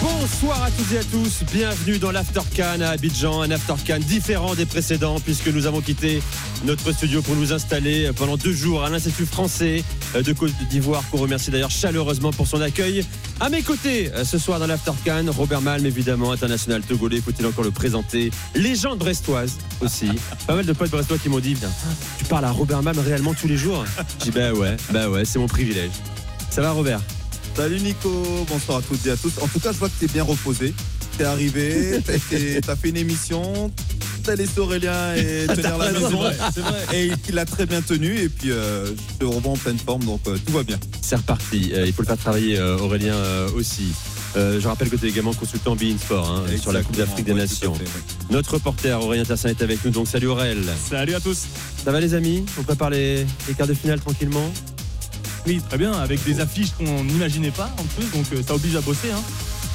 Bonsoir 0.00 0.62
à 0.62 0.70
toutes 0.70 0.92
et 0.92 0.98
à 0.98 1.04
tous, 1.04 1.42
bienvenue 1.52 1.98
dans 1.98 2.12
l'Aftercan 2.12 2.80
à 2.82 2.90
Abidjan, 2.90 3.42
un 3.42 3.50
Aftercan 3.50 3.98
différent 3.98 4.54
des 4.54 4.64
précédents 4.64 5.18
puisque 5.18 5.48
nous 5.48 5.66
avons 5.66 5.80
quitté 5.80 6.22
notre 6.64 6.92
studio 6.92 7.20
pour 7.20 7.34
nous 7.34 7.52
installer 7.52 8.12
pendant 8.16 8.36
deux 8.36 8.52
jours 8.52 8.84
à 8.84 8.90
l'Institut 8.90 9.26
français 9.26 9.82
de 10.14 10.32
Côte 10.32 10.52
d'Ivoire 10.70 11.02
qu'on 11.10 11.18
remercie 11.18 11.50
d'ailleurs 11.50 11.72
chaleureusement 11.72 12.30
pour 12.30 12.46
son 12.46 12.60
accueil. 12.60 13.04
À 13.40 13.48
mes 13.48 13.62
côtés 13.62 14.10
ce 14.22 14.38
soir 14.38 14.60
dans 14.60 14.68
l'Aftercan, 14.68 15.24
Robert 15.36 15.62
Malm 15.62 15.84
évidemment, 15.84 16.30
international 16.30 16.82
togolais, 16.82 17.20
faut-il 17.20 17.44
encore 17.46 17.64
le 17.64 17.72
présenter, 17.72 18.30
légende 18.54 18.98
brestoise 18.98 19.58
aussi. 19.80 20.10
Pas 20.46 20.54
mal 20.54 20.64
de 20.64 20.72
potes 20.74 20.90
brestois 20.90 21.18
qui 21.18 21.28
m'ont 21.28 21.40
dit, 21.40 21.56
tu 22.18 22.24
parles 22.26 22.44
à 22.44 22.52
Robert 22.52 22.84
Malm 22.84 23.00
réellement 23.00 23.34
tous 23.34 23.48
les 23.48 23.56
jours? 23.56 23.84
J'ai 24.20 24.30
dit 24.30 24.38
bah 24.38 24.52
ouais, 24.52 24.76
bah 24.90 25.08
ouais, 25.08 25.24
c'est 25.24 25.40
mon 25.40 25.48
privilège. 25.48 25.90
Ça 26.50 26.62
va 26.62 26.70
Robert? 26.70 27.00
Salut 27.58 27.80
Nico, 27.80 28.08
bonsoir 28.48 28.78
à 28.78 28.82
toutes 28.82 29.04
et 29.06 29.10
à 29.10 29.16
tous. 29.16 29.32
En 29.42 29.48
tout 29.48 29.58
cas, 29.58 29.72
je 29.72 29.78
vois 29.78 29.88
que 29.88 29.94
tu 29.98 30.04
es 30.04 30.08
bien 30.08 30.22
reposé. 30.22 30.72
Tu 31.16 31.22
es 31.24 31.26
arrivé, 31.26 32.00
tu 32.06 32.70
as 32.70 32.76
fait 32.76 32.88
une 32.90 32.96
émission, 32.96 33.72
tu 34.22 34.30
as 34.30 34.36
laissé 34.36 34.60
Aurélien 34.60 35.16
et 35.16 35.44
tenir 35.56 35.76
la 35.76 35.90
maison. 35.90 36.20
Et 36.94 37.10
il 37.28 37.34
l'a 37.34 37.44
très 37.44 37.66
bien 37.66 37.82
tenu. 37.82 38.16
Et 38.16 38.28
puis, 38.28 38.52
euh, 38.52 38.86
je 38.86 39.18
te 39.18 39.24
revois 39.24 39.50
en 39.52 39.56
pleine 39.56 39.76
forme, 39.78 40.04
donc 40.04 40.20
euh, 40.28 40.38
tout 40.46 40.52
va 40.52 40.62
bien. 40.62 40.78
C'est 41.02 41.16
reparti. 41.16 41.72
Euh, 41.74 41.84
il 41.84 41.92
faut 41.92 42.02
le 42.02 42.06
faire 42.06 42.16
travailler, 42.16 42.58
euh, 42.60 42.78
Aurélien 42.78 43.14
euh, 43.14 43.50
aussi. 43.56 43.88
Euh, 44.36 44.60
je 44.60 44.68
rappelle 44.68 44.88
que 44.88 44.94
tu 44.96 45.06
es 45.06 45.08
également 45.08 45.34
consultant 45.34 45.74
Bein 45.74 45.96
Sport 45.98 46.30
hein, 46.30 46.42
sur 46.60 46.70
la 46.72 46.82
Coupe 46.84 46.96
d'Afrique 46.96 47.24
des 47.26 47.32
Ouais, 47.32 47.40
Nations. 47.40 47.74
fait. 47.74 47.84
Notre 48.30 48.54
reporter 48.54 49.02
Aurélien 49.02 49.24
Tassin 49.24 49.48
est 49.48 49.62
avec 49.62 49.84
nous, 49.84 49.90
donc 49.90 50.06
salut 50.06 50.28
Aurel. 50.28 50.62
Salut 50.88 51.14
à 51.14 51.20
tous. 51.20 51.46
Ça 51.84 51.90
va 51.90 51.98
les 51.98 52.14
amis? 52.14 52.44
On 52.56 52.62
prépare 52.62 52.90
les, 52.90 53.26
les 53.48 53.54
quarts 53.56 53.66
de 53.66 53.74
finale 53.74 53.98
tranquillement? 53.98 54.52
Oui, 55.48 55.62
très 55.66 55.78
bien, 55.78 55.92
avec 55.92 56.22
des 56.24 56.40
affiches 56.40 56.72
qu'on 56.76 57.04
n'imaginait 57.04 57.50
pas 57.50 57.74
en 57.78 57.84
plus, 57.84 58.04
donc 58.14 58.26
euh, 58.34 58.42
ça 58.46 58.54
oblige 58.54 58.76
à 58.76 58.82
bosser. 58.82 59.10
Hein. 59.10 59.20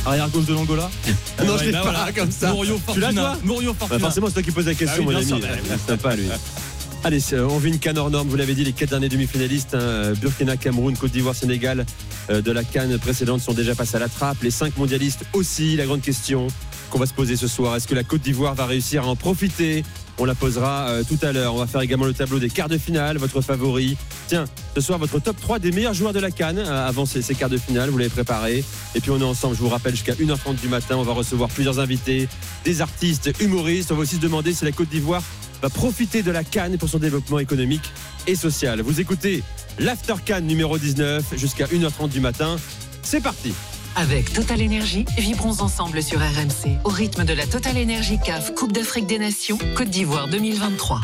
Arrière 0.05 0.29
gauche 0.29 0.45
de 0.45 0.53
l'Angola. 0.53 0.87
Non, 1.43 1.57
je 1.57 1.61
Ouais, 1.61 1.65
l'ai 1.65 1.71
bah 1.71 1.79
pas 1.81 1.91
voilà. 1.91 2.11
comme 2.11 2.29
ça. 2.31 2.51
Tu 2.55 2.65
l'as, 2.67 2.77
Fortuna. 2.77 3.11
toi 3.13 3.37
Mourio 3.43 3.75
Bah. 3.89 3.97
Forcément, 3.99 4.27
c'est 4.27 4.33
toi 4.33 4.43
qui 4.43 4.51
poses 4.51 4.67
la 4.67 4.75
question, 4.75 5.03
Ah 5.07 5.09
oui, 5.09 5.13
mon 5.15 5.19
ami. 5.35 5.41
bah, 5.41 5.75
sympa, 5.87 6.15
lui. 6.15 6.25
Allez, 7.03 7.19
c'est- 7.19 7.39
on 7.39 7.57
vit 7.57 7.69
une 7.69 7.79
canne 7.79 7.97
hors 7.97 8.11
norme, 8.11 8.27
vous 8.29 8.35
l'avez 8.35 8.53
dit, 8.53 8.63
les 8.63 8.71
quatre 8.71 8.91
derniers 8.91 9.09
demi-finalistes, 9.09 9.73
hein, 9.73 10.13
Burkina, 10.21 10.57
Cameroun, 10.57 10.95
Côte 10.95 11.11
d'Ivoire, 11.11 11.33
Sénégal, 11.35 11.85
euh, 12.29 12.41
de 12.41 12.51
la 12.51 12.63
canne 12.63 12.97
précédente 12.99 13.41
sont 13.41 13.53
déjà 13.53 13.73
passés 13.73 13.95
à 13.95 13.99
la 13.99 14.09
trappe. 14.09 14.43
Les 14.43 14.51
cinq 14.51 14.77
mondialistes 14.77 15.25
aussi. 15.33 15.75
La 15.75 15.85
grande 15.85 16.01
question 16.01 16.47
qu'on 16.91 16.99
va 16.99 17.07
se 17.07 17.13
poser 17.13 17.35
ce 17.35 17.47
soir, 17.47 17.75
est-ce 17.75 17.87
que 17.87 17.95
la 17.95 18.03
Côte 18.03 18.21
d'Ivoire 18.21 18.53
va 18.53 18.67
réussir 18.67 19.03
à 19.03 19.07
en 19.07 19.15
profiter 19.15 19.83
On 20.19 20.25
la 20.25 20.35
posera 20.35 20.89
euh, 20.89 21.03
tout 21.03 21.17
à 21.25 21.31
l'heure. 21.31 21.55
On 21.55 21.57
va 21.57 21.67
faire 21.67 21.81
également 21.81 22.05
le 22.05 22.13
tableau 22.13 22.39
des 22.39 22.49
quarts 22.49 22.69
de 22.69 22.77
finale, 22.77 23.17
votre 23.17 23.41
favori. 23.41 23.97
Tiens, 24.27 24.45
ce 24.75 24.81
soir, 24.81 24.99
votre 24.99 25.19
top 25.19 25.39
3 25.39 25.59
des 25.59 25.71
meilleurs 25.71 25.93
joueurs 25.93 26.13
de 26.13 26.19
la 26.19 26.31
canne 26.31 26.59
euh, 26.59 26.87
avant 26.87 27.05
ces, 27.05 27.21
quarts 27.33 27.49
de 27.49 27.57
finale, 27.57 27.89
vous 27.89 27.97
l'avez 27.97 28.09
préparé. 28.09 28.63
Et 28.95 28.99
puis 28.99 29.11
on 29.11 29.19
est 29.19 29.23
ensemble, 29.23 29.55
je 29.55 29.61
vous 29.61 29.69
rappelle, 29.69 29.93
jusqu'à 29.93 30.13
1h30 30.13 30.59
du 30.61 30.67
matin. 30.67 30.97
On 30.97 31.03
va 31.03 31.13
recevoir 31.13 31.49
plusieurs 31.49 31.79
invités, 31.79 32.27
des 32.63 32.81
artistes, 32.81 33.31
humoristes. 33.39 33.91
On 33.91 33.95
va 33.95 34.01
aussi 34.01 34.15
se 34.15 34.21
demander 34.21 34.53
si 34.53 34.65
la 34.65 34.71
Côte 34.71 34.89
d'Ivoire 34.89 35.23
va 35.61 35.69
profiter 35.69 36.23
de 36.23 36.31
la 36.31 36.43
canne 36.43 36.77
pour 36.77 36.89
son 36.89 36.99
développement 36.99 37.39
économique 37.39 37.91
et 38.27 38.35
social. 38.35 38.81
Vous 38.81 38.99
écoutez 38.99 39.43
l'After 39.79 40.15
Cannes 40.23 40.45
numéro 40.45 40.77
19 40.77 41.37
jusqu'à 41.37 41.65
1h30 41.65 42.09
du 42.09 42.19
matin. 42.19 42.57
C'est 43.01 43.21
parti 43.21 43.53
Avec 43.95 44.33
Total 44.33 44.59
Énergie, 44.59 45.05
vibrons 45.17 45.61
ensemble 45.61 46.01
sur 46.01 46.19
RMC 46.19 46.79
au 46.83 46.89
rythme 46.89 47.25
de 47.25 47.33
la 47.33 47.45
Total 47.45 47.77
Énergie 47.77 48.17
CAF 48.17 48.55
Coupe 48.55 48.71
d'Afrique 48.71 49.05
des 49.05 49.19
Nations 49.19 49.59
Côte 49.75 49.89
d'Ivoire 49.89 50.27
2023. 50.27 51.01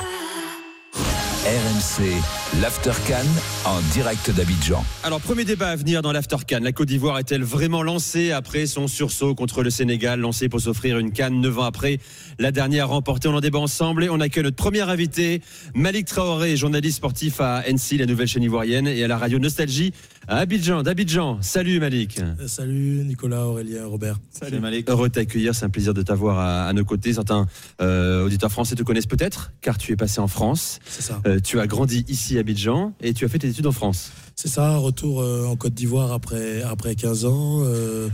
RMC, 1.46 2.62
l'Aftercan 2.62 3.26
en 3.66 3.80
direct 3.94 4.30
d'Abidjan. 4.32 4.84
Alors, 5.04 5.22
premier 5.22 5.46
débat 5.46 5.70
à 5.70 5.76
venir 5.76 6.02
dans 6.02 6.12
l'After 6.12 6.36
Cannes. 6.46 6.64
La 6.64 6.74
Côte 6.74 6.90
d'Ivoire 6.90 7.18
est-elle 7.18 7.44
vraiment 7.44 7.82
lancée 7.82 8.32
après 8.32 8.66
son 8.66 8.88
sursaut 8.88 9.36
contre 9.36 9.64
le 9.64 9.70
Sénégal, 9.70 10.20
lancé 10.20 10.50
pour 10.50 10.60
s'offrir 10.60 11.00
une 11.00 11.12
canne 11.12 11.40
neuf 11.40 11.58
ans 11.58 11.64
après 11.64 12.00
la 12.40 12.52
dernière 12.52 12.90
remportée 12.90 13.30
On 13.30 13.36
en 13.36 13.40
débat 13.40 13.60
ensemble 13.60 14.04
et 14.04 14.10
on 14.10 14.20
accueille 14.20 14.44
notre 14.44 14.58
premier 14.58 14.82
invité, 14.82 15.42
Malik 15.74 16.08
Traoré, 16.08 16.58
journaliste 16.58 16.98
sportif 16.98 17.40
à 17.40 17.64
NC, 17.68 17.98
la 18.00 18.06
nouvelle 18.06 18.28
chaîne 18.28 18.44
ivoirienne, 18.44 18.88
et 18.88 19.04
à 19.04 19.08
la 19.08 19.18
radio 19.18 19.40
Nostalgie 19.40 19.94
à 20.30 20.38
Abidjan, 20.38 20.84
d'Abidjan. 20.84 21.40
Salut 21.42 21.80
Malik. 21.80 22.20
Euh, 22.20 22.48
Salut 22.48 23.04
Nicolas, 23.04 23.48
Aurélien, 23.48 23.88
Robert. 23.88 24.20
Salut 24.30 24.60
Malik. 24.60 24.88
Heureux 24.88 25.10
de 25.10 25.14
t'accueillir, 25.14 25.56
c'est 25.56 25.66
un 25.66 25.70
plaisir 25.70 25.96
de 25.96 26.04
t'avoir 26.04 26.38
à, 26.38 26.68
à 26.68 26.74
nos 26.74 26.86
côtés. 26.86 27.14
Certains 27.14 27.48
euh, 27.82 28.26
auditeurs 28.26 28.52
français 28.52 28.76
te 28.76 28.84
connaissent 28.84 29.08
peut-être, 29.08 29.52
car 29.62 29.80
tu 29.80 29.92
es 29.92 29.96
passé 29.96 30.20
en 30.20 30.28
France. 30.28 30.80
C'est 30.88 31.02
ça. 31.02 31.20
Euh, 31.26 31.40
tu 31.44 31.60
as 31.60 31.66
grandi 31.66 32.06
ici 32.08 32.38
à 32.38 32.42
Abidjan 32.42 32.94
et 33.02 33.14
tu 33.16 33.26
as 33.26 33.28
fait 33.28 33.40
tes 33.40 33.50
études 33.50 33.66
en 33.66 33.72
France. 33.72 34.12
C'est 34.36 34.50
ça, 34.50 34.78
retour 34.78 35.22
euh, 35.22 35.46
en 35.48 35.56
Côte 35.56 35.74
d'Ivoire 35.74 36.12
après, 36.12 36.62
après 36.62 36.94
15 36.94 37.26
ans. 37.26 37.62
Euh, 37.64 38.08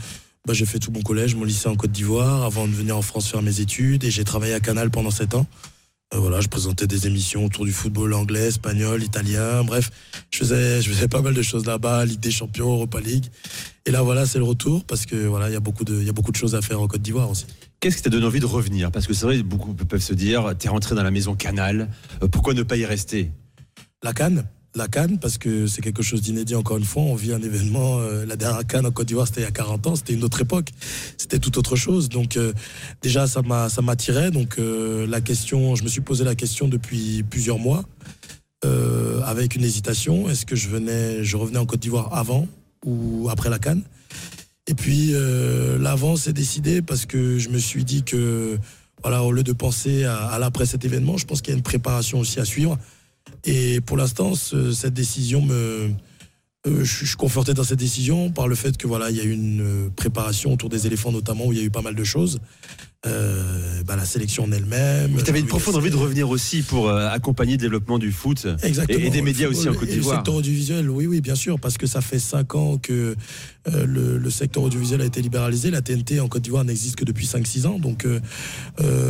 bah, 0.47 0.53
j'ai 0.53 0.65
fait 0.65 0.79
tout 0.79 0.91
mon 0.91 1.01
collège, 1.01 1.35
mon 1.35 1.43
lycée 1.43 1.67
en 1.67 1.75
Côte 1.75 1.91
d'Ivoire 1.91 2.43
avant 2.43 2.65
de 2.65 2.73
venir 2.73 2.95
en 2.95 3.01
France 3.01 3.29
faire 3.29 3.41
mes 3.41 3.59
études 3.59 4.05
et 4.05 4.11
j'ai 4.11 4.23
travaillé 4.23 4.53
à 4.53 4.61
Canal 4.61 4.89
pendant 4.89 5.11
7 5.11 5.35
ans. 5.35 5.47
Euh, 6.13 6.19
voilà, 6.19 6.39
je 6.39 6.47
présentais 6.47 6.85
des 6.85 7.07
émissions 7.07 7.45
autour 7.45 7.65
du 7.65 7.71
football 7.71 8.13
anglais, 8.13 8.47
espagnol, 8.47 9.01
italien, 9.01 9.63
bref, 9.63 9.89
je 10.31 10.37
faisais, 10.37 10.81
je 10.81 10.89
faisais 10.89 11.07
pas 11.07 11.21
mal 11.21 11.33
de 11.33 11.41
choses 11.41 11.65
là-bas, 11.65 12.05
Ligue 12.05 12.19
des 12.19 12.29
Champions, 12.31 12.71
Europa 12.71 12.99
League. 12.99 13.25
Et 13.87 13.91
là, 13.91 14.03
voilà, 14.03 14.27
c'est 14.27 14.37
le 14.37 14.43
retour 14.43 14.83
parce 14.85 15.07
que 15.07 15.15
voilà, 15.25 15.49
il 15.49 15.53
y 15.53 15.55
a 15.55 15.59
beaucoup 15.59 15.83
de, 15.83 15.95
il 15.95 16.05
y 16.05 16.09
a 16.09 16.13
beaucoup 16.13 16.31
de 16.31 16.37
choses 16.37 16.53
à 16.53 16.61
faire 16.61 16.79
en 16.79 16.87
Côte 16.87 17.01
d'Ivoire 17.01 17.29
aussi. 17.29 17.47
Qu'est-ce 17.79 17.97
qui 17.97 18.03
t'a 18.03 18.11
donné 18.11 18.25
envie 18.25 18.39
de 18.39 18.45
revenir? 18.45 18.91
Parce 18.91 19.07
que 19.07 19.13
c'est 19.13 19.25
vrai, 19.25 19.41
beaucoup 19.41 19.73
peuvent 19.73 19.99
se 19.99 20.13
dire, 20.13 20.53
t'es 20.57 20.69
rentré 20.69 20.93
dans 20.93 21.03
la 21.03 21.11
maison 21.11 21.35
Canal, 21.35 21.89
euh, 22.21 22.27
pourquoi 22.27 22.53
ne 22.53 22.61
pas 22.61 22.77
y 22.77 22.85
rester? 22.85 23.31
La 24.03 24.13
Cannes, 24.13 24.47
la 24.75 24.87
Cannes, 24.87 25.17
parce 25.19 25.37
que 25.37 25.67
c'est 25.67 25.81
quelque 25.81 26.03
chose 26.03 26.21
d'inédit 26.21 26.55
encore 26.55 26.77
une 26.77 26.85
fois. 26.85 27.03
On 27.03 27.15
vit 27.15 27.33
un 27.33 27.41
événement. 27.41 27.99
euh, 27.99 28.25
la 28.25 28.35
dernière 28.35 28.65
Cannes 28.65 28.85
en 28.85 28.91
Côte 28.91 29.07
d'Ivoire, 29.07 29.27
c'était 29.27 29.41
il 29.41 29.45
y 29.45 29.47
a 29.47 29.51
40 29.51 29.87
ans, 29.87 29.95
c'était 29.95 30.13
une 30.13 30.23
autre 30.23 30.41
époque, 30.41 30.69
c'était 31.17 31.39
tout 31.39 31.57
autre 31.57 31.75
chose. 31.75 32.09
Donc 32.09 32.37
euh, 32.37 32.53
déjà, 33.01 33.27
ça 33.27 33.41
m'a, 33.41 33.67
m'attirait. 33.81 34.31
Donc 34.31 34.59
euh, 34.59 35.07
la 35.07 35.21
question, 35.21 35.75
je 35.75 35.83
me 35.83 35.87
suis 35.87 36.01
posé 36.01 36.23
la 36.23 36.35
question 36.35 36.67
depuis 36.67 37.23
plusieurs 37.23 37.59
mois, 37.59 37.83
avec 39.25 39.55
une 39.55 39.63
hésitation. 39.63 40.27
Est-ce 40.27 40.43
que 40.43 40.55
je 40.55 40.69
venais, 40.69 41.23
je 41.23 41.37
revenais 41.37 41.59
en 41.59 41.67
Côte 41.67 41.81
d'Ivoire 41.81 42.17
avant 42.17 42.47
ou 42.83 43.29
après 43.29 43.51
la 43.51 43.59
Cannes? 43.59 43.83
Et 44.65 44.73
puis 44.73 45.13
l'avant 45.79 46.15
s'est 46.15 46.33
décidé 46.33 46.81
parce 46.81 47.05
que 47.05 47.37
je 47.37 47.49
me 47.49 47.59
suis 47.59 47.83
dit 47.83 48.01
que 48.01 48.57
voilà, 49.03 49.21
au 49.21 49.31
lieu 49.31 49.43
de 49.43 49.53
penser 49.53 50.05
à 50.05 50.39
l'après 50.39 50.65
cet 50.65 50.83
événement, 50.83 51.15
je 51.15 51.27
pense 51.27 51.43
qu'il 51.43 51.51
y 51.51 51.53
a 51.53 51.57
une 51.57 51.63
préparation 51.63 52.17
aussi 52.19 52.39
à 52.39 52.45
suivre. 52.45 52.79
Et 53.45 53.79
pour 53.81 53.97
l'instant, 53.97 54.35
ce- 54.35 54.71
cette 54.71 54.93
décision 54.93 55.41
me. 55.41 55.89
euh, 56.67 56.83
je, 56.83 57.05
suis- 57.05 57.15
conforté 57.15 57.53
dans 57.53 57.63
cette 57.63 57.77
décision 57.79 58.31
par 58.31 58.47
le 58.47 58.55
fait 58.55 58.75
que 58.75 58.87
voilà, 58.87 59.11
il 59.11 59.17
y 59.17 59.19
a 59.19 59.23
eu 59.23 59.31
une 59.31 59.61
euh, 59.61 59.89
préparation 59.95 60.51
autour 60.51 60.67
des 60.69 60.87
éléphants 60.87 61.11
notamment 61.11 61.45
où 61.45 61.53
il 61.53 61.59
y 61.59 61.61
a 61.61 61.63
eu 61.65 61.69
pas 61.69 61.83
mal 61.83 61.93
de 61.95 62.03
choses. 62.03 62.39
Euh, 63.05 63.83
bah, 63.83 63.95
la 63.95 64.03
sélection 64.05 64.45
en 64.45 64.51
elle-même. 64.51 65.15
Tu 65.23 65.29
avais 65.29 65.39
une 65.39 65.45
profonde 65.45 65.75
envie 65.75 65.91
de 65.91 65.95
revenir 65.95 66.27
aussi 66.27 66.63
pour 66.63 66.89
euh, 66.89 67.07
accompagner 67.07 67.51
le 67.51 67.57
développement 67.59 67.99
du 67.99 68.11
foot. 68.11 68.47
Exactement. 68.63 68.97
Et- 68.99 69.05
et 69.05 69.09
des 69.11 69.21
médias 69.21 69.45
football 69.45 69.59
aussi 69.59 69.69
en 69.69 69.73
Côte 69.79 69.83
et 69.89 69.91
Le 69.91 69.97
d'Ivoire. 69.99 70.15
secteur 70.15 70.33
audiovisuel, 70.33 70.89
oui, 70.89 71.05
oui, 71.05 71.21
bien 71.21 71.35
sûr, 71.35 71.59
parce 71.59 71.77
que 71.77 71.85
ça 71.85 72.01
fait 72.01 72.17
cinq 72.17 72.55
ans 72.55 72.79
que 72.79 73.15
euh, 73.67 73.85
le, 73.85 74.17
le 74.17 74.29
secteur 74.31 74.63
audiovisuel 74.63 75.01
a 75.01 75.05
été 75.05 75.21
libéralisé. 75.21 75.69
La 75.69 75.83
TNT 75.83 76.19
en 76.19 76.27
Côte 76.27 76.41
d'Ivoire 76.41 76.63
n'existe 76.65 76.95
que 76.95 77.05
depuis 77.05 77.27
5-6 77.27 77.67
ans. 77.67 77.77
Donc 77.77 78.07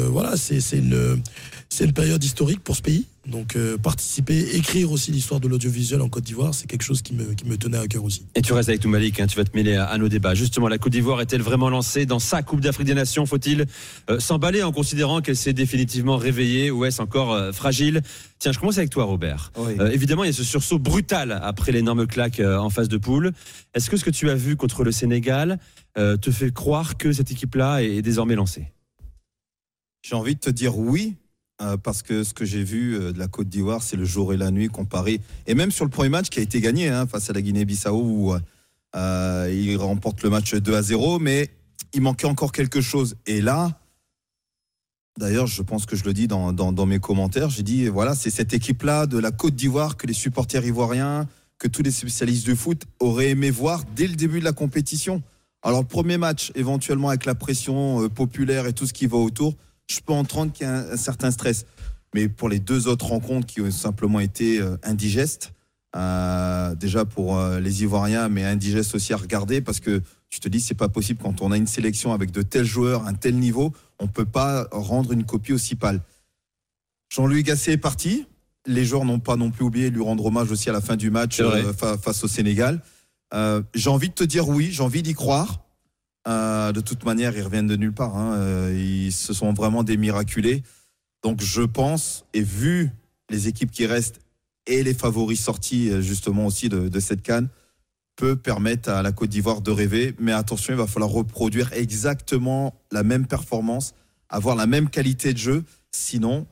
voilà, 0.09 0.35
c'est 0.35 0.59
c'est 0.59 0.79
une, 0.79 1.21
c'est 1.69 1.85
une 1.85 1.93
période 1.93 2.21
historique 2.21 2.61
pour 2.65 2.75
ce 2.75 2.81
pays. 2.81 3.05
Donc 3.27 3.55
euh, 3.55 3.77
participer, 3.77 4.55
écrire 4.55 4.91
aussi 4.91 5.11
l'histoire 5.11 5.39
de 5.39 5.47
l'audiovisuel 5.47 6.01
en 6.01 6.09
Côte 6.09 6.23
d'Ivoire, 6.25 6.53
c'est 6.53 6.67
quelque 6.67 6.83
chose 6.83 7.01
qui 7.01 7.15
me, 7.15 7.33
qui 7.33 7.45
me 7.45 7.57
tenait 7.57 7.79
à 7.79 7.87
cœur 7.87 8.03
aussi. 8.03 8.27
Et 8.35 8.41
tu 8.41 8.53
restes 8.53 8.69
avec 8.69 8.83
nous 8.83 8.89
Malik, 8.91 9.19
hein, 9.19 9.25
tu 9.25 9.35
vas 9.35 9.43
te 9.43 9.55
mêler 9.57 9.75
à, 9.75 9.85
à 9.85 9.97
nos 9.97 10.09
débats. 10.09 10.35
Justement, 10.35 10.67
la 10.67 10.77
Côte 10.77 10.91
d'Ivoire 10.91 11.21
est-elle 11.21 11.41
vraiment 11.41 11.69
lancée 11.69 12.05
dans 12.05 12.19
sa 12.19 12.43
Coupe 12.43 12.61
d'Afrique 12.61 12.85
des 12.85 12.93
Nations? 12.93 13.25
Faut-il 13.25 13.65
euh, 14.09 14.19
s'emballer 14.19 14.61
en 14.61 14.71
considérant 14.71 15.21
qu'elle 15.21 15.35
s'est 15.35 15.53
définitivement 15.53 16.17
réveillée 16.17 16.69
ou 16.69 16.85
est-ce 16.85 17.01
encore 17.01 17.33
euh, 17.33 17.51
fragile? 17.51 18.01
Tiens, 18.37 18.51
je 18.51 18.59
commence 18.59 18.77
avec 18.77 18.91
toi 18.91 19.05
Robert. 19.05 19.51
Oui. 19.57 19.73
Euh, 19.79 19.89
évidemment, 19.89 20.23
il 20.23 20.27
y 20.27 20.29
a 20.29 20.33
ce 20.33 20.43
sursaut 20.43 20.77
brutal 20.77 21.39
après 21.41 21.71
l'énorme 21.71 22.05
claque 22.05 22.39
euh, 22.39 22.57
en 22.57 22.69
phase 22.69 22.89
de 22.89 22.97
poule. 22.97 23.31
Est-ce 23.73 23.89
que 23.89 23.97
ce 23.97 24.05
que 24.05 24.11
tu 24.11 24.29
as 24.29 24.35
vu 24.35 24.55
contre 24.55 24.83
le 24.83 24.91
Sénégal 24.91 25.57
euh, 25.97 26.15
te 26.15 26.29
fait 26.29 26.53
croire 26.53 26.97
que 26.97 27.11
cette 27.11 27.31
équipe-là 27.31 27.81
est 27.81 28.03
désormais 28.03 28.35
lancée? 28.35 28.71
J'ai 30.03 30.15
envie 30.15 30.35
de 30.35 30.39
te 30.39 30.51
dire 30.51 30.77
oui, 30.77 31.15
euh, 31.61 31.77
parce 31.77 32.01
que 32.01 32.23
ce 32.23 32.33
que 32.33 32.43
j'ai 32.43 32.63
vu 32.63 32.95
euh, 32.95 33.13
de 33.13 33.19
la 33.19 33.27
Côte 33.27 33.47
d'Ivoire, 33.47 33.81
c'est 33.81 33.95
le 33.95 34.03
jour 34.03 34.33
et 34.33 34.37
la 34.37 34.51
nuit 34.51 34.67
comparé. 34.67 35.21
Et 35.47 35.55
même 35.55 35.71
sur 35.71 35.85
le 35.85 35.89
premier 35.89 36.09
match 36.09 36.29
qui 36.29 36.39
a 36.39 36.41
été 36.41 36.59
gagné 36.59 36.89
hein, 36.89 37.07
face 37.07 37.29
à 37.29 37.33
la 37.33 37.41
Guinée-Bissau, 37.41 37.93
où 37.95 38.35
euh, 38.95 39.51
il 39.53 39.77
remporte 39.77 40.21
le 40.23 40.29
match 40.29 40.53
2 40.53 40.75
à 40.75 40.81
0, 40.81 41.19
mais 41.19 41.49
il 41.93 42.01
manquait 42.01 42.27
encore 42.27 42.51
quelque 42.51 42.81
chose. 42.81 43.15
Et 43.25 43.41
là, 43.41 43.79
d'ailleurs, 45.17 45.47
je 45.47 45.61
pense 45.61 45.85
que 45.85 45.95
je 45.95 46.03
le 46.03 46.13
dis 46.13 46.27
dans, 46.27 46.85
mes 46.85 46.99
commentaires, 46.99 47.49
j'ai 47.49 47.63
dit, 47.63 47.87
voilà, 47.87 48.15
c'est 48.15 48.29
cette 48.29 48.53
équipe-là 48.53 49.05
de 49.05 49.17
la 49.17 49.31
Côte 49.31 49.55
d'Ivoire 49.55 49.95
que 49.95 50.07
les 50.07 50.13
supporters 50.13 50.65
ivoiriens, 50.65 51.27
que 51.57 51.69
tous 51.69 51.83
les 51.83 51.91
spécialistes 51.91 52.45
du 52.45 52.55
foot 52.57 52.83
auraient 52.99 53.29
aimé 53.29 53.49
voir 53.49 53.83
dès 53.95 54.07
le 54.07 54.15
début 54.15 54.39
de 54.39 54.45
la 54.45 54.51
compétition. 54.51 55.23
Alors, 55.61 55.81
le 55.81 55.87
premier 55.87 56.17
match, 56.17 56.51
éventuellement 56.55 57.09
avec 57.09 57.25
la 57.25 57.33
pression 57.33 58.03
euh, 58.03 58.09
populaire 58.09 58.67
et 58.67 58.73
tout 58.73 58.85
ce 58.85 58.93
qui 58.93 59.07
va 59.07 59.17
autour, 59.17 59.55
je 59.87 59.99
peux 59.99 60.13
entendre 60.13 60.51
qu'il 60.51 60.65
y 60.65 60.69
a 60.69 60.73
un, 60.73 60.91
un 60.91 60.97
certain 60.97 61.31
stress. 61.31 61.65
Mais 62.13 62.29
pour 62.29 62.49
les 62.49 62.59
deux 62.59 62.87
autres 62.87 63.07
rencontres 63.07 63.45
qui 63.47 63.61
ont 63.61 63.71
simplement 63.71 64.19
été 64.19 64.59
euh, 64.59 64.77
indigestes, 64.83 65.51
euh, 65.95 66.75
déjà 66.75 67.05
pour 67.05 67.37
euh, 67.37 67.59
les 67.59 67.83
Ivoiriens, 67.83 68.29
mais 68.29 68.43
indigestes 68.43 68.95
aussi 68.95 69.13
à 69.13 69.17
regarder, 69.17 69.61
parce 69.61 69.79
que 69.79 70.01
tu 70.29 70.39
te 70.39 70.49
dis, 70.49 70.59
c'est 70.59 70.73
pas 70.75 70.89
possible 70.89 71.21
quand 71.21 71.41
on 71.41 71.51
a 71.51 71.57
une 71.57 71.67
sélection 71.67 72.13
avec 72.13 72.31
de 72.31 72.41
tels 72.41 72.65
joueurs, 72.65 73.05
un 73.07 73.13
tel 73.13 73.35
niveau, 73.37 73.73
on 73.99 74.07
peut 74.07 74.25
pas 74.25 74.67
rendre 74.71 75.11
une 75.13 75.23
copie 75.25 75.53
aussi 75.53 75.75
pâle. 75.75 76.01
Jean-Louis 77.09 77.43
Gasset 77.43 77.73
est 77.73 77.77
parti. 77.77 78.25
Les 78.65 78.83
joueurs 78.83 79.05
n'ont 79.05 79.19
pas 79.19 79.35
non 79.35 79.51
plus 79.51 79.63
oublié 79.63 79.89
de 79.89 79.95
lui 79.95 80.03
rendre 80.03 80.25
hommage 80.25 80.51
aussi 80.51 80.69
à 80.69 80.73
la 80.73 80.81
fin 80.81 80.95
du 80.95 81.11
match 81.11 81.39
euh, 81.39 81.73
fa- 81.73 81.97
face 81.97 82.23
au 82.23 82.27
Sénégal. 82.27 82.81
Euh, 83.33 83.61
j'ai 83.73 83.89
envie 83.89 84.09
de 84.09 84.13
te 84.13 84.23
dire 84.23 84.47
oui, 84.49 84.69
j'ai 84.71 84.81
envie 84.83 85.03
d'y 85.03 85.13
croire. 85.13 85.64
Euh, 86.27 86.71
de 86.71 86.81
toute 86.81 87.05
manière, 87.05 87.35
ils 87.37 87.41
reviennent 87.41 87.67
de 87.67 87.75
nulle 87.75 87.93
part. 87.93 88.15
hein. 88.17 88.35
Euh, 88.35 88.75
ils 88.75 89.11
se 89.11 89.33
sont 89.33 89.53
vraiment 89.53 89.83
des 89.83 89.97
miraculés. 89.97 90.63
Donc 91.23 91.41
je 91.41 91.61
pense, 91.61 92.25
et 92.33 92.41
vu 92.41 92.91
les 93.29 93.47
équipes 93.47 93.71
qui 93.71 93.85
restent 93.85 94.19
et 94.67 94.83
les 94.83 94.93
favoris 94.93 95.39
sortis 95.39 95.89
euh, 95.89 96.01
justement 96.01 96.45
aussi 96.45 96.69
de, 96.69 96.99
cette 96.99 97.21
canne, 97.21 97.49
peut 98.15 98.35
permettre 98.35 98.89
à 98.89 99.01
la 99.01 99.11
Côte 99.11 99.29
d'Ivoire 99.29 99.61
de 99.61 99.71
rêver. 99.71 100.15
Mais 100.19 100.31
attention, 100.31 100.73
il 100.73 100.77
va 100.77 100.87
falloir 100.87 101.11
reproduire 101.11 101.73
exactement 101.73 102.73
la 102.91 103.03
même 103.03 103.27
performance, 103.27 103.93
avoir 104.29 104.55
la 104.55 104.67
même 104.67 104.89
qualité 104.89 105.33
de 105.33 105.37
jeu. 105.37 105.63
Sinon, 105.91 106.47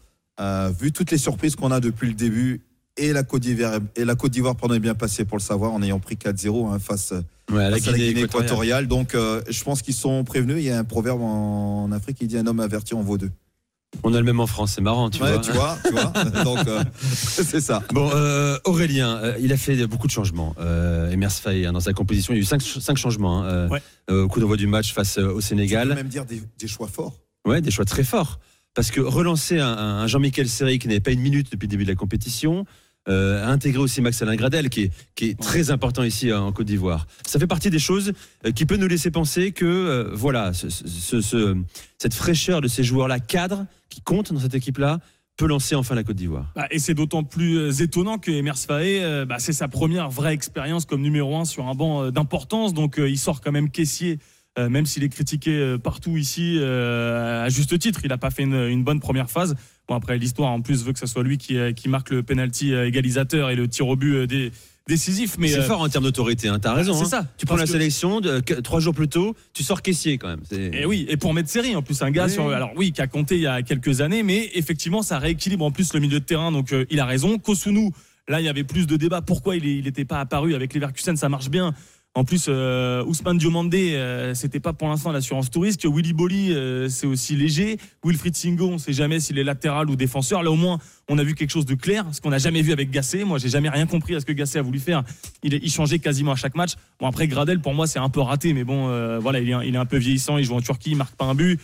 vu 0.78 0.92
toutes 0.92 1.12
les 1.12 1.18
surprises 1.18 1.56
qu'on 1.56 1.72
a 1.72 1.80
depuis 1.80 2.08
le 2.10 2.16
début, 2.16 2.62
et 2.98 3.14
la 3.14 3.24
Côte 3.24 3.42
d'Ivoire, 3.42 3.80
et 3.96 4.06
la 4.06 4.16
Côte 4.16 4.32
d'Ivoire 4.32 4.56
pardon, 4.56 4.76
est 4.76 4.80
bien 4.80 4.96
passée 4.96 5.26
pour 5.26 5.38
le 5.38 5.42
savoir 5.44 5.72
en 5.74 5.82
ayant 5.82 6.00
pris 6.00 6.16
4-0 6.16 6.72
hein, 6.74 6.80
face, 6.80 7.14
Ouais, 7.52 7.64
à 7.64 7.70
la 7.70 7.78
face 7.78 7.88
à 7.88 7.92
la 7.92 7.98
Guinée, 7.98 8.10
Guinée 8.14 8.22
équatoriale. 8.22 8.46
équatoriale. 8.46 8.88
Donc, 8.88 9.16
euh, 9.16 9.42
je 9.50 9.64
pense 9.64 9.82
qu'ils 9.82 9.94
sont 9.96 10.24
prévenus. 10.24 10.58
Il 10.60 10.64
y 10.64 10.70
a 10.70 10.78
un 10.78 10.84
proverbe 10.84 11.22
en, 11.22 11.84
en 11.86 11.92
Afrique 11.92 12.18
qui 12.18 12.28
dit 12.28 12.38
un 12.38 12.48
homme 12.48 12.60
averti 12.60 12.94
en 12.94 13.02
vaut 13.02 13.18
deux. 13.18 13.32
On 14.02 14.12
a 14.14 14.18
le 14.18 14.24
même 14.24 14.40
en 14.40 14.48
France, 14.48 14.72
c'est 14.74 14.82
marrant, 14.82 15.10
tu 15.12 15.22
Ouais, 15.22 15.34
vois. 15.34 15.42
tu 15.42 15.52
vois, 15.52 15.78
tu 15.86 15.92
vois. 15.92 16.12
Donc, 16.44 16.68
euh, 16.68 16.84
c'est 17.04 17.62
ça. 17.62 17.84
Bon, 17.94 18.10
euh, 18.16 18.58
Aurélien, 18.66 19.18
euh, 19.18 19.36
il 19.40 19.54
a 19.54 19.58
fait 19.58 19.86
beaucoup 19.86 20.08
de 20.08 20.12
changements. 20.12 20.56
Euh, 20.60 21.12
Emers 21.12 21.32
Faye, 21.32 21.66
hein, 21.68 21.74
dans 21.74 21.80
sa 21.80 21.94
composition, 21.94 22.34
il 22.34 22.38
y 22.38 22.40
a 22.40 22.42
eu 22.42 22.46
cinq, 22.46 22.62
cinq 22.62 22.98
changements 22.98 23.44
hein, 23.44 23.68
Ouais. 23.70 23.82
euh, 24.10 24.24
au 24.24 24.28
coup 24.28 24.40
d'envoi 24.40 24.58
du 24.58 24.66
match 24.66 24.94
face 24.94 25.18
au 25.20 25.22
Je 25.30 25.34
peux 25.36 25.42
Sénégal. 25.42 25.94
même 25.94 26.08
dire 26.08 26.26
des, 26.26 26.42
des 26.58 26.68
choix 26.68 26.88
forts. 26.88 27.20
Ouais, 27.48 27.62
des 27.62 27.70
choix 27.72 27.86
très 27.86 28.04
forts. 28.04 28.40
Parce 28.76 28.90
que 28.92 29.02
relancer 29.02 29.60
un, 29.60 29.68
un 29.68 30.08
Jean-Michel 30.08 30.50
Seri 30.50 30.80
qui 30.80 30.88
n'avait 30.88 31.00
pas 31.00 31.12
une 31.12 31.20
minute 31.22 31.52
depuis 31.52 31.68
le 31.68 31.72
début 31.72 31.84
de 31.84 31.90
la 31.90 31.96
compétition, 31.96 32.66
euh, 33.10 33.46
intégrer 33.46 33.82
aussi 33.82 34.02
Max 34.02 34.22
Alain 34.22 34.36
Gradel 34.36 34.70
qui 34.70 34.84
est, 34.84 34.92
qui 35.16 35.26
est 35.30 35.40
très 35.40 35.70
important 35.72 36.04
ici 36.04 36.32
euh, 36.32 36.40
en 36.40 36.52
Côte 36.54 36.68
d'Ivoire. 36.68 37.06
Ça 37.28 37.38
fait 37.38 37.48
partie 37.48 37.70
des 37.70 37.78
choses 37.80 38.14
euh, 38.46 38.52
qui 38.52 38.66
peut 38.66 38.78
nous 38.78 38.88
laisser 38.88 39.12
penser 39.12 39.52
que 39.52 39.66
euh, 39.66 40.10
voilà, 40.14 40.54
ce- 40.54 40.70
ce- 40.70 41.22
ce- 41.22 41.58
cette 42.00 42.14
fraîcheur 42.14 42.62
de 42.62 42.68
ces 42.68 42.84
joueurs-là 42.84 43.20
cadres 43.20 43.66
qui 43.90 44.02
comptent 44.02 44.32
dans 44.34 44.40
cette 44.40 44.56
équipe-là 44.56 45.00
peut 45.36 45.48
lancer 45.48 45.76
enfin 45.76 45.96
la 45.96 46.04
Côte 46.04 46.16
d'Ivoire. 46.16 46.52
Bah, 46.56 46.68
et 46.72 46.80
c'est 46.80 46.94
d'autant 46.94 47.24
plus 47.24 47.82
étonnant 47.82 48.18
que 48.20 48.32
Emers 48.32 48.58
Faé, 48.58 49.04
euh, 49.04 49.26
bah, 49.26 49.36
c'est 49.40 49.52
sa 49.54 49.68
première 49.68 50.10
vraie 50.10 50.34
expérience 50.34 50.86
comme 50.86 51.02
numéro 51.02 51.36
un 51.38 51.44
sur 51.46 51.68
un 51.68 51.76
banc 51.76 52.10
d'importance. 52.10 52.74
Donc 52.74 52.96
il 52.98 53.18
sort 53.20 53.42
quand 53.42 53.52
même 53.52 53.70
caissier, 53.70 54.20
euh, 54.60 54.70
même 54.70 54.86
s'il 54.86 55.04
est 55.04 55.10
critiqué 55.10 55.52
euh, 55.52 55.78
partout 55.78 56.18
ici 56.18 56.58
euh, 56.60 57.46
à 57.46 57.50
juste 57.50 57.78
titre. 57.80 58.02
Il 58.04 58.10
n'a 58.10 58.18
pas 58.18 58.30
fait 58.32 58.44
une, 58.44 58.54
une 58.56 58.84
bonne 58.84 59.00
première 59.00 59.30
phase. 59.30 59.56
Bon 59.88 59.96
après 59.96 60.18
l'histoire 60.18 60.52
en 60.52 60.62
plus 60.62 60.84
veut 60.86 60.94
que 60.94 61.00
ce 61.00 61.08
soit 61.08 61.24
lui 61.24 61.38
qui, 61.38 61.58
qui 61.76 61.90
marque 61.90 62.12
le 62.12 62.24
penalty 62.24 62.74
égalisateur 62.74 63.50
et 63.50 63.56
le 63.56 63.68
tir 63.68 63.88
au 63.88 63.96
but 63.96 64.26
dé- 64.28 64.52
décisif. 64.88 65.38
Mais 65.40 65.48
C'est 65.50 65.60
euh, 65.60 65.64
fort 65.64 65.82
en 65.82 65.90
termes 65.90 66.04
d'autorité, 66.06 66.48
hein, 66.50 66.60
t'as 66.60 66.74
raison. 66.74 66.94
c'est 66.94 67.04
hein. 67.04 67.22
ça. 67.24 67.28
Tu 67.38 67.46
prends 67.46 67.56
Parce 67.56 67.70
la 67.70 67.74
que- 67.74 67.80
sélection, 67.80 68.22
de, 68.22 68.40
trois 68.62 68.80
jours 68.80 68.94
plus 68.94 69.08
tôt, 69.08 69.36
tu 69.54 69.64
sors 69.64 69.82
caissier 69.82 70.18
quand 70.18 70.28
même. 70.30 70.42
Et 70.74 70.86
oui, 70.86 71.06
et 71.10 71.18
pour 71.18 71.34
mettre 71.34 71.50
série 71.50 71.76
en 71.76 71.82
plus, 71.82 72.02
un 72.02 72.12
gars 72.12 72.26
Oui. 72.26 72.32
sur, 72.32 72.50
alors 72.50 72.72
oui, 72.76 72.92
qui 72.92 73.02
a 73.02 73.08
compté 73.08 73.36
il 73.36 73.42
y 73.42 73.48
a 73.48 73.62
quelques 73.62 74.02
années, 74.02 74.24
mais 74.24 74.52
effectivement, 74.56 75.02
ça 75.02 75.20
rééquilibre 75.20 75.66
en 75.66 75.72
plus 75.72 75.94
le 75.94 76.00
milieu 76.00 76.20
de 76.20 76.26
terrain. 76.26 76.52
Donc 76.52 76.72
euh, 76.74 76.86
il 76.90 77.00
a 77.00 77.06
raison. 77.06 77.38
Kosunu, 77.40 77.92
là, 78.30 78.40
il 78.40 78.46
y 78.46 78.50
avait 78.50 78.64
plus 78.64 78.88
de 78.88 78.96
débats. 78.98 79.22
Pourquoi 79.22 79.56
il 79.58 79.84
n'était 79.84 80.06
pas 80.06 80.20
apparu 80.22 80.54
avec 80.56 80.74
Leverkusen 80.74 81.16
Ça 81.18 81.28
marche 81.30 81.50
bien. 81.50 81.74
En 82.16 82.24
plus, 82.26 82.46
euh, 82.48 83.04
Ousmane 83.06 83.40
Diomandé, 83.40 83.94
euh, 83.96 84.36
c'était 84.36 84.60
pas 84.60 84.72
pour 84.72 84.88
l'instant 84.88 85.12
l'assurance 85.12 85.50
touriste. 85.50 85.86
Willy 85.86 86.14
Bolly, 86.14 86.54
euh, 86.54 86.88
c'est 86.88 87.08
aussi 87.08 87.36
léger. 87.36 87.80
Wilfried 88.06 88.36
Singo, 88.36 88.70
on 88.70 88.78
sait 88.78 88.94
jamais 88.94 89.20
s'il 89.20 89.40
est 89.40 89.44
latéral 89.44 89.90
ou 89.90 89.96
défenseur. 89.96 90.44
Là, 90.44 90.52
au 90.52 90.56
moins, 90.56 90.78
on 91.10 91.18
a 91.18 91.24
vu 91.24 91.34
quelque 91.34 91.50
chose 91.50 91.66
de 91.66 91.74
clair, 91.74 92.06
ce 92.12 92.22
qu'on 92.22 92.30
n'a 92.30 92.38
jamais 92.38 92.62
vu 92.62 92.72
avec 92.72 92.92
Gasset. 92.92 93.24
Moi, 93.24 93.40
j'ai 93.40 93.50
jamais 93.50 93.70
rien 93.70 93.88
compris 93.88 94.14
à 94.16 94.20
ce 94.20 94.26
que 94.28 94.32
Gasset 94.32 94.60
a 94.60 94.62
voulu 94.62 94.78
faire. 94.80 95.04
Il, 95.42 95.56
il 95.56 95.72
changeait 95.72 95.98
quasiment 95.98 96.34
à 96.34 96.36
chaque 96.36 96.54
match. 96.56 96.74
Bon, 97.00 97.08
après, 97.08 97.28
Gradel, 97.28 97.60
pour 97.60 97.74
moi, 97.74 97.88
c'est 97.88 97.98
un 97.98 98.10
peu 98.10 98.20
raté, 98.22 98.54
mais 98.54 98.64
bon, 98.64 98.90
euh, 98.90 99.18
voilà, 99.18 99.40
il 99.40 99.50
est, 99.50 99.54
un- 99.54 99.64
il 99.64 99.74
est 99.74 99.80
un 99.80 99.86
peu 99.88 99.98
vieillissant. 99.98 100.38
Il 100.38 100.46
joue 100.46 100.54
en 100.54 100.62
Turquie, 100.62 100.92
il 100.92 100.98
marque 100.98 101.16
pas 101.16 101.26
un 101.26 101.34
but. 101.34 101.60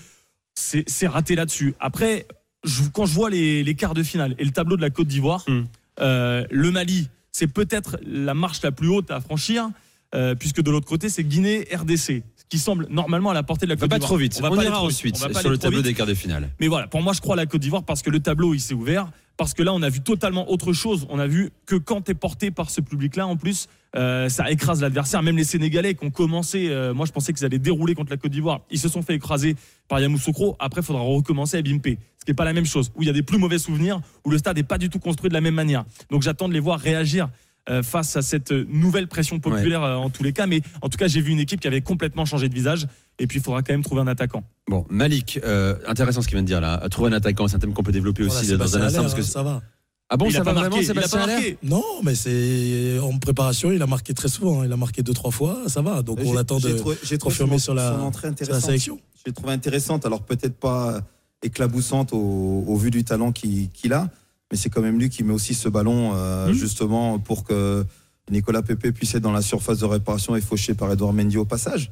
C'est 0.56 1.08
raté 1.08 1.36
là-dessus. 1.36 1.76
Après, 1.80 2.26
je- 2.64 2.90
quand 2.92 3.06
je 3.06 3.14
vois 3.14 3.30
les, 3.30 3.64
les 3.64 3.76
quarts 3.76 3.94
de 3.94 4.02
finale 4.04 4.34
et 4.40 4.44
le 4.44 4.52
tableau 4.52 4.78
de 4.78 4.82
la 4.82 4.90
Côte 4.90 5.08
d'Ivoire, 5.08 5.44
Hmm. 5.48 5.66
euh, 6.02 6.44
le 6.50 6.72
Mali, 6.72 7.08
c'est 7.32 7.48
peut-être 7.48 7.98
la 8.06 8.34
marche 8.34 8.62
la 8.64 8.72
plus 8.72 8.88
haute 8.90 9.12
à 9.12 9.22
franchir, 9.22 9.70
euh, 10.16 10.36
puisque 10.36 10.62
de 10.62 10.72
l'autre 10.72 10.88
côté, 10.88 11.10
c'est 11.10 11.24
Guinée, 11.24 11.68
RDC, 11.74 11.98
ce 12.36 12.46
qui 12.50 12.58
semble 12.58 12.88
normalement 12.90 13.30
à 13.30 13.34
la 13.34 13.44
portée 13.44 13.66
de 13.66 13.72
la 13.72 13.76
On 13.76 13.80
Côte 13.80 13.90
pas 13.90 13.96
d'Ivoire. 13.98 14.10
trop 14.10 14.18
vite. 14.18 14.36
On, 14.40 14.50
va 14.50 14.56
pas 14.56 14.64
ira 14.64 14.76
trop 14.78 14.88
vite. 14.88 14.96
ensuite 14.98 15.16
On 15.18 15.20
va 15.20 15.28
pas 15.28 15.34
sur 15.40 15.50
aller 15.50 15.50
le 15.50 15.58
tableau 15.58 15.78
vite. 15.78 15.86
des 15.86 15.94
quarts 15.94 16.08
de 16.08 16.14
finale. 16.14 16.50
Mais 16.60 16.68
voilà, 16.68 16.88
pour 16.88 17.02
moi, 17.02 17.14
je 17.14 17.22
crois 17.22 17.36
à 17.36 17.38
la 17.38 17.46
Côte 17.46 17.62
d'Ivoire 17.62 17.84
parce 17.84 18.02
que 18.02 18.10
le 18.10 18.20
tableau, 18.20 18.54
il 18.54 18.60
s'est 18.60 18.74
ouvert. 18.74 19.10
Parce 19.38 19.54
que 19.54 19.64
là, 19.64 19.74
on 19.74 19.82
a 19.84 19.88
vu 19.88 20.02
totalement 20.02 20.52
autre 20.52 20.74
chose. 20.74 21.08
On 21.10 21.18
a 21.18 21.26
vu 21.26 21.52
que 21.66 21.76
quand 21.76 22.02
tu 22.02 22.12
es 22.12 22.14
porté 22.14 22.52
par 22.52 22.70
ce 22.70 22.82
public-là, 22.82 23.26
en 23.26 23.38
plus, 23.38 23.70
euh, 23.96 24.28
ça 24.28 24.52
écrase 24.52 24.82
l'adversaire. 24.82 25.24
Même 25.24 25.38
les 25.38 25.46
Sénégalais 25.46 25.96
qui 25.96 26.04
ont 26.06 26.10
commencé, 26.10 26.68
euh, 26.68 26.94
moi, 26.94 27.06
je 27.06 27.14
pensais 27.14 27.32
qu'ils 27.32 27.46
allaient 27.46 27.58
dérouler 27.58 27.96
contre 27.96 28.12
la 28.12 28.18
Côte 28.18 28.32
d'Ivoire. 28.32 28.60
Ils 28.70 28.80
se 28.80 28.90
sont 28.90 29.02
fait 29.02 29.16
écraser 29.16 29.56
par 29.88 30.02
Yamoussoukro. 30.02 30.58
Après, 30.60 30.82
il 30.82 30.84
faudra 30.84 31.04
recommencer 31.04 31.56
à 31.56 31.62
Bimpe. 31.62 31.86
Ce 32.18 32.26
qui 32.26 32.32
n'est 32.32 32.34
pas 32.34 32.44
la 32.44 32.52
même 32.52 32.66
chose. 32.66 32.92
Où 32.98 33.04
il 33.04 33.06
y 33.06 33.10
a 33.10 33.14
des 33.14 33.24
plus 33.24 33.38
mauvais 33.38 33.60
souvenirs, 33.60 34.02
où 34.26 34.30
le 34.30 34.38
stade 34.38 34.58
n'est 34.58 34.64
pas 34.64 34.78
du 34.78 34.90
tout 34.90 35.00
construit 35.00 35.30
de 35.30 35.34
la 35.34 35.40
même 35.40 35.56
manière. 35.56 35.86
Donc, 36.12 36.22
j'attends 36.22 36.50
de 36.50 36.54
les 36.54 36.60
voir 36.60 36.78
réagir. 36.78 37.30
Euh, 37.70 37.84
face 37.84 38.16
à 38.16 38.22
cette 38.22 38.52
nouvelle 38.52 39.08
pression 39.08 39.40
populaire 39.40 39.84
euh, 39.84 39.96
en 39.96 40.10
tous 40.10 40.24
les 40.24 40.34
cas, 40.34 40.48
mais 40.48 40.62
en 40.82 40.90
tout 40.90 40.98
cas 40.98 41.08
j'ai 41.08 41.22
vu 41.22 41.32
une 41.32 41.40
équipe 41.40 41.60
qui 41.60 41.68
avait 41.68 41.82
complètement 41.82 42.26
changé 42.26 42.50
de 42.50 42.54
visage 42.54 42.88
et 43.20 43.28
puis 43.28 43.40
il 43.40 43.44
faudra 43.44 43.62
quand 43.62 43.74
même 43.74 43.84
trouver 43.84 44.02
un 44.02 44.08
attaquant. 44.08 44.44
Bon, 44.68 44.86
Malik, 44.90 45.40
euh, 45.44 45.76
intéressant 45.88 46.22
ce 46.22 46.28
qu'il 46.28 46.36
vient 46.36 46.44
de 46.44 46.48
dire 46.48 46.62
là. 46.62 46.78
Trouver 46.90 47.10
un 47.10 47.14
attaquant, 47.14 47.48
c'est 47.48 47.56
un 47.58 47.60
thème 47.60 47.74
qu'on 47.74 47.84
peut 47.84 47.92
développer 47.92 48.24
Voilà, 48.24 48.40
aussi 48.40 48.56
dans 48.58 48.78
un 48.78 48.82
instant. 48.82 49.02
Parce 49.02 49.14
que 49.14 49.22
ça 49.22 49.44
va. 49.44 49.62
ah 50.10 50.18
bon, 50.18 50.26
il 50.26 50.32
ça 50.32 50.40
a 50.40 50.44
va 50.44 50.54
pas 50.54 50.60
vraiment, 50.62 50.76
marqué, 50.78 50.86
il 50.86 50.92
a 50.92 51.02
pas 51.02 51.08
Sébastien. 51.08 51.56
Non, 51.64 51.84
mais 52.04 52.16
c'est 52.16 52.98
en 53.00 53.18
préparation, 53.20 53.72
il 53.72 53.82
a 53.82 53.88
marqué 53.88 54.14
très 54.14 54.30
souvent. 54.30 54.62
hein. 54.62 54.66
Il 54.66 54.72
a 54.72 54.78
marqué 54.78 55.04
deux, 55.04 55.14
trois 55.14 55.32
fois, 55.32 55.64
ça 55.68 55.82
va. 55.82 56.02
Donc 56.02 56.20
on 56.24 56.32
J'ai- 56.34 56.38
attend 56.40 56.60
j'ai 56.60 56.74
de 56.74 56.78
trouvé- 56.78 56.98
j'ai 57.04 57.18
trouvé 57.18 57.34
confirmer 57.36 57.60
sur 57.60 57.74
la, 57.74 57.98
sur 58.42 58.54
la 58.54 58.62
sélection. 58.62 59.00
J'ai 59.26 59.34
trouvé 59.34 59.52
intéressante. 59.54 60.06
Alors 60.06 60.22
peut-être 60.24 60.56
pas 60.58 61.02
éclaboussante 61.44 62.14
au, 62.14 62.64
au 62.68 62.76
vu 62.78 62.92
du 62.92 63.04
talent 63.04 63.32
qu'il 63.32 63.70
qu'il 63.70 63.94
a, 63.94 64.10
mais 64.52 64.58
c'est 64.58 64.70
quand 64.70 64.82
même 64.82 65.00
lui 65.00 65.10
qui 65.10 65.24
met 65.24 65.34
aussi 65.34 65.54
ce 65.54 65.70
ballon 65.70 66.12
euh, 66.16 66.48
Mhm. 66.48 66.54
justement 66.54 67.20
pour 67.20 67.44
que 67.44 67.86
Nicolas 68.32 68.62
Pepe 68.62 68.92
puisse 68.92 69.16
être 69.16 69.24
dans 69.24 69.32
la 69.32 69.42
surface 69.42 69.80
de 69.80 69.86
réparation 69.86 70.36
et 70.36 70.42
fauché 70.42 70.74
par 70.74 70.92
Edouard 70.92 71.14
Mendy 71.14 71.38
au 71.38 71.46
passage. 71.46 71.92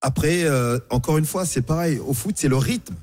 Après, 0.00 0.44
euh, 0.44 0.78
encore 0.90 1.18
une 1.18 1.24
fois, 1.24 1.46
c'est 1.46 1.62
pareil. 1.62 1.98
Au 1.98 2.12
foot, 2.12 2.34
c'est 2.36 2.48
le 2.48 2.56
rythme. 2.56 2.94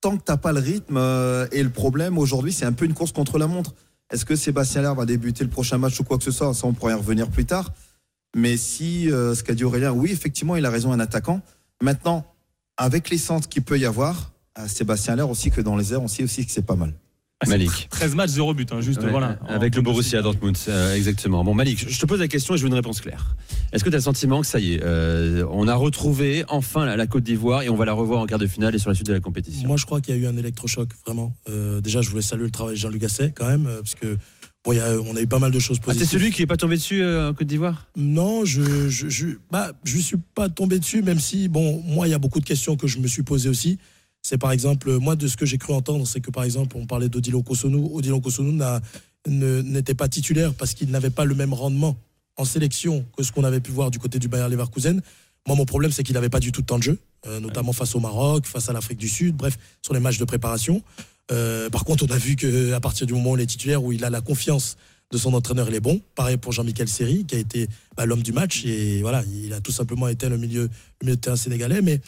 Tant 0.00 0.16
que 0.16 0.22
t'as 0.24 0.36
pas 0.36 0.52
le 0.52 0.60
rythme, 0.60 0.96
euh, 0.96 1.46
et 1.52 1.62
le 1.62 1.70
problème 1.70 2.18
aujourd'hui, 2.18 2.52
c'est 2.52 2.64
un 2.64 2.72
peu 2.72 2.84
une 2.84 2.94
course 2.94 3.12
contre 3.12 3.38
la 3.38 3.46
montre. 3.46 3.74
Est-ce 4.10 4.24
que 4.24 4.34
Sébastien 4.36 4.82
Ler 4.82 4.92
va 4.96 5.04
débuter 5.06 5.44
le 5.44 5.50
prochain 5.50 5.76
match 5.78 5.98
ou 6.00 6.04
quoi 6.04 6.18
que 6.18 6.24
ce 6.24 6.30
soit? 6.30 6.54
Ça, 6.54 6.66
on 6.66 6.72
pourrait 6.72 6.92
y 6.94 6.96
revenir 6.96 7.28
plus 7.28 7.44
tard. 7.44 7.72
Mais 8.36 8.56
si, 8.56 9.06
ce 9.10 9.42
qu'a 9.42 9.54
dit 9.54 9.64
Aurélien, 9.64 9.92
oui, 9.92 10.10
effectivement, 10.10 10.56
il 10.56 10.64
a 10.66 10.70
raison, 10.70 10.92
un 10.92 11.00
attaquant. 11.00 11.40
Maintenant, 11.82 12.24
avec 12.76 13.10
les 13.10 13.18
centres 13.18 13.48
qu'il 13.48 13.62
peut 13.62 13.78
y 13.78 13.84
avoir, 13.84 14.32
à 14.54 14.66
Sébastien 14.68 15.16
Ler 15.16 15.22
aussi 15.22 15.50
que 15.50 15.60
dans 15.60 15.76
les 15.76 15.92
airs, 15.92 16.02
on 16.02 16.08
sait 16.08 16.22
aussi 16.24 16.44
que 16.46 16.52
c'est 16.52 16.62
pas 16.66 16.76
mal. 16.76 16.92
Ah, 17.40 17.44
c'est 17.46 17.50
Malik. 17.52 17.86
13 17.90 18.16
matchs, 18.16 18.30
0 18.30 18.52
but, 18.52 18.72
hein, 18.72 18.80
juste 18.80 19.00
Ouais, 19.00 19.10
voilà. 19.12 19.38
Avec 19.48 19.76
le 19.76 19.82
Borussia. 19.82 20.22
Dortmund, 20.22 20.56
euh, 20.68 20.94
exactement. 20.96 21.44
Bon, 21.44 21.54
Malik, 21.54 21.88
je 21.88 22.00
te 22.00 22.04
pose 22.04 22.18
la 22.18 22.26
question 22.26 22.54
et 22.54 22.58
je 22.58 22.62
veux 22.64 22.68
une 22.68 22.74
réponse 22.74 23.00
claire. 23.00 23.36
Est-ce 23.72 23.84
que 23.84 23.90
tu 23.90 23.94
as 23.94 23.98
le 23.98 24.02
sentiment 24.02 24.40
que 24.40 24.46
ça 24.48 24.58
y 24.58 24.74
est, 24.74 24.80
euh, 24.82 25.46
on 25.52 25.68
a 25.68 25.74
retrouvé 25.76 26.44
enfin 26.48 26.84
la, 26.84 26.96
la 26.96 27.06
Côte 27.06 27.22
d'Ivoire 27.22 27.62
et 27.62 27.68
on 27.68 27.76
va 27.76 27.84
la 27.84 27.92
revoir 27.92 28.20
en 28.22 28.26
quart 28.26 28.40
de 28.40 28.46
finale 28.48 28.74
et 28.74 28.78
sur 28.80 28.88
la 28.90 28.94
suite 28.96 29.06
de 29.06 29.12
la 29.12 29.20
compétition? 29.20 29.68
Moi, 29.68 29.76
je 29.76 29.86
crois 29.86 30.00
qu'il 30.00 30.16
y 30.16 30.18
a 30.18 30.20
eu 30.20 30.26
un 30.26 30.36
électrochoc, 30.36 30.88
vraiment. 31.06 31.32
Euh, 31.48 31.80
déjà, 31.80 32.02
je 32.02 32.10
voulais 32.10 32.22
saluer 32.22 32.46
le 32.46 32.50
travail 32.50 32.74
de 32.74 32.80
Jean-Luc 32.80 33.02
Gasset, 33.02 33.30
quand 33.36 33.46
même, 33.46 33.68
euh, 33.68 33.82
parce 33.82 33.94
que 33.94 34.16
bon, 34.64 34.72
y 34.72 34.80
a- 34.80 34.98
on 35.00 35.14
a 35.14 35.20
eu 35.20 35.28
pas 35.28 35.38
mal 35.38 35.52
de 35.52 35.60
choses 35.60 35.76
Ah, 35.82 35.92
t'es 35.92 35.92
positives. 35.92 36.08
celui 36.10 36.32
qui 36.32 36.42
est 36.42 36.46
pas 36.46 36.56
tombé 36.56 36.74
dessus 36.74 37.02
euh, 37.02 37.30
en 37.30 37.34
Côte 37.34 37.46
d'Ivoire? 37.46 37.86
Non, 37.94 38.44
je 38.44 38.88
je 38.88 39.08
je 39.08 39.26
bah 39.52 39.70
je 39.84 39.98
suis 39.98 40.16
pas 40.34 40.48
tombé 40.48 40.80
dessus, 40.80 41.02
même 41.02 41.20
si 41.20 41.46
bon 41.46 41.80
moi 41.86 42.08
il 42.08 42.10
y 42.10 42.14
a 42.14 42.18
beaucoup 42.18 42.40
de 42.40 42.44
questions 42.44 42.76
que 42.76 42.88
je 42.88 42.98
me 42.98 43.06
suis 43.06 43.22
posées 43.22 43.48
aussi. 43.48 43.78
C'est 44.28 44.36
par 44.36 44.52
exemple 44.52 44.94
moi 44.98 45.16
de 45.16 45.26
ce 45.26 45.38
que 45.38 45.46
j'ai 45.46 45.56
cru 45.56 45.72
entendre, 45.72 46.06
c'est 46.06 46.20
que 46.20 46.30
par 46.30 46.44
exemple 46.44 46.76
on 46.76 46.84
parlait 46.84 47.08
d'Odilon 47.08 47.40
Kosunu, 47.40 47.82
Odilon 47.94 48.20
ne- 49.26 49.62
n'était 49.62 49.94
pas 49.94 50.06
titulaire 50.06 50.52
parce 50.52 50.74
qu'il 50.74 50.90
n'avait 50.90 51.08
pas 51.08 51.24
le 51.24 51.34
même 51.34 51.54
rendement 51.54 51.96
en 52.36 52.44
sélection 52.44 53.06
que 53.16 53.22
ce 53.22 53.32
qu'on 53.32 53.44
avait 53.44 53.60
pu 53.60 53.70
voir 53.70 53.90
du 53.90 53.98
côté 53.98 54.18
du 54.18 54.28
Bayer 54.28 54.50
Leverkusen. 54.50 55.00
Moi 55.46 55.56
mon 55.56 55.64
problème 55.64 55.92
c'est 55.92 56.02
qu'il 56.02 56.12
n'avait 56.12 56.28
pas 56.28 56.40
du 56.40 56.52
tout 56.52 56.60
de 56.60 56.66
temps 56.66 56.76
de 56.76 56.82
jeu, 56.82 56.98
euh, 57.26 57.40
notamment 57.40 57.72
face 57.72 57.94
au 57.94 58.00
Maroc, 58.00 58.44
face 58.44 58.68
à 58.68 58.74
l'Afrique 58.74 58.98
du 58.98 59.08
Sud, 59.08 59.34
bref 59.34 59.58
sur 59.80 59.94
les 59.94 60.00
matchs 60.00 60.18
de 60.18 60.26
préparation. 60.26 60.82
Euh, 61.32 61.70
par 61.70 61.86
contre 61.86 62.04
on 62.06 62.12
a 62.12 62.18
vu 62.18 62.36
que 62.36 62.74
à 62.74 62.80
partir 62.80 63.06
du 63.06 63.14
moment 63.14 63.30
où 63.30 63.36
il 63.38 63.40
est 63.42 63.46
titulaire, 63.46 63.82
où 63.82 63.92
il 63.92 64.04
a 64.04 64.10
la 64.10 64.20
confiance 64.20 64.76
de 65.10 65.16
son 65.16 65.32
entraîneur, 65.32 65.70
il 65.70 65.74
est 65.74 65.80
bon. 65.80 66.02
Pareil 66.14 66.36
pour 66.36 66.52
Jean-Michel 66.52 66.86
Seri, 66.86 67.24
qui 67.24 67.34
a 67.34 67.38
été 67.38 67.66
bah, 67.96 68.04
l'homme 68.04 68.22
du 68.22 68.32
match. 68.34 68.66
Et 68.66 69.00
voilà, 69.00 69.24
il 69.42 69.54
a 69.54 69.62
tout 69.62 69.72
simplement 69.72 70.06
été 70.06 70.28
le 70.28 70.36
milieu, 70.36 70.68
le 71.00 71.04
milieu 71.06 71.16
de 71.16 71.20
terrain 71.22 71.36
sénégalais. 71.36 71.80
Mais 71.80 72.02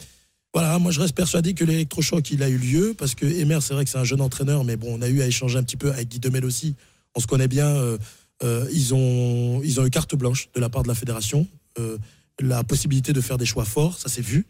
voilà, 0.52 0.78
moi 0.80 0.90
je 0.90 1.00
reste 1.00 1.14
persuadé 1.14 1.54
que 1.54 1.64
l'électrochoc, 1.64 2.30
il 2.30 2.42
a 2.42 2.48
eu 2.48 2.58
lieu. 2.58 2.94
Parce 2.98 3.14
que 3.14 3.24
Emer, 3.24 3.60
c'est 3.60 3.74
vrai 3.74 3.84
que 3.84 3.90
c'est 3.90 3.98
un 3.98 4.04
jeune 4.04 4.20
entraîneur, 4.20 4.64
mais 4.64 4.76
bon, 4.76 4.98
on 4.98 5.02
a 5.02 5.08
eu 5.08 5.22
à 5.22 5.26
échanger 5.26 5.58
un 5.58 5.62
petit 5.62 5.76
peu 5.76 5.92
avec 5.92 6.08
Guy 6.08 6.18
Demel 6.18 6.44
aussi. 6.44 6.74
On 7.14 7.20
se 7.20 7.26
connaît 7.26 7.48
bien. 7.48 7.68
euh, 7.68 7.98
euh, 8.42 8.66
ils, 8.72 8.94
ont, 8.94 9.60
ils 9.62 9.80
ont 9.80 9.86
eu 9.86 9.90
carte 9.90 10.14
blanche 10.14 10.48
de 10.54 10.60
la 10.60 10.68
part 10.68 10.82
de 10.82 10.88
la 10.88 10.94
fédération. 10.94 11.46
Euh, 11.78 11.98
la 12.40 12.64
possibilité 12.64 13.12
de 13.12 13.20
faire 13.20 13.38
des 13.38 13.44
choix 13.44 13.64
forts, 13.64 13.98
ça 13.98 14.08
s'est 14.08 14.22
vu. 14.22 14.46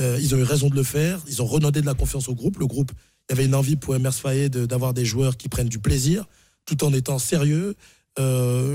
Ils 0.00 0.32
ont 0.32 0.38
eu 0.38 0.44
raison 0.44 0.68
de 0.68 0.76
le 0.76 0.84
faire. 0.84 1.20
Ils 1.26 1.42
ont 1.42 1.46
redonné 1.46 1.80
de 1.80 1.86
la 1.86 1.94
confiance 1.94 2.28
au 2.28 2.34
groupe. 2.34 2.58
Le 2.60 2.66
groupe, 2.66 2.92
il 3.28 3.32
y 3.32 3.38
avait 3.38 3.46
une 3.46 3.54
envie 3.56 3.74
pour 3.74 3.96
Emers 3.96 4.14
Faye 4.14 4.48
d'avoir 4.48 4.94
des 4.94 5.04
joueurs 5.04 5.36
qui 5.36 5.48
prennent 5.48 5.68
du 5.68 5.80
plaisir 5.80 6.24
tout 6.66 6.84
en 6.84 6.92
étant 6.92 7.18
sérieux. 7.18 7.74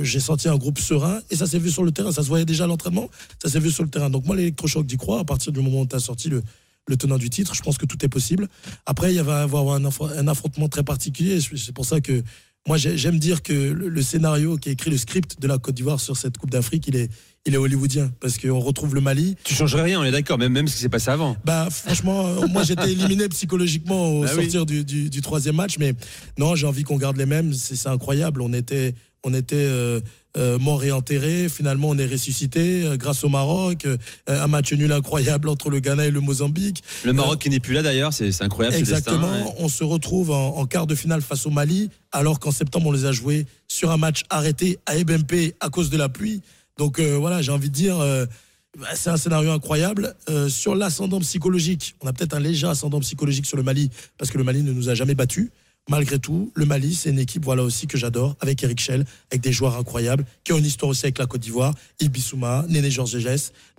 J'ai 0.04 0.20
senti 0.20 0.50
un 0.50 0.58
groupe 0.58 0.80
serein 0.80 1.22
et 1.30 1.38
ça 1.38 1.48
s'est 1.48 1.60
vu 1.60 1.72
sur 1.72 1.86
le 1.86 1.92
terrain. 1.92 2.12
Ça 2.12 2.24
se 2.24 2.28
voyait 2.28 2.44
déjà 2.44 2.66
à 2.66 2.68
l'entraînement. 2.68 3.10
Ça 3.42 3.50
s'est 3.50 3.62
vu 3.62 3.72
sur 3.72 3.84
le 3.84 3.90
terrain. 3.90 4.10
Donc 4.10 4.26
moi, 4.26 4.36
l'électrochoc 4.36 4.86
d'y 4.86 4.98
croire, 4.98 5.20
à 5.22 5.26
partir 5.26 5.54
du 5.54 5.62
moment 5.62 5.82
où 5.82 5.86
tu 5.86 5.96
as 5.96 6.00
sorti 6.00 6.28
le, 6.28 6.44
le 6.88 6.98
tenant 6.98 7.18
du 7.18 7.30
titre, 7.30 7.54
je 7.56 7.62
pense 7.62 7.78
que 7.78 7.86
tout 7.86 8.04
est 8.04 8.10
possible. 8.10 8.48
Après, 8.86 9.14
il 9.14 9.22
va 9.22 9.40
y 9.40 9.44
avoir 9.44 9.70
un, 9.76 9.84
affro- 9.84 10.12
un 10.18 10.28
affrontement 10.28 10.68
très 10.68 10.84
particulier. 10.84 11.40
C'est 11.42 11.72
pour 11.74 11.86
ça 11.86 12.02
que 12.02 12.22
moi, 12.68 12.78
j'ai- 12.78 12.98
j'aime 12.98 13.20
dire 13.20 13.42
que 13.42 13.54
le, 13.54 14.02
scénario 14.02 14.58
qui 14.58 14.70
a 14.70 14.72
écrit 14.74 14.90
le 14.92 14.98
script 14.98 15.42
de 15.42 15.48
la 15.48 15.58
Côte 15.58 15.76
d'Ivoire 15.76 16.00
sur 16.00 16.16
cette 16.18 16.38
Coupe 16.38 16.50
d'Afrique, 16.52 16.86
il 16.88 16.96
est, 16.96 17.10
il 17.46 17.54
est 17.54 17.58
hollywoodien. 17.58 18.12
Parce 18.20 18.38
qu'on 18.38 18.60
retrouve 18.60 18.96
le 18.96 19.02
Mali. 19.02 19.36
Tu 19.44 19.54
changerais 19.54 19.82
rien, 19.84 20.00
on 20.00 20.04
est 20.04 20.12
d'accord, 20.12 20.38
même, 20.38 20.52
même 20.54 20.68
ce 20.68 20.76
qui 20.76 20.82
s'est 20.82 20.90
passé 20.90 21.10
avant. 21.10 21.36
Bah, 21.46 21.68
franchement, 21.70 22.48
moi 22.48 22.64
j'étais 22.64 22.92
éliminé 22.92 23.28
psychologiquement 23.30 24.10
au 24.20 24.22
Bah 24.24 24.30
oui. 24.38 24.44
sortir 24.44 24.66
du, 24.66 24.84
du- 24.86 25.10
du 25.10 25.22
troisième 25.22 25.56
match, 25.56 25.78
mais 25.78 25.94
non, 26.38 26.56
j'ai 26.56 26.66
envie 26.68 26.84
qu'on 26.84 26.98
garde 26.98 27.18
les 27.18 27.26
mêmes. 27.26 27.54
C'est 27.54 27.76
c'est 27.76 27.90
incroyable. 27.90 28.42
On 28.42 28.52
était, 28.54 28.94
on 29.26 29.34
était 29.34 29.56
euh, 29.58 30.00
euh, 30.38 30.58
mort 30.60 30.84
et 30.84 30.92
enterré. 30.92 31.48
Finalement, 31.50 31.90
on 31.90 31.98
est 31.98 32.06
ressuscité 32.06 32.84
euh, 32.84 32.98
grâce 32.98 33.24
au 33.24 33.30
Maroc. 33.30 33.86
Euh, 33.86 33.98
un 34.28 34.48
match 34.48 34.74
nul 34.74 34.92
incroyable 34.92 35.50
entre 35.50 35.70
le 35.70 35.80
Ghana 35.80 36.06
et 36.06 36.12
le 36.12 36.22
Mozambique. 36.22 36.84
Le 37.04 37.14
Maroc 37.14 37.40
qui 37.40 37.50
n'est 37.50 37.60
plus 37.60 37.74
là 37.74 37.82
d'ailleurs, 37.82 38.14
c'est 38.14 38.42
incroyable. 38.42 38.76
ce 38.76 38.80
Exactement. 38.80 39.32
destin, 39.32 39.46
ouais. 39.46 39.56
On 39.60 39.70
se 39.70 39.84
retrouve 39.84 40.32
en, 40.32 40.58
en 40.58 40.66
quart 40.66 40.88
de 40.88 40.96
finale 40.96 41.22
face 41.22 41.46
au 41.46 41.50
Mali, 41.50 41.90
alors 42.12 42.40
qu'en 42.40 42.52
septembre, 42.52 42.88
on 42.88 42.92
les 42.92 43.06
a 43.06 43.12
joués 43.12 43.46
sur 43.68 43.92
un 43.92 43.98
match 43.98 44.24
arrêté 44.30 44.80
à 44.86 44.96
Ebempe 44.98 45.54
à 45.60 45.70
cause 45.70 45.90
de 45.90 45.98
la 45.98 46.10
pluie. 46.10 46.42
Donc 46.78 47.00
euh, 47.00 47.16
voilà, 47.18 47.42
j'ai 47.42 47.52
envie 47.52 47.70
de 47.70 47.76
dire, 47.76 48.00
euh, 48.00 48.26
bah, 48.80 48.88
c'est 48.96 49.10
un 49.10 49.18
scénario 49.18 49.52
incroyable. 49.52 50.16
Euh, 50.30 50.50
sur 50.50 50.76
l'ascendant 50.76 51.20
psychologique, 51.20 51.96
on 52.02 52.08
a 52.08 52.14
peut-être 52.14 52.34
un 52.34 52.40
léger 52.40 52.68
ascendant 52.68 53.00
psychologique 53.00 53.46
sur 53.46 53.58
le 53.58 53.64
Mali, 53.64 53.90
parce 54.18 54.32
que 54.32 54.38
le 54.38 54.44
Mali 54.44 54.64
ne 54.64 54.74
nous 54.74 54.90
a 54.90 54.96
jamais 54.96 55.16
battus. 55.16 55.50
Malgré 55.90 56.18
tout, 56.18 56.52
le 56.56 56.66
Mali, 56.66 56.96
c'est 56.96 57.10
une 57.10 57.20
équipe, 57.20 57.44
voilà 57.44 57.62
aussi 57.62 57.88
que 57.88 57.98
j'adore, 57.98 58.38
avec 58.40 58.64
Eric 58.64 58.80
Schell, 58.80 59.06
avec 59.32 59.42
des 59.42 59.52
joueurs 59.52 59.78
incroyables, 59.78 60.26
qui 60.46 60.54
ont 60.54 60.58
une 60.58 60.66
histoire 60.66 60.90
aussi 60.90 61.06
avec 61.06 61.18
la 61.18 61.26
Côte 61.26 61.42
d'Ivoire, 61.42 61.74
Ibissouma, 62.00 62.66
Néné 62.70 62.90
Georges 62.90 63.18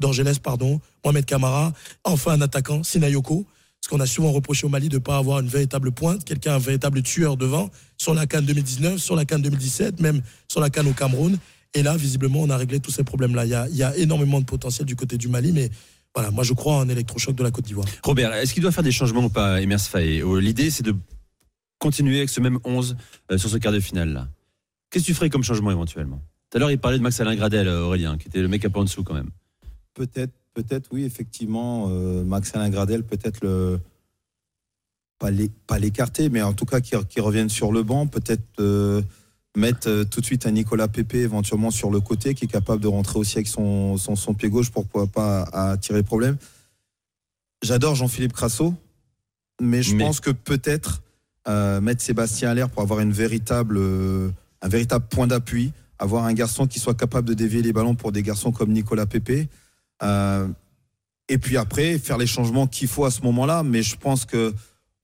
d'Angeles, 0.00 0.38
pardon, 0.42 0.80
Mohamed 1.02 1.24
Kamara, 1.24 1.72
enfin 2.04 2.32
un 2.32 2.40
attaquant, 2.42 2.82
Sinayoko. 2.82 3.46
Parce 3.80 3.88
qu'on 3.90 4.00
a 4.00 4.06
souvent 4.06 4.32
reproché 4.32 4.66
au 4.66 4.70
Mali 4.70 4.88
de 4.88 4.94
ne 4.94 4.98
pas 4.98 5.18
avoir 5.18 5.40
une 5.40 5.48
véritable 5.48 5.92
pointe, 5.92 6.24
quelqu'un, 6.24 6.54
un 6.54 6.58
véritable 6.58 7.02
tueur 7.02 7.36
devant, 7.36 7.70
sur 7.96 8.14
la 8.14 8.26
Cannes 8.26 8.46
2019, 8.46 8.98
sur 8.98 9.16
la 9.16 9.24
Cannes 9.24 9.42
2017, 9.42 10.00
même 10.00 10.22
sur 10.48 10.60
la 10.60 10.70
Cannes 10.70 10.88
au 10.88 10.92
Cameroun. 10.92 11.38
Et 11.74 11.82
là, 11.82 11.96
visiblement, 11.96 12.40
on 12.40 12.50
a 12.50 12.56
réglé 12.56 12.80
tous 12.80 12.90
ces 12.90 13.04
problèmes-là. 13.04 13.44
Il 13.44 13.50
y 13.50 13.54
a, 13.54 13.68
il 13.68 13.76
y 13.76 13.82
a 13.82 13.96
énormément 13.96 14.40
de 14.40 14.46
potentiel 14.46 14.86
du 14.86 14.96
côté 14.96 15.18
du 15.18 15.28
Mali, 15.28 15.52
mais 15.52 15.70
voilà, 16.14 16.30
moi 16.30 16.44
je 16.44 16.52
crois 16.52 16.76
en 16.76 16.88
électrochoc 16.88 17.34
de 17.34 17.42
la 17.42 17.50
Côte 17.50 17.64
d'Ivoire. 17.64 17.86
Robert, 18.02 18.32
est-ce 18.34 18.54
qu'il 18.54 18.62
doit 18.62 18.72
faire 18.72 18.84
des 18.84 18.92
changements 18.92 19.24
ou 19.24 19.28
pas, 19.28 19.60
Emers 19.60 19.80
Faye 19.80 20.22
L'idée, 20.40 20.70
c'est 20.70 20.84
de 20.84 20.94
continuer 21.84 22.16
avec 22.18 22.30
ce 22.30 22.40
même 22.40 22.58
11 22.64 22.96
euh, 23.30 23.36
sur 23.38 23.50
ce 23.50 23.58
quart 23.58 23.72
de 23.72 23.78
finale-là. 23.80 24.26
Qu'est-ce 24.90 25.04
que 25.04 25.08
tu 25.08 25.14
ferais 25.14 25.28
comme 25.28 25.42
changement 25.44 25.70
éventuellement? 25.70 26.22
Tout 26.50 26.56
à 26.56 26.58
l'heure, 26.60 26.70
il 26.70 26.78
parlait 26.78 26.96
de 26.98 27.02
Max 27.02 27.20
Alain 27.20 27.34
Gradel, 27.36 27.68
euh, 27.68 27.82
Aurélien, 27.84 28.16
qui 28.16 28.28
était 28.28 28.40
le 28.40 28.48
mec 28.48 28.64
un 28.64 28.70
peu 28.70 28.78
en 28.80 28.84
dessous 28.84 29.04
quand 29.04 29.12
même. 29.14 29.30
Peut-être, 29.92 30.32
peut-être, 30.54 30.88
oui, 30.92 31.04
effectivement, 31.04 31.88
euh, 31.90 32.24
Max 32.24 32.54
Alain 32.54 32.70
Gradel, 32.70 33.02
peut-être 33.04 33.40
le 33.42 33.78
pas 35.18 35.30
l'é- 35.30 35.50
pas 35.66 35.78
l'écarter, 35.78 36.28
mais 36.30 36.40
en 36.42 36.54
tout 36.54 36.64
cas 36.64 36.80
qui, 36.80 36.94
qui 37.08 37.20
revienne 37.20 37.48
sur 37.50 37.70
le 37.70 37.82
banc, 37.82 38.06
peut-être 38.06 38.42
euh, 38.60 39.02
mettre 39.56 39.88
euh, 39.88 40.04
tout 40.04 40.20
de 40.20 40.26
suite 40.26 40.46
un 40.46 40.50
Nicolas 40.52 40.88
Pépé 40.88 41.18
éventuellement 41.18 41.70
sur 41.70 41.90
le 41.90 42.00
côté, 42.00 42.34
qui 42.34 42.46
est 42.46 42.48
capable 42.48 42.82
de 42.82 42.88
rentrer 42.88 43.18
aussi 43.18 43.36
avec 43.38 43.46
son, 43.46 43.96
son, 43.98 44.16
son 44.16 44.32
pied 44.34 44.48
gauche 44.48 44.70
pour 44.70 44.86
pouvoir 44.86 45.08
pas 45.08 45.42
attirer 45.52 46.02
problème. 46.02 46.36
J'adore 47.62 47.94
Jean-Philippe 47.94 48.32
Crasso, 48.32 48.74
mais 49.60 49.82
je 49.82 49.94
Mais- 49.94 50.04
pense 50.04 50.20
que 50.20 50.30
peut-être 50.30 51.02
euh, 51.48 51.80
mettre 51.80 52.02
Sébastien 52.02 52.50
Allaire 52.50 52.70
pour 52.70 52.82
avoir 52.82 53.00
une 53.00 53.12
véritable, 53.12 53.76
euh, 53.78 54.30
un 54.62 54.68
véritable 54.68 55.06
point 55.08 55.26
d'appui, 55.26 55.72
avoir 55.98 56.24
un 56.24 56.32
garçon 56.32 56.66
qui 56.66 56.78
soit 56.80 56.94
capable 56.94 57.28
de 57.28 57.34
dévier 57.34 57.62
les 57.62 57.72
ballons 57.72 57.94
pour 57.94 58.12
des 58.12 58.22
garçons 58.22 58.52
comme 58.52 58.72
Nicolas 58.72 59.06
Pépé. 59.06 59.48
Euh, 60.02 60.48
et 61.28 61.38
puis 61.38 61.56
après, 61.56 61.98
faire 61.98 62.18
les 62.18 62.26
changements 62.26 62.66
qu'il 62.66 62.88
faut 62.88 63.04
à 63.04 63.10
ce 63.10 63.22
moment-là. 63.22 63.62
Mais 63.62 63.82
je 63.82 63.96
pense 63.96 64.24
que 64.24 64.52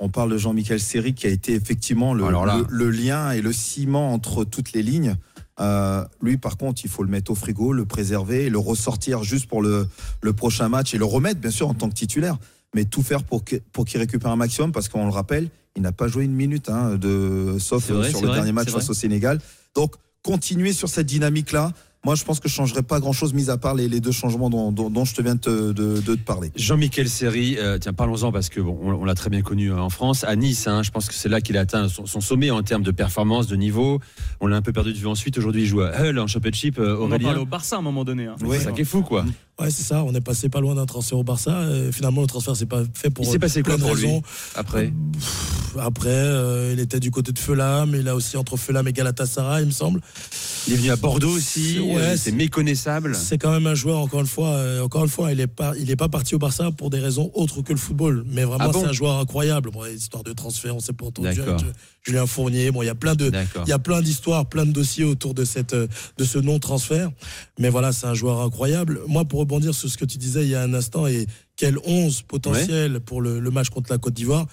on 0.03 0.09
parle 0.09 0.33
de 0.33 0.39
Jean-Michel 0.39 0.81
Seri 0.81 1.13
qui 1.15 1.27
a 1.27 1.31
été 1.31 1.53
effectivement 1.55 2.15
le, 2.15 2.25
Alors 2.25 2.47
là. 2.47 2.57
le- 2.59 2.67
le 2.71 2.91
lien 2.91 3.33
et 3.33 3.43
le 3.43 3.53
ciment 3.53 4.13
entre 4.15 4.45
toutes 4.45 4.73
les 4.73 4.83
lignes. 4.83 5.15
Euh, 5.61 6.05
lui, 6.23 6.39
par 6.39 6.57
contre, 6.57 6.81
il 6.85 6.91
faut 6.91 7.03
le 7.03 7.11
mettre 7.11 7.31
au 7.31 7.35
frigo, 7.35 7.75
le 7.75 7.85
préserver, 7.85 8.47
et 8.47 8.51
le 8.51 8.59
ressortir 8.59 9.23
juste 9.25 9.47
pour 9.47 9.61
le, 9.61 9.87
le 10.23 10.33
prochain 10.33 10.71
match 10.71 10.95
et 10.95 10.99
le 10.99 11.05
remettre, 11.05 11.39
bien 11.39 11.51
sûr, 11.51 11.69
en 11.69 11.75
tant 11.75 11.91
que 11.91 11.95
titulaire. 11.95 12.39
Mais 12.75 12.85
tout 12.85 13.03
faire 13.03 13.25
pour 13.25 13.45
que- 13.45 13.57
pour 13.73 13.85
qu'il 13.85 13.99
récupère 14.01 14.31
un 14.31 14.37
maximum, 14.37 14.73
parce 14.73 14.89
qu'on 14.89 15.05
le 15.05 15.11
rappelle, 15.13 15.49
il 15.77 15.83
n'a 15.83 15.93
pas 15.93 16.09
joué 16.09 16.25
une 16.25 16.33
minute, 16.35 16.69
hein, 16.69 16.97
de, 16.97 17.57
sauf 17.59 17.91
vrai, 17.91 18.11
sur 18.11 18.21
le 18.23 18.29
vrai, 18.29 18.37
dernier 18.37 18.53
match 18.53 18.69
face 18.71 18.91
au 18.91 18.95
Sénégal. 18.95 19.41
Donc, 19.75 19.95
continuer 20.23 20.73
sur 20.73 20.89
cette 20.89 21.07
dynamique-là. 21.07 21.73
Moi, 22.03 22.15
je 22.15 22.25
pense 22.25 22.41
que 22.41 22.49
je 22.49 22.55
changerais 22.55 22.83
pas 22.83 22.99
grand-chose, 22.99 23.35
mis 23.35 23.51
à 23.51 23.59
part 23.59 23.75
les, 23.75 23.87
les 23.87 24.01
deux 24.01 24.11
changements 24.11 24.49
dont, 24.49 24.73
dont- 24.73 24.89
dont 24.89 25.05
je 25.05 25.15
te 25.15 25.21
viens 25.21 25.35
de, 25.35 25.41
te- 25.41 25.73
de- 25.73 26.01
de 26.01 26.15
te 26.15 26.21
parler. 26.23 26.51
Jean-Michel 26.57 27.11
Seri, 27.11 27.57
euh, 27.59 27.77
tiens, 27.79 27.93
parlons-en 27.93 28.33
parce 28.33 28.49
que 28.49 28.59
bon, 28.63 28.79
on, 28.81 28.93
on 28.93 29.05
l'a 29.05 29.15
très 29.15 29.29
bien 29.29 29.43
connu 29.43 29.71
euh, 29.71 29.77
en 29.79 29.91
France, 29.91 30.25
à 30.25 30.35
Nice. 30.35 30.67
hein, 30.67 30.83
je 30.83 30.91
pense 30.91 31.09
que 31.09 31.13
c'est 31.15 31.29
là 31.29 31.43
qu'il 31.43 31.59
a 31.59 31.61
atteint 31.61 31.91
son, 31.91 32.07
son 32.07 32.23
sommet 32.23 32.51
en 32.51 32.63
termes 32.63 32.83
de 32.85 32.91
performance, 32.91 33.49
de 33.49 33.57
niveau. 33.57 34.01
On 34.41 34.47
l'a 34.47 34.57
un 34.57 34.63
peu 34.63 34.73
perdu 34.73 34.95
de 34.95 34.99
vue 34.99 35.09
ensuite. 35.09 35.37
Aujourd'hui, 35.37 35.63
il 35.63 35.67
joue 35.67 35.83
à 35.83 35.91
Hull 36.01 36.19
en 36.19 36.27
Championship. 36.27 36.79
euh, 36.79 36.97
On 36.99 37.05
en 37.05 37.11
Aurélien, 37.11 37.37
au 37.37 37.45
Barça 37.45 37.77
à 37.77 37.81
un 37.81 37.83
moment 37.83 38.03
donné. 38.05 38.25
hein. 38.29 38.37
Oui. 38.41 38.57
c'est 38.59 38.65
ça 38.65 38.73
qui 38.73 38.81
est 38.81 38.85
fou, 38.87 39.03
quoi. 39.03 39.27
Ouais, 39.61 39.69
c'est 39.69 39.83
ça. 39.83 40.03
On 40.03 40.15
est 40.15 40.23
passé 40.23 40.49
pas 40.49 40.61
loin 40.63 40.75
d'un 40.75 40.87
transfert 40.87 41.19
au 41.19 41.23
Barça. 41.23 41.51
Euh, 41.51 41.93
finalement, 41.93 42.23
le 42.23 42.27
transfert, 42.29 42.57
c'est 42.57 42.65
pas 42.65 42.83
fait 42.95 43.11
pour 43.11 43.27
Il 43.27 43.31
s'est 43.31 43.39
passé 43.39 43.63
plein 43.63 43.75
quoi 43.77 43.83
de 43.85 43.87
pour 43.89 43.95
lui 43.95 44.07
raisons. 44.07 44.23
Après, 44.55 44.87
Pff, 45.13 45.77
Après, 45.79 46.09
euh, 46.09 46.71
il 46.73 46.81
était 46.81 46.99
du 46.99 47.11
côté 47.11 47.33
de 47.33 47.39
Fulham. 47.39 47.95
Il 47.95 48.09
a 48.09 48.15
aussi 48.17 48.39
entre 48.39 48.57
Fulham 48.57 48.89
et 48.89 48.95
Galatasaray, 48.95 49.65
il 49.65 49.67
me 49.67 49.71
semble. 49.71 50.01
Il 50.67 50.75
est 50.75 50.77
venu 50.77 50.91
à 50.91 50.97
Bordeaux 50.97 51.31
aussi. 51.31 51.79
Ouais, 51.81 51.97
euh, 51.97 52.11
c'est- 52.13 52.17
c'est 52.31 52.33
méconnaissable. 52.33 53.15
C'est 53.15 53.39
quand 53.39 53.51
même 53.51 53.67
un 53.67 53.75
joueur, 53.75 53.99
encore 53.99 54.21
une 54.21 54.27
fois, 54.27 54.49
euh, 54.51 54.83
encore 54.83 55.03
une 55.05 55.11
fois, 55.11 55.33
il 55.33 55.41
est 55.41 55.47
pas, 55.47 55.73
il 55.79 55.91
est 55.91 55.97
pas 55.97 56.09
parti 56.09 56.35
au 56.35 56.39
Barça 56.39 56.71
pour 56.71 56.91
des 56.91 56.99
raisons 56.99 57.31
autres 57.35 57.63
que 57.63 57.73
le 57.73 57.79
football. 57.79 58.25
Mais 58.27 58.45
vraiment, 58.45 58.65
Ah 58.65 58.69
bon 58.69 58.81
c'est 58.83 58.87
un 58.89 58.93
joueur 58.93 59.19
incroyable. 59.19 59.71
Bon, 59.71 59.85
histoire 59.87 60.23
de 60.23 60.33
transfert, 60.33 60.75
on 60.77 60.81
s'est 60.81 60.93
pas 60.93 61.07
entendu. 61.07 61.29
D'accord. 61.29 61.55
avec, 61.61 61.67
Julien 62.03 62.27
Fournier. 62.27 62.71
Bon, 62.71 62.83
il 62.83 62.87
y 62.87 62.91
a 62.91 62.95
plein 62.95 63.15
de, 63.15 63.31
il 63.67 63.69
y 63.69 63.73
a 63.73 63.79
plein 63.79 64.01
d'histoires, 64.03 64.49
plein 64.49 64.65
de 64.67 64.73
dossiers 64.73 65.05
autour 65.05 65.35
de 65.35 65.45
cette, 65.45 65.75
euh, 65.75 65.87
de 66.19 66.25
ce 66.25 66.39
non-transfert. 66.39 67.11
Mais 67.59 67.69
voilà, 67.69 67.93
c'est 67.93 68.07
un 68.07 68.15
joueur 68.15 68.41
incroyable. 68.41 69.01
Moi, 69.07 69.25
pour 69.25 69.41
rebondir 69.41 69.75
sur 69.75 69.89
ce 69.91 69.97
que 69.99 70.05
tu 70.05 70.19
disais 70.19 70.43
il 70.45 70.51
y 70.51 70.55
a 70.55 70.63
un 70.63 70.75
instant 70.75 71.07
et 71.07 71.27
quel 71.57 71.77
11 71.85 72.23
potentiel 72.23 73.01
pour 73.01 73.21
le, 73.21 73.39
le 73.39 73.51
match 73.51 73.69
contre 73.71 73.91
la 73.93 73.99
Côte 73.99 74.15
d'Ivoire. 74.15 74.47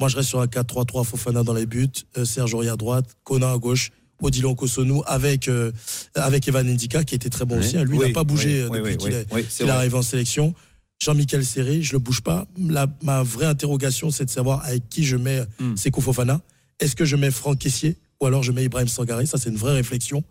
Moi, 0.00 0.08
je 0.08 0.16
reste 0.16 0.28
sur 0.30 0.40
un 0.40 0.46
4-3-3, 0.46 1.04
Fofana 1.04 1.42
dans 1.44 1.52
les 1.54 1.66
buts, 1.66 1.88
euh, 2.18 2.24
Serge 2.24 2.52
Aurier 2.54 2.70
à 2.70 2.76
droite, 2.76 3.16
Conan 3.22 3.52
à 3.54 3.58
gauche, 3.58 3.90
Odilon 4.22 4.54
Kosonou 4.54 5.02
avec, 5.06 5.48
euh, 5.48 5.72
avec 6.14 6.46
Evan 6.48 6.66
Ndika 6.66 7.04
qui 7.04 7.14
était 7.14 7.30
très 7.30 7.44
bon 7.44 7.56
Oui. 7.58 7.64
aussi. 7.66 7.76
hein. 7.76 7.84
Lui, 7.84 7.98
il 8.00 8.06
n'a 8.06 8.12
pas 8.12 8.24
bougé 8.24 8.64
oui, 8.64 8.78
euh, 8.78 8.82
depuis 8.82 8.96
qu'il 8.96 9.12
est, 9.66 9.70
arrivé 9.70 9.96
en 9.96 10.02
sélection. 10.02 10.54
Jean-Michel 11.02 11.44
Serré, 11.44 11.82
je 11.82 11.92
le 11.92 11.98
bouge 11.98 12.20
pas. 12.22 12.46
La- 12.58 12.86
ma 13.02 13.22
vraie 13.22 13.46
interrogation, 13.46 14.10
c'est 14.10 14.24
de 14.24 14.30
savoir 14.30 14.64
avec 14.64 14.88
qui 14.88 15.04
je 15.04 15.16
mets 15.16 15.42
Hmm. 15.58 15.76
Sekou 15.76 16.00
Fofana. 16.00 16.40
Est-ce 16.80 16.96
que 16.96 17.04
je 17.04 17.16
mets 17.16 17.30
Franck 17.30 17.58
Caissier 17.58 17.96
ou 18.20 18.26
alors 18.26 18.42
je 18.42 18.52
mets 18.52 18.64
Ibrahim 18.64 18.88
Sangaré? 18.88 19.26
Ça, 19.26 19.36
c'est 19.38 19.50
une 19.50 19.56
vraie 19.56 19.74
réflexion. 19.74 20.22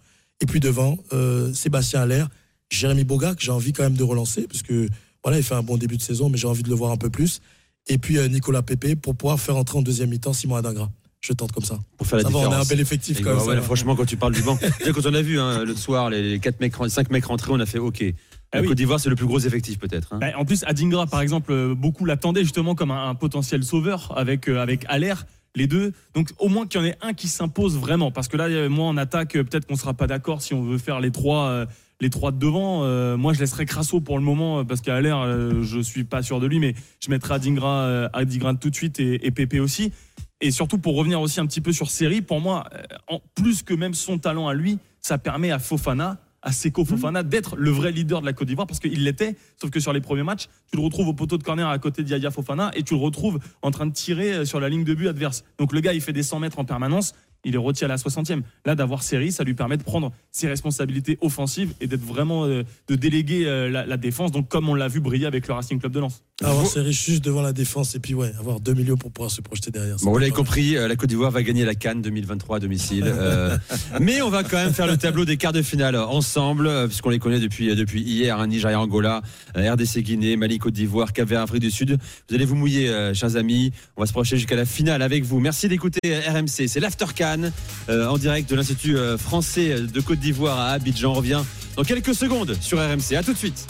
Et 0.41 0.45
puis 0.45 0.59
devant, 0.59 0.97
euh, 1.13 1.53
Sébastien 1.53 2.01
Allaire, 2.01 2.29
Jérémy 2.71 3.03
Boga, 3.03 3.35
que 3.35 3.41
j'ai 3.43 3.51
envie 3.51 3.71
quand 3.73 3.83
même 3.83 3.95
de 3.97 4.03
relancer, 4.03 4.47
parce 4.47 4.63
que 4.63 4.87
voilà, 5.23 5.37
il 5.37 5.43
fait 5.43 5.53
un 5.55 5.61
bon 5.63 5.77
début 5.77 5.95
de 5.97 6.01
saison, 6.01 6.29
mais 6.29 6.37
j'ai 6.37 6.47
envie 6.47 6.63
de 6.63 6.69
le 6.69 6.75
voir 6.75 6.91
un 6.91 6.97
peu 6.97 7.09
plus. 7.09 7.39
Et 7.87 7.97
puis 7.97 8.17
euh, 8.17 8.27
Nicolas 8.27 8.61
Pépé 8.61 8.95
pour 8.95 9.15
pouvoir 9.15 9.39
faire 9.39 9.55
entrer 9.57 9.77
en 9.77 9.81
deuxième 9.81 10.09
mi-temps 10.09 10.33
Simon 10.33 10.55
Adingra. 10.55 10.89
Je 11.25 11.31
tente 11.33 11.51
comme 11.53 11.63
ça. 11.63 11.79
Pour 11.97 12.05
faire 12.05 12.17
la 12.17 12.23
ça 12.23 12.29
va, 12.29 12.37
on 12.37 12.41
a 12.41 12.45
un 12.45 12.47
différence. 12.49 12.67
bel 12.69 12.79
effectif 12.81 13.21
quand 13.21 13.35
même. 13.35 13.47
ouais, 13.47 13.61
franchement, 13.61 13.95
quand 13.95 14.05
tu 14.05 14.17
parles 14.17 14.33
du 14.33 14.41
banc, 14.41 14.57
Déjà, 14.79 14.91
quand 14.91 15.05
on 15.05 15.13
a 15.13 15.21
vu 15.21 15.39
hein, 15.39 15.63
le 15.63 15.73
soir 15.75 16.09
les, 16.09 16.21
les 16.21 16.39
quatre 16.39 16.59
mecs, 16.59 16.73
5 16.87 17.09
mecs 17.11 17.25
rentrés, 17.25 17.51
on 17.53 17.59
a 17.59 17.65
fait 17.65 17.79
OK. 17.79 18.03
Ah 18.51 18.57
La 18.57 18.61
oui. 18.61 18.67
Côte 18.67 18.77
d'Ivoire, 18.77 18.99
c'est 18.99 19.09
le 19.09 19.15
plus 19.15 19.25
gros 19.25 19.39
effectif 19.39 19.79
peut-être. 19.79 20.09
hein. 20.13 20.19
Bah, 20.19 20.27
en 20.37 20.43
plus, 20.45 20.63
Adingra, 20.65 21.07
par 21.07 21.21
exemple, 21.21 21.51
euh, 21.53 21.73
beaucoup 21.75 22.05
l'attendaient 22.05 22.43
justement 22.43 22.75
comme 22.75 22.91
un, 22.91 23.09
un 23.09 23.15
potentiel 23.15 23.63
sauveur 23.63 24.13
avec, 24.17 24.47
euh, 24.49 24.59
avec 24.61 24.85
Allaire, 24.89 25.25
les 25.55 25.65
deux. 25.65 25.93
Donc, 26.13 26.29
au 26.39 26.49
moins 26.49 26.67
qu'il 26.67 26.81
y 26.81 26.83
en 26.83 26.87
ait 26.87 26.97
un 27.01 27.13
qui 27.13 27.27
s'impose 27.29 27.77
vraiment. 27.77 28.11
Parce 28.11 28.27
que 28.27 28.35
là, 28.37 28.45
euh, 28.45 28.67
moi, 28.69 28.85
en 28.87 28.97
attaque, 28.97 29.37
euh, 29.37 29.43
peut-être 29.43 29.65
qu'on 29.65 29.75
sera 29.77 29.93
pas 29.93 30.07
d'accord 30.07 30.41
si 30.41 30.53
on 30.53 30.61
veut 30.61 30.77
faire 30.77 30.99
les 30.99 31.09
trois, 31.11 31.47
euh, 31.47 31.65
les 32.01 32.09
trois 32.09 32.31
de 32.31 32.37
devant. 32.37 32.83
Euh, 32.83 33.15
moi, 33.17 33.31
je 33.33 33.39
laisserai 33.39 33.65
Crasso 33.65 34.01
pour 34.01 34.17
le 34.19 34.23
moment 34.25 34.65
parce 34.65 34.81
qu'à 34.81 34.95
Allaire, 34.97 35.19
euh, 35.21 35.63
je 35.63 35.79
suis 35.79 36.03
pas 36.03 36.21
sûr 36.21 36.39
de 36.41 36.45
lui, 36.47 36.59
mais 36.59 36.75
je 36.99 37.09
mettrai 37.09 37.35
Adingra, 37.35 37.83
euh, 37.85 38.09
Adingra 38.13 38.53
tout 38.55 38.69
de 38.69 38.75
suite 38.75 38.99
et, 38.99 39.25
et 39.25 39.31
Pépé 39.31 39.59
aussi. 39.61 39.93
Et 40.43 40.51
surtout, 40.51 40.77
pour 40.77 40.97
revenir 40.97 41.21
aussi 41.21 41.39
un 41.39 41.45
petit 41.45 41.61
peu 41.61 41.71
sur 41.71 41.89
Série, 41.89 42.21
pour 42.21 42.41
moi, 42.41 42.65
euh, 42.73 42.83
en 43.07 43.21
plus 43.33 43.63
que 43.63 43.73
même 43.73 43.93
son 43.93 44.19
talent 44.19 44.49
à 44.49 44.53
lui, 44.53 44.77
ça 44.99 45.17
permet 45.17 45.51
à 45.51 45.57
Fofana 45.57 46.19
à 46.41 46.51
Seko 46.51 46.83
Fofana 46.83 47.23
d'être 47.23 47.55
le 47.55 47.71
vrai 47.71 47.93
leader 47.93 48.19
de 48.19 48.25
la 48.25 48.33
Côte 48.33 48.49
d'Ivoire 48.49 48.67
parce 48.67 48.81
qu'il 48.81 49.05
l'était, 49.05 49.37
sauf 49.61 49.71
que 49.71 49.79
sur 49.79 49.93
les 49.93 50.01
premiers 50.01 50.23
matchs, 50.23 50.49
tu 50.69 50.75
le 50.77 50.83
retrouves 50.83 51.07
au 51.07 51.13
poteau 51.13 51.37
de 51.37 51.43
corner 51.43 51.69
à 51.69 51.79
côté 51.79 52.03
d'Yaya 52.03 52.31
Fofana 52.31 52.71
et 52.75 52.83
tu 52.83 52.95
le 52.95 52.99
retrouves 52.99 53.39
en 53.61 53.71
train 53.71 53.85
de 53.85 53.93
tirer 53.93 54.33
euh, 54.33 54.45
sur 54.45 54.59
la 54.59 54.67
ligne 54.67 54.83
de 54.83 54.93
but 54.93 55.07
adverse. 55.07 55.45
Donc 55.57 55.71
le 55.71 55.79
gars, 55.79 55.93
il 55.93 56.01
fait 56.01 56.11
des 56.11 56.23
100 56.23 56.39
mètres 56.39 56.59
en 56.59 56.65
permanence, 56.65 57.13
il 57.43 57.55
est 57.55 57.57
rôti 57.57 57.83
à 57.85 57.87
la 57.87 57.97
60e. 57.97 58.41
Là, 58.65 58.75
d'avoir 58.75 59.03
série, 59.03 59.31
ça 59.31 59.43
lui 59.43 59.53
permet 59.53 59.77
de 59.77 59.83
prendre 59.83 60.11
ses 60.31 60.47
responsabilités 60.47 61.17
offensives 61.21 61.73
et 61.81 61.87
d'être 61.87 62.03
vraiment 62.03 62.45
euh, 62.45 62.63
de 62.87 62.95
déléguer 62.95 63.45
euh, 63.45 63.69
la, 63.69 63.85
la 63.85 63.97
défense. 63.97 64.31
Donc 64.31 64.47
comme 64.49 64.69
on 64.69 64.75
l'a 64.75 64.87
vu 64.87 64.99
briller 64.99 65.25
avec 65.25 65.47
le 65.47 65.53
Racing 65.53 65.79
Club 65.79 65.91
de 65.91 65.99
Lens. 65.99 66.23
Avoir 66.43 66.65
série 66.65 66.91
juste 66.91 67.23
devant 67.23 67.41
la 67.41 67.53
défense 67.53 67.95
et 67.95 67.99
puis 67.99 68.13
ouais, 68.13 68.31
avoir 68.39 68.59
2 68.59 68.73
milieux 68.73 68.95
pour 68.95 69.11
pouvoir 69.11 69.31
se 69.31 69.39
projeter 69.41 69.71
derrière. 69.71 69.97
Bon, 70.01 70.11
vous 70.11 70.17
l'avez 70.17 70.31
compris, 70.31 70.75
euh, 70.75 70.87
la 70.87 70.95
Côte 70.95 71.09
d'Ivoire 71.09 71.31
va 71.31 71.43
gagner 71.43 71.63
la 71.63 71.75
Cannes 71.75 72.01
2023 72.01 72.57
à 72.57 72.59
domicile. 72.59 73.05
Euh, 73.05 73.57
mais 74.01 74.21
on 74.21 74.29
va 74.29 74.43
quand 74.43 74.57
même 74.57 74.73
faire 74.73 74.87
le 74.87 74.97
tableau 74.97 75.25
des 75.25 75.37
quarts 75.37 75.53
de 75.53 75.61
finale 75.61 75.95
ensemble, 75.95 76.69
puisqu'on 76.87 77.09
les 77.09 77.19
connaît 77.19 77.39
depuis, 77.39 77.73
depuis 77.75 78.01
hier. 78.01 78.39
Hein, 78.39 78.47
Nigeria, 78.47 78.79
Angola, 78.79 79.21
RDC 79.55 79.99
Guinée, 79.99 80.35
Mali, 80.35 80.57
Côte 80.57 80.73
d'Ivoire, 80.73 81.13
Cap 81.13 81.29
Vert, 81.29 81.41
Afrique 81.41 81.61
du 81.61 81.71
Sud. 81.71 81.97
Vous 82.29 82.35
allez 82.35 82.45
vous 82.45 82.55
mouiller, 82.55 82.89
euh, 82.89 83.13
chers 83.13 83.35
amis. 83.35 83.71
On 83.95 84.01
va 84.01 84.07
se 84.07 84.13
projeter 84.13 84.37
jusqu'à 84.37 84.55
la 84.55 84.65
finale 84.65 85.01
avec 85.01 85.23
vous. 85.23 85.39
Merci 85.39 85.67
d'écouter 85.67 85.99
RMC. 86.27 86.67
C'est 86.67 86.79
l'After 86.79 87.05
Cannes, 87.33 87.51
euh, 87.89 88.07
en 88.07 88.17
direct 88.17 88.47
de 88.49 88.55
l'Institut 88.55 88.95
euh, 88.95 89.17
français 89.17 89.75
de 89.81 90.01
Côte 90.01 90.19
d'Ivoire 90.19 90.59
à 90.59 90.71
Abidjan. 90.71 91.11
On 91.11 91.15
revient 91.15 91.41
dans 91.75 91.83
quelques 91.83 92.13
secondes 92.13 92.55
sur 92.61 92.77
RMC. 92.77 93.15
À 93.17 93.23
tout 93.23 93.33
de 93.33 93.37
suite. 93.37 93.65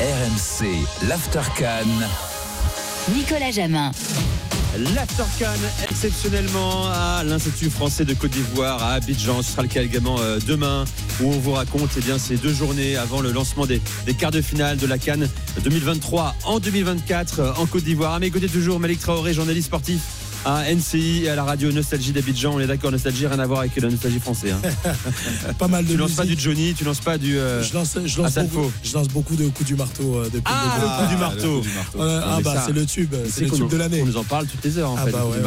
RMC, 0.00 0.66
l'Aftercan. 1.08 1.86
Nicolas 3.14 3.50
Jamin. 3.52 3.90
L'Aftercan 4.94 5.58
exceptionnellement 5.88 6.90
à 6.90 7.24
l'Institut 7.24 7.70
français 7.70 8.04
de 8.04 8.12
Côte 8.12 8.32
d'Ivoire 8.32 8.82
à 8.82 8.92
Abidjan. 8.94 9.40
Ce 9.40 9.52
sera 9.52 9.62
le 9.62 9.68
cas 9.68 9.82
également 9.82 10.16
euh, 10.20 10.38
demain 10.46 10.84
où 11.22 11.28
on 11.28 11.38
vous 11.38 11.52
raconte 11.52 11.88
eh 11.96 12.00
bien, 12.02 12.18
ces 12.18 12.36
deux 12.36 12.52
journées 12.52 12.98
avant 12.98 13.22
le 13.22 13.32
lancement 13.32 13.64
des, 13.64 13.80
des 14.04 14.12
quarts 14.12 14.32
de 14.32 14.42
finale 14.42 14.76
de 14.76 14.86
la 14.86 14.98
Cannes 14.98 15.30
2023 15.64 16.34
en 16.44 16.58
2024 16.58 17.40
euh, 17.40 17.52
en 17.56 17.64
Côte 17.64 17.84
d'Ivoire. 17.84 18.12
À 18.12 18.18
mes 18.18 18.30
côtés 18.30 18.48
toujours 18.48 18.78
Malik 18.78 19.00
Traoré, 19.00 19.32
journaliste 19.32 19.68
sportif 19.68 20.00
à 20.46 20.72
NCI 20.72 21.24
et 21.24 21.28
à 21.28 21.34
la 21.34 21.42
radio 21.44 21.72
Nostalgie 21.72 22.12
d'Abidjan. 22.12 22.52
On 22.54 22.60
est 22.60 22.66
d'accord, 22.68 22.92
Nostalgie, 22.92 23.26
rien 23.26 23.38
à 23.40 23.46
voir 23.46 23.60
avec 23.60 23.74
la 23.76 23.90
Nostalgie 23.90 24.20
française. 24.20 24.54
hein. 24.84 24.92
pas 25.58 25.66
mal 25.66 25.84
de 25.84 25.90
tu 25.90 25.96
lances 25.96 26.12
pas 26.12 26.24
du. 26.24 26.38
Johnny, 26.38 26.72
tu 26.72 26.84
lances 26.84 27.00
pas 27.00 27.18
du. 27.18 27.36
euh, 27.36 27.62
Je 27.64 27.74
lance, 27.74 27.98
je, 28.04 28.22
lance 28.22 28.34
beaucoup, 28.38 28.70
je 28.84 28.94
lance 28.94 29.08
beaucoup 29.08 29.34
de 29.34 29.48
coups 29.48 29.66
du 29.66 29.74
marteau 29.74 30.16
euh, 30.16 30.24
depuis 30.26 30.42
Ah, 30.46 30.78
le 30.80 31.04
coup 31.06 31.10
du 31.12 31.20
marteau. 31.20 31.60
du 31.60 31.68
marteau. 31.70 31.98
Ah 32.00 32.38
bah 32.44 32.62
c'est 32.64 32.72
le 32.72 32.86
tube, 32.86 33.10
tu 33.10 33.30
c'est 33.30 33.44
le 33.44 33.50
tube 33.50 33.68
de 33.68 33.76
l'année. 33.76 34.00
On 34.02 34.06
nous 34.06 34.16
en 34.16 34.24
parle 34.24 34.46
toutes 34.46 34.64
les 34.64 34.78
heures 34.78 34.90
en 34.90 34.96
Ah 34.98 35.04
fait. 35.06 35.10
bah 35.10 35.24
ouais, 35.26 35.38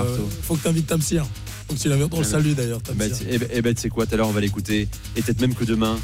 faut 0.44 0.56
que 0.56 0.64
t'invites 0.64 0.88
Tamsir. 0.88 1.26
Faut 1.70 1.76
que 1.76 1.80
tu 1.80 1.88
l'invites, 1.88 2.10
on 2.14 2.18
le 2.20 2.24
salue 2.26 2.54
d'ailleurs, 2.54 2.80
ben, 2.96 3.10
tu 3.76 3.82
sais 3.82 3.90
quoi, 3.90 4.06
tout 4.06 4.14
à 4.16 4.18
l'heure 4.18 4.28
on 4.28 4.32
va 4.32 4.42
l'écouter. 4.42 4.88
Et 5.16 5.22
peut-être 5.22 5.40
même 5.40 5.54
que 5.56 5.64
demain. 5.64 5.98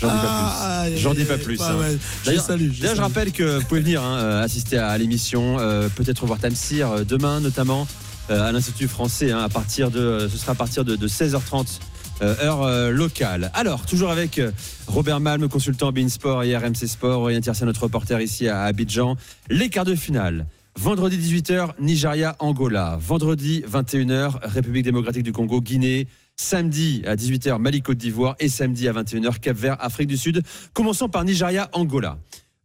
J'en 0.00 0.08
dis 0.08 0.14
pas 0.14 0.84
plus. 0.90 0.98
J'en 1.00 1.14
dis 1.14 1.24
pas 1.24 1.38
plus. 1.38 1.60
hein. 1.62 1.76
ouais, 1.78 1.96
D'ailleurs- 2.26 2.96
je 2.96 3.00
rappelle 3.00 3.32
que 3.32 3.58
vous 3.58 3.64
pouvez 3.64 3.80
venir 3.80 4.02
hein, 4.02 4.16
euh, 4.18 4.42
assister 4.44 4.76
à 4.78 4.96
l'émission, 4.98 5.56
euh, 5.58 5.88
peut-être 5.94 6.26
voir 6.26 6.38
Tamsir 6.38 7.04
demain 7.06 7.40
notamment 7.40 7.86
à 8.28 8.52
l'Institut 8.52 8.88
français 8.88 9.30
hein, 9.30 9.40
à 9.40 9.48
partir 9.48 9.90
de, 9.90 10.00
euh, 10.00 10.28
ce 10.28 10.36
sera 10.36 10.52
à 10.52 10.54
partir 10.54 10.84
de, 10.84 10.96
de 10.96 11.08
16h30 11.08 11.80
euh, 12.22 12.34
heure 12.40 12.62
euh, 12.62 12.90
locale. 12.90 13.50
Alors, 13.52 13.84
toujours 13.84 14.10
avec 14.10 14.38
euh, 14.38 14.50
Robert 14.86 15.20
Malm, 15.20 15.48
consultant 15.48 15.92
Beansport 15.92 16.44
et 16.44 16.56
RMC 16.56 16.86
Sport, 16.86 17.20
Aurélien 17.20 17.42
Tiersin, 17.42 17.66
notre 17.66 17.82
reporter 17.82 18.22
ici 18.22 18.48
à 18.48 18.62
Abidjan. 18.62 19.16
Les 19.50 19.68
quarts 19.68 19.84
de 19.84 19.94
finale. 19.94 20.46
Vendredi 20.78 21.18
18h, 21.18 21.72
Nigeria-Angola. 21.78 22.98
Vendredi 22.98 23.62
21h, 23.70 24.38
République 24.42 24.84
démocratique 24.84 25.24
du 25.24 25.32
Congo, 25.32 25.60
Guinée. 25.60 26.06
Samedi 26.36 27.02
à 27.06 27.16
18h, 27.16 27.58
Mali 27.58 27.82
Côte 27.82 27.98
d'Ivoire. 27.98 28.34
Et 28.38 28.48
samedi 28.48 28.88
à 28.88 28.94
21h, 28.94 29.38
Cap 29.38 29.56
Vert, 29.56 29.76
Afrique 29.80 30.08
du 30.08 30.16
Sud. 30.16 30.42
Commençons 30.72 31.10
par 31.10 31.22
Nigeria-Angola. 31.24 32.18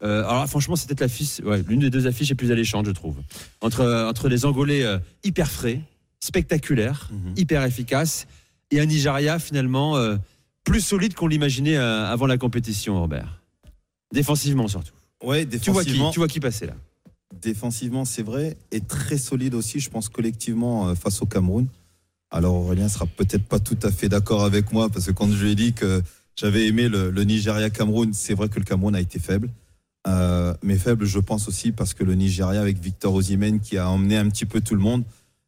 Euh, 0.03 0.24
alors 0.27 0.48
franchement, 0.48 0.75
c'est 0.75 0.88
peut-être 0.88 1.01
l'affiche, 1.01 1.39
ouais, 1.43 1.63
l'une 1.67 1.79
des 1.81 1.89
deux 1.89 2.08
affiches 2.08 2.29
les 2.29 2.36
plus 2.36 2.51
alléchantes, 2.51 2.86
je 2.88 2.91
trouve. 2.91 3.15
Entre, 3.62 3.81
euh, 3.81 4.10
entre 4.10 4.29
les 4.29 4.46
Angolais 4.46 4.84
euh, 4.84 4.98
hyper 5.24 5.50
frais, 5.51 5.81
spectaculaires, 6.20 7.09
Mhm. 7.11 7.33
hyper 7.37 7.64
efficaces, 7.64 8.25
et 8.72 8.79
un 8.79 8.85
Nigeria 8.85 9.37
finalement 9.37 9.98
euh, 9.98 10.18
plus 10.64 10.81
solide 10.81 11.14
qu'on 11.14 11.27
l'imaginait 11.27 11.75
avant 11.77 12.25
la 12.27 12.37
compétition, 12.37 13.00
Robert. 13.00 13.42
Défensivement 14.14 14.68
surtout. 14.68 14.94
Ouais, 15.24 15.46
Tu 15.46 15.72
vois 15.72 15.83
qui 15.83 15.90
défensivement, 15.92 16.11
Tu 16.11 16.20
vois 16.20 16.27
qui 16.27 16.40
passer 16.40 16.66
là 16.68 16.74
défensivement, 17.42 18.05
c'est 18.05 18.22
vrai, 18.24 18.57
et 18.72 18.81
très 18.81 19.18
solide 19.18 19.55
aussi, 19.55 19.79
je 19.79 19.90
pense, 19.90 20.09
collectivement 20.09 20.94
face 20.96 21.22
au 21.22 21.25
Cameroun. 21.25 21.68
Alors 22.29 22.55
Aurélien 22.55 22.90
sera 22.90 23.05
peut-être 23.07 23.46
pas 23.46 23.59
tout 23.59 23.77
à 23.83 23.90
fait 23.92 24.09
d'accord 24.09 24.44
avec 24.44 24.72
moi, 24.74 24.90
parce 24.90 25.05
que 25.07 25.11
quand 25.11 25.31
je 25.31 25.44
lui 25.44 25.51
ai 25.51 25.55
dit 25.55 25.74
que 25.74 26.03
j'avais 26.35 26.68
aimé 26.68 26.87
le, 26.90 27.09
le 27.09 27.24
Nigeria-Cameroun, 27.24 28.14
c'est 28.14 28.33
vrai 28.33 28.50
que 28.50 28.59
le 28.59 28.66
Cameroun 28.66 28.96
a 28.96 29.00
été 29.01 29.18
faible. 29.18 29.50
Euh, 30.07 30.53
mais 30.64 30.77
faible, 30.77 31.05
je 31.05 31.20
pense 31.20 31.48
aussi, 31.48 31.72
parce 31.72 31.94
que 31.94 32.03
le 32.03 32.16
Nigeria, 32.16 32.59
avec 32.61 32.79
Victor 32.79 33.14
Osimhen, 33.14 33.59
qui 33.59 33.77
a 33.77 33.90
emmené 33.90 34.18
un 34.18 34.29
petit 34.29 34.46
peu 34.46 34.61
tout 34.61 34.75
le 34.75 34.81
monde, 34.81 35.03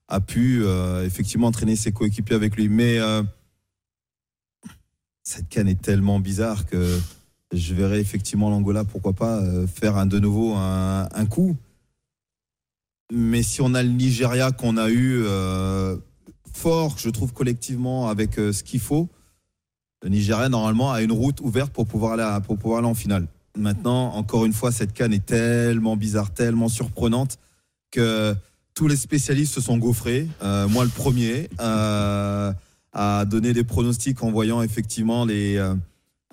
a 0.08 0.20
pu 0.20 0.64
euh, 0.64 1.06
effectivement 1.06 1.48
entraîner 1.48 1.76
ses 1.76 1.92
coéquipiers 1.92 2.36
avec 2.36 2.56
lui. 2.56 2.70
Mais 2.70 3.00
euh, 3.00 3.24
cette 5.24 5.50
canne 5.50 5.68
est 5.68 5.82
tellement 5.82 6.20
bizarre 6.20 6.66
que 6.66 7.00
je 7.52 7.74
verrais 7.74 8.00
effectivement 8.00 8.50
l'Angola, 8.50 8.84
pourquoi 8.84 9.14
pas, 9.14 9.42
faire 9.68 9.98
un, 9.98 10.06
de 10.06 10.20
nouveau 10.20 10.54
un, 10.56 11.08
un 11.12 11.26
coup. 11.26 11.56
Mais 13.12 13.44
si 13.44 13.62
on 13.62 13.74
a 13.74 13.84
le 13.84 13.90
Nigeria 13.90 14.52
qu'on 14.52 14.78
a 14.78 14.90
eu 14.90 15.24
fort, 16.52 16.98
je 16.98 17.10
trouve 17.10 17.32
collectivement 17.32 18.10
avec 18.10 18.36
ce 18.36 18.64
qu'il 18.64 18.80
faut, 18.80 19.08
le 20.02 20.10
Nigeria 20.10 20.50
normalement 20.50 20.92
a 20.92 21.02
une 21.02 21.12
route 21.12 21.40
ouverte 21.42 21.72
pour 21.72 21.86
pouvoir 21.86 22.14
aller, 22.14 22.46
pour 22.46 22.58
pouvoir 22.58 22.80
aller 22.80 22.88
en 22.88 22.96
finale. 22.96 23.28
Maintenant, 23.58 24.16
encore 24.16 24.46
une 24.46 24.54
fois, 24.54 24.72
cette 24.72 24.94
canne 24.94 25.14
est 25.14 25.26
tellement 25.26 25.96
bizarre, 25.96 26.34
tellement 26.34 26.70
surprenante 26.70 27.38
que 27.92 28.36
tous 28.74 28.88
les 28.88 28.96
spécialistes 28.96 29.54
se 29.54 29.62
sont 29.62 29.78
gaufrés. 29.78 30.28
Euh, 30.42 30.68
moi, 30.68 30.84
le 30.84 30.90
premier, 30.90 31.50
euh, 31.62 32.52
à 32.92 33.26
donner 33.26 33.54
des 33.54 33.64
pronostics 33.64 34.24
en 34.24 34.32
voyant 34.32 34.64
effectivement 34.64 35.26
les, 35.26 35.58
euh, 35.58 35.76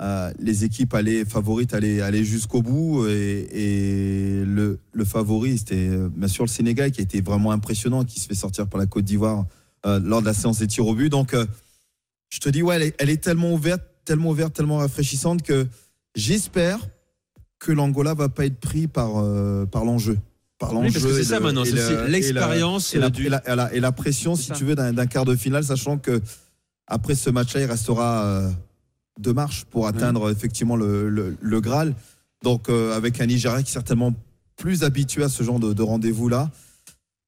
euh, 0.00 0.32
les 0.38 0.64
équipes 0.64 0.94
aller, 0.94 1.26
favorites 1.26 1.74
aller, 1.74 2.00
aller 2.00 2.24
jusqu'au 2.24 2.62
bout. 2.62 3.06
Et, 3.06 3.48
et 3.52 4.44
le, 4.46 4.78
le 4.92 5.04
favori, 5.04 5.58
c'était 5.58 5.88
euh, 5.90 6.08
bien 6.08 6.28
sûr 6.28 6.44
le 6.44 6.48
Sénégal 6.48 6.90
qui 6.90 7.00
a 7.00 7.04
été 7.04 7.20
vraiment 7.20 7.52
impressionnant, 7.52 8.04
qui 8.04 8.18
se 8.18 8.26
fait 8.26 8.34
sortir 8.34 8.66
par 8.66 8.80
la 8.80 8.86
Côte 8.86 9.04
d'Ivoire 9.04 9.44
euh, 9.84 10.00
lors 10.02 10.22
de 10.22 10.26
la 10.26 10.34
séance 10.34 10.60
des 10.60 10.66
tirs 10.66 10.86
au 10.86 10.94
but. 10.94 11.10
Donc, 11.10 11.36
je 12.30 12.38
te 12.38 12.48
dis, 12.48 12.62
ouais, 12.62 12.94
elle 12.98 13.10
est 13.10 13.22
tellement 13.22 13.52
ouverte, 13.52 13.82
tellement 14.06 14.30
ouverte, 14.30 14.54
tellement 14.54 14.78
rafraîchissante 14.78 15.42
que 15.42 15.66
j'espère 16.14 16.78
que 17.60 17.70
l'Angola 17.72 18.14
va 18.14 18.28
pas 18.28 18.46
être 18.46 18.58
pris 18.58 18.88
par, 18.88 19.12
euh, 19.18 19.66
par 19.66 19.84
l'enjeu. 19.84 20.18
Par 20.58 20.74
Oui, 20.74 20.90
parce 20.90 20.94
que 21.04 21.08
l'enjeu 21.08 21.16
c'est 21.22 21.24
ça 21.28 21.40
maintenant, 21.40 21.64
c'est 21.64 22.08
l'expérience 22.08 22.94
et 22.94 22.98
la, 22.98 23.10
du- 23.10 23.26
et 23.26 23.28
la- 23.28 23.42
et 23.52 23.54
la- 23.56 23.74
et 23.74 23.80
la 23.80 23.92
pression, 23.92 24.34
si 24.34 24.48
ça. 24.48 24.54
tu 24.54 24.64
veux, 24.64 24.74
d'un 24.74 25.06
quart 25.06 25.24
de 25.24 25.36
finale, 25.36 25.62
sachant 25.64 25.96
que 25.98 26.20
après 26.86 27.14
ce 27.14 27.30
match-là, 27.30 27.60
il 27.60 27.66
restera 27.70 28.24
euh, 28.24 28.50
deux 29.20 29.32
marches 29.32 29.64
pour 29.66 29.86
atteindre 29.86 30.30
effectivement 30.30 30.76
le, 30.76 31.08
le- 31.08 31.36
le 31.40 31.60
Graal. 31.60 31.94
Donc, 32.42 32.68
euh, 32.68 32.96
avec 32.96 33.20
un 33.20 33.26
Nigeria 33.26 33.62
qui 33.62 33.70
est 33.70 33.72
certainement 33.72 34.12
plus 34.56 34.82
habitué 34.82 35.22
à 35.22 35.28
ce 35.28 35.42
genre 35.42 35.60
de, 35.60 35.72
de 35.72 35.82
rendez-vous-là. 35.82 36.50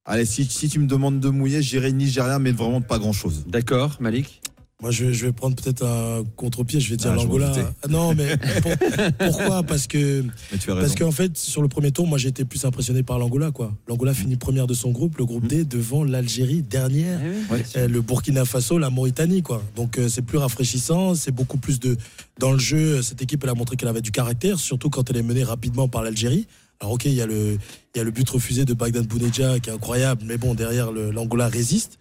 Allez, 0.05 0.25
si, 0.25 0.45
si 0.47 0.68
tu 0.68 0.79
me 0.81 0.87
demandes 0.87 1.21
de 1.21 1.29
mouiller, 1.29 1.62
j'irai 1.62 1.92
Nigeria, 1.92 2.38
mais 2.38 2.51
vraiment 2.53 2.81
pas 2.81 2.99
grand-chose. 2.99 3.45
D'accord, 3.47 3.99
Malik? 4.01 4.40
Moi, 4.83 4.90
je, 4.90 5.05
vais- 5.07 5.14
je 5.14 5.27
vais 5.27 5.33
prendre 5.33 5.55
peut-être 5.55 5.85
un 5.87 6.25
contre-pied. 6.37 6.81
Je 6.81 6.90
vais 6.90 6.97
dire 6.97 7.11
Ah, 7.12 7.14
l'Angola. 7.14 7.53
Ah, 7.83 7.88
Non, 7.88 8.14
mais 8.14 8.37
pour- 8.37 9.12
pourquoi? 9.29 9.62
Parce 9.62 9.87
que 9.87 10.23
Mais 10.51 10.59
tu 10.59 10.71
as 10.73 10.75
parce 10.77 10.95
qu'en 10.97 11.12
fait, 11.12 11.38
sur 11.38 11.62
le 11.62 11.68
premier 11.68 11.92
tour, 11.92 12.07
moi, 12.07 12.18
j'ai 12.18 12.29
été 12.29 12.45
plus 12.45 12.64
impressionné 12.64 13.03
par 13.05 13.18
l'Angola. 13.21 13.53
quoi. 13.53 13.73
L'Angola 13.87 14.12
finit 14.12 14.37
première 14.37 14.66
de 14.66 14.75
son 14.75 14.90
groupe, 14.90 15.18
le 15.18 15.25
groupe 15.25 15.47
D, 15.47 15.64
devant 15.64 16.03
l'Algérie 16.05 16.62
dernière. 16.62 17.21
Ouais. 17.51 17.62
Euh, 17.77 17.87
le 17.88 18.01
Burkina 18.01 18.45
Faso, 18.45 18.77
la 18.79 18.90
Mauritanie, 18.90 19.42
quoi. 19.42 19.62
Donc 19.77 19.99
euh, 19.99 20.09
c'est 20.09 20.23
plus 20.23 20.38
rafraîchissant, 20.38 21.14
c'est 21.14 21.31
beaucoup 21.33 21.59
plus 21.59 21.79
de 21.79 21.97
dans 22.40 22.53
le 22.53 22.59
jeu. 22.59 23.03
Cette 23.03 23.23
équipe, 23.23 23.45
elle 23.45 23.51
a 23.51 23.55
montré 23.55 23.77
qu'elle 23.77 23.88
avait 23.88 24.01
du 24.01 24.11
caractère, 24.11 24.59
surtout 24.59 24.90
quand 24.90 25.09
elle 25.11 25.16
est 25.16 25.23
menée 25.23 25.45
rapidement 25.45 25.87
par 25.88 26.03
l'Algérie. 26.03 26.47
Alors 26.81 26.95
ok, 26.95 27.05
il 27.05 27.14
y 27.14 27.21
a 27.23 27.27
le 27.27 27.57
il 27.95 27.99
y 27.99 28.01
a 28.01 28.05
le 28.05 28.11
but 28.11 28.29
refusé 28.29 28.64
de 28.64 28.75
Bagdad 28.75 29.07
Bounedja 29.07 29.61
qui 29.61 29.71
est 29.71 29.73
incroyable, 29.73 30.23
mais 30.27 30.37
bon 30.38 30.55
derrière 30.55 30.90
l'Angola 30.90 31.47
résiste. 31.47 31.99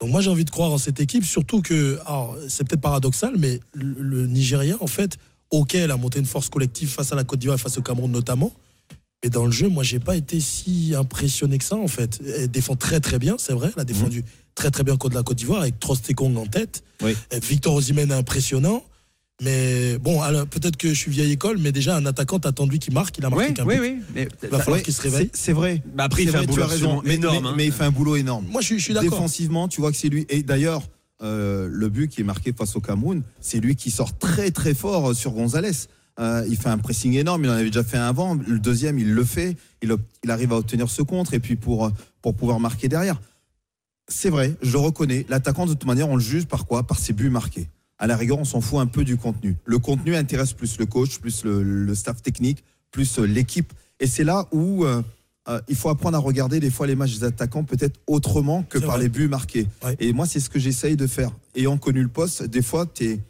Donc 0.00 0.10
moi 0.10 0.20
j'ai 0.20 0.30
envie 0.30 0.44
de 0.44 0.50
croire 0.50 0.72
en 0.72 0.78
cette 0.78 1.00
équipe, 1.00 1.24
surtout 1.24 1.60
que 1.60 1.98
alors 2.06 2.36
c'est 2.48 2.66
peut-être 2.66 2.80
paradoxal, 2.80 3.34
mais 3.38 3.60
le, 3.74 4.00
le 4.00 4.26
Nigeria 4.26 4.76
en 4.80 4.86
fait, 4.86 5.18
ok, 5.50 5.74
elle 5.74 5.90
a 5.90 5.96
monté 5.96 6.18
une 6.18 6.26
force 6.26 6.48
collective 6.48 6.88
face 6.88 7.12
à 7.12 7.16
la 7.16 7.24
Côte 7.24 7.40
d'Ivoire, 7.40 7.58
et 7.58 7.60
face 7.60 7.76
au 7.78 7.82
Cameroun 7.82 8.10
notamment. 8.10 8.52
Et 9.22 9.28
dans 9.28 9.44
le 9.44 9.52
jeu, 9.52 9.68
moi, 9.68 9.82
j'ai 9.82 10.00
pas 10.00 10.16
été 10.16 10.40
si 10.40 10.94
impressionné 10.96 11.58
que 11.58 11.64
ça, 11.64 11.76
en 11.76 11.88
fait. 11.88 12.20
Elle 12.38 12.50
défend 12.50 12.74
très, 12.74 13.00
très 13.00 13.18
bien, 13.18 13.36
c'est 13.38 13.52
vrai. 13.52 13.70
Elle 13.76 13.82
a 13.82 13.84
défendu 13.84 14.24
très, 14.54 14.70
très 14.70 14.82
bien 14.82 14.96
contre 14.96 15.14
la 15.14 15.22
Côte 15.22 15.36
d'Ivoire 15.36 15.60
avec 15.60 15.78
Trostekong 15.78 16.38
en 16.38 16.46
tête. 16.46 16.82
Oui. 17.02 17.14
Et 17.30 17.38
Victor 17.38 17.74
Osimhen 17.74 18.12
impressionnant. 18.12 18.82
Mais 19.42 19.96
bon, 19.98 20.20
alors, 20.20 20.46
peut-être 20.46 20.76
que 20.76 20.88
je 20.88 20.94
suis 20.94 21.10
vieille 21.10 21.32
école, 21.32 21.56
mais 21.58 21.72
déjà, 21.72 21.96
un 21.96 22.04
attaquant, 22.06 22.38
lui 22.68 22.78
qui 22.78 22.90
marque. 22.90 23.16
Il 23.18 23.24
a 23.24 23.30
marqué 23.30 23.46
Oui, 23.48 23.54
qu'un 23.54 23.64
oui, 23.64 23.74
but. 23.76 23.80
oui. 23.80 23.98
Mais, 24.14 24.28
Il 24.42 24.48
va 24.50 24.58
falloir 24.58 24.76
Ouais, 24.78 24.82
qu'il 24.82 24.92
se 24.92 25.00
réveille. 25.02 25.30
c'est- 25.32 25.52
vrai. 25.52 25.82
Bah, 25.94 26.04
après, 26.04 26.22
il 26.22 26.26
C'est 26.26 26.32
fait 26.32 26.36
un 26.36 26.40
vrai, 26.40 26.46
tu 26.48 26.52
boulot 26.52 26.62
as 26.64 26.66
raison. 26.66 27.02
Mais, 27.04 27.14
énorme. 27.14 27.42
mais- 27.44 27.48
hein. 27.48 27.54
mais 27.56 27.66
il 27.66 27.72
fait 27.72 27.84
un 27.84 27.90
boulot 27.90 28.16
énorme. 28.16 28.44
Moi, 28.50 28.60
je, 28.60 28.66
suis- 28.66 28.78
je 28.78 28.84
suis 28.84 28.94
d'accord. 28.94 29.10
Défensivement, 29.10 29.66
tu 29.68 29.80
vois 29.80 29.90
que 29.92 29.96
c'est 29.96 30.08
lui. 30.10 30.26
Et 30.28 30.42
d'ailleurs, 30.42 30.82
euh, 31.22 31.68
le 31.70 31.88
but 31.88 32.08
qui 32.10 32.20
est 32.20 32.24
marqué 32.24 32.52
face 32.52 32.76
au 32.76 32.80
Cameroun, 32.80 33.22
c'est 33.40 33.60
lui 33.60 33.76
qui 33.76 33.90
sort 33.90 34.16
très 34.18 34.50
très 34.50 34.74
fort 34.74 35.14
sur 35.14 35.32
Gonzalez. 35.32 35.70
Euh, 36.18 36.44
il 36.50 36.56
fait 36.58 36.68
un 36.68 36.76
pressing 36.76 37.14
énorme, 37.14 37.44
il 37.44 37.50
en 37.50 37.54
avait 37.54 37.64
déjà 37.70 37.82
fait 37.84 37.96
un 37.96 38.06
avant. 38.08 38.34
Le 38.34 38.58
deuxième, 38.58 38.98
il 38.98 39.10
le 39.14 39.24
fait. 39.24 39.56
Il, 39.82 39.96
arrive 40.28 40.52
à 40.52 40.56
obtenir 40.56 40.90
ce 40.90 41.00
contre 41.00 41.32
et 41.32 41.40
puis 41.40 41.56
pour, 41.56 41.86
euh, 41.86 41.90
pour 42.20 42.34
pouvoir 42.34 42.60
marquer 42.60 42.88
derrière. 42.88 43.18
C'est 44.06 44.28
vrai, 44.28 44.54
je 44.60 44.72
le 44.72 44.78
reconnais. 44.78 45.24
L'attaquant, 45.30 45.64
de 45.64 45.72
toute 45.72 45.86
manière, 45.86 46.10
on 46.10 46.16
le 46.16 46.22
juge 46.22 46.44
par 46.46 46.66
quoi? 46.66 46.86
Par 46.86 46.98
ses 46.98 47.14
buts 47.14 47.30
marqués. 47.30 47.68
À 48.00 48.06
la 48.06 48.16
rigueur, 48.16 48.38
on 48.38 48.46
s'en 48.46 48.62
fout 48.62 48.80
un 48.80 48.86
peu 48.86 49.04
du 49.04 49.18
contenu. 49.18 49.56
Le 49.66 49.78
contenu 49.78 50.16
intéresse 50.16 50.54
plus 50.54 50.78
le 50.78 50.86
coach, 50.86 51.18
plus 51.18 51.44
le, 51.44 51.62
le 51.62 51.94
staff 51.94 52.22
technique, 52.22 52.64
plus 52.90 53.18
euh, 53.18 53.26
l'équipe. 53.26 53.74
Et 54.00 54.06
c'est 54.06 54.24
là 54.24 54.48
où 54.52 54.86
euh, 54.86 55.02
euh, 55.48 55.60
il 55.68 55.76
faut 55.76 55.90
apprendre 55.90 56.16
à 56.16 56.20
regarder 56.20 56.60
des 56.60 56.70
fois 56.70 56.86
les 56.86 56.96
matchs 56.96 57.18
des 57.18 57.24
attaquants 57.24 57.62
peut-être 57.62 58.00
autrement 58.06 58.62
que 58.62 58.78
par 58.78 58.92
vrai. 58.92 59.02
les 59.02 59.08
buts 59.10 59.28
marqués. 59.28 59.68
Ouais. 59.84 59.96
Et 60.00 60.14
moi, 60.14 60.24
c'est 60.24 60.40
ce 60.40 60.48
que 60.48 60.58
j'essaye 60.58 60.96
de 60.96 61.06
faire. 61.06 61.30
Ayant 61.54 61.76
connu 61.76 62.02
le 62.02 62.08
poste, 62.08 62.42
des 62.42 62.62
fois, 62.62 62.86
tu 62.86 63.04
es. 63.04 63.20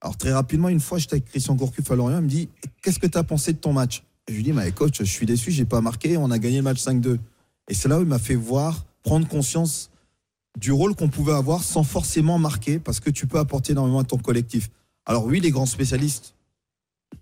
Alors, 0.00 0.16
très 0.16 0.32
rapidement, 0.32 0.68
une 0.68 0.80
fois, 0.80 0.98
j'étais 0.98 1.14
avec 1.14 1.26
Christian 1.26 1.54
Gourcuff 1.54 1.88
à 1.88 1.94
Lorient, 1.94 2.18
il 2.18 2.24
me 2.24 2.28
dit 2.28 2.48
Qu'est-ce 2.82 2.98
que 2.98 3.06
tu 3.06 3.16
as 3.16 3.22
pensé 3.22 3.52
de 3.52 3.58
ton 3.58 3.72
match? 3.72 4.02
Et 4.26 4.32
je 4.32 4.36
lui 4.38 4.42
dis 4.42 4.52
Mais 4.52 4.72
coach, 4.72 4.98
je 4.98 5.04
suis 5.04 5.26
déçu, 5.26 5.52
j'ai 5.52 5.66
pas 5.66 5.80
marqué, 5.80 6.16
on 6.16 6.32
a 6.32 6.38
gagné 6.40 6.56
le 6.56 6.62
match 6.62 6.82
5-2. 6.82 7.18
Et 7.68 7.74
c'est 7.74 7.88
là 7.88 7.98
où 7.98 8.02
il 8.02 8.08
m'a 8.08 8.18
fait 8.18 8.34
voir, 8.34 8.86
prendre 9.04 9.28
conscience 9.28 9.89
du 10.60 10.72
rôle 10.72 10.94
qu'on 10.94 11.08
pouvait 11.08 11.32
avoir 11.32 11.64
sans 11.64 11.82
forcément 11.82 12.38
marquer, 12.38 12.78
parce 12.78 13.00
que 13.00 13.08
tu 13.10 13.26
peux 13.26 13.38
apporter 13.38 13.72
énormément 13.72 14.00
à 14.00 14.04
ton 14.04 14.18
collectif. 14.18 14.70
Alors, 15.06 15.24
oui, 15.24 15.40
les 15.40 15.50
grands 15.50 15.66
spécialistes 15.66 16.34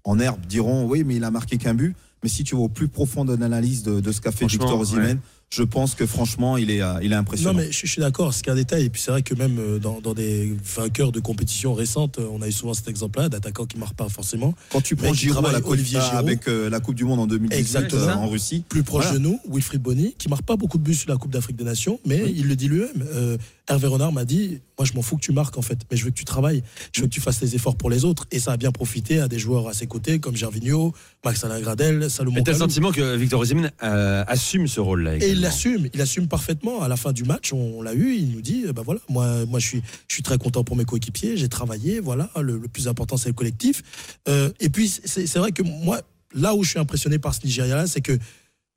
en 0.05 0.19
herbe 0.19 0.45
diront 0.47 0.87
Oui, 0.87 1.05
mais 1.05 1.17
il 1.17 1.25
a 1.25 1.31
marqué 1.31 1.57
qu'un 1.57 1.75
but. 1.75 1.97
Mais 2.23 2.29
si 2.29 2.43
tu 2.43 2.57
vas 2.57 2.63
au 2.63 2.69
plus 2.69 2.89
profond 2.89 3.25
de 3.25 3.35
l'analyse 3.37 3.85
de, 3.85 4.01
de 4.01 4.13
ce 4.13 4.21
qu'a 4.21 4.33
fait 4.33 4.47
Victor 4.47 4.79
Osimhen, 4.81 5.21
je 5.51 5.63
pense 5.63 5.95
que 5.95 6.05
franchement, 6.05 6.57
il 6.59 6.71
est, 6.71 6.83
euh, 6.83 6.99
il 7.03 7.13
est 7.13 7.17
impressionnant. 7.17 7.53
Non, 7.55 7.59
mais 7.59 7.73
je, 7.73 7.87
je 7.87 7.91
suis 7.91 8.01
d'accord, 8.01 8.35
c'est 8.35 8.45
qu'un 8.45 8.55
détail. 8.55 8.85
Et 8.85 8.91
puis 8.91 9.01
c'est 9.01 9.11
vrai 9.11 9.23
que 9.23 9.35
même 9.35 9.59
euh, 9.59 9.79
dans, 9.79 10.01
dans 10.01 10.13
des 10.13 10.55
vainqueurs 10.77 11.11
de 11.11 11.21
compétitions 11.21 11.73
récentes, 11.73 12.19
euh, 12.19 12.29
on 12.31 12.43
a 12.43 12.49
eu 12.49 12.53
souvent 12.53 12.75
cet 12.75 12.87
exemple-là 12.89 13.29
d'attaquants 13.31 13.65
qui 13.65 13.77
ne 13.77 13.81
marquent 13.81 13.97
pas 13.97 14.09
forcément. 14.11 14.55
Quand 14.71 14.83
tu 14.83 14.95
prends 14.95 15.15
Giroud 15.15 15.47
à 15.47 15.53
la 15.53 15.67
Olivier 15.67 16.01
Giroud. 16.01 16.19
avec 16.19 16.49
euh, 16.49 16.69
la 16.69 16.81
Coupe 16.81 16.97
du 16.97 17.05
Monde 17.05 17.21
en 17.21 17.27
2018 17.27 17.59
Exactement. 17.59 18.03
euh, 18.09 18.15
en 18.15 18.29
Russie, 18.29 18.63
Plus 18.69 18.83
proche 18.83 19.05
Voilà. 19.05 19.19
de 19.21 19.25
nous, 19.25 19.41
Wilfried 19.51 19.81
Bonny, 19.81 20.15
qui 20.19 20.29
marque 20.29 20.43
pas 20.45 20.57
beaucoup 20.57 20.77
de 20.77 20.83
buts 20.83 20.95
sur 20.95 21.09
la 21.11 21.17
Coupe 21.17 21.33
d'Afrique 21.33 21.57
des 21.57 21.65
Nations, 21.65 21.99
mais 22.05 22.25
il 22.37 22.47
le 22.47 22.55
dit 22.55 22.69
lui-même. 22.69 23.07
Euh, 23.15 23.39
Hervé 23.69 23.87
Renard 23.87 24.13
m'a 24.13 24.25
dit 24.25 24.61
Moi, 24.79 24.87
je 24.87 24.95
m'en 24.95 25.03
fous 25.03 25.17
que 25.17 25.23
tu 25.23 25.33
marques, 25.33 25.59
en 25.59 25.63
fait, 25.63 25.79
mais 25.91 25.97
je 25.97 26.05
veux 26.05 26.11
que 26.11 26.17
tu 26.17 26.25
travailles, 26.25 26.63
je 26.93 27.03
veux 27.03 27.07
que 27.07 27.13
tu 27.13 27.21
fasses 27.21 27.41
les 27.41 27.55
efforts 27.55 27.77
pour 27.77 27.91
les 27.91 28.05
autres. 28.05 28.27
Et 28.31 28.39
ça 28.39 28.53
a 28.53 28.57
bien 28.57 28.73
profité 28.73 29.21
à 29.21 29.29
des 29.29 29.39
joueurs 29.39 29.69
à 29.69 29.75
ses 29.75 29.87
côtés, 29.87 30.19
comme 30.19 30.37
Gervinho, 30.37 30.93
Max 31.25 31.45
Alain 31.45 31.61
Gradel, 31.61 32.11
Salomon 32.11 32.37
Mais 32.37 32.43
t'as 32.43 32.53
le 32.53 32.59
sentiment 32.59 32.93
que 32.93 33.17
Victor 33.17 33.41
Osimhen 33.41 33.71
euh, 33.83 34.25
assume 34.27 34.67
ce 34.69 34.81
rôle-là. 34.81 35.17
Et 35.17 35.31
il 35.31 35.41
l'assume, 35.41 35.89
il 35.93 36.01
assume 36.01 36.29
parfaitement. 36.29 36.83
À 36.83 36.89
la 36.89 36.97
fin 36.97 37.13
du 37.13 37.25
match, 37.25 37.53
on, 37.53 37.83
l'a 37.83 37.95
eu, 37.95 38.15
il 38.15 38.31
nous 38.31 38.41
dit, 38.41 38.65
bah 38.75 38.83
voilà, 38.85 39.01
moi, 39.09 39.45
moi 39.47 39.61
je 39.61 39.67
suis, 39.67 39.83
je 40.09 40.15
suis 40.15 40.23
très 40.23 40.39
content 40.39 40.65
pour 40.65 40.77
mes 40.77 40.85
coéquipiers, 40.85 41.37
j'ai 41.37 41.49
travaillé, 41.49 42.01
voilà, 42.01 42.31
le, 42.41 42.59
le 42.59 42.69
plus 42.69 42.89
important 42.89 43.17
c'est 43.17 43.29
le 43.29 43.35
collectif. 43.35 43.83
Euh, 44.29 44.51
et 44.61 44.69
puis 44.69 44.89
c'est 44.89 45.27
c'est 45.27 45.39
vrai 45.39 45.53
que 45.53 45.63
moi, 45.63 46.01
là 46.35 46.55
où 46.55 46.65
je 46.65 46.71
suis 46.71 46.79
impressionné 46.79 47.19
par 47.19 47.35
ce 47.35 47.45
Nigeria-là, 47.45 47.87
c'est 47.87 48.01
que 48.01 48.19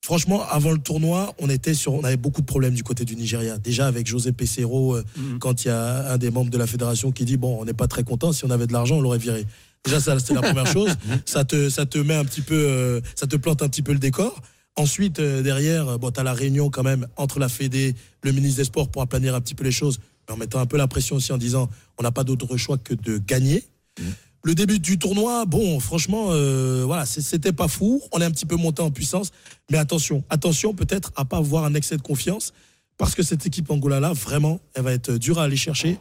franchement, 0.03 0.43
avant 0.49 0.71
le 0.71 0.79
tournoi, 0.79 1.33
on 1.39 1.49
était 1.49 1.73
sur, 1.73 1.93
on 1.93 2.03
avait 2.03 2.17
beaucoup 2.17 2.41
de 2.41 2.45
problèmes 2.45 2.73
du 2.73 2.83
côté 2.83 3.05
du 3.05 3.15
Nigeria. 3.15 3.57
Déjà 3.57 3.87
avec 3.87 4.07
José 4.07 4.31
Pesero, 4.31 4.95
euh, 4.95 5.03
Mhm. 5.17 5.39
quand 5.39 5.63
il 5.63 5.67
y 5.69 5.71
a 5.71 6.11
un 6.13 6.17
des 6.17 6.31
membres 6.31 6.49
de 6.49 6.57
la 6.57 6.67
fédération 6.67 7.11
qui 7.11 7.25
dit, 7.25 7.37
bon, 7.37 7.57
on 7.61 7.65
n'est 7.65 7.73
pas 7.73 7.87
très 7.87 8.03
content, 8.03 8.31
si 8.33 8.43
on 8.45 8.49
avait 8.49 8.67
de 8.67 8.73
l'argent, 8.73 8.97
on 8.97 9.01
l'aurait 9.01 9.17
viré. 9.19 9.45
Déjà, 9.85 9.99
ça, 9.99 10.17
c'était 10.19 10.33
la 10.35 10.41
première 10.41 10.67
chose. 10.67 10.89
Ça 11.25 11.43
te, 11.43 11.69
ça 11.69 11.85
te 11.87 11.97
met 11.97 12.13
un 12.13 12.23
petit 12.25 12.41
peu, 12.41 12.53
euh, 12.55 13.01
ça 13.15 13.25
te 13.25 13.35
plante 13.35 13.63
un 13.63 13.67
petit 13.69 13.81
peu 13.81 13.93
le 13.93 13.99
décor. 13.99 14.39
Ensuite, 14.75 15.19
euh, 15.19 15.41
derrière, 15.41 15.97
bon, 15.97 16.11
tu 16.11 16.19
as 16.19 16.23
la 16.23 16.33
réunion 16.33 16.69
quand 16.69 16.83
même 16.83 17.07
entre 17.17 17.39
la 17.39 17.49
Fédé, 17.49 17.95
le 18.23 18.31
ministre 18.31 18.57
des 18.57 18.63
Sports 18.65 18.89
pour 18.89 19.01
aplanir 19.01 19.33
un 19.33 19.41
petit 19.41 19.55
peu 19.55 19.63
les 19.63 19.71
choses, 19.71 19.99
mais 20.27 20.35
en 20.35 20.37
mettant 20.37 20.59
un 20.59 20.67
peu 20.67 20.77
la 20.77 20.87
pression 20.87 21.15
aussi 21.15 21.31
en 21.31 21.37
disant 21.39 21.67
on 21.97 22.03
n'a 22.03 22.11
pas 22.11 22.23
d'autre 22.23 22.55
choix 22.57 22.77
que 22.77 22.93
de 22.93 23.17
gagner. 23.17 23.63
Le 24.43 24.55
début 24.55 24.79
du 24.79 24.97
tournoi, 24.97 25.45
bon, 25.45 25.79
franchement, 25.79 26.29
euh, 26.31 26.83
voilà, 26.85 27.05
c'était 27.05 27.53
pas 27.53 27.67
fou. 27.67 28.01
On 28.11 28.19
est 28.21 28.25
un 28.25 28.31
petit 28.31 28.47
peu 28.47 28.55
monté 28.55 28.81
en 28.81 28.89
puissance, 28.89 29.31
mais 29.69 29.77
attention, 29.77 30.23
attention 30.29 30.73
peut-être 30.73 31.11
à 31.15 31.25
pas 31.25 31.37
avoir 31.37 31.63
un 31.63 31.75
excès 31.75 31.95
de 31.95 32.01
confiance, 32.01 32.51
parce 32.97 33.13
que 33.13 33.21
cette 33.21 33.45
équipe 33.45 33.69
Angola-là, 33.69 34.13
vraiment, 34.13 34.59
elle 34.73 34.83
va 34.83 34.93
être 34.93 35.13
dure 35.13 35.39
à 35.39 35.43
aller 35.43 35.57
chercher. 35.57 35.99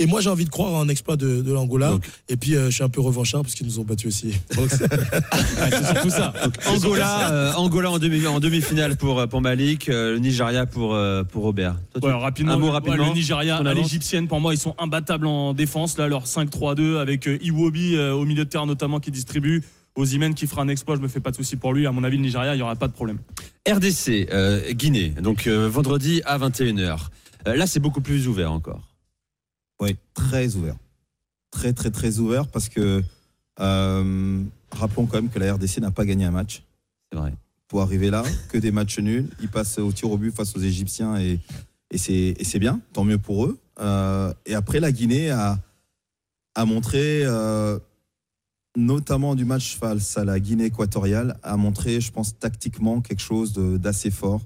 Et 0.00 0.06
moi, 0.06 0.20
j'ai 0.20 0.30
envie 0.30 0.44
de 0.44 0.50
croire 0.50 0.72
en 0.74 0.82
un 0.82 0.88
exploit 0.88 1.16
de, 1.16 1.42
de 1.42 1.52
l'Angola. 1.52 1.90
Donc- 1.90 2.04
Et 2.28 2.36
puis, 2.36 2.54
euh, 2.54 2.66
je 2.70 2.74
suis 2.74 2.84
un 2.84 2.88
peu 2.88 3.00
revanchard 3.00 3.42
parce 3.42 3.54
qu'ils 3.54 3.66
nous 3.66 3.80
ont 3.80 3.84
battus 3.84 4.06
aussi. 4.08 4.32
C'est- 4.50 4.82
Ouais, 5.60 5.70
c'est 5.70 5.84
surtout 5.86 6.10
ça. 6.10 6.32
Angola, 6.66 7.30
euh, 7.32 7.52
Angola 7.54 7.90
en 7.90 7.98
demi 7.98 8.26
en 8.26 8.38
demi-finale 8.40 8.96
pour 8.96 9.26
pour 9.28 9.40
Malik, 9.40 9.88
euh, 9.88 10.12
le 10.12 10.18
Nigeria 10.18 10.66
pour 10.66 10.94
euh, 10.94 11.24
pour 11.24 11.42
Robert. 11.42 11.76
Toi, 12.00 12.12
tu- 12.12 12.16
rapidement, 12.16 12.52
un 12.52 12.58
mot 12.58 12.66
ouais, 12.66 12.72
rapidement. 12.72 13.08
le 13.08 13.12
Nigeria, 13.14 13.56
à 13.56 13.74
l'égyptienne, 13.74 14.28
pour 14.28 14.40
moi, 14.40 14.54
ils 14.54 14.58
sont 14.58 14.74
imbattables 14.78 15.26
en 15.26 15.52
défense. 15.52 15.98
Là, 15.98 16.06
leur 16.08 16.26
5-3-2 16.26 16.98
avec 16.98 17.26
euh, 17.26 17.38
Iwobi 17.42 17.96
euh, 17.96 18.12
au 18.12 18.24
milieu 18.24 18.44
de 18.44 18.50
terrain 18.50 18.66
notamment 18.66 19.00
qui 19.00 19.10
distribue. 19.10 19.62
Ozymen 19.96 20.32
qui 20.34 20.46
fera 20.46 20.62
un 20.62 20.68
exploit, 20.68 20.94
je 20.94 21.00
me 21.00 21.08
fais 21.08 21.18
pas 21.18 21.32
de 21.32 21.36
soucis 21.36 21.56
pour 21.56 21.72
lui. 21.72 21.84
À 21.86 21.90
mon 21.92 22.04
avis, 22.04 22.16
le 22.18 22.22
Nigeria, 22.22 22.54
il 22.54 22.58
y 22.58 22.62
aura 22.62 22.76
pas 22.76 22.86
de 22.86 22.92
problème. 22.92 23.18
RDC, 23.68 24.28
euh, 24.32 24.72
Guinée, 24.72 25.08
donc 25.20 25.48
euh, 25.48 25.68
vendredi 25.68 26.22
à 26.24 26.38
21h. 26.38 27.08
Euh, 27.48 27.56
là, 27.56 27.66
c'est 27.66 27.80
beaucoup 27.80 28.00
plus 28.00 28.28
ouvert 28.28 28.52
encore. 28.52 28.80
Oui, 29.80 29.96
très 30.14 30.56
ouvert. 30.56 30.76
Très, 31.50 31.72
très, 31.72 31.90
très 31.90 32.18
ouvert 32.18 32.46
parce 32.48 32.68
que 32.68 33.02
euh, 33.60 34.42
rappelons 34.72 35.06
quand 35.06 35.16
même 35.16 35.30
que 35.30 35.38
la 35.38 35.54
RDC 35.54 35.78
n'a 35.78 35.90
pas 35.90 36.04
gagné 36.04 36.24
un 36.24 36.30
match 36.30 36.62
C'est 37.10 37.18
vrai. 37.18 37.32
pour 37.68 37.80
arriver 37.82 38.10
là, 38.10 38.22
que 38.50 38.58
des 38.58 38.70
matchs 38.70 38.98
nuls. 38.98 39.28
Ils 39.40 39.48
passent 39.48 39.78
au 39.78 39.90
tir 39.92 40.10
au 40.10 40.18
but 40.18 40.34
face 40.34 40.54
aux 40.56 40.60
Égyptiens 40.60 41.16
et, 41.18 41.40
et 41.90 41.98
c'est 41.98 42.34
et 42.38 42.44
c'est 42.44 42.58
bien, 42.58 42.80
tant 42.92 43.04
mieux 43.04 43.18
pour 43.18 43.46
eux. 43.46 43.58
Euh, 43.80 44.32
et 44.46 44.54
après, 44.54 44.80
la 44.80 44.92
Guinée 44.92 45.30
a, 45.30 45.58
a 46.54 46.64
montré, 46.64 47.22
euh, 47.24 47.78
notamment 48.76 49.34
du 49.34 49.44
match 49.44 49.76
face 49.76 50.16
à 50.18 50.24
la 50.24 50.38
Guinée 50.40 50.66
équatoriale, 50.66 51.38
a 51.42 51.56
montré, 51.56 52.00
je 52.00 52.10
pense, 52.12 52.38
tactiquement 52.38 53.00
quelque 53.00 53.22
chose 53.22 53.52
d'assez 53.54 54.10
fort. 54.10 54.42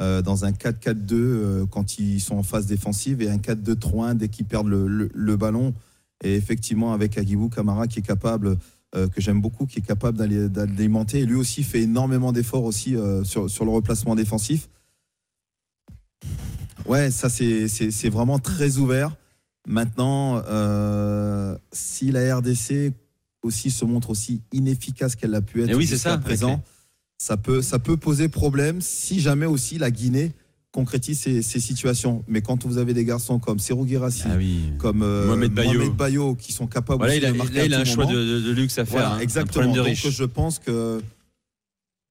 Euh, 0.00 0.22
dans 0.22 0.44
un 0.44 0.52
4-4-2 0.52 0.94
euh, 1.14 1.66
quand 1.66 1.98
ils 1.98 2.20
sont 2.20 2.36
en 2.36 2.44
phase 2.44 2.66
défensive 2.66 3.20
et 3.20 3.28
un 3.30 3.38
4-2-3-1 3.38 4.14
dès 4.16 4.28
qu'ils 4.28 4.46
perdent 4.46 4.68
le, 4.68 4.86
le- 4.86 5.10
le 5.12 5.36
ballon. 5.36 5.74
Et 6.22 6.36
effectivement, 6.36 6.92
avec 6.92 7.18
Agibou 7.18 7.48
Kamara 7.48 7.88
qui 7.88 7.98
est 7.98 8.02
capable, 8.02 8.58
euh, 8.94 9.08
que 9.08 9.20
j'aime 9.20 9.40
beaucoup, 9.40 9.66
qui 9.66 9.80
est 9.80 9.86
capable 9.86 10.16
d'alimenter. 10.50 11.20
Et 11.20 11.26
lui 11.26 11.34
aussi 11.34 11.64
fait 11.64 11.82
énormément 11.82 12.30
d'efforts 12.32 12.62
aussi 12.64 12.94
sur, 13.24 13.50
sur 13.50 13.64
le 13.64 13.70
replacement 13.72 14.14
défensif. 14.14 14.68
Ouais, 16.86 17.10
ça 17.10 17.28
c'est 17.28 18.08
vraiment 18.08 18.38
très 18.38 18.78
ouvert. 18.78 19.14
Maintenant, 19.66 20.42
si 21.72 22.10
la 22.12 22.36
RDC 22.36 22.92
aussi 23.42 23.70
se 23.70 23.84
montre 23.84 24.10
aussi 24.10 24.42
inefficace 24.52 25.14
qu'elle 25.16 25.34
a 25.34 25.40
pu 25.42 25.62
être 25.62 25.70
Et 25.70 25.74
oui, 25.74 25.86
jusqu'à 25.86 26.16
présent. 26.18 26.62
Ça 27.18 27.36
peut, 27.36 27.62
ça 27.62 27.78
peut 27.80 27.96
poser 27.96 28.28
problème 28.28 28.80
si 28.80 29.20
jamais 29.20 29.46
aussi 29.46 29.76
la 29.76 29.90
Guinée 29.90 30.32
concrétise 30.70 31.18
ces, 31.18 31.42
ces 31.42 31.58
situations. 31.60 32.22
Mais 32.28 32.40
quand 32.42 32.64
vous 32.64 32.78
avez 32.78 32.94
des 32.94 33.04
garçons 33.04 33.38
comme 33.40 33.58
Serou 33.58 33.84
Guirassi, 33.84 34.22
Ah 34.26 34.36
oui. 34.36 34.60
comme 34.78 35.02
euh, 35.02 35.26
Mohamed 35.26 35.52
Bayo. 35.52 35.90
Bayo, 35.92 36.34
qui 36.36 36.52
sont 36.52 36.66
capables 36.68 36.98
Voilà, 36.98 37.14
aussi 37.14 37.22
il 37.22 37.26
a, 37.26 37.32
de 37.32 37.36
marquer 37.36 37.54
là, 37.54 37.64
il 37.64 37.74
a 37.74 37.80
un 37.80 37.84
choix 37.84 38.06
de, 38.06 38.12
de- 38.14 38.40
de 38.40 38.50
luxe 38.52 38.78
à 38.78 38.84
faire. 38.84 39.00
Voilà, 39.00 39.14
hein. 39.14 39.18
Exactement. 39.20 39.72
de 39.72 39.76
Donc 39.78 39.86
riche. 39.86 40.08
je 40.08 40.24
pense 40.24 40.60
que 40.60 41.00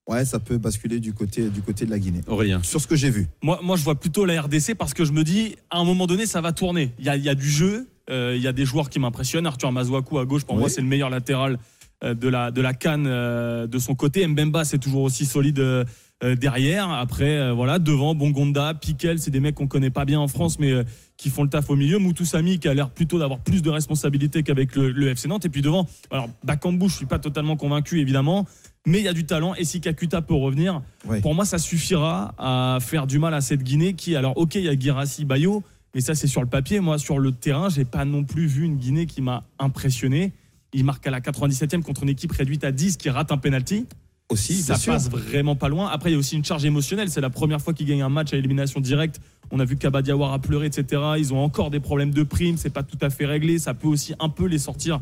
ouais, 0.09 0.25
ça 0.25 0.39
peut 0.39 0.57
basculer 0.57 0.99
du 0.99 1.13
côté, 1.13 1.49
du 1.49 1.61
côté 1.61 1.85
de 1.85 1.91
la 1.91 1.99
Guinée. 1.99 2.21
Aurélien. 2.27 2.61
Sur 2.63 2.81
ce 2.81 2.87
que 2.87 2.95
j'ai 2.97 3.09
vu. 3.11 3.27
Moi, 3.41 3.59
moi, 3.63 3.77
je 3.77 3.83
vois 3.83 3.95
plutôt 3.95 4.25
la 4.25 4.41
RDC 4.41 4.75
parce 4.77 4.93
que 4.93 5.05
je 5.05 5.13
me 5.13 5.23
dis, 5.23 5.55
à 5.69 5.77
un 5.77 5.85
moment 5.85 6.07
donné, 6.07 6.25
ça 6.25 6.41
va 6.41 6.51
tourner. 6.51 6.91
Il 6.99 7.05
y 7.05 7.09
a, 7.09 7.15
il 7.15 7.23
y 7.23 7.29
a 7.29 7.35
du 7.35 7.49
jeu, 7.49 7.87
euh, 8.09 8.33
il 8.35 8.41
y 8.41 8.47
a 8.47 8.53
des 8.53 8.65
joueurs 8.65 8.89
qui 8.89 8.99
m'impressionnent. 8.99 9.45
Arthur 9.47 9.71
Mazouakou 9.71 10.17
à 10.17 10.25
gauche, 10.25 10.43
pour 10.43 10.55
Oui. 10.55 10.61
moi, 10.61 10.69
c'est 10.69 10.81
le 10.81 10.87
meilleur 10.87 11.09
latéral 11.11 11.53
euh, 11.53 11.57
de 12.03 12.27
la, 12.27 12.51
de 12.51 12.61
la 12.61 12.73
canne 12.73 13.05
euh, 13.07 13.67
de 13.67 13.79
son 13.79 13.95
côté. 13.95 14.25
Mbemba, 14.27 14.65
c'est 14.65 14.77
toujours 14.77 15.01
aussi 15.03 15.25
solide 15.25 15.59
euh, 15.59 15.83
euh, 16.23 16.35
derrière. 16.35 16.89
Après, 16.91 17.37
euh, 17.37 17.53
voilà, 17.53 17.79
devant, 17.79 18.13
Bongonda, 18.15 18.73
Piquel, 18.73 19.19
c'est 19.19 19.31
des 19.31 19.39
mecs 19.39 19.55
qu'on 19.55 19.67
connaît 19.67 19.89
pas 19.89 20.05
bien 20.05 20.19
en 20.19 20.27
France, 20.27 20.59
mais 20.59 20.71
euh, 20.71 20.83
qui 21.17 21.29
font 21.29 21.43
le 21.43 21.49
taf 21.49 21.69
au 21.69 21.75
milieu. 21.75 21.97
Moutoussami, 21.99 22.59
qui 22.59 22.67
a 22.67 22.73
l'air 22.73 22.89
plutôt 22.89 23.17
d'avoir 23.19 23.39
plus 23.39 23.61
de 23.61 23.69
responsabilités 23.69 24.43
qu'avec 24.43 24.75
le, 24.75 24.91
le 24.91 25.07
FC 25.09 25.27
Nantes. 25.27 25.45
Et 25.45 25.49
puis 25.49 25.61
devant, 25.61 25.87
alors, 26.11 26.29
Bakambu, 26.43 26.87
je 26.89 26.95
suis 26.95 27.05
pas 27.05 27.19
totalement 27.19 27.55
convaincu, 27.55 27.99
évidemment. 27.99 28.45
Mais 28.85 28.99
il 28.99 29.03
y 29.03 29.07
a 29.09 29.13
du 29.13 29.25
talent 29.25 29.53
et 29.55 29.65
si 29.65 29.81
Kakuta 29.81 30.21
peut 30.21 30.33
revenir, 30.35 30.81
Ouais. 31.07 31.19
pour 31.21 31.35
moi, 31.35 31.45
ça 31.45 31.57
suffira 31.57 32.33
à 32.37 32.77
faire 32.79 33.05
du 33.07 33.19
mal 33.19 33.33
à 33.33 33.41
cette 33.41 33.63
Guinée 33.63 33.93
qui, 33.95 34.15
alors, 34.15 34.37
ok, 34.37 34.55
il 34.55 34.63
y 34.63 34.69
a 34.69 34.79
Girassi, 34.79 35.25
Bayo, 35.25 35.63
mais 35.93 36.01
ça, 36.01 36.15
c'est 36.15 36.27
sur 36.27 36.41
le 36.41 36.47
papier. 36.47 36.79
Moi, 36.79 36.97
sur 36.97 37.19
le 37.19 37.31
terrain, 37.31 37.69
j'ai 37.69 37.85
pas 37.85 38.05
non 38.05 38.23
plus 38.23 38.45
vu 38.47 38.63
une 38.65 38.77
Guinée 38.77 39.05
qui 39.07 39.21
m'a 39.21 39.43
impressionné. 39.59 40.31
Il 40.73 40.83
marque 40.83 41.05
à 41.07 41.11
la 41.11 41.21
97e 41.21 41.81
contre 41.81 42.03
une 42.03 42.09
équipe 42.09 42.31
réduite 42.31 42.63
à 42.63 42.71
10 42.71 42.97
qui 42.97 43.09
rate 43.09 43.31
un 43.31 43.37
penalty. 43.37 43.85
Aussi, 44.29 44.55
ça 44.55 44.75
sûr. 44.75 44.91
passe 44.91 45.09
vraiment 45.09 45.55
pas 45.55 45.69
loin. 45.69 45.87
Après, 45.87 46.09
il 46.09 46.13
y 46.13 46.15
a 46.15 46.19
aussi 46.19 46.35
une 46.35 46.43
charge 46.43 46.65
émotionnelle. 46.65 47.09
C'est 47.09 47.21
la 47.21 47.29
première 47.29 47.61
fois 47.61 47.73
qu'ils 47.73 47.87
gagnent 47.87 48.01
un 48.01 48.09
match 48.09 48.33
à 48.33 48.37
élimination 48.37 48.81
directe. 48.81 49.21
On 49.51 49.59
a 49.59 49.65
vu 49.65 49.77
qu'Abadiawar 49.77 50.33
a 50.33 50.39
pleuré, 50.39 50.65
etc. 50.67 51.01
Ils 51.17 51.33
ont 51.33 51.41
encore 51.41 51.69
des 51.69 51.79
problèmes 51.79 52.11
de 52.11 52.23
primes. 52.23 52.57
C'est 52.57 52.69
pas 52.69 52.83
tout 52.83 52.97
à 53.01 53.09
fait 53.09 53.25
réglé. 53.25 53.57
Ça 53.57 53.73
peut 53.73 53.87
aussi 53.87 54.13
un 54.19 54.27
peu 54.27 54.45
les 54.45 54.59
sortir 54.59 54.99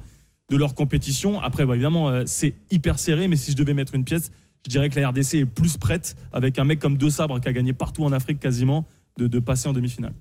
de 0.52 0.58
leur 0.58 0.76
compétition. 0.76 1.42
Après, 1.42 1.66
bah, 1.66 1.74
évidemment, 1.74 2.10
euh, 2.10 2.24
c'est 2.28 2.54
hyper 2.70 3.00
serré. 3.00 3.28
Mais 3.28 3.36
si 3.36 3.52
je 3.52 3.58
devais 3.58 3.74
mettre 3.74 3.96
une 3.96 4.04
pièce, 4.04 4.32
je 4.64 4.70
dirais 4.70 4.90
que 4.90 5.00
la 5.00 5.10
RDC 5.10 5.34
est 5.34 5.46
plus 5.46 5.78
prête 5.78 6.16
avec 6.32 6.60
un 6.60 6.64
mec 6.64 6.80
comme 6.80 6.98
De 6.98 7.10
Sabre 7.10 7.40
qui 7.40 7.48
a 7.48 7.54
gagné 7.54 7.74
partout 7.74 8.04
en 8.04 8.12
Afrique 8.12 8.40
quasiment 8.40 8.86
de, 9.18 9.26
de 9.26 9.40
passer 9.40 9.68
en 9.68 9.74
demi-finale. 9.74 10.14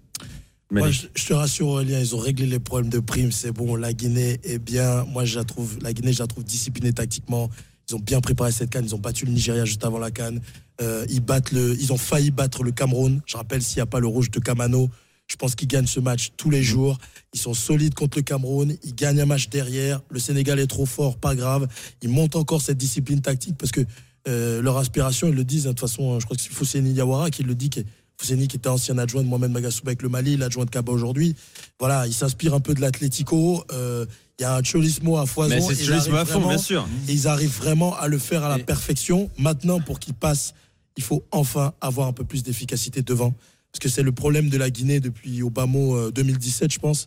Moi, 0.80 0.90
je, 0.90 1.06
je 1.14 1.26
te 1.26 1.32
rassure, 1.32 1.68
Aurélien, 1.68 2.00
ils 2.00 2.14
ont 2.14 2.18
réglé 2.18 2.46
les 2.46 2.58
problèmes 2.58 2.90
de 2.90 2.98
primes. 3.00 3.32
C'est 3.32 3.52
bon, 3.52 3.76
la 3.76 3.92
Guinée 3.92 4.40
est 4.44 4.58
bien. 4.58 5.04
Moi, 5.04 5.24
je 5.24 5.36
la 5.38 5.44
trouve, 5.44 5.78
la 5.82 5.92
Guinée, 5.92 6.12
je 6.12 6.18
la 6.20 6.26
trouve 6.26 6.44
disciplinée 6.44 6.92
tactiquement. 6.92 7.50
Ils 7.88 7.94
ont 7.96 8.00
bien 8.00 8.20
préparé 8.20 8.50
cette 8.52 8.70
canne. 8.70 8.84
Ils 8.86 8.94
ont 8.94 8.98
battu 8.98 9.26
le 9.26 9.32
Nigeria 9.32 9.64
juste 9.64 9.84
avant 9.84 9.98
la 9.98 10.10
canne. 10.10 10.40
Euh, 10.80 11.04
ils, 11.10 11.20
battent 11.20 11.52
le, 11.52 11.76
ils 11.80 11.92
ont 11.92 11.96
failli 11.98 12.30
battre 12.30 12.62
le 12.64 12.72
Cameroun. 12.72 13.20
Je 13.26 13.36
rappelle, 13.36 13.62
s'il 13.62 13.76
n'y 13.78 13.82
a 13.82 13.86
pas 13.86 14.00
le 14.00 14.06
rouge 14.06 14.30
de 14.30 14.38
Kamano, 14.40 14.88
je 15.26 15.36
pense 15.36 15.54
qu'ils 15.54 15.68
gagnent 15.68 15.86
ce 15.86 16.00
match 16.00 16.32
tous 16.36 16.50
les 16.50 16.62
jours. 16.62 16.98
Ils 17.32 17.40
sont 17.40 17.54
solides 17.54 17.94
contre 17.94 18.18
le 18.18 18.22
Cameroun. 18.22 18.74
Ils 18.84 18.94
gagnent 18.94 19.20
un 19.20 19.26
match 19.26 19.48
derrière. 19.50 20.02
Le 20.10 20.18
Sénégal 20.18 20.58
est 20.58 20.66
trop 20.66 20.86
fort, 20.86 21.16
pas 21.18 21.34
grave. 21.34 21.68
Ils 22.02 22.08
montent 22.08 22.36
encore 22.36 22.60
cette 22.62 22.78
discipline 22.78 23.20
tactique 23.20 23.56
parce 23.58 23.70
que 23.72 23.82
euh, 24.26 24.62
leur 24.62 24.78
aspiration, 24.78 25.28
ils 25.28 25.34
le 25.34 25.44
disent. 25.44 25.66
hein, 25.66 25.70
de 25.70 25.74
toute 25.74 25.88
façon, 25.88 26.18
je 26.18 26.24
crois 26.24 26.36
que 26.36 26.42
c'est 26.42 26.52
Fousseni 26.52 26.92
Yawara 26.94 27.30
qui 27.30 27.42
le 27.42 27.54
dit. 27.54 27.68
qui 27.70 27.80
est- 27.80 27.86
Fousseni 28.24 28.48
qui 28.48 28.56
était 28.56 28.68
ancien 28.68 28.96
adjoint 28.98 29.22
de 29.22 29.28
Mohamed 29.28 29.50
Magassouba 29.50 29.90
avec 29.90 30.02
le 30.02 30.08
Mali, 30.08 30.36
l'adjoint 30.36 30.64
de 30.64 30.70
Kaba 30.70 30.90
aujourd'hui. 30.92 31.36
Voilà, 31.78 32.06
il 32.06 32.14
s'inspire 32.14 32.54
un 32.54 32.60
peu 32.60 32.74
de 32.74 32.80
l'Atlético. 32.80 33.64
Euh, 33.72 34.06
Il 34.40 34.42
y 34.42 34.44
a 34.46 34.56
un 34.56 34.64
cholismo 34.64 35.16
à 35.16 35.26
foison. 35.26 35.48
Mais 35.54 35.60
c'est 35.60 35.84
cholismo 35.84 36.16
à 36.16 36.24
fond, 36.24 36.40
vraiment- 36.40 36.48
bien 36.48 36.58
sûr. 36.58 36.88
et 37.08 37.12
ils 37.12 37.28
arrivent 37.28 37.56
vraiment 37.56 37.94
à 37.96 38.08
le 38.08 38.18
faire 38.18 38.42
à 38.42 38.48
la 38.48 38.58
Et- 38.58 38.64
perfection. 38.64 39.30
Maintenant, 39.38 39.78
pour 39.78 40.00
qu'ils 40.00 40.14
passent, 40.14 40.54
il 40.96 41.04
faut 41.04 41.22
enfin 41.30 41.72
avoir 41.80 42.08
un 42.08 42.12
peu 42.12 42.24
plus 42.24 42.42
d'efficacité 42.42 43.02
devant. 43.02 43.32
Parce 43.70 43.78
que 43.80 43.88
c'est 43.88 44.02
le 44.02 44.10
problème 44.10 44.48
de 44.48 44.56
la 44.58 44.70
Guinée 44.70 44.98
depuis 44.98 45.40
Obama 45.42 45.78
euh, 45.78 46.10
2017, 46.10 46.72
je 46.72 46.78
pense. 46.80 47.06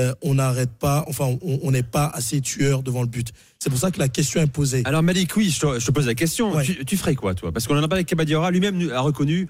Euh, 0.00 0.12
on 0.22 0.34
n'arrête 0.34 0.72
pas, 0.72 1.04
enfin, 1.06 1.38
on 1.42 1.60
on 1.62 1.70
n'est 1.70 1.84
pas 1.84 2.06
assez 2.06 2.40
tueur 2.40 2.82
devant 2.82 3.02
le 3.02 3.06
but. 3.08 3.28
C'est 3.60 3.70
pour 3.70 3.78
ça 3.78 3.92
que 3.92 4.00
la 4.00 4.08
question 4.08 4.40
est 4.42 4.48
posée. 4.48 4.82
Alors 4.84 5.04
Malik, 5.04 5.36
oui, 5.36 5.50
je 5.50 5.60
te, 5.60 5.78
je 5.78 5.86
te 5.86 5.92
pose 5.92 6.06
la 6.06 6.16
question. 6.16 6.56
Ouais. 6.56 6.64
Tu, 6.64 6.84
tu 6.84 6.96
ferais 6.96 7.14
quoi, 7.14 7.36
toi? 7.36 7.52
Parce 7.52 7.68
qu'on 7.68 7.74
en 7.74 7.82
a 7.84 7.86
parlé 7.86 8.00
avec 8.00 8.08
Kabadiora, 8.08 8.50
lui-même 8.50 8.90
a 8.92 9.00
reconnu. 9.00 9.46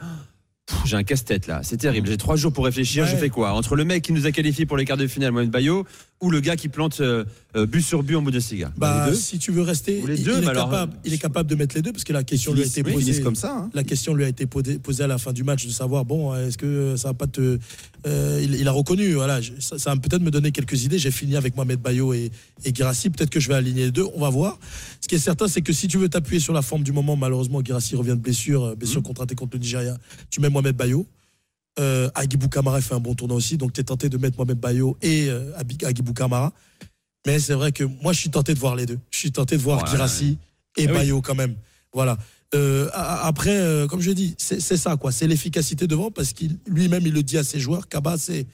J'ai 0.87 0.97
un 0.97 1.03
casse-tête 1.03 1.47
là, 1.47 1.61
c'est 1.63 1.77
terrible. 1.77 2.09
J'ai 2.09 2.17
trois 2.17 2.37
jours 2.37 2.53
pour 2.53 2.65
réfléchir. 2.65 3.05
Ouais. 3.05 3.11
Je 3.11 3.17
fais 3.17 3.29
quoi? 3.29 3.53
Entre 3.53 3.77
le 3.77 3.85
mec 3.85 4.03
qui 4.03 4.13
nous 4.13 4.27
a 4.27 4.33
qualifiés 4.33 4.67
pour 4.67 4.77
les 4.77 4.85
quarts 4.85 4.97
de 4.97 5.07
finale, 5.07 5.33
Mohamed 5.33 5.51
Bayo, 5.51 5.87
ou 6.25 6.31
le 6.31 6.41
gars 6.41 6.57
qui 6.57 6.69
plante 6.69 7.01
euh, 7.01 7.25
euh, 7.55 7.67
but 7.67 7.83
sur 7.83 8.03
but 8.03 8.17
en 8.17 8.23
Bundesliga 8.23 8.73
Bah, 8.77 9.13
si 9.15 9.39
tu 9.39 9.53
veux 9.53 9.63
rester, 9.63 10.03
les 10.07 10.17
deux, 10.19 10.39
il 10.39 10.45
est 10.45 10.49
alors, 10.49 10.71
capable, 10.71 10.95
il 11.05 11.13
est 11.13 11.19
capable 11.19 11.49
de 11.49 11.55
mettre 11.55 11.75
les 11.77 11.83
deux 11.83 11.93
parce 11.93 12.05
que 12.05 12.13
la 12.13 12.25
question 12.25 12.53
lui 12.55 12.63
a 12.63 12.67
été 12.67 12.83
posée. 12.83 13.21
comme 13.21 13.35
ça. 13.37 13.55
hein. 13.55 13.71
La 13.75 13.85
question 13.85 14.15
lui 14.15 14.25
a 14.25 14.29
été 14.29 14.47
posée, 14.47 14.81
à 15.01 15.07
la 15.07 15.19
fin 15.19 15.33
du 15.33 15.45
match 15.45 15.67
de 15.67 15.71
savoir 15.71 16.05
bon 16.05 16.35
est-ce 16.35 16.57
que 16.59 16.97
ça 16.97 17.09
va 17.09 17.15
pas 17.15 17.27
te 17.27 17.59
euh, 18.07 18.41
il, 18.43 18.55
il 18.55 18.67
a 18.69 18.73
reconnu 18.73 19.13
voilà 19.15 19.41
ça, 19.61 19.79
ça 19.79 19.91
va 19.95 19.97
peut-être 20.01 20.23
me 20.23 20.31
donner 20.31 20.51
quelques 20.51 20.85
idées 20.85 20.99
j'ai 20.99 21.11
fini 21.11 21.37
avec 21.37 21.57
Mohamed 21.57 21.81
Bayo 21.81 22.13
et, 22.15 22.31
et 22.65 22.73
Guirassi 22.73 23.11
peut-être 23.11 23.31
que 23.31 23.41
je 23.41 23.49
vais 23.49 23.55
aligner 23.55 23.85
les 23.87 23.91
deux 23.91 24.05
on 24.15 24.21
va 24.21 24.31
voir 24.31 24.59
ce 25.01 25.09
qui 25.09 25.15
est 25.15 25.19
certain 25.19 25.47
c'est 25.49 25.63
que 25.63 25.73
si 25.73 25.89
tu 25.89 25.99
veux 25.99 26.09
t'appuyer 26.09 26.41
sur 26.41 26.53
la 26.55 26.63
forme 26.63 26.83
du 26.83 26.93
moment 26.93 27.17
malheureusement 27.17 27.61
Guirassi 27.63 27.97
revient 27.97 28.11
de 28.11 28.15
blessure 28.17 28.65
euh, 28.65 28.75
blessure 28.75 29.03
contraintée 29.03 29.35
contre 29.35 29.57
le 29.57 29.61
Nigeria 29.61 29.97
tu 30.31 30.41
mets 30.41 30.49
Mohamed 30.51 30.77
Bayo 30.77 31.07
euh, 31.79 32.09
Agibou 32.15 32.49
Kamara 32.49 32.81
fait 32.81 32.95
un 32.95 33.01
bon 33.01 33.15
tournoi 33.15 33.37
aussi 33.37 33.57
donc 33.57 33.73
tu 33.73 33.81
es 33.81 33.85
tenté 33.85 34.09
de 34.09 34.17
mettre 34.17 34.37
Mohamed 34.39 34.59
Bayo 34.59 34.97
et 35.03 35.29
euh, 35.29 35.53
Agibou 35.85 36.13
Kamara 36.13 36.53
mais 37.27 37.39
c'est 37.39 37.55
vrai 37.55 37.73
que 37.73 37.85
moi 37.85 38.13
je 38.13 38.21
suis 38.21 38.31
tenté 38.31 38.55
de 38.55 38.59
voir 38.59 38.77
les 38.77 38.87
deux 38.87 38.99
je 39.11 39.19
suis 39.19 39.33
tenté 39.33 39.57
de 39.57 39.63
voir 39.63 39.83
Ouais. 39.83 39.91
Guirassi 39.91 40.39
et 40.77 40.87
Ah 40.87 40.93
oui. 40.93 40.99
Bayo 40.99 41.21
quand 41.21 41.35
même 41.35 41.57
voilà 41.93 42.17
euh, 42.55 42.89
après, 42.95 43.57
euh, 43.57 43.89
comme 43.89 44.01
je 44.01 44.13
dis, 44.13 44.37
c'est 44.39 44.61
c'est 44.61 44.77
ça, 44.77 44.97
quoi. 44.97 45.11
C'est 45.11 45.27
l'efficacité 45.27 45.89
devant 45.89 46.13
parce 46.13 46.33
qu'il 46.33 46.57
lui-même, 46.69 47.05
il 47.05 47.13
le 47.13 47.25
dit 47.25 47.37
à 47.37 47.43
ses 47.43 47.59
joueurs. 47.59 47.89
Kaba, 47.89 48.17
c'est 48.17 48.47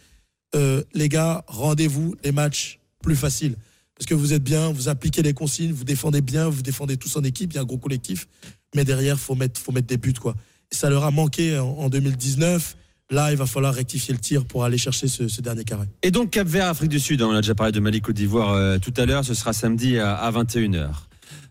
euh, 0.54 0.82
les 0.94 1.10
gars, 1.10 1.44
rendez-vous 1.48 2.14
les 2.24 2.32
matchs 2.32 2.80
plus 3.02 3.14
faciles. 3.16 3.56
Parce 3.94 4.06
que 4.06 4.14
vous 4.14 4.32
êtes 4.32 4.42
bien, 4.42 4.72
vous 4.72 4.88
appliquez 4.88 5.20
les 5.22 5.34
consignes, 5.34 5.72
vous 5.72 5.84
défendez 5.84 6.22
bien, 6.22 6.48
vous 6.48 6.62
défendez 6.62 6.96
tous 6.96 7.14
en 7.16 7.24
équipe, 7.24 7.52
il 7.52 7.56
y 7.56 7.58
a 7.58 7.60
un 7.60 7.66
gros 7.66 7.76
collectif. 7.76 8.26
Mais 8.74 8.86
derrière, 8.86 9.20
faut 9.20 9.34
mettre, 9.34 9.60
faut 9.60 9.72
mettre 9.72 9.88
des 9.88 9.98
buts, 9.98 10.14
quoi. 10.14 10.34
Et 10.72 10.74
ça 10.74 10.88
leur 10.88 11.04
a 11.04 11.10
manqué 11.10 11.58
en, 11.58 11.66
en 11.68 11.90
2019. 11.90 12.76
Là, 13.10 13.32
il 13.32 13.36
va 13.36 13.46
falloir 13.46 13.74
rectifier 13.74 14.14
le 14.14 14.20
tir 14.20 14.44
pour 14.44 14.64
aller 14.64 14.78
chercher 14.78 15.08
ce, 15.08 15.40
dernier 15.40 15.64
carré. 15.64 15.86
Et 16.02 16.12
donc 16.12 16.30
Cap 16.30 16.46
Vert, 16.46 16.66
Afrique 16.66 16.90
du 16.90 17.00
Sud, 17.00 17.22
hein, 17.22 17.28
on 17.28 17.34
a 17.34 17.40
déjà 17.40 17.56
parlé 17.56 17.72
de 17.72 17.80
Mali, 17.80 18.00
Côte 18.00 18.14
d'Ivoire 18.14 18.52
euh, 18.52 18.78
tout 18.78 18.94
à 18.96 19.04
l'heure, 19.04 19.24
ce 19.24 19.34
sera 19.34 19.52
samedi 19.52 19.98
à, 19.98 20.14
à 20.14 20.30
21h. 20.30 20.90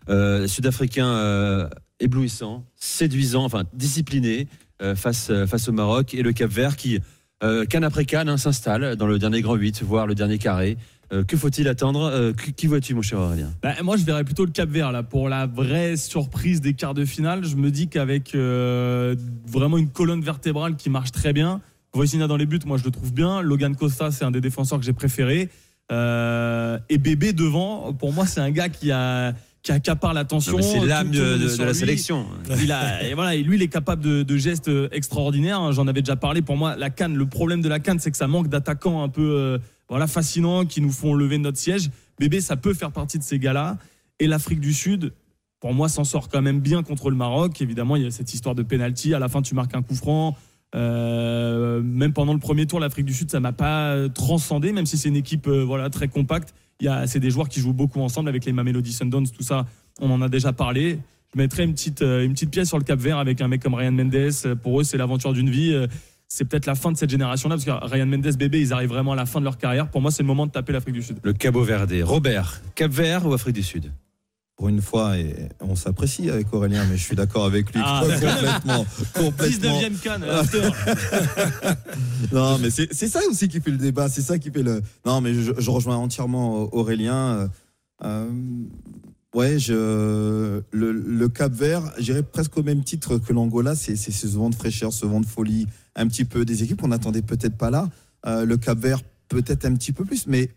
Euh, 0.08 0.46
Sud-Africain 0.46 1.06
euh, 1.06 1.68
éblouissant, 2.00 2.64
séduisant, 2.76 3.44
enfin 3.44 3.64
discipliné 3.74 4.48
face, 4.96 5.30
au 5.68 5.72
Maroc 5.72 6.14
et 6.14 6.22
le 6.22 6.32
Cap 6.32 6.50
Vert 6.50 6.76
qui, 6.76 6.98
canne 7.68 7.84
après 7.84 8.06
canne, 8.06 8.30
hein, 8.30 8.38
s'installe 8.38 8.96
dans 8.96 9.06
le 9.06 9.18
dernier 9.18 9.42
grand 9.42 9.54
8, 9.54 9.82
voire 9.82 10.06
le 10.06 10.14
dernier 10.14 10.38
carré. 10.38 10.78
Euh, 11.12 11.24
que 11.24 11.36
faut-il 11.36 11.66
attendre 11.68 12.02
Euh, 12.04 12.32
Qui, 12.56 12.66
vois-tu, 12.66 12.94
mon 12.94 13.02
cher 13.02 13.18
Aurélien? 13.18 13.50
Bah, 13.62 13.74
moi, 13.82 13.96
je 13.96 14.04
verrais 14.04 14.24
plutôt 14.24 14.44
le 14.44 14.52
Cap 14.52 14.68
Vert 14.68 14.92
là 14.92 15.02
pour 15.02 15.28
la 15.28 15.46
vraie 15.46 15.96
surprise 15.96 16.60
des 16.60 16.74
quarts 16.74 16.94
de 16.94 17.04
finale. 17.04 17.44
Je 17.44 17.56
me 17.56 17.70
dis 17.70 17.88
qu'avec 17.88 18.34
euh, 18.34 19.16
vraiment 19.46 19.76
une 19.78 19.88
colonne 19.88 20.20
vertébrale 20.22 20.76
qui 20.76 20.88
marche 20.90 21.10
très 21.12 21.32
bien. 21.32 21.60
Voisinha 21.92 22.28
dans 22.28 22.36
les 22.36 22.46
buts, 22.46 22.60
moi 22.64 22.78
je 22.78 22.84
le 22.84 22.92
trouve 22.92 23.12
bien. 23.12 23.42
Logan 23.42 23.74
Costa, 23.74 24.12
c'est 24.12 24.24
un 24.24 24.30
des 24.30 24.40
défenseurs 24.40 24.78
que 24.78 24.84
j'ai 24.84 24.92
préféré. 24.92 25.48
Euh, 25.90 26.78
et 26.88 26.98
Bébé 26.98 27.32
devant, 27.32 27.92
pour 27.92 28.12
moi, 28.12 28.26
c'est 28.26 28.40
un 28.40 28.50
gars 28.52 28.68
qui 28.68 28.92
a 28.92 29.34
qui 29.62 29.72
accapare 29.72 30.14
l'attention. 30.14 30.62
C'est 30.62 30.80
l'âme 30.86 31.10
de, 31.10 31.36
la 31.58 31.66
lui. 31.66 31.74
sélection. 31.74 32.24
Il 32.62 32.72
a, 32.72 33.02
et 33.02 33.12
voilà, 33.12 33.34
et 33.34 33.42
lui, 33.42 33.56
il 33.56 33.62
est 33.62 33.68
capable 33.68 34.02
de, 34.02 34.22
de 34.22 34.36
gestes 34.38 34.70
extraordinaires. 34.90 35.70
J'en 35.72 35.86
avais 35.86 36.00
déjà 36.00 36.16
parlé. 36.16 36.40
Pour 36.40 36.56
moi, 36.56 36.76
la 36.76 36.88
canne, 36.88 37.14
le 37.14 37.26
problème 37.26 37.60
de 37.60 37.68
la 37.68 37.78
canne, 37.78 37.98
c'est 37.98 38.10
que 38.10 38.16
ça 38.16 38.26
manque 38.26 38.48
d'attaquants 38.48 39.02
un 39.02 39.10
peu 39.10 39.34
euh, 39.36 39.58
voilà, 39.90 40.06
fascinants 40.06 40.64
qui 40.64 40.80
nous 40.80 40.92
font 40.92 41.14
lever 41.14 41.36
notre 41.36 41.58
siège. 41.58 41.90
Bébé, 42.18 42.40
ça 42.40 42.56
peut 42.56 42.72
faire 42.72 42.92
partie 42.92 43.18
de 43.18 43.24
ces 43.24 43.38
gars-là. 43.38 43.76
Et 44.20 44.28
l'Afrique 44.28 44.60
du 44.60 44.72
Sud, 44.72 45.12
pour 45.58 45.74
moi, 45.74 45.88
s'en 45.88 46.04
sort 46.04 46.28
quand 46.28 46.40
même 46.40 46.60
bien 46.60 46.84
contre 46.84 47.10
le 47.10 47.16
Maroc. 47.16 47.60
Évidemment, 47.60 47.96
il 47.96 48.04
y 48.04 48.06
a 48.06 48.10
cette 48.12 48.32
histoire 48.32 48.54
de 48.54 48.62
penalty. 48.62 49.14
À 49.14 49.18
la 49.18 49.28
fin, 49.28 49.42
tu 49.42 49.54
marques 49.54 49.74
un 49.74 49.82
coup 49.82 49.96
franc. 49.96 50.36
Euh, 50.76 51.82
même 51.82 52.12
pendant 52.12 52.32
le 52.32 52.38
premier 52.38 52.66
tour, 52.66 52.78
l'Afrique 52.78 53.04
du 53.04 53.12
Sud, 53.12 53.30
ça 53.32 53.40
m'a 53.40 53.52
pas 53.52 54.08
transcendé, 54.10 54.70
même 54.70 54.86
si 54.86 54.96
c'est 54.96 55.08
une 55.08 55.16
équipe 55.16 55.48
euh, 55.48 55.64
voilà, 55.64 55.90
très 55.90 56.06
compacte. 56.06 56.54
C'est 57.06 57.20
des 57.20 57.30
joueurs 57.30 57.48
qui 57.48 57.60
jouent 57.60 57.74
beaucoup 57.74 58.00
ensemble 58.00 58.28
avec 58.28 58.44
les 58.44 58.52
Mamelody 58.52 58.92
Sundowns, 58.92 59.28
tout 59.28 59.42
ça. 59.42 59.66
On 60.00 60.10
en 60.10 60.22
a 60.22 60.28
déjà 60.28 60.52
parlé. 60.52 60.98
Je 61.34 61.38
mettrais 61.38 61.64
une 61.64 61.74
petite, 61.74 62.02
euh, 62.02 62.24
une 62.24 62.32
petite 62.32 62.50
pièce 62.50 62.68
sur 62.68 62.78
le 62.78 62.84
Cap 62.84 62.98
Vert 62.98 63.18
avec 63.18 63.40
un 63.40 63.48
mec 63.48 63.60
comme 63.60 63.74
Ryan 63.74 63.92
Mendes. 63.92 64.54
Pour 64.62 64.80
eux, 64.80 64.84
c'est 64.84 64.96
l'aventure 64.96 65.32
d'une 65.32 65.50
vie. 65.50 65.74
C'est 66.32 66.44
peut-être 66.44 66.66
la 66.66 66.76
fin 66.76 66.92
de 66.92 66.96
cette 66.96 67.10
génération-là, 67.10 67.56
parce 67.56 67.64
que 67.64 67.92
Ryan 67.92 68.06
Mendes, 68.06 68.36
bébé, 68.36 68.60
ils 68.60 68.72
arrivent 68.72 68.90
vraiment 68.90 69.12
à 69.12 69.16
la 69.16 69.26
fin 69.26 69.40
de 69.40 69.44
leur 69.44 69.58
carrière. 69.58 69.88
Pour 69.90 70.00
moi, 70.00 70.12
c'est 70.12 70.22
le 70.22 70.28
moment 70.28 70.46
de 70.46 70.52
taper 70.52 70.72
l'Afrique 70.72 70.94
du 70.94 71.02
Sud. 71.02 71.18
Le 71.24 71.32
Cabo 71.32 71.64
Verde. 71.64 71.92
Robert, 72.04 72.62
Cap 72.76 72.92
Vert 72.92 73.26
ou 73.26 73.34
Afrique 73.34 73.56
du 73.56 73.64
Sud? 73.64 73.90
Pour 74.56 74.68
une 74.68 74.80
fois, 74.80 75.18
et 75.18 75.34
on 75.58 75.74
s'apprécie 75.74 76.30
avec 76.30 76.52
Aurélien, 76.54 76.84
mais 76.88 76.96
je 76.96 77.02
suis 77.02 77.16
d'accord 77.16 77.46
avec 77.46 77.74
lui 77.74 77.80
Ah, 77.84 78.02
complètement. 78.64 78.86
complètement. 79.12 79.80
19e 79.80 79.98
canne, 80.00 80.22
after. 80.22 80.68
Non, 82.32 82.58
mais 82.58 82.70
c'est 82.70 83.08
ça 83.08 83.20
aussi 83.28 83.48
qui 83.48 83.60
fait 83.60 83.72
le 83.72 83.78
débat, 83.78 84.08
c'est 84.08 84.22
ça 84.22 84.38
qui 84.38 84.52
fait 84.52 84.62
le. 84.62 84.82
Non, 85.04 85.20
mais 85.20 85.34
je, 85.34 85.50
je 85.58 85.70
rejoins 85.70 85.96
entièrement 85.96 86.72
Aurélien. 86.72 87.16
Euh, 87.16 87.48
euh, 88.04 88.30
ouais, 89.34 89.58
je, 89.58 90.60
le, 90.72 90.92
le 90.92 91.28
Cap 91.28 91.52
Vert, 91.52 91.82
j'irais 91.98 92.22
presque 92.22 92.56
au 92.56 92.62
même 92.62 92.82
titre 92.84 93.18
que 93.18 93.32
l'Angola, 93.32 93.74
c'est 93.74 93.96
ce 93.96 94.26
vent 94.28 94.50
de 94.50 94.54
fraîcheur, 94.54 94.92
ce 94.92 95.06
vent 95.06 95.20
de 95.20 95.26
folie, 95.26 95.66
un 95.96 96.06
petit 96.08 96.24
peu 96.24 96.44
des 96.44 96.62
équipes 96.62 96.80
qu'on 96.80 96.88
n'attendait 96.88 97.22
peut-être 97.22 97.56
pas 97.56 97.70
là. 97.70 97.88
Euh, 98.26 98.44
le 98.44 98.56
Cap 98.56 98.78
Vert, 98.78 99.00
peut-être 99.28 99.64
un 99.64 99.74
petit 99.74 99.92
peu 99.92 100.04
plus, 100.04 100.26
mais 100.26 100.50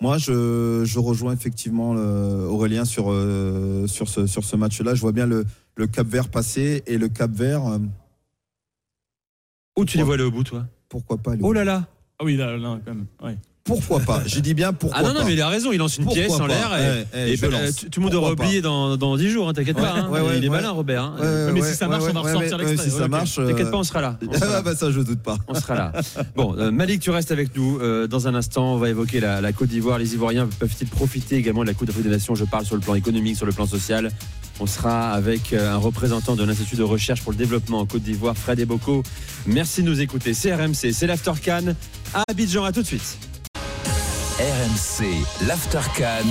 moi, 0.00 0.18
je, 0.18 0.82
je 0.84 0.98
rejoins 0.98 1.32
effectivement 1.32 1.94
le- 1.94 2.46
Aurélien 2.48 2.84
sur, 2.84 3.06
euh, 3.12 3.86
sur 3.86 4.08
ce, 4.08 4.26
sur 4.26 4.44
ce 4.44 4.56
match-là. 4.56 4.94
Je 4.94 5.00
vois 5.00 5.12
bien 5.12 5.26
le, 5.26 5.44
le 5.76 5.86
Cap 5.86 6.06
Vert 6.06 6.28
passer 6.28 6.82
et 6.86 6.98
le 6.98 7.08
Cap 7.08 7.30
Vert, 7.30 7.66
euh, 7.66 7.78
Où 9.78 9.84
tu 9.84 9.96
les 9.96 10.02
vois 10.02 10.14
aller 10.14 10.24
au 10.24 10.30
bout, 10.30 10.44
toi? 10.44 10.66
Pourquoi 10.88 11.18
pas 11.18 11.32
aller 11.32 11.40
Oh 11.44 11.52
là 11.52 11.64
là 11.64 11.86
Ah 12.18 12.24
oui, 12.24 12.36
là, 12.36 12.56
là, 12.56 12.78
quand 12.84 12.94
même. 12.94 13.06
Ouais. 13.22 13.38
Pourquoi 13.64 14.00
pas 14.00 14.22
J'ai 14.26 14.40
dit 14.40 14.54
bien 14.54 14.72
pourquoi 14.72 14.98
Ah 14.98 15.02
non, 15.04 15.12
pas. 15.14 15.20
non, 15.20 15.24
mais 15.26 15.34
il 15.34 15.40
a 15.40 15.48
raison, 15.48 15.70
il 15.70 15.78
lance 15.78 15.96
une 15.96 16.04
Pourquoi 16.04 16.20
pièce 16.22 16.32
en 16.40 16.46
l'air 16.46 16.72
et, 16.76 17.06
Eh, 17.14 17.34
eh, 17.34 17.36
bah, 17.36 17.48
tout 17.92 18.00
le 18.00 18.04
monde 18.06 18.14
aura 18.14 18.32
oublié 18.32 18.60
dans, 18.60 18.96
dans 18.96 19.16
10 19.16 19.30
jours, 19.30 19.48
hein, 19.48 19.52
t'inquiète 19.52 19.76
pas. 19.76 19.92
hein. 19.92 20.08
Ouais, 20.10 20.20
ouais, 20.20 20.38
il 20.38 20.44
est 20.44 20.48
ouais. 20.48 20.56
malin, 20.56 20.70
Robert. 20.70 21.04
hein. 21.04 21.14
Ouais, 21.20 21.52
mais 21.52 21.60
ouais, 21.60 21.68
si 21.70 21.76
ça 21.76 21.84
ouais, 21.86 21.90
marche, 21.92 22.04
on 22.10 22.12
va 22.12 22.20
ressortir 22.22 22.58
ouais, 22.58 22.64
l'extrait. 22.64 22.90
Si 22.90 22.96
ça 22.96 23.06
marche. 23.06 23.36
T'inquiète 23.36 23.68
euh, 23.68 23.70
pas, 23.70 23.76
on 23.76 23.84
sera 23.84 24.00
là. 24.00 24.18
On 24.28 24.32
sera 24.32 24.46
là. 24.46 24.52
Ah 24.56 24.62
bah 24.62 24.74
ça, 24.74 24.90
je 24.90 24.98
doute 25.00 25.20
pas. 25.20 25.36
On 25.46 25.54
sera 25.54 25.76
là. 25.76 25.92
Bon, 26.34 26.56
euh, 26.58 26.72
Malik, 26.72 27.00
tu 27.00 27.10
restes 27.10 27.30
avec 27.30 27.54
nous. 27.56 27.78
Euh, 27.80 28.08
dans 28.08 28.26
un 28.26 28.34
instant, 28.34 28.74
on 28.74 28.78
va 28.78 28.88
évoquer 28.88 29.20
la, 29.20 29.40
la 29.40 29.52
Côte 29.52 29.68
d'Ivoire. 29.68 29.98
Les 29.98 30.14
Ivoiriens 30.14 30.48
peuvent-ils 30.58 30.88
profiter 30.88 31.36
également 31.36 31.62
de 31.62 31.68
la 31.68 31.74
Coupe 31.74 31.86
d'Afrique 31.86 32.04
des 32.04 32.10
Nations? 32.10 32.34
Je 32.34 32.44
parle 32.44 32.64
sur 32.64 32.74
le 32.74 32.80
plan 32.80 32.96
économique, 32.96 33.36
sur 33.36 33.46
le 33.46 33.52
plan 33.52 33.66
social. 33.66 34.10
On 34.58 34.66
sera 34.66 35.12
avec 35.12 35.52
un 35.52 35.76
représentant 35.76 36.34
de 36.34 36.42
l'Institut 36.42 36.74
de 36.76 36.82
recherche 36.82 37.22
pour 37.22 37.30
le 37.30 37.38
développement 37.38 37.78
en 37.78 37.86
Côte 37.86 38.02
d'Ivoire, 38.02 38.36
Fred 38.36 38.58
Eboko. 38.58 39.04
Merci 39.46 39.84
de 39.84 39.88
nous 39.88 40.00
écouter. 40.00 40.34
C'est 40.34 40.52
RMC, 40.52 40.92
c'est 40.92 41.06
l'After 41.06 41.32
Cannes 41.40 41.76
à 42.12 42.24
Abidjan. 42.28 42.64
À 42.64 42.72
tout 42.72 42.82
de 42.82 42.86
suite. 42.88 43.18
RMC, 44.52 45.06
l'Aftercan. 45.46 46.26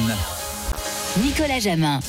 Nicolas 1.24 1.60
Jamin. 1.60 2.00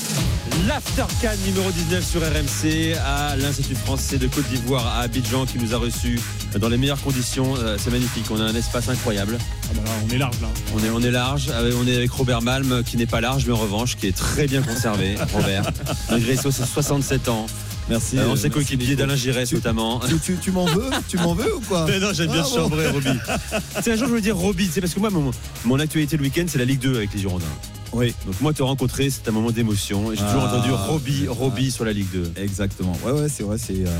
L'After 0.67 1.05
Cannes 1.19 1.39
numéro 1.47 1.71
19 1.71 2.05
sur 2.05 2.21
RMC 2.21 2.95
à 3.03 3.35
l'Institut 3.35 3.73
français 3.73 4.19
de 4.19 4.27
Côte 4.27 4.47
d'Ivoire 4.47 4.85
à 4.85 4.99
Abidjan 4.99 5.47
qui 5.47 5.57
nous 5.57 5.73
a 5.73 5.79
reçus 5.79 6.19
dans 6.59 6.69
les 6.69 6.77
meilleures 6.77 7.01
conditions. 7.01 7.55
Euh, 7.57 7.77
C'est 7.79 7.89
magnifique. 7.89 8.25
On 8.29 8.39
a 8.39 8.43
un 8.43 8.53
espace 8.53 8.89
incroyable. 8.89 9.39
Ah 9.41 9.67
bah 9.73 9.81
là, 9.85 9.91
on 10.07 10.13
est 10.13 10.17
large 10.19 10.39
là. 10.39 10.47
On 10.75 10.83
est, 10.83 10.89
on 10.91 11.01
est 11.01 11.11
large, 11.11 11.47
euh, 11.49 11.73
on 11.81 11.87
est 11.87 11.95
avec 11.97 12.11
Robert 12.11 12.43
Malm 12.43 12.83
qui 12.83 12.97
n'est 12.97 13.07
pas 13.07 13.19
large 13.19 13.45
mais 13.47 13.53
en 13.53 13.57
revanche 13.57 13.95
qui 13.95 14.05
est 14.05 14.15
très 14.15 14.45
bien 14.45 14.61
conservé, 14.61 15.15
Robert. 15.33 15.63
Malgré 16.11 16.37
ses 16.37 16.51
67 16.51 17.27
ans, 17.29 17.47
Merci. 17.89 18.17
Euh, 18.17 18.27
on 18.29 18.35
euh, 18.37 18.49
coéquipier 18.49 18.95
d'Alain 18.95 19.15
Giresse 19.15 19.49
Tu- 19.49 19.55
notamment. 19.55 19.99
Tu, 19.99 20.17
tu- 20.19 20.37
tu 20.37 20.51
m'en 20.51 20.65
veux 20.65 20.89
Tu 21.09 21.17
m'en 21.17 21.33
veux 21.33 21.55
ou 21.55 21.59
quoi 21.61 21.85
Mais 21.89 21.99
non, 21.99 22.13
j'aime 22.13 22.31
bien 22.31 22.43
Ah, 22.45 22.49
bon. 22.49 22.55
chambrer, 22.55 22.87
Roby. 22.87 23.09
C'est 23.83 23.91
un 23.91 23.95
jour, 23.95 24.05
je 24.05 24.09
voulais 24.09 24.21
dire 24.21 24.37
Roby, 24.37 24.69
c'est 24.71 24.79
parce 24.81 24.93
que 24.93 24.99
moi, 24.99 25.09
mon, 25.09 25.31
mon 25.65 25.79
actualité 25.79 26.15
le 26.17 26.23
week-end, 26.23 26.45
c'est 26.47 26.57
la 26.59 26.65
Ligue 26.65 26.79
2 26.79 26.95
avec 26.95 27.13
les 27.13 27.19
Girondins. 27.19 27.45
Oui, 27.91 28.15
Donc 28.25 28.39
moi, 28.41 28.53
te 28.53 28.63
rencontrer, 28.63 29.09
c'est 29.09 29.27
un 29.27 29.31
moment 29.31 29.51
d'émotion. 29.51 30.11
Et 30.11 30.15
j'ai 30.15 30.23
toujours 30.23 30.43
Ah, 30.45 30.55
entendu 30.55 30.71
Roby. 30.71 31.27
Roby 31.27 31.71
sur 31.71 31.85
la 31.85 31.93
Ligue 31.93 32.07
2. 32.13 32.31
exactement. 32.37 32.97
Ouais, 33.05 33.11
ouais, 33.11 33.27
c'est 33.29 33.43
vrai, 33.43 33.57
c'est. 33.57 33.85
euh, 33.85 33.99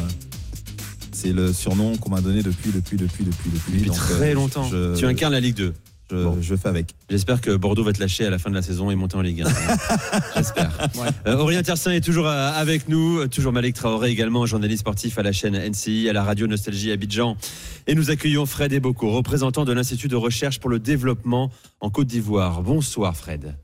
C'est 1.12 1.32
le 1.32 1.54
surnom 1.54 1.96
qu'on 1.98 2.10
m'a 2.10 2.19
donné 2.22 2.41
depuis, 2.43 2.72
depuis, 2.72 2.98
depuis, 2.98 3.24
depuis, 3.24 3.50
depuis. 3.50 3.72
Depuis 3.74 3.88
Donc, 3.88 3.96
très 3.98 4.32
euh, 4.32 4.34
longtemps. 4.34 4.67
je- 4.69 4.98
Tu 4.98 5.06
incarnes 5.06 5.32
la 5.34 5.39
Ligue 5.39 5.56
2. 5.56 5.74
Je, 6.13 6.23
Bon. 6.23 6.38
je 6.39 6.56
fais 6.56 6.69
avec. 6.69 6.93
J'espère 7.10 7.41
que 7.41 7.56
Bordeaux 7.56 7.84
va 7.84 7.91
te 7.91 7.99
lâcher 7.99 8.26
à 8.26 8.30
la 8.30 8.38
fin 8.38 8.49
de 8.52 8.56
la 8.56 8.62
saison 8.62 8.91
et 8.91 8.95
monter 8.95 9.15
en 9.15 9.21
Ligue 9.21 9.41
1. 9.41 9.45
J'espère. 10.36 10.71
Euh, 11.26 11.38
Aurélien 11.38 11.63
Tercin 11.63 11.91
est 11.91 12.02
toujours 12.02 12.28
euh, 12.28 12.52
avec 12.54 12.88
nous, 12.88 13.28
toujours 13.28 13.52
Malek 13.52 13.73
Traoré 13.73 14.12
également, 14.12 14.45
journaliste 14.45 14.82
sportif 14.82 15.17
à 15.17 15.23
la 15.23 15.32
chaîne 15.32 15.58
NCI, 15.58 16.08
à 16.10 16.13
la 16.13 16.23
radio 16.23 16.45
Nostalgie 16.45 16.91
Abidjan. 16.91 17.36
Et 17.88 17.95
nous 17.95 18.12
accueillons 18.12 18.45
Fred 18.45 18.73
Eboko, 18.73 19.10
représentant 19.12 19.65
de 19.65 19.73
l'Institut 19.73 20.08
de 20.08 20.15
recherche 20.15 20.60
pour 20.60 20.69
le 20.69 20.80
développement 20.80 21.49
en 21.80 21.89
Côte 21.89 22.08
d'Ivoire. 22.08 22.62
Bonsoir 22.62 23.15
Fred. 23.17 23.56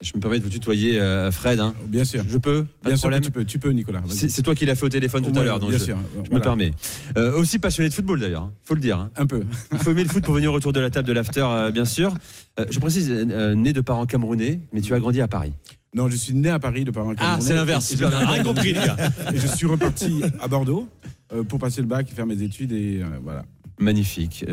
Je 0.00 0.12
me 0.14 0.20
permets 0.20 0.38
de 0.38 0.44
vous 0.44 0.48
tutoyer 0.50 0.98
euh, 0.98 1.30
Fred. 1.30 1.60
hein. 1.60 1.74
Bien 1.86 2.04
sûr. 2.04 2.24
Je 2.26 2.38
peux? 2.38 2.64
Pas 2.64 2.88
Bien 2.88 2.92
de 2.94 2.98
sûr 2.98 3.10
que 3.10 3.18
tu 3.18 3.30
peux, 3.30 3.44
tu 3.44 3.58
peux 3.58 3.68
Nicolas. 3.70 4.00
C'est 4.08 4.42
toi 4.42 4.54
qui 4.54 4.64
l'as 4.64 4.74
fait 4.74 4.86
au 4.86 4.88
téléphone 4.88 5.22
tout 5.30 5.38
à 5.38 5.44
l'heure, 5.44 5.60
donc 5.60 5.68
Bien 5.70 5.78
je, 5.78 5.84
sûr. 5.84 5.98
je 6.24 6.34
me 6.34 6.40
permets. 6.40 6.70
Euh, 7.18 7.36
aussi 7.38 7.58
passionné 7.58 7.90
de 7.90 7.94
football 7.94 8.18
d'ailleurs, 8.18 8.50
il 8.64 8.66
faut 8.66 8.74
le 8.74 8.80
dire. 8.80 8.98
hein. 8.98 9.10
Un 9.16 9.26
peu. 9.26 9.42
Il 9.72 9.78
faut 9.78 9.90
aimer 9.90 10.04
le 10.04 10.08
foot 10.08 10.24
pour 10.24 10.32
venir 10.34 10.54
autour 10.54 10.72
de 10.72 10.80
la 10.80 10.88
table 10.88 11.06
de 11.06 11.12
l'after, 11.12 11.44
euh, 11.46 11.70
bien 11.70 11.84
sûr. 11.84 12.14
Je 12.70 12.78
précise, 12.78 13.10
né 13.10 13.72
de 13.74 13.80
parents 13.82 14.06
camerounais, 14.06 14.60
mais 14.72 14.80
tu 14.80 14.94
as 14.94 15.00
grandi 15.00 15.20
à 15.20 15.28
Paris. 15.28 15.52
Non, 15.94 16.08
je 16.08 16.16
suis 16.16 16.32
né 16.34 16.48
à 16.48 16.58
Paris 16.58 16.84
de 16.84 16.90
parents 16.92 17.12
Ah, 17.12 17.20
camerounais. 17.20 17.42
c'est 17.46 17.54
l'inverse. 17.54 17.94
Je- 17.98 18.04
Rien 18.04 18.42
compris, 18.42 18.68
les 18.72 18.80
gars. 18.80 18.96
Et 19.34 19.38
je 19.38 19.46
suis 19.48 19.66
reparti 19.66 20.22
à 20.40 20.48
Bordeaux 20.48 20.88
pour 21.48 21.58
passer 21.58 21.80
le 21.82 21.86
bac 21.86 22.08
et 22.10 22.14
faire 22.14 22.26
mes 22.26 22.40
études 22.42 22.72
et 22.72 23.02
voilà. 23.22 23.44
Magnifique, 23.78 24.44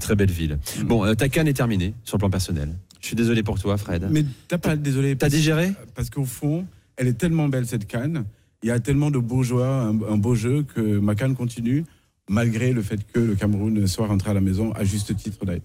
très 0.00 0.14
belle 0.16 0.30
ville. 0.30 0.58
Mm. 0.78 0.84
Bon, 0.84 1.14
ta 1.14 1.28
canne 1.28 1.48
est 1.48 1.54
terminée 1.54 1.94
sur 2.04 2.16
le 2.16 2.20
plan 2.20 2.30
personnel. 2.30 2.70
Je 3.00 3.06
suis 3.06 3.16
désolé 3.16 3.42
pour 3.42 3.58
toi, 3.60 3.76
Fred. 3.76 4.08
Mais 4.10 4.24
t'as 4.48 4.58
pas 4.58 4.76
désolé. 4.76 5.16
T'as 5.16 5.28
digéré? 5.28 5.72
Parce 5.94 6.10
qu'au 6.10 6.24
fond, 6.24 6.66
elle 6.96 7.06
est 7.08 7.18
tellement 7.18 7.48
belle 7.48 7.66
cette 7.66 7.86
canne. 7.86 8.24
Il 8.62 8.68
y 8.68 8.72
a 8.72 8.80
tellement 8.80 9.10
de 9.10 9.18
beaux 9.18 9.42
joueurs, 9.42 9.82
un, 9.86 9.98
un 10.10 10.16
beau 10.16 10.34
jeu 10.34 10.64
que 10.74 10.98
ma 10.98 11.14
canne 11.14 11.34
continue 11.36 11.84
malgré 12.28 12.72
le 12.72 12.82
fait 12.82 12.98
que 13.12 13.20
le 13.20 13.34
Cameroun 13.36 13.86
soit 13.86 14.06
rentré 14.08 14.30
à 14.30 14.34
la 14.34 14.40
maison 14.40 14.72
à 14.72 14.82
juste 14.84 15.14
titre 15.16 15.44
d'ailleurs. 15.44 15.62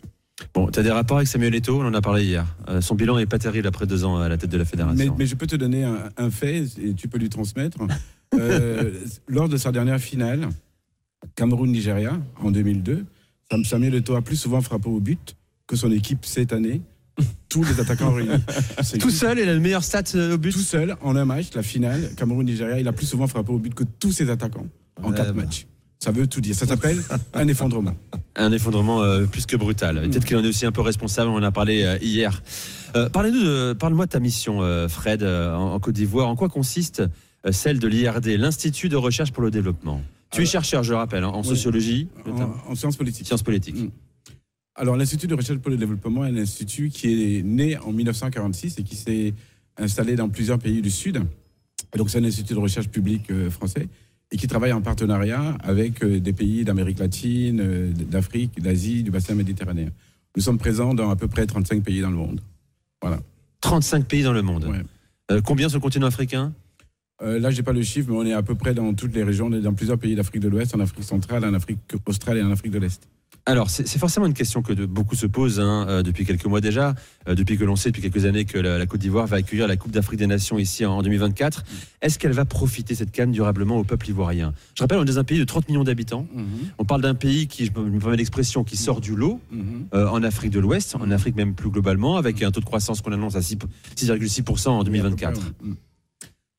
Bon, 0.53 0.67
t'as 0.67 0.83
des 0.83 0.91
rapports 0.91 1.17
avec 1.17 1.27
Samuel 1.27 1.55
Eto'o, 1.55 1.81
on 1.81 1.85
en 1.85 1.93
a 1.93 2.01
parlé 2.01 2.23
hier. 2.25 2.45
Euh, 2.67 2.81
son 2.81 2.95
bilan 2.95 3.17
est 3.17 3.25
pas 3.25 3.39
terrible 3.39 3.67
après 3.67 3.85
deux 3.87 4.03
ans 4.05 4.17
à 4.17 4.27
la 4.29 4.37
tête 4.37 4.49
de 4.49 4.57
la 4.57 4.65
fédération. 4.65 5.15
mais 5.17 5.25
je 5.25 5.35
peux 5.35 5.47
te 5.47 5.55
donner 5.55 5.83
un, 5.83 6.09
un 6.17 6.29
fait 6.31 6.63
et 6.83 6.93
tu 6.93 7.07
peux 7.07 7.17
lui 7.17 7.29
transmettre. 7.29 7.77
Euh, 8.33 8.93
lors 9.27 9.49
de 9.49 9.57
sa 9.57 9.73
dernière 9.73 9.99
finale, 9.99 10.47
Cameroun-Nigeria, 11.35 12.17
en 12.41 12.49
2002, 12.51 13.05
Sam- 13.51 13.65
Samuel 13.65 13.95
Eto'o 13.95 14.15
a 14.15 14.21
plus 14.21 14.37
souvent 14.37 14.61
frappé 14.61 14.87
au 14.89 14.99
but 15.01 15.35
que 15.67 15.75
son 15.75 15.91
équipe 15.91 16.25
cette 16.25 16.53
année, 16.53 16.81
tous 17.49 17.63
les 17.63 17.79
attaquants 17.79 18.13
réunis. 18.13 18.31
Tout 18.99 19.09
seul, 19.09 19.39
il 19.39 19.49
a 19.49 19.53
le 19.53 19.59
meilleur 19.59 19.83
stat 19.83 20.03
euh, 20.15 20.35
au 20.35 20.37
but 20.37 20.53
tout 20.53 20.59
seul, 20.59 20.95
en 21.01 21.15
un 21.15 21.25
match, 21.25 21.47
la 21.53 21.63
finale, 21.63 22.11
Cameroun-Nigeria, 22.15 22.79
il 22.79 22.87
a 22.87 22.93
plus 22.93 23.05
souvent 23.05 23.27
frappé 23.27 23.51
au 23.51 23.57
but 23.59 23.73
que 23.73 23.83
tous 23.99 24.11
ses 24.13 24.29
attaquants 24.29 24.67
en 25.03 25.09
Ouais, 25.11 25.15
quatre 25.17 25.33
bah. 25.33 25.43
matchs. 25.43 25.67
Ça 25.99 26.11
veut 26.11 26.25
tout 26.27 26.41
dire. 26.41 26.55
Ça 26.55 26.65
s'appelle 26.65 26.97
un 27.33 27.47
effondrement. 27.47 27.93
Un 28.37 28.51
effondrement 28.53 29.03
euh, 29.03 29.25
plus 29.25 29.45
que 29.45 29.57
brutal. 29.57 30.01
Peut-être 30.09 30.23
qu'il 30.25 30.37
en 30.37 30.43
est 30.43 30.47
aussi 30.47 30.65
un 30.65 30.71
peu 30.71 30.79
responsable, 30.81 31.29
on 31.29 31.35
en 31.35 31.43
a 31.43 31.51
parlé 31.51 31.83
euh, 31.83 31.97
hier. 32.01 32.41
Euh, 32.95 33.09
Parlez-nous 33.09 33.43
de, 33.43 33.73
parle-moi 33.73 34.05
de 34.05 34.11
ta 34.11 34.21
mission, 34.21 34.61
euh, 34.61 34.87
Fred, 34.87 35.21
euh, 35.21 35.53
en, 35.53 35.73
en 35.73 35.79
Côte 35.81 35.95
d'Ivoire. 35.95 36.29
En 36.29 36.37
quoi 36.37 36.47
consiste 36.47 37.03
euh, 37.45 37.51
celle 37.51 37.77
de 37.79 37.87
l'IRD, 37.89 38.27
l'Institut 38.37 38.87
de 38.87 38.95
recherche 38.95 39.31
pour 39.33 39.43
le 39.43 39.51
développement? 39.51 40.01
Tu 40.31 40.43
es 40.43 40.45
chercheur, 40.45 40.81
je 40.83 40.91
le 40.91 40.95
rappelle, 40.97 41.25
hein, 41.25 41.27
en 41.27 41.41
Oui. 41.41 41.47
sociologie, 41.47 42.07
en 42.69 42.73
sciences 42.73 42.95
politiques. 42.95 43.27
sciences 43.27 43.43
politiques. 43.43 43.75
Mm. 43.83 43.89
Alors, 44.81 44.97
l'Institut 44.97 45.27
de 45.27 45.35
recherche 45.35 45.59
pour 45.59 45.69
le 45.69 45.77
développement 45.77 46.25
est 46.25 46.29
un 46.29 46.37
institut 46.37 46.89
qui 46.89 47.37
est 47.37 47.43
né 47.43 47.77
en 47.77 47.91
1946 47.91 48.79
et 48.79 48.83
qui 48.83 48.95
s'est 48.95 49.31
installé 49.77 50.15
dans 50.15 50.27
plusieurs 50.27 50.57
pays 50.57 50.81
du 50.81 50.89
Sud. 50.89 51.21
Et 51.93 51.99
donc, 51.99 52.09
c'est 52.09 52.17
un 52.17 52.23
institut 52.23 52.55
de 52.55 52.59
recherche 52.59 52.89
public 52.89 53.29
euh, 53.29 53.51
français 53.51 53.87
et 54.31 54.37
qui 54.37 54.47
travaille 54.47 54.73
en 54.73 54.81
partenariat 54.81 55.55
avec 55.63 56.03
euh, 56.03 56.19
des 56.19 56.33
pays 56.33 56.65
d'Amérique 56.65 56.97
latine, 56.97 57.59
euh, 57.61 57.91
d'Afrique, 57.93 58.59
d'Asie, 58.59 59.03
du 59.03 59.11
bassin 59.11 59.35
méditerranéen. 59.35 59.89
Nous 60.35 60.41
sommes 60.41 60.57
présents 60.57 60.95
dans 60.95 61.11
à 61.11 61.15
peu 61.15 61.27
près 61.27 61.45
35 61.45 61.83
pays 61.83 62.01
dans 62.01 62.09
le 62.09 62.17
monde. 62.17 62.41
35 63.61 64.07
pays 64.07 64.23
dans 64.23 64.33
le 64.33 64.41
monde. 64.41 64.65
Ouais. 64.65 64.81
Euh, 65.29 65.41
combien 65.45 65.69
sur 65.69 65.77
le 65.77 65.83
continent 65.83 66.07
africain? 66.07 66.53
Euh, 67.21 67.37
là, 67.37 67.51
j'ai 67.51 67.61
pas 67.61 67.73
le 67.73 67.83
chiffre, 67.83 68.09
mais 68.09 68.17
on 68.17 68.25
est 68.25 68.33
à 68.33 68.41
peu 68.41 68.55
près 68.55 68.73
dans 68.73 68.91
toutes 68.95 69.13
les 69.13 69.23
régions, 69.23 69.45
on 69.45 69.53
est 69.53 69.61
dans 69.61 69.75
plusieurs 69.75 69.99
pays 69.99 70.15
d'Afrique 70.15 70.41
de 70.41 70.49
l'Ouest, 70.49 70.73
en 70.75 70.79
Afrique 70.79 71.03
centrale, 71.03 71.45
en 71.45 71.53
Afrique 71.53 71.77
australe 72.07 72.39
et 72.39 72.41
en 72.41 72.49
Afrique 72.49 72.71
de 72.71 72.79
l'Est. 72.79 73.07
Alors, 73.47 73.71
c'est 73.71 73.97
forcément 73.97 74.27
une 74.27 74.35
question 74.35 74.61
que 74.61 74.71
de, 74.71 74.85
beaucoup 74.85 75.15
se 75.15 75.25
posent 75.25 75.59
hein, 75.59 75.87
euh, 75.89 76.03
depuis 76.03 76.25
quelques 76.25 76.45
mois 76.45 76.61
déjà, 76.61 76.93
euh, 77.27 77.33
depuis 77.33 77.57
que 77.57 77.63
l'on 77.63 77.75
sait 77.75 77.89
depuis 77.89 78.03
quelques 78.03 78.25
années 78.25 78.45
que 78.45 78.59
la, 78.59 78.77
la 78.77 78.85
Côte 78.85 78.99
d'Ivoire 78.99 79.25
va 79.25 79.37
accueillir 79.37 79.67
la 79.67 79.77
Coupe 79.77 79.91
d'Afrique 79.91 80.19
des 80.19 80.27
Nations 80.27 80.59
ici 80.59 80.85
en, 80.85 80.93
en 80.93 81.01
2024. 81.01 81.63
Est-ce 82.03 82.19
qu'elle 82.19 82.33
va 82.33 82.45
profiter, 82.45 82.93
cette 82.93 83.11
canne, 83.11 83.31
durablement 83.31 83.77
au 83.77 83.83
peuple 83.83 84.09
ivoirien? 84.09 84.53
Je 84.75 84.83
rappelle, 84.83 84.99
on 84.99 85.03
est 85.03 85.07
dans 85.07 85.19
un 85.19 85.23
pays 85.23 85.39
de 85.39 85.43
30 85.43 85.69
millions 85.69 85.83
d'habitants. 85.83 86.27
On 86.77 86.85
parle 86.85 87.01
d'un 87.01 87.15
pays 87.15 87.47
qui, 87.47 87.65
je 87.65 87.71
me 87.71 87.99
permets 87.99 88.17
l'expression, 88.17 88.63
qui 88.63 88.77
sort 88.77 89.01
du 89.01 89.15
lot 89.15 89.39
euh, 89.95 90.07
en 90.07 90.21
Afrique 90.21 90.51
de 90.51 90.59
l'Ouest, 90.59 90.95
en 90.95 91.09
Afrique 91.09 91.35
même 91.35 91.55
plus 91.55 91.71
globalement, 91.71 92.17
avec 92.17 92.43
un 92.43 92.51
taux 92.51 92.61
de 92.61 92.65
croissance 92.65 93.01
qu'on 93.01 93.11
annonce 93.11 93.35
à 93.35 93.41
6 93.41 93.57
6,6% 93.95 94.69
en 94.69 94.83
2024. 94.83 95.41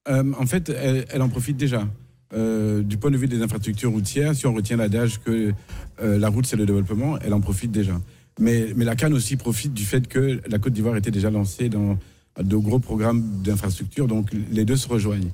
Euh, 0.08 0.32
en 0.37 0.46
fait, 0.46 0.68
elle, 0.68 1.04
elle 1.11 1.22
en 1.22 1.28
profite 1.28 1.56
déjà. 1.56 1.87
Euh, 2.34 2.82
du 2.82 2.96
point 2.96 3.10
de 3.10 3.16
vue 3.16 3.28
des 3.28 3.42
infrastructures 3.42 3.90
routières, 3.90 4.34
si 4.34 4.46
on 4.46 4.54
retient 4.54 4.78
l'adage 4.78 5.20
que 5.20 5.52
euh, 6.00 6.18
la 6.18 6.28
route 6.28 6.46
c'est 6.46 6.56
le 6.56 6.64
développement, 6.64 7.18
elle 7.18 7.34
en 7.34 7.40
profite 7.40 7.70
déjà. 7.70 8.00
Mais, 8.40 8.72
la 8.74 8.96
Cannes 8.96 9.12
aussi 9.12 9.36
profite 9.36 9.74
du 9.74 9.84
fait 9.84 10.08
que 10.08 10.40
la 10.48 10.58
Côte 10.58 10.72
d'Ivoire 10.72 10.96
était 10.96 11.10
déjà 11.10 11.30
lancée 11.30 11.68
dans 11.68 11.98
de 12.42 12.56
gros 12.56 12.78
programmes 12.78 13.42
d'infrastructures, 13.42 14.08
donc 14.08 14.30
les 14.50 14.64
deux 14.64 14.76
se 14.76 14.88
rejoignent. 14.88 15.30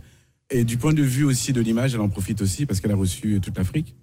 Et 0.50 0.64
du 0.64 0.78
point 0.78 0.92
de 0.92 1.02
vue 1.02 1.22
aussi 1.22 1.52
de 1.52 1.60
l'image, 1.60 1.94
elle 1.94 2.00
en 2.00 2.08
profite 2.08 2.42
aussi 2.42 2.66
parce 2.66 2.80
qu'elle 2.80 2.90
a 2.90 2.96
reçu 2.96 3.38
toute 3.40 3.56
l'Afrique 3.56 3.94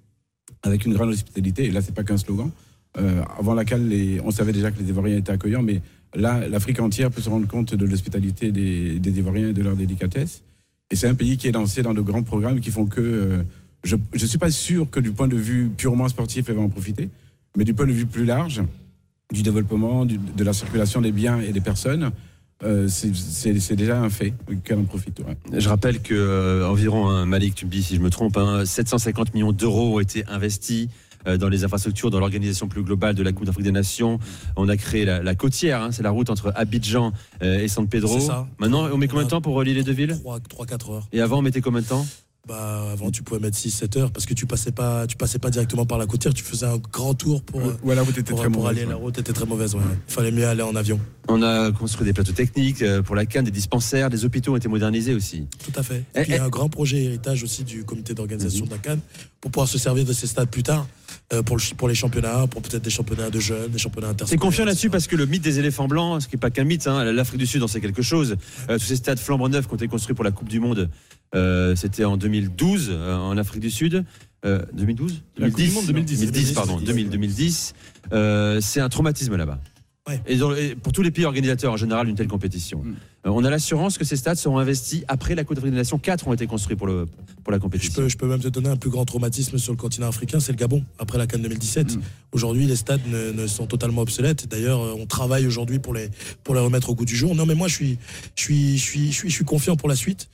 avec 0.63 0.85
une 0.85 0.93
grande 0.93 1.09
hospitalité. 1.09 1.65
Et 1.65 1.71
là, 1.71 1.81
c'est 1.81 1.93
pas 1.93 2.03
qu'un 2.03 2.17
slogan. 2.17 2.49
Euh, 2.97 3.21
avant 3.37 3.53
la 3.53 3.65
Cannes, 3.65 3.91
on 4.23 4.31
savait 4.31 4.53
déjà 4.53 4.71
que 4.71 4.79
les 4.79 4.87
Ivoiriens 4.87 5.17
étaient 5.17 5.33
accueillants, 5.33 5.63
mais 5.63 5.81
là, 6.13 6.47
l'Afrique 6.47 6.79
entière 6.79 7.11
peut 7.11 7.21
se 7.21 7.29
rendre 7.29 7.47
compte 7.47 7.75
de 7.75 7.85
l'hospitalité 7.85 8.53
des, 8.53 8.99
des 8.99 9.19
Ivoiriens 9.19 9.49
et 9.49 9.53
de 9.53 9.61
leur 9.61 9.75
délicatesse. 9.75 10.43
Et 10.91 10.95
c'est 10.95 11.07
un 11.07 11.15
pays 11.15 11.37
qui 11.37 11.47
est 11.47 11.51
lancé 11.51 11.81
dans 11.81 11.93
de 11.93 12.01
grands 12.01 12.23
programmes 12.23 12.59
qui 12.59 12.69
font 12.71 12.85
que 12.85 13.01
euh, 13.01 13.43
je 13.83 13.95
ne 13.95 14.25
suis 14.25 14.37
pas 14.37 14.51
sûr 14.51 14.89
que 14.89 14.99
du 14.99 15.11
point 15.11 15.27
de 15.27 15.35
vue 15.35 15.69
purement 15.75 16.07
sportif, 16.07 16.45
elle 16.49 16.55
va 16.55 16.61
en 16.61 16.69
profiter, 16.69 17.09
mais 17.57 17.63
du 17.63 17.73
point 17.73 17.87
de 17.87 17.91
vue 17.91 18.05
plus 18.05 18.25
large, 18.25 18.61
du 19.31 19.41
développement, 19.41 20.05
de 20.05 20.43
la 20.43 20.53
circulation 20.53 21.01
des 21.01 21.11
biens 21.11 21.39
et 21.39 21.51
des 21.51 21.61
personnes, 21.61 22.11
euh, 22.63 22.87
c'est- 22.87 23.75
déjà 23.75 23.99
un 23.99 24.09
fait 24.09 24.33
qu'elle 24.63 24.77
en 24.79 24.83
profite. 24.85 25.21
Je 25.51 25.67
rappelle 25.69 26.01
que 26.01 26.13
euh, 26.13 26.67
environ, 26.69 27.09
hein, 27.09 27.25
Malik, 27.25 27.55
tu 27.55 27.65
me 27.65 27.71
dis 27.71 27.81
si 27.83 27.95
je 27.95 28.01
me 28.01 28.09
trompe, 28.11 28.37
hein, 28.37 28.63
750 28.65 29.33
millions 29.33 29.51
d'euros 29.51 29.95
ont 29.95 29.99
été 29.99 30.23
investis 30.27 30.87
dans 31.25 31.49
les 31.49 31.63
infrastructures, 31.63 32.09
dans 32.11 32.19
l'organisation 32.19 32.67
plus 32.67 32.83
globale 32.83 33.15
de 33.15 33.23
la 33.23 33.31
Coupe 33.31 33.45
d'Afrique 33.45 33.65
des 33.65 33.71
Nations. 33.71 34.19
On 34.55 34.69
a 34.69 34.77
créé 34.77 35.05
la, 35.05 35.21
la 35.23 35.35
côtière, 35.35 35.81
hein, 35.81 35.91
c'est 35.91 36.03
la 36.03 36.11
route 36.11 36.29
entre 36.29 36.51
Abidjan 36.55 37.11
euh, 37.41 37.59
et 37.59 37.67
San 37.67 37.87
Pedro. 37.87 38.19
C'est 38.19 38.27
ça. 38.27 38.47
Maintenant, 38.59 38.87
on 38.91 38.97
met 38.97 39.07
combien 39.07 39.25
de 39.25 39.29
temps 39.29 39.41
pour 39.41 39.55
relier 39.55 39.73
les 39.73 39.83
deux 39.83 39.91
villes? 39.93 40.17
3-4 40.23 40.91
heures. 40.91 41.07
Et 41.11 41.21
avant, 41.21 41.39
on 41.39 41.41
mettait 41.41 41.61
combien 41.61 41.81
de 41.81 41.87
temps? 41.87 42.05
Bah, 42.47 42.91
avant, 42.91 43.09
tu 43.09 43.23
pouvais 43.23 43.39
mettre 43.39 43.57
6-7 43.57 43.97
heures 43.97 44.11
parce 44.11 44.27
que 44.27 44.35
tu 44.35 44.45
passais 44.45 44.71
pas, 44.71 45.07
tu 45.07 45.15
passais 45.17 45.39
pas 45.39 45.49
directement 45.49 45.87
par 45.87 45.97
la 45.97 46.05
côtière, 46.05 46.31
tu 46.31 46.43
faisais 46.43 46.67
un 46.67 46.77
grand 46.77 47.15
tour 47.15 47.41
pour, 47.41 47.59
Ouais, 47.83 47.95
la 47.95 48.03
route 48.03 48.15
était 48.17 48.29
pour, 48.29 48.39
très 48.39 48.49
pour 48.51 48.61
mauvaise, 48.61 48.77
aller. 48.77 48.85
ouais. 48.85 48.91
La 48.91 48.95
route 48.97 49.17
était 49.17 49.33
très 49.33 49.45
mauvaise. 49.47 49.73
ouais. 49.73 49.81
Il 50.07 50.13
fallait 50.13 50.31
mieux 50.31 50.47
aller 50.47 50.61
en 50.61 50.75
avion. 50.75 50.99
On 51.27 51.41
a 51.41 51.71
construit 51.71 52.05
des 52.05 52.13
plateaux 52.13 52.33
techniques 52.33 52.83
euh, 52.83 53.01
pour 53.01 53.15
la 53.15 53.25
canne, 53.25 53.45
des 53.45 53.51
dispensaires, 53.51 54.11
des 54.11 54.25
hôpitaux 54.25 54.53
ont 54.53 54.57
été 54.57 54.67
modernisés 54.67 55.15
aussi. 55.15 55.47
Tout 55.65 55.79
à 55.79 55.81
fait. 55.81 56.03
Eh, 56.13 56.19
Et 56.19 56.21
puis, 56.23 56.31
il 56.33 56.35
y 56.35 56.37
eh. 56.37 56.39
a 56.39 56.45
un 56.45 56.49
grand 56.49 56.69
projet 56.69 57.03
héritage 57.03 57.41
aussi 57.43 57.63
du 57.63 57.83
comité 57.83 58.13
d'organisation 58.13 58.65
de 58.65 58.69
la 58.69 58.77
Cannes 58.77 58.99
pour 59.41 59.49
pouvoir 59.49 59.67
se 59.67 59.79
servir 59.79 60.05
de 60.05 60.13
ces 60.13 60.27
stades 60.27 60.49
plus 60.49 60.61
tard 60.61 60.87
euh, 61.33 61.41
pour, 61.41 61.57
le, 61.57 61.75
pour 61.75 61.87
les 61.87 61.95
championnats, 61.95 62.45
pour 62.45 62.61
peut-être 62.61 62.83
des 62.83 62.91
championnats 62.91 63.31
de 63.31 63.39
jeunes, 63.39 63.71
des 63.71 63.79
championnats 63.79 64.09
C'est 64.09 64.13
interscolaires. 64.13 64.39
confiant 64.41 64.65
là-dessus 64.65 64.91
parce 64.91 65.07
que 65.07 65.15
le 65.15 65.25
mythe 65.25 65.41
des 65.41 65.57
éléphants 65.57 65.87
blancs, 65.87 66.21
ce 66.21 66.27
qui 66.27 66.35
n'est 66.35 66.39
pas 66.39 66.51
qu'un 66.51 66.63
mythe, 66.63 66.85
hein, 66.85 67.05
l'Afrique 67.11 67.39
du 67.39 67.47
Sud 67.47 67.63
en 67.63 67.67
sait 67.67 67.81
quelque 67.81 68.03
chose. 68.03 68.35
Euh, 68.69 68.77
tous 68.77 68.85
ces 68.85 68.97
stades 68.97 69.17
flambant 69.17 69.49
neufs 69.49 69.65
qui 69.65 69.73
ont 69.73 69.77
été 69.77 69.87
construits 69.87 70.13
pour 70.13 70.23
la 70.23 70.31
Coupe 70.31 70.47
du 70.49 70.59
Monde, 70.59 70.91
euh, 71.33 71.75
c'était 71.75 72.05
en 72.05 72.17
2012 72.17 72.89
euh, 72.91 73.15
en 73.15 73.37
Afrique 73.37 73.61
du 73.61 73.71
Sud. 73.71 74.05
Euh, 74.45 74.61
2012 74.73 75.23
La 75.37 75.49
Coupe 75.49 75.59
du 75.59 75.71
Monde, 75.71 75.85
2010. 75.87 76.19
2010, 76.19 76.51
pardon, 76.53 76.77
2000, 76.79 77.09
2010. 77.09 77.73
Euh, 78.13 78.59
c'est 78.61 78.79
un 78.79 78.89
traumatisme 78.89 79.35
là-bas. 79.35 79.59
Ouais. 80.07 80.21
Et, 80.27 80.75
pour 80.75 80.93
tous 80.93 81.01
les 81.01 81.09
pays 81.09 81.25
organisateurs 81.25 81.73
en 81.73 81.77
général 81.77 82.05
d'une 82.05 82.15
telle 82.15 82.27
compétition. 82.27 82.83
Mm. 82.83 82.95
Euh, 83.25 83.31
on 83.33 83.43
a 83.43 83.49
l'assurance 83.49 83.97
que 83.97 84.05
ces 84.05 84.17
stades 84.17 84.37
seront 84.37 84.59
investis 84.59 85.03
après 85.07 85.33
la 85.33 85.43
Coupe 85.43 85.55
d'Afrique 85.55 85.71
des 85.71 85.77
Nations. 85.77 85.97
Quatre 85.97 86.27
ont 86.27 86.33
été 86.33 86.45
construits 86.45 86.75
pour, 86.75 86.85
le, 86.85 87.07
pour 87.43 87.51
la 87.51 87.57
Je 87.57 87.61
compétition. 87.63 88.03
peux, 88.03 88.07
je 88.07 88.15
peux 88.15 88.27
même 88.27 88.39
te 88.39 88.47
donner 88.47 88.69
un 88.69 88.75
plus 88.75 88.91
grand 88.91 89.03
traumatisme 89.03 89.57
sur 89.57 89.73
le 89.73 89.77
continent 89.77 90.07
africain, 90.07 90.39
c'est 90.39 90.51
le 90.51 90.59
Gabon, 90.59 90.83
après 90.99 91.17
la 91.17 91.25
Cannes 91.25 91.41
2017. 91.41 91.95
Mm. 91.95 92.01
Aujourd'hui, 92.33 92.67
les 92.67 92.75
stades 92.75 93.01
ne, 93.07 93.31
ne 93.31 93.47
sont 93.47 93.65
totalement 93.65 94.03
obsolètes. 94.03 94.47
D'ailleurs, 94.47 94.79
on 94.79 95.07
travaille 95.07 95.47
aujourd'hui 95.47 95.79
pour 95.79 95.95
les, 95.95 96.11
pour 96.43 96.53
les 96.53 96.61
remettre 96.61 96.91
au 96.91 96.93
goût 96.93 97.05
du 97.05 97.15
jour. 97.15 97.33
Non, 97.33 97.47
mais 97.47 97.55
moi, 97.55 97.67
je 97.67 97.73
suis, 97.73 97.97
je 98.35 98.43
suis, 98.43 98.77
je 98.77 98.83
suis, 98.83 99.11
je 99.11 99.17
suis, 99.17 99.29
je 99.29 99.33
suis 99.33 99.45
confiant 99.45 99.75
pour 99.75 99.89
la 99.89 99.95
suite. 99.95 100.29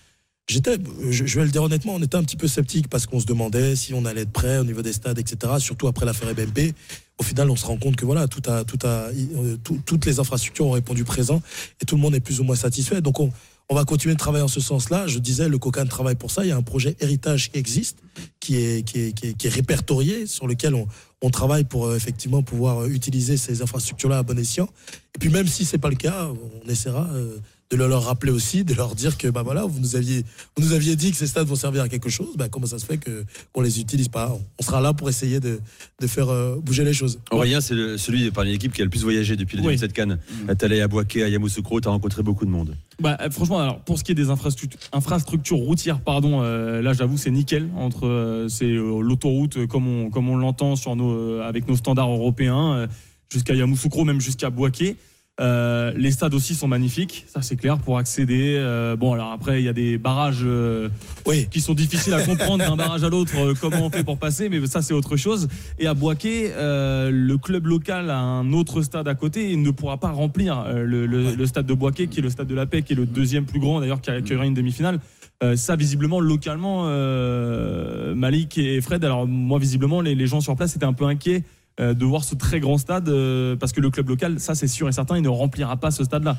J'étais, 0.52 0.78
je, 1.10 1.40
vais 1.40 1.46
le 1.46 1.52
dire 1.52 1.64
honnêtement, 1.64 1.96
on 1.96 2.02
était 2.02 2.18
un 2.18 2.24
petit 2.24 2.36
peu 2.36 2.48
sceptique 2.50 2.90
parce 2.90 3.06
qu'on 3.06 3.22
se 3.22 3.26
demandait 3.26 3.78
si 3.78 3.94
on 3.94 4.04
allait 4.04 4.24
être 4.24 4.34
prêt 4.34 4.58
au 4.58 4.66
niveau 4.66 4.82
des 4.82 4.92
stades, 4.92 5.18
etc. 5.18 5.54
Surtout 5.60 5.88
après 5.88 6.06
l'affaire 6.06 6.36
BMP. 6.36 6.74
Au 7.18 7.24
final, 7.24 7.50
on 7.50 7.56
se 7.56 7.66
rend 7.66 7.78
compte 7.78 7.96
que 7.96 8.04
voilà, 8.04 8.26
euh, 8.26 9.58
tout- 9.64 9.80
toutes 9.86 10.06
les 10.06 10.20
infrastructures 10.20 10.66
ont 10.66 10.72
répondu 10.72 11.06
présent 11.06 11.42
et 11.82 11.86
tout 11.86 11.96
le 11.96 12.02
monde 12.02 12.16
est 12.16 12.20
plus 12.20 12.42
ou 12.42 12.44
moins 12.44 12.58
satisfait. 12.58 13.00
Donc 13.02 13.22
on, 13.22 13.32
va 13.70 13.86
continuer 13.86 14.16
de 14.16 14.20
travailler 14.20 14.44
en 14.44 14.50
ce 14.50 14.60
sens-là. 14.60 15.08
Je 15.08 15.20
disais, 15.20 15.48
le 15.48 15.58
COCAN 15.58 15.86
travaille 15.86 16.16
pour 16.16 16.32
ça. 16.32 16.44
Il 16.44 16.50
y 16.50 16.52
a 16.52 16.58
un 16.58 16.64
projet 16.64 16.98
héritage 17.00 17.50
qui 17.50 17.58
existe, 17.58 18.00
qui 18.42 18.58
est, 18.58 19.46
répertorié, 19.46 20.28
sur 20.28 20.48
lequel 20.48 20.76
on, 21.22 21.30
travaille 21.30 21.64
pour 21.64 21.86
euh, 21.86 21.96
effectivement 21.96 22.44
pouvoir 22.44 22.88
utiliser 22.88 23.38
ces 23.38 23.62
infrastructures-là 23.62 24.18
à 24.18 24.24
bon 24.24 24.38
escient. 24.38 24.68
Et 25.16 25.20
puis 25.20 25.30
même 25.30 25.48
si 25.48 25.64
c'est 25.64 25.78
pas 25.78 25.90
le 25.90 25.96
cas, 25.96 26.28
on 26.66 26.70
essaiera 26.70 27.08
euh, 27.14 27.38
de 27.72 27.78
le 27.78 27.88
leur 27.88 28.04
rappeler 28.04 28.32
aussi, 28.34 28.64
de 28.66 28.74
leur 28.74 28.96
dire 28.96 29.18
que 29.18 29.30
bah 29.30 29.44
voilà, 29.44 29.64
vous 29.66 29.80
nous 29.80 29.96
aviez, 29.96 30.24
vous 30.58 30.64
nous 30.66 30.74
aviez 30.74 30.96
dit 30.98 31.12
que 31.12 31.18
ces 31.18 31.28
stades 31.28 31.48
vont 31.48 31.56
servir 31.56 31.84
à 31.84 31.88
quelque 31.90 32.10
chose. 32.10 32.36
Bah, 32.36 32.50
comment 32.50 32.66
ça 32.66 32.78
se 32.80 32.86
fait 32.86 32.98
que 32.98 33.24
qu'on 33.54 33.62
les 33.62 33.80
utilise 33.80 34.10
pas? 34.10 34.38
On 34.60 34.64
sera 34.64 34.82
là 34.82 34.92
pour 34.94 35.08
essayer 35.10 35.40
de, 35.40 35.60
de 36.02 36.08
faire 36.08 36.30
euh, 36.30 36.58
bouger 36.62 36.84
les 36.84 36.94
choses. 36.94 37.20
Aurélien, 37.32 37.62
c'est 37.62 37.98
celui 37.98 38.30
parmi 38.32 38.52
l'équipe 38.52 38.74
qui 38.74 38.82
a 38.82 38.84
le 38.84 38.90
plus 38.90 39.04
voyagé 39.04 39.38
depuis 39.38 39.56
le 39.56 39.62
début 39.62 39.70
Oui. 39.70 39.76
de 39.76 39.80
cette 39.80 39.94
canne. 39.94 40.20
T'es 40.58 40.66
allé 40.66 40.82
à 40.82 40.88
Boaké, 40.90 41.24
à 41.24 41.30
Yamoussoukro, 41.30 41.80
t'as 41.80 41.90
rencontré 41.92 42.24
beaucoup 42.24 42.46
de 42.46 42.52
monde. 42.52 42.76
Bah, 43.00 43.18
euh, 43.22 43.30
franchement, 43.30 43.60
alors 43.60 43.80
pour 43.80 43.98
ce 43.98 44.04
qui 44.04 44.12
est 44.12 44.16
des 44.16 44.30
infrastructures, 44.30 44.80
infrastructures 44.92 45.58
routières, 45.58 46.02
pardon, 46.02 46.42
euh, 46.44 46.82
là 46.82 46.92
j'avoue 46.94 47.18
c'est 47.18 47.32
nickel 47.32 47.70
entre 47.78 48.06
euh, 48.06 48.50
c'est 48.50 48.66
euh, 48.66 49.02
l'autoroute 49.02 49.66
comme 49.68 49.88
on 49.88 50.10
comme 50.10 50.28
on 50.30 50.36
l'entend 50.36 50.76
sur 50.76 50.96
nos 50.98 51.12
euh, 51.14 51.48
avec 51.48 51.68
nos 51.70 51.76
standards 51.78 52.10
européens 52.12 52.74
euh, 52.74 52.88
jusqu'à 53.32 53.54
Yamoussoukro, 53.56 54.04
même 54.04 54.20
jusqu'à 54.20 54.50
Boaké. 54.50 54.98
Euh, 55.42 55.92
les 55.98 56.12
stades 56.12 56.36
aussi 56.36 56.54
sont 56.54 56.68
magnifiques, 56.68 57.26
ça 57.28 57.42
c'est 57.42 57.56
clair 57.56 57.80
pour 57.80 57.98
accéder. 57.98 58.56
Euh, 58.60 58.96
bon 58.96 59.14
alors 59.14 59.32
après 59.32 59.60
il 59.60 59.66
y 59.66 59.70
a 59.70 59.74
des 59.74 59.98
barrages 59.98 60.44
euh, 60.44 60.88
Oui. 61.26 61.48
qui 61.50 61.62
sont 61.62 61.74
difficiles 61.74 62.14
à 62.14 62.22
comprendre 62.22 62.64
d'un 62.64 62.76
barrage 62.76 63.04
à 63.04 63.10
l'autre 63.10 63.34
comment 63.60 63.88
on 63.88 63.90
fait 63.90 64.04
pour 64.04 64.20
passer, 64.20 64.50
mais 64.50 64.64
ça 64.68 64.84
c'est 64.84 64.94
autre 64.94 65.18
chose. 65.18 65.48
Et 65.80 65.88
à 65.88 65.96
Boaké, 65.96 66.52
le 66.60 67.36
club 67.38 67.66
local 67.66 68.12
a 68.12 68.20
un 68.20 68.54
autre 68.54 68.84
stade 68.84 69.08
à 69.08 69.16
côté 69.16 69.52
et 69.52 69.56
ne 69.56 69.72
pourra 69.72 69.98
pas 69.98 70.12
remplir 70.12 70.64
le, 70.76 71.08
le- 71.08 71.34
le 71.34 71.46
stade 71.48 71.66
de 71.66 71.74
Boaké, 71.74 72.06
qui 72.08 72.20
est 72.20 72.24
le 72.24 72.30
stade 72.30 72.48
de 72.48 72.56
la 72.56 72.68
paix, 72.68 72.84
qui 72.84 72.94
est 72.94 72.96
le 72.96 73.08
deuxième 73.08 73.46
plus 73.46 73.60
grand 73.60 73.80
d'ailleurs, 73.80 74.02
qui 74.02 74.12
accueillera 74.12 74.46
une 74.46 74.54
demi-finale. 74.54 75.00
Euh, 75.44 75.56
ça 75.56 75.76
visiblement 75.76 76.20
localement, 76.20 76.84
euh, 76.86 78.14
Malik 78.14 78.60
et 78.60 78.80
Fred. 78.82 79.04
Alors 79.04 79.28
moi 79.28 79.58
visiblement 79.58 80.02
les, 80.02 80.14
les 80.14 80.28
gens 80.28 80.40
sur 80.40 80.56
place 80.56 80.76
étaient 80.76 80.86
un 80.86 80.94
peu 80.94 81.06
inquiets. 81.06 81.44
Euh, 81.80 81.94
de 81.94 82.06
voir 82.06 82.24
ce 82.24 82.36
très 82.36 82.60
grand 82.60 82.78
stade 82.78 83.08
euh, 83.10 83.56
parce 83.56 83.72
que 83.72 83.80
le 83.82 83.90
club 83.90 84.10
local, 84.10 84.40
ça 84.40 84.56
c'est 84.56 84.68
sûr 84.68 84.90
et 84.90 84.92
certain, 84.92 85.16
il 85.18 85.24
ne 85.24 85.30
remplira 85.30 85.78
pas 85.78 85.90
ce 85.92 86.04
stade-là. 86.04 86.38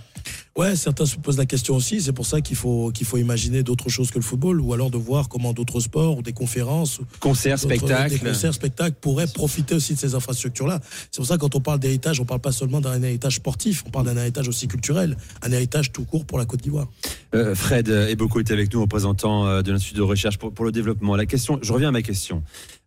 Ouais, 0.56 0.76
certains 0.76 1.06
se 1.06 1.16
posent 1.16 1.38
la 1.38 1.46
question 1.46 1.74
aussi. 1.74 2.02
C'est 2.02 2.12
pour 2.12 2.26
ça 2.26 2.42
qu'il 2.42 2.56
faut 2.56 2.90
qu'il 2.92 3.06
faut 3.06 3.16
imaginer 3.16 3.62
d'autres 3.62 3.88
choses 3.88 4.10
que 4.10 4.18
le 4.18 4.22
football, 4.24 4.60
ou 4.60 4.74
alors 4.74 4.90
de 4.90 4.98
voir 4.98 5.30
comment 5.30 5.54
d'autres 5.54 5.80
sports 5.80 6.18
ou 6.18 6.22
des 6.22 6.34
conférences, 6.34 6.98
ou 6.98 7.04
Concert, 7.20 7.56
d'autres- 7.56 7.74
spectacle. 7.76 8.10
des 8.10 8.18
concerts, 8.18 8.52
spectacles 8.52 8.96
pourraient 9.00 9.26
profiter 9.26 9.74
aussi 9.74 9.94
de 9.94 9.98
ces 9.98 10.14
infrastructures-là. 10.14 10.80
C'est 11.10 11.16
pour 11.16 11.26
ça 11.26 11.36
que 11.36 11.40
quand 11.40 11.54
on 11.54 11.60
parle 11.60 11.80
d'héritage, 11.80 12.20
on 12.20 12.26
parle 12.26 12.40
pas 12.40 12.52
seulement 12.52 12.82
d'un 12.82 13.02
héritage 13.02 13.36
sportif, 13.36 13.82
on 13.86 13.90
parle 13.90 14.04
d'un 14.06 14.16
héritage 14.18 14.46
aussi 14.48 14.68
culturel, 14.68 15.16
un 15.40 15.50
héritage 15.52 15.90
tout 15.92 16.04
court 16.04 16.26
pour 16.26 16.38
la 16.38 16.44
Côte 16.44 16.60
d'Ivoire. 16.62 16.88
Euh, 17.34 17.54
Fred 17.54 17.88
Eboko 17.88 18.40
est 18.40 18.50
avec 18.50 18.72
nous, 18.74 18.82
représentant 18.82 19.46
euh, 19.46 19.62
de 19.62 19.72
l'Institut 19.72 19.96
de 19.96 20.02
recherche 20.02 20.36
pour, 20.36 20.52
pour 20.52 20.66
le 20.66 20.72
développement. 20.72 21.16
La 21.16 21.24
question, 21.24 21.58
je 21.62 21.72
reviens 21.72 21.88
à 21.88 21.92
ma 21.92 22.02
question. 22.02 22.42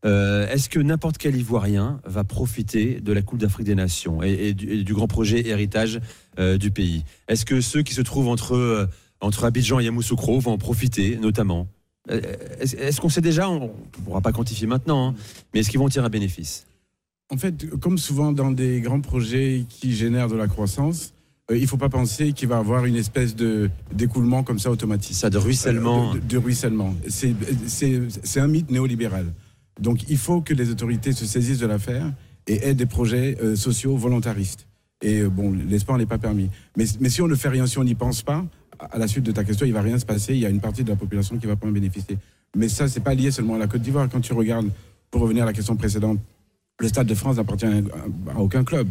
Euh, 0.05 0.47
Est-ce 0.49 0.69
que 0.69 0.79
n'importe 0.79 1.17
quel 1.17 1.35
Ivoirien 1.35 1.99
va 2.05 2.23
profiter 2.23 3.01
de 3.01 3.11
la 3.11 3.21
Coupe 3.21 3.39
d'Afrique 3.39 3.65
des 3.65 3.75
Nations 3.75 4.21
et, 4.21 4.49
et 4.49 4.53
du, 4.53 4.71
et 4.71 4.83
du 4.83 4.93
grand 4.93 5.07
projet 5.07 5.47
héritage 5.47 5.99
euh, 6.37 6.57
du 6.57 6.69
pays? 6.71 7.03
Est-ce 7.27 7.45
que 7.45 7.59
ceux 7.61 7.81
qui 7.81 7.93
se 7.93 8.01
trouvent 8.01 8.27
entre, 8.27 8.55
euh, 8.55 8.85
entre 9.21 9.45
Abidjan 9.45 9.79
et 9.79 9.85
Yamoussoukro 9.85 10.39
vont 10.39 10.53
en 10.53 10.57
profiter, 10.57 11.17
notamment? 11.17 11.67
Est-ce 12.07 13.01
qu'on 13.01 13.09
sait 13.09 13.21
déjà, 13.21 13.49
on 13.49 13.65
ne 13.65 14.03
pourra 14.03 14.21
pas 14.21 14.31
quantifier 14.31 14.67
maintenant, 14.67 15.07
hein, 15.09 15.15
mais 15.53 15.61
est-ce 15.61 15.71
qu'ils 15.71 15.79
vont 15.79 15.89
tirer 15.89 16.05
un 16.05 16.09
bénéfice? 16.09 16.67
En 17.31 17.37
fait, 17.37 17.67
comme 17.79 17.97
souvent 17.97 18.31
dans 18.31 18.51
des 18.51 18.79
grands 18.81 19.01
projets 19.01 19.65
qui 19.67 19.95
génèrent 19.95 20.27
de 20.27 20.35
la 20.35 20.45
croissance, 20.45 21.13
euh, 21.49 21.57
il 21.57 21.63
ne 21.63 21.67
faut 21.67 21.77
pas 21.77 21.89
penser 21.89 22.33
qu'il 22.33 22.47
va 22.47 22.57
y 22.57 22.59
avoir 22.59 22.85
une 22.85 22.95
espèce 22.95 23.35
de 23.35 23.71
d'écoulement 23.91 24.43
comme 24.43 24.59
ça 24.59 24.69
automatique. 24.69 25.15
Ça 25.15 25.31
de 25.31 25.39
ruissellement. 25.39 26.11
Euh, 26.11 26.15
de, 26.15 26.19
de 26.19 26.37
ruissellement. 26.37 26.93
C'est 27.07 28.39
un 28.39 28.47
mythe 28.47 28.69
néolibéral. 28.69 29.33
Donc 29.79 30.09
il 30.09 30.17
faut 30.17 30.41
que 30.41 30.53
les 30.53 30.69
autorités 30.69 31.11
se 31.11 31.25
saisissent 31.25 31.59
de 31.59 31.67
l'affaire 31.67 32.11
et 32.47 32.67
aient 32.67 32.75
des 32.75 32.85
projets 32.85 33.37
euh, 33.41 33.55
sociaux 33.55 33.97
volontaristes. 33.97 34.67
Et 35.01 35.21
euh, 35.21 35.29
bon, 35.29 35.53
l'espoir 35.67 35.97
n'est 35.97 36.05
pas 36.05 36.17
permis. 36.17 36.49
Mais, 36.77 36.85
si 36.85 37.21
on 37.21 37.27
ne 37.27 37.35
fait 37.35 37.49
rien, 37.49 37.67
si 37.67 37.77
on 37.77 37.83
n'y 37.83 37.95
pense 37.95 38.21
pas, 38.21 38.45
à 38.79 38.97
la 38.97 39.07
suite 39.07 39.23
de 39.23 39.31
ta 39.31 39.43
question, 39.43 39.65
il 39.65 39.73
va 39.73 39.81
rien 39.81 39.97
se 39.97 40.05
passer. 40.05 40.33
Il 40.33 40.39
y 40.39 40.45
a 40.45 40.49
une 40.49 40.61
partie 40.61 40.83
de 40.83 40.89
la 40.89 40.95
population 40.95 41.37
qui 41.37 41.47
va 41.47 41.55
pas 41.55 41.67
en 41.67 41.71
bénéficier. 41.71 42.17
Mais 42.55 42.69
ça, 42.69 42.87
c'est 42.87 43.01
pas 43.01 43.13
lié 43.13 43.31
seulement 43.31 43.55
à 43.55 43.57
la 43.57 43.67
Côte 43.67 43.81
d'Ivoire. 43.81 44.07
Quand 44.09 44.21
tu 44.21 44.33
regardes, 44.33 44.69
pour 45.11 45.21
revenir 45.21 45.43
à 45.43 45.45
la 45.45 45.53
question 45.53 45.75
précédente, 45.75 46.19
le 46.79 46.87
Stade 46.87 47.07
de 47.07 47.15
France 47.15 47.37
n'appartient 47.37 47.65
à, 47.65 48.33
à 48.33 48.39
aucun 48.39 48.63
club. 48.63 48.87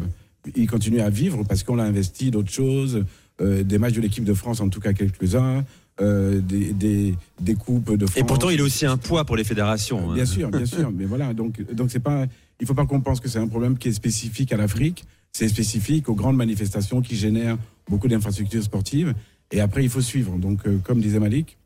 Il 0.55 0.69
continue 0.69 1.01
à 1.01 1.09
vivre 1.09 1.43
parce 1.43 1.63
qu'on 1.63 1.75
l'a 1.75 1.83
investi 1.83 2.31
d'autres 2.31 2.51
choses, 2.51 3.03
euh, 3.41 3.63
des 3.63 3.77
matchs 3.77 3.93
de 3.93 4.01
l'équipe 4.01 4.23
de 4.23 4.33
France, 4.33 4.61
en 4.61 4.69
tout 4.69 4.79
cas 4.79 4.93
quelques-uns, 4.93 5.65
euh, 6.01 6.41
des, 6.41 6.73
des, 6.73 7.15
des 7.39 7.55
coupes 7.55 7.95
de 7.95 8.05
France. 8.05 8.17
Et 8.17 8.23
pourtant, 8.23 8.49
il 8.49 8.59
a 8.59 8.63
aussi 8.63 8.85
un 8.85 8.97
poids 8.97 9.25
pour 9.25 9.35
les 9.35 9.43
fédérations. 9.43 10.11
hein. 10.11 10.15
Bien 10.15 10.25
sûr, 10.25 10.49
bien 10.49 10.65
sûr. 10.65 10.91
Mais 10.91 11.05
voilà, 11.05 11.33
donc 11.33 11.61
donc 11.73 11.91
c'est 11.91 11.99
pas. 11.99 12.25
Il 12.59 12.67
faut 12.67 12.73
pas 12.73 12.85
qu'on 12.85 13.01
pense 13.01 13.19
que 13.19 13.27
c'est 13.29 13.39
un 13.39 13.47
problème 13.47 13.77
qui 13.77 13.89
est 13.89 13.93
spécifique 13.93 14.51
à 14.53 14.57
l'Afrique. 14.57 15.05
C'est 15.33 15.49
spécifique 15.49 16.07
aux 16.07 16.15
grandes 16.15 16.37
manifestations 16.37 17.01
qui 17.01 17.15
génèrent 17.17 17.57
beaucoup 17.89 18.07
d'infrastructures 18.07 18.63
sportives. 18.63 19.13
Et 19.51 19.59
après, 19.59 19.83
il 19.83 19.89
faut 19.89 20.01
suivre. 20.01 20.37
Donc, 20.37 20.65
euh, 20.65 20.77
comme 20.83 21.01
disait 21.01 21.19
Malik, 21.19 21.57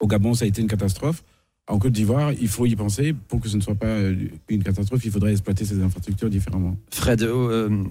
au 0.00 0.06
Gabon, 0.06 0.32
ça 0.34 0.46
a 0.46 0.48
été 0.48 0.62
une 0.62 0.68
catastrophe. 0.68 1.22
En 1.68 1.78
Côte 1.78 1.92
d'Ivoire, 1.92 2.32
il 2.32 2.48
faut 2.48 2.66
y 2.66 2.74
penser. 2.74 3.14
Pour 3.28 3.40
que 3.40 3.48
ce 3.48 3.56
ne 3.56 3.62
soit 3.62 3.74
pas 3.74 3.86
euh, 3.86 4.16
une 4.48 4.62
catastrophe, 4.64 5.04
il 5.04 5.10
faudrait 5.10 5.32
exploiter 5.32 5.64
ces 5.64 5.80
infrastructures 5.82 6.30
différemment. 6.30 6.76
Fred, 6.90 7.22
euh, 7.22 7.84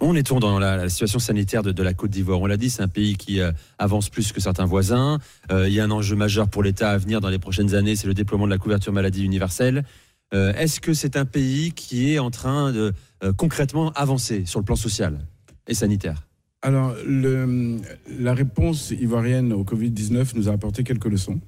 on 0.00 0.14
est 0.14 0.32
dans 0.32 0.58
la, 0.58 0.88
situation 0.88 1.18
sanitaire 1.18 1.62
de, 1.62 1.82
la 1.82 1.94
Côte 1.94 2.10
d'Ivoire 2.10 2.40
On 2.40 2.46
l'a 2.46 2.56
dit, 2.56 2.70
c'est 2.70 2.82
un 2.82 2.88
pays 2.88 3.16
qui 3.16 3.40
euh, 3.40 3.52
avance 3.78 4.08
plus 4.08 4.32
que 4.32 4.40
certains 4.40 4.64
voisins. 4.64 5.18
Euh, 5.50 5.68
il 5.68 5.74
y 5.74 5.80
a 5.80 5.84
un 5.84 5.90
enjeu 5.90 6.16
majeur 6.16 6.48
pour 6.48 6.62
l'État 6.62 6.90
à 6.90 6.98
venir 6.98 7.20
dans 7.20 7.28
les 7.28 7.38
prochaines 7.38 7.74
années, 7.74 7.96
c'est 7.96 8.06
le 8.06 8.14
déploiement 8.14 8.46
de 8.46 8.50
la 8.50 8.58
couverture 8.58 8.92
maladie 8.92 9.24
universelle. 9.24 9.84
Euh, 10.32 10.54
Est-ce 10.54 10.80
que 10.80 10.94
c'est 10.94 11.16
un 11.16 11.24
pays 11.24 11.72
qui 11.72 12.12
est 12.12 12.18
en 12.18 12.30
train 12.30 12.72
de 12.72 12.92
concrètement 13.36 13.92
avancer 13.92 14.44
sur 14.46 14.60
le 14.60 14.64
plan 14.64 14.76
social 14.76 15.18
et 15.66 15.74
sanitaire? 15.74 16.26
Alors, 16.62 16.94
la 17.06 18.34
réponse 18.34 18.90
ivoirienne 18.90 19.52
au 19.52 19.64
Covid-19 19.64 20.32
nous 20.34 20.48
a 20.48 20.52
apporté 20.52 20.84
quelques 20.84 21.06
leçons 21.06 21.40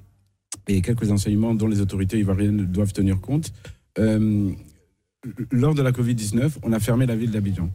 et 0.67 0.81
quelques 0.81 1.11
enseignements 1.11 1.55
dont 1.55 1.67
les 1.67 1.81
autorités 1.81 2.19
ivoiriennes 2.19 2.65
doivent 2.65 2.93
tenir 2.93 3.21
compte. 3.21 3.53
Lors 3.97 5.75
de 5.75 5.81
la 5.81 5.91
Covid-19, 5.91 6.57
on 6.63 6.73
a 6.73 6.79
fermé 6.79 7.05
la 7.05 7.15
ville 7.15 7.31
d'Abidjan. 7.31 7.69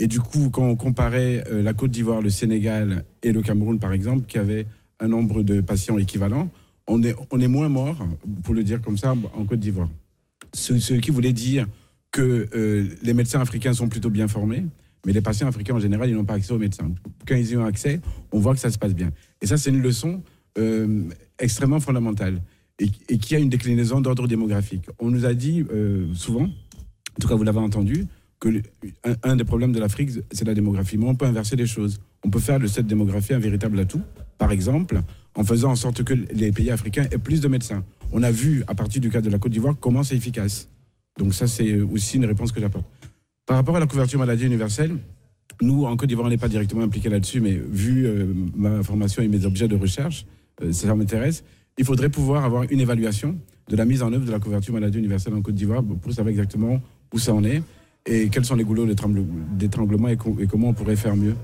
Et 0.00 0.06
du 0.06 0.18
coup, 0.18 0.48
quand 0.48 0.66
on 0.66 0.76
comparait 0.76 1.44
euh, 1.52 1.62
la 1.62 1.74
Côte 1.74 1.90
d'Ivoire, 1.90 2.22
le 2.22 2.30
Sénégal 2.30 3.04
et 3.22 3.32
le 3.32 3.42
Cameroun, 3.42 3.78
par 3.78 3.92
exemple, 3.92 4.24
qui 4.26 4.38
avaient 4.38 4.66
un 4.98 5.08
nombre 5.08 5.42
de 5.42 5.60
patients 5.60 5.98
équivalent, 5.98 6.48
on 6.86 7.02
est, 7.02 7.14
on 7.30 7.38
est 7.38 7.48
moins 7.48 7.68
mort, 7.68 7.98
pour 8.42 8.54
le 8.54 8.64
dire 8.64 8.80
comme 8.80 8.96
ça, 8.96 9.12
en 9.12 9.44
Côte 9.44 9.60
d'Ivoire. 9.60 9.90
Ce, 10.54 10.78
ce 10.78 10.94
qui 10.94 11.10
voulait 11.10 11.34
dire 11.34 11.66
que 12.12 12.48
euh, 12.54 12.88
les 13.02 13.12
médecins 13.12 13.42
africains 13.42 13.74
sont 13.74 13.90
plutôt 13.90 14.08
bien 14.08 14.26
formés, 14.26 14.64
mais 15.04 15.12
les 15.12 15.20
patients 15.20 15.46
africains 15.46 15.74
en 15.74 15.78
général, 15.78 16.08
ils 16.08 16.16
n'ont 16.16 16.24
pas 16.24 16.34
accès 16.34 16.54
aux 16.54 16.58
médecins. 16.58 16.90
Quand 17.28 17.36
ils 17.36 17.50
y 17.50 17.56
ont 17.58 17.66
accès, 17.66 18.00
on 18.32 18.38
voit 18.38 18.54
que 18.54 18.60
ça 18.60 18.70
se 18.70 18.78
passe 18.78 18.94
bien. 18.94 19.10
Et 19.42 19.46
ça, 19.46 19.58
c'est 19.58 19.68
une 19.68 19.82
leçon 19.82 20.22
euh, 20.56 21.10
extrêmement 21.38 21.78
fondamentale 21.78 22.40
et, 22.78 22.88
qui 22.88 23.36
a 23.36 23.38
une 23.38 23.50
déclinaison 23.50 24.00
d'ordre 24.00 24.26
démographique. 24.26 24.86
On 24.98 25.10
nous 25.10 25.26
a 25.26 25.34
dit 25.34 25.62
souvent, 26.14 26.44
en 26.44 27.20
tout 27.20 27.28
cas 27.28 27.34
vous 27.34 27.44
l'avez 27.44 27.58
entendu, 27.58 28.06
un 29.22 29.36
des 29.36 29.44
problèmes 29.44 29.72
de 29.72 29.80
l'Afrique, 29.80 30.10
c'est 30.32 30.46
la 30.46 30.54
démographie. 30.54 30.96
Mais 30.96 31.06
on 31.06 31.14
peut 31.14 31.26
inverser 31.26 31.56
les 31.56 31.66
choses. 31.66 32.00
On 32.24 32.30
peut 32.30 32.38
faire 32.38 32.58
de 32.58 32.66
cette 32.66 32.86
démographie 32.86 33.34
un 33.34 33.38
véritable 33.38 33.78
atout. 33.78 34.02
Par 34.38 34.52
exemple, 34.52 35.00
en 35.34 35.44
faisant 35.44 35.70
en 35.70 35.76
sorte 35.76 36.02
que 36.02 36.14
les 36.14 36.52
pays 36.52 36.70
africains 36.70 37.06
aient 37.10 37.18
plus 37.18 37.40
de 37.40 37.48
médecins. 37.48 37.84
On 38.12 38.22
a 38.22 38.30
vu, 38.30 38.64
à 38.66 38.74
partir 38.74 39.00
du 39.00 39.10
cas 39.10 39.20
de 39.20 39.30
la 39.30 39.38
Côte 39.38 39.52
d'Ivoire, 39.52 39.76
comment 39.78 40.02
c'est 40.02 40.16
efficace. 40.16 40.68
Donc 41.18 41.34
ça, 41.34 41.46
c'est 41.46 41.80
aussi 41.80 42.16
une 42.16 42.24
réponse 42.24 42.52
que 42.52 42.60
j'apporte. 42.60 42.86
Par 43.46 43.56
rapport 43.56 43.76
à 43.76 43.80
la 43.80 43.86
couverture 43.86 44.18
maladie 44.18 44.46
universelle, 44.46 44.96
nous, 45.60 45.84
en 45.84 45.96
Côte 45.96 46.08
d'Ivoire, 46.08 46.26
on 46.26 46.30
n'est 46.30 46.38
pas 46.38 46.48
directement 46.48 46.82
impliqué 46.82 47.08
là-dessus, 47.08 47.40
mais 47.40 47.52
vu 47.52 48.06
euh, 48.06 48.32
ma 48.56 48.82
formation 48.82 49.22
et 49.22 49.28
mes 49.28 49.44
objets 49.44 49.68
de 49.68 49.76
recherche, 49.76 50.24
euh, 50.62 50.72
ça 50.72 50.94
m'intéresse. 50.94 51.44
Il 51.76 51.84
faudrait 51.84 52.08
pouvoir 52.08 52.44
avoir 52.44 52.64
une 52.70 52.80
évaluation 52.80 53.36
de 53.68 53.76
la 53.76 53.84
mise 53.84 54.02
en 54.02 54.12
œuvre 54.12 54.24
de 54.24 54.32
la 54.32 54.40
couverture 54.40 54.74
maladie 54.74 54.98
universelle 54.98 55.34
en 55.34 55.42
Côte 55.42 55.54
d'Ivoire 55.54 55.82
pour 55.82 56.12
savoir 56.12 56.30
exactement 56.30 56.80
où 57.12 57.18
ça 57.18 57.34
en 57.34 57.44
est 57.44 57.62
et 58.10 58.28
quels 58.28 58.44
sont 58.44 58.56
les 58.56 58.64
goulots 58.64 58.86
d'étrangle- 58.86 59.24
d'étranglement 59.56 60.08
et, 60.08 60.16
co- 60.16 60.36
et 60.40 60.46
comment 60.46 60.68
on 60.68 60.74
pourrait 60.74 60.96
faire 60.96 61.16
mieux? 61.16 61.34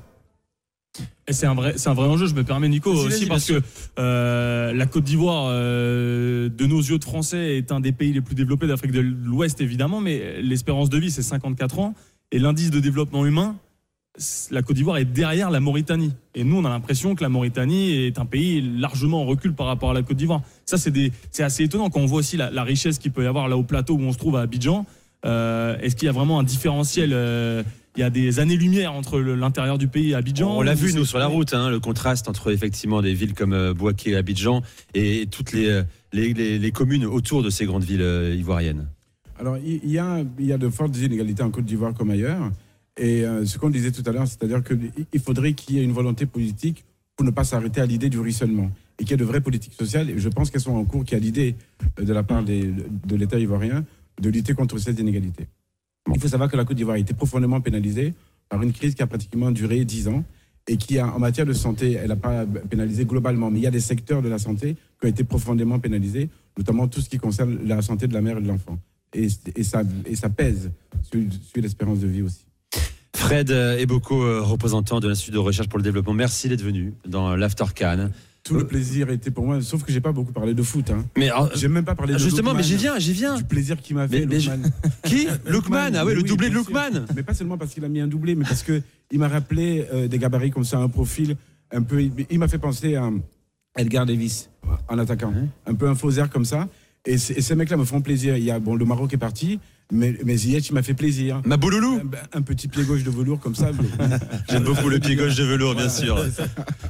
C'est 1.28 1.46
un 1.46 1.54
vrai, 1.54 1.74
c'est 1.76 1.88
un 1.90 1.94
vrai 1.94 2.08
enjeu. 2.08 2.26
Je 2.26 2.34
me 2.34 2.42
permets, 2.44 2.68
Nico, 2.68 2.90
aussi 2.90 3.26
parce 3.26 3.46
que 3.46 3.62
euh, 3.98 4.72
la 4.72 4.86
Côte 4.86 5.04
d'Ivoire, 5.04 5.48
euh, 5.50 6.48
de 6.48 6.66
nos 6.66 6.78
yeux 6.80 6.98
de 6.98 7.04
Français, 7.04 7.58
est 7.58 7.70
un 7.72 7.80
des 7.80 7.92
pays 7.92 8.12
les 8.12 8.20
plus 8.22 8.34
développés 8.34 8.66
d'Afrique 8.66 8.92
de 8.92 9.00
l'Ouest, 9.00 9.60
évidemment, 9.60 10.00
mais 10.00 10.40
l'espérance 10.40 10.88
de 10.88 10.96
vie, 10.98 11.10
c'est 11.10 11.22
54 11.22 11.78
ans, 11.80 11.94
et 12.32 12.38
l'indice 12.38 12.70
de 12.70 12.80
développement 12.80 13.26
humain, 13.26 13.56
la 14.50 14.62
Côte 14.62 14.76
d'Ivoire 14.76 14.96
est 14.96 15.04
derrière 15.04 15.50
la 15.50 15.60
Mauritanie. 15.60 16.12
Et 16.34 16.44
nous, 16.44 16.56
on 16.56 16.64
a 16.64 16.70
l'impression 16.70 17.14
que 17.14 17.22
la 17.22 17.28
Mauritanie 17.28 17.90
est 18.06 18.18
un 18.18 18.24
pays 18.24 18.62
largement 18.62 19.20
en 19.20 19.26
recul 19.26 19.52
par 19.52 19.66
rapport 19.66 19.90
à 19.90 19.94
la 19.94 20.02
Côte 20.02 20.16
d'Ivoire. 20.16 20.40
Ça, 20.64 20.78
c'est 20.78 21.42
assez 21.42 21.64
étonnant 21.64 21.90
quand 21.90 22.00
on 22.00 22.06
voit 22.06 22.20
aussi 22.20 22.38
la, 22.38 22.50
la 22.50 22.62
richesse 22.64 22.98
qu'il 22.98 23.12
peut 23.12 23.24
y 23.24 23.26
avoir 23.26 23.48
là 23.48 23.58
au 23.58 23.62
plateau 23.64 23.94
où 23.96 24.00
on 24.00 24.12
se 24.14 24.18
trouve 24.18 24.36
à 24.36 24.40
Abidjan. 24.40 24.86
Euh, 25.26 25.76
Est-ce 25.80 25.96
qu'il 25.96 26.06
y 26.06 26.08
a 26.08 26.12
vraiment 26.12 26.38
un 26.38 26.44
différentiel 26.44 27.10
euh, 27.12 27.62
Il 27.96 28.00
y 28.00 28.02
a 28.04 28.10
des 28.10 28.38
années-lumière 28.38 28.92
entre 28.92 29.18
l'intérieur 29.18 29.76
du 29.78 29.88
pays 29.88 30.10
et 30.10 30.14
Abidjan 30.14 30.56
On 30.56 30.62
l'a 30.62 30.74
vu, 30.74 30.92
nous, 30.94 31.04
sur 31.04 31.18
la 31.18 31.26
route, 31.26 31.52
hein, 31.52 31.68
le 31.70 31.80
contraste 31.80 32.28
entre 32.28 32.52
effectivement 32.52 33.02
des 33.02 33.12
villes 33.14 33.34
comme 33.34 33.52
euh, 33.52 33.74
Bouaké 33.74 34.10
et 34.10 34.16
Abidjan 34.16 34.62
et 34.94 35.26
toutes 35.30 35.52
les, 35.52 35.82
les, 36.12 36.32
les- 36.32 36.58
les 36.58 36.70
communes 36.70 37.04
autour 37.04 37.42
de 37.42 37.50
ces 37.50 37.66
grandes 37.66 37.84
villes 37.84 38.34
ivoiriennes. 38.38 38.86
Alors, 39.38 39.58
il 39.58 39.90
y, 39.90 39.98
a, 39.98 40.22
il 40.38 40.46
y 40.46 40.52
a 40.52 40.58
de 40.58 40.68
fortes 40.70 40.96
inégalités 40.96 41.42
en 41.42 41.50
Côte 41.50 41.64
d'Ivoire 41.66 41.92
comme 41.92 42.10
ailleurs. 42.10 42.50
Et 42.98 43.24
euh, 43.26 43.44
ce 43.44 43.58
qu'on 43.58 43.68
disait 43.68 43.90
tout 43.92 44.02
à 44.06 44.12
l'heure, 44.12 44.26
c'est-à-dire 44.26 44.62
qu'il 44.64 45.20
faudrait 45.20 45.52
qu'il 45.52 45.76
y 45.76 45.80
ait 45.80 45.84
une 45.84 45.92
volonté 45.92 46.24
politique 46.24 46.84
pour 47.16 47.26
ne 47.26 47.30
pas 47.30 47.44
s'arrêter 47.44 47.80
à 47.82 47.86
l'idée 47.86 48.08
du 48.08 48.18
ruissellement. 48.18 48.70
Et 48.98 49.02
qu'il 49.04 49.10
y 49.10 49.14
ait 49.14 49.18
de 49.18 49.24
vraies 49.24 49.42
politiques 49.42 49.74
sociales. 49.74 50.08
Et 50.08 50.18
je 50.18 50.28
pense 50.30 50.50
qu'elles 50.50 50.62
sont 50.62 50.74
en 50.74 50.84
cours, 50.86 51.04
qu'il 51.04 51.18
y 51.18 51.20
a 51.20 51.22
l'idée 51.24 51.54
de 52.00 52.12
la 52.14 52.22
part 52.22 52.42
des- 52.44 52.72
de 53.06 53.16
l'État 53.16 53.38
ivoirien 53.38 53.84
de 54.20 54.30
lutter 54.30 54.54
contre 54.54 54.78
ces 54.78 54.92
inégalités. 54.92 55.46
Il 56.14 56.20
faut 56.20 56.28
savoir 56.28 56.50
que 56.50 56.56
la 56.56 56.64
Côte 56.64 56.76
d'Ivoire 56.76 56.96
a 56.96 56.98
été 56.98 57.14
profondément 57.14 57.60
pénalisée 57.60 58.14
par 58.48 58.62
une 58.62 58.72
crise 58.72 58.94
qui 58.94 59.02
a 59.02 59.06
pratiquement 59.06 59.50
duré 59.50 59.84
10 59.84 60.08
ans 60.08 60.24
et 60.68 60.76
qui, 60.76 60.98
a, 60.98 61.14
en 61.14 61.18
matière 61.18 61.46
de 61.46 61.52
santé, 61.52 61.92
elle 61.92 62.08
n'a 62.08 62.16
pas 62.16 62.44
pénalisé 62.68 63.04
globalement. 63.04 63.50
Mais 63.50 63.58
il 63.58 63.62
y 63.62 63.66
a 63.66 63.70
des 63.72 63.80
secteurs 63.80 64.22
de 64.22 64.28
la 64.28 64.38
santé 64.38 64.76
qui 65.00 65.06
ont 65.06 65.08
été 65.08 65.24
profondément 65.24 65.78
pénalisés, 65.78 66.28
notamment 66.56 66.88
tout 66.88 67.00
ce 67.00 67.08
qui 67.08 67.18
concerne 67.18 67.58
la 67.66 67.82
santé 67.82 68.06
de 68.06 68.14
la 68.14 68.20
mère 68.20 68.38
et 68.38 68.42
de 68.42 68.48
l'enfant. 68.48 68.78
Et, 69.14 69.28
et 69.54 69.62
ça, 69.62 69.82
et 70.04 70.16
ça 70.16 70.28
pèse 70.28 70.70
sur, 71.02 71.20
sur 71.42 71.62
l'espérance 71.62 72.00
de 72.00 72.06
vie 72.06 72.22
aussi. 72.22 72.44
Fred 73.14 73.50
Eboko, 73.50 74.22
euh, 74.22 74.42
représentant 74.42 75.00
de 75.00 75.08
l'Institut 75.08 75.32
de 75.32 75.38
recherche 75.38 75.68
pour 75.68 75.78
le 75.78 75.82
développement, 75.82 76.12
merci 76.12 76.48
d'être 76.48 76.62
venu 76.62 76.94
dans 77.06 77.34
l'After 77.34 77.64
Cannes. 77.74 78.12
Tout 78.46 78.54
le 78.54 78.66
plaisir 78.66 79.10
était 79.10 79.30
pour 79.30 79.44
moi, 79.44 79.60
sauf 79.60 79.82
que 79.82 79.92
j'ai 79.92 80.00
pas 80.00 80.12
beaucoup 80.12 80.32
parlé 80.32 80.54
de 80.54 80.62
foot. 80.62 80.90
Hein. 80.90 81.04
Mais 81.16 81.28
alors, 81.30 81.50
J'ai 81.54 81.68
même 81.68 81.84
pas 81.84 81.94
parlé 81.94 82.14
de 82.14 82.18
justement, 82.18 82.54
mais 82.54 82.62
j'y 82.62 82.76
viens, 82.76 82.98
j'y 82.98 83.12
viens. 83.12 83.36
Du 83.36 83.44
plaisir 83.44 83.80
qu'il 83.80 83.96
m'a 83.96 84.06
Mais- 84.06 84.20
fait, 84.20 84.26
mais 84.26 84.40
je- 84.40 84.50
Lookman. 84.50 84.70
Qui 85.04 85.26
Lookman, 85.46 85.94
ah 85.96 86.04
ouais, 86.04 86.14
le 86.14 86.22
oui, 86.22 86.28
doublé 86.28 86.48
de. 86.48 86.54
Lookman. 86.54 87.04
Mais 87.14 87.22
pas 87.22 87.34
seulement 87.34 87.58
parce 87.58 87.72
qu'il 87.74 87.84
a 87.84 87.88
mis 87.88 88.00
un 88.00 88.06
doublé, 88.06 88.34
mais 88.34 88.44
parce 88.44 88.62
que 88.62 88.82
il 89.10 89.18
m'a 89.18 89.28
rappelé 89.28 89.86
euh, 89.92 90.08
des 90.08 90.18
gabarits 90.18 90.50
comme 90.50 90.64
ça, 90.64 90.78
un 90.78 90.88
profil 90.88 91.36
un 91.72 91.82
peu. 91.82 92.00
Il 92.30 92.38
m'a 92.38 92.48
fait 92.48 92.58
penser 92.58 92.94
à 92.96 93.10
Edgar 93.76 94.06
Davis 94.06 94.48
en 94.88 94.98
attaquant, 94.98 95.32
un 95.66 95.74
peu 95.74 95.88
un 95.88 95.94
faux 95.94 96.10
air 96.12 96.30
comme 96.30 96.44
ça. 96.44 96.68
Et, 97.04 97.14
et 97.14 97.18
ces 97.18 97.54
mecs-là 97.54 97.76
me 97.76 97.84
font 97.84 98.00
plaisir. 98.00 98.36
Il 98.36 98.44
y 98.44 98.50
a 98.50 98.58
bon, 98.58 98.74
le 98.74 98.84
Maroc 98.84 99.12
est 99.12 99.16
parti, 99.18 99.60
mais 99.92 100.16
mais 100.24 100.36
Ziyech 100.36 100.68
il 100.68 100.74
m'a 100.74 100.82
fait 100.82 100.94
plaisir. 100.94 101.40
Ma 101.44 101.56
bouloulou 101.56 102.00
Un, 102.32 102.38
un 102.38 102.42
petit 102.42 102.68
pied 102.68 102.82
gauche 102.84 103.04
de 103.04 103.10
velours 103.10 103.38
comme 103.40 103.54
ça. 103.54 103.70
J'aime 104.50 104.64
beaucoup 104.64 104.88
le 104.88 104.98
pied 104.98 105.14
gauche 105.16 105.36
de 105.36 105.44
velours, 105.44 105.74
bien 105.74 105.88
sûr. 105.88 106.18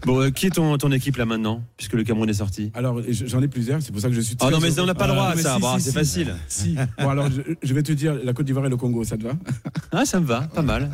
Bon, 0.05 0.21
euh, 0.23 0.31
qui 0.31 0.47
est 0.47 0.51
ton, 0.51 0.77
ton 0.79 0.91
équipe 0.93 1.17
là 1.17 1.27
maintenant, 1.27 1.63
puisque 1.77 1.93
le 1.95 2.05
Cameroun 2.05 2.29
est 2.31 2.35
sorti? 2.35 2.71
Alors 2.75 3.01
j'en 3.09 3.43
ai 3.43 3.49
plusieurs, 3.49 3.83
c'est 3.83 3.93
pour 3.93 4.01
ça 4.01 4.09
que 4.09 4.15
je 4.15 4.21
suis. 4.21 4.35
Oh 4.41 4.45
très 4.45 4.51
non, 4.53 4.59
mais 4.61 4.79
on 4.81 4.87
n'a 4.87 4.95
pas 4.95 5.07
le 5.07 5.13
Ah, 5.13 5.17
droit 5.17 5.27
à 5.29 5.35
mais 5.35 5.43
ça, 5.43 5.55
si, 5.57 5.61
bon, 5.61 5.75
si, 5.79 5.83
c'est 5.85 5.91
si. 5.91 5.95
facile. 5.95 6.35
Si. 6.49 6.77
Bon 6.99 7.09
alors 7.11 7.29
je, 7.31 7.53
je 7.63 7.75
vais 7.75 7.83
te 7.83 7.93
dire 7.93 8.15
la 8.23 8.33
Côte 8.33 8.47
d'Ivoire 8.47 8.67
et 8.67 8.71
le 8.71 8.77
Congo, 8.77 9.05
ça 9.05 9.17
te 9.17 9.23
va? 9.25 9.33
Ah, 9.93 10.05
ça 10.05 10.21
me 10.21 10.27
va, 10.27 10.43
pas 10.43 10.63
mal. 10.63 10.91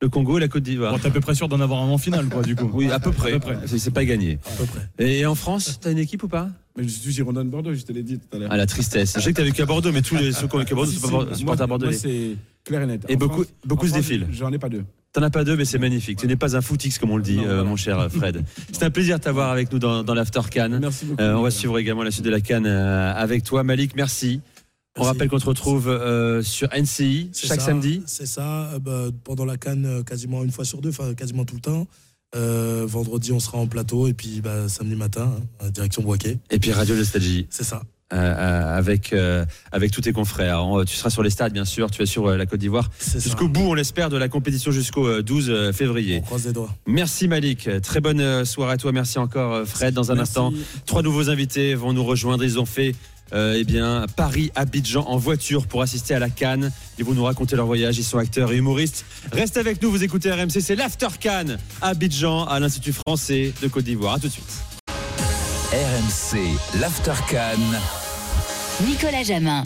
Le 0.00 0.08
Congo 0.08 0.36
et 0.36 0.40
la 0.40 0.48
Côte 0.48 0.62
d'Ivoire. 0.62 0.92
Bon, 0.92 0.98
t'es 0.98 1.08
à 1.08 1.10
peu 1.10 1.20
près 1.20 1.34
sûr 1.34 1.48
d'en 1.48 1.60
avoir 1.60 1.82
un 1.82 1.88
en 1.88 1.98
finale, 1.98 2.26
quoi, 2.28 2.42
du 2.42 2.54
coup. 2.54 2.70
Oui, 2.72 2.90
à 2.90 3.00
peu 3.00 3.10
près. 3.10 3.32
À 3.32 3.40
peu 3.40 3.52
près. 3.54 3.58
C'est 3.66 3.78
c'est 3.78 3.90
pas 3.90 4.04
gagné. 4.04 4.38
À 4.46 4.50
peu 4.56 4.64
près. 4.64 4.88
Et 5.04 5.26
en 5.26 5.34
France, 5.34 5.78
t'as 5.80 5.90
une 5.90 5.98
équipe 5.98 6.22
ou 6.22 6.28
pas? 6.28 6.50
Mais 6.78 6.84
je 6.84 6.88
suis 6.90 7.10
Girondin 7.12 7.44
de 7.44 7.50
Bordeaux, 7.50 7.74
je 7.74 7.82
te 7.82 7.92
l'ai 7.92 8.04
dit 8.04 8.18
tout 8.18 8.36
à 8.36 8.38
l'heure. 8.38 8.48
Ah, 8.52 8.56
la 8.56 8.66
tristesse. 8.66 9.14
Je 9.16 9.20
sais 9.20 9.32
que 9.32 9.36
t'as 9.36 9.42
vécu 9.44 9.60
à 9.62 9.66
Bordeaux, 9.66 9.90
mais 9.90 10.00
tous 10.00 10.14
les 10.16 10.30
ceux 10.32 10.46
qui 10.46 10.54
ont 10.54 10.58
vécu 10.60 10.72
à 10.74 10.76
Bordeaux 10.76 10.90
Si, 10.92 10.98
sont 10.98 11.08
pas 11.26 11.34
supporters 11.36 11.66
moi, 11.68 11.78
bordelais. 11.78 11.92
c'est 11.98 12.36
clair 12.64 12.82
et 12.82 12.86
net. 12.86 13.04
Et 13.08 13.14
En 13.16 13.18
beaucoup- 13.18 13.42
France- 13.42 13.52
beaucoup 13.64 13.86
se 13.86 13.90
France, 13.92 14.02
défilent. 14.06 14.28
J'en 14.30 14.52
ai 14.52 14.58
pas 14.58 14.68
deux. 14.68 14.84
T'en 15.12 15.22
as 15.22 15.30
pas 15.30 15.42
deux, 15.42 15.56
mais 15.56 15.64
c'est 15.64 15.78
magnifique. 15.78 16.18
Tu 16.18 16.26
n'es 16.28 16.36
pas 16.36 16.54
un 16.56 16.60
footix, 16.60 16.98
comme 16.98 17.10
on 17.10 17.16
le 17.16 17.22
dit, 17.22 17.38
Non, 17.38 17.42
euh, 17.42 17.46
voilà. 17.46 17.64
mon 17.64 17.76
cher 17.76 18.08
Fred. 18.12 18.44
C'est 18.72 18.84
un 18.84 18.90
plaisir 18.90 19.18
de 19.18 19.24
t'avoir 19.24 19.50
avec 19.50 19.72
nous 19.72 19.78
dans, 19.80 20.04
dans 20.04 20.14
l'After 20.14 20.42
Cannes. 20.50 20.78
Merci 20.80 21.06
beaucoup. 21.06 21.20
Euh, 21.22 21.34
on 21.34 21.42
va 21.42 21.50
suivre 21.50 21.78
également 21.78 22.02
la 22.04 22.10
suite 22.12 22.24
de 22.24 22.30
la 22.30 22.40
Cannes 22.40 22.66
euh, 22.66 23.12
avec 23.12 23.42
toi, 23.42 23.64
Malik. 23.64 23.96
Merci. 23.96 24.40
On 24.96 25.00
Merci. 25.00 25.12
rappelle 25.14 25.28
qu'on 25.30 25.38
te 25.38 25.46
retrouve 25.46 25.88
euh, 25.88 26.42
sur 26.42 26.68
NCI 26.72 27.30
chaque 27.34 27.60
ça, 27.60 27.66
samedi. 27.66 28.02
C'est 28.06 28.26
ça. 28.26 28.70
euh, 28.74 28.78
bah, 28.78 29.06
pendant 29.24 29.44
la 29.46 29.56
canne, 29.56 29.86
euh, 29.86 30.02
quasiment 30.02 30.44
une 30.44 30.50
fois 30.52 30.64
sur 30.64 30.80
deux, 30.80 30.90
enfin 30.90 31.14
quasiment 31.14 31.44
tout 31.44 31.54
le 31.54 31.60
temps. 31.62 31.86
Euh, 32.36 32.84
vendredi, 32.86 33.32
on 33.32 33.40
sera 33.40 33.56
en 33.58 33.66
plateau 33.66 34.06
et 34.06 34.12
puis 34.12 34.40
bah, 34.42 34.68
samedi 34.68 34.96
matin, 34.96 35.32
hein, 35.60 35.70
direction 35.70 36.02
Boisquet. 36.02 36.38
Et 36.50 36.58
puis 36.58 36.72
Radio 36.72 36.94
Nostalgie. 36.94 37.46
C'est 37.48 37.64
ça. 37.64 37.82
euh, 38.12 38.16
euh, 38.16 38.76
avec, 38.78 39.12
euh, 39.12 39.44
avec 39.72 39.90
tous 39.92 40.00
tes 40.02 40.12
confrères. 40.12 40.64
On- 40.64 40.82
tu 40.84 40.94
seras 40.96 41.10
sur 41.10 41.22
les 41.22 41.28
stades, 41.30 41.52
bien 41.52 41.64
sûr. 41.66 41.90
Tu 41.90 42.02
es 42.02 42.06
sur 42.06 42.28
la 42.30 42.46
Côte 42.46 42.60
d'Ivoire. 42.60 42.90
Jusqu'au 43.16 43.48
bout, 43.48 43.60
on 43.68 43.74
l'espère, 43.74 44.08
de 44.10 44.16
la 44.16 44.28
compétition 44.28 44.70
jusqu'au 44.72 45.06
euh, 45.06 45.22
12 45.22 45.50
On 45.50 45.72
février. 45.72 46.20
croise 46.22 46.46
les 46.46 46.52
doigts. 46.52 46.74
Merci 46.86 47.28
Malik. 47.28 47.68
Très 47.82 48.00
bonne 48.00 48.44
soirée 48.46 48.72
à 48.74 48.76
toi. 48.78 48.92
Merci 48.92 49.18
encore 49.18 49.66
Fred. 49.66 49.92
Dans 49.94 50.10
un 50.10 50.14
Merci. 50.14 50.30
instant, 50.38 50.52
trois 50.86 51.02
nouveaux 51.02 51.28
invités 51.30 51.74
vont 51.74 51.92
nous 51.94 52.04
rejoindre. 52.04 52.44
Ils 52.44 52.58
ont 52.58 52.66
fait 52.66 52.94
euh, 53.32 53.56
eh 53.58 53.64
bien, 53.64 54.06
Paris-Abidjan 54.16 55.04
en 55.06 55.16
voiture 55.18 55.66
pour 55.66 55.82
assister 55.82 56.14
à 56.14 56.18
la 56.18 56.30
Cannes. 56.30 56.72
Ils 56.98 57.04
vont 57.04 57.14
nous 57.14 57.24
raconter 57.24 57.56
leur 57.56 57.66
voyage. 57.66 57.98
Ils 57.98 58.04
sont 58.04 58.18
acteurs 58.18 58.52
et 58.52 58.56
humoristes. 58.56 59.04
Restez 59.32 59.60
avec 59.60 59.82
nous. 59.82 59.90
Vous 59.90 60.02
écoutez 60.02 60.30
RMC. 60.30 60.60
C'est 60.60 60.76
l'After 60.76 61.08
Cannes 61.20 61.58
à 61.80 61.88
Abidjan, 61.88 62.44
à 62.44 62.58
l'Institut 62.60 62.92
français 62.92 63.52
de 63.60 63.68
Côte 63.68 63.84
d'Ivoire. 63.84 64.14
À 64.14 64.18
tout 64.18 64.28
de 64.28 64.32
suite. 64.32 64.52
RMC, 65.70 66.38
l'After 66.80 67.12
Cannes. 67.28 67.80
Nicolas 68.86 69.22
Jamin. 69.22 69.64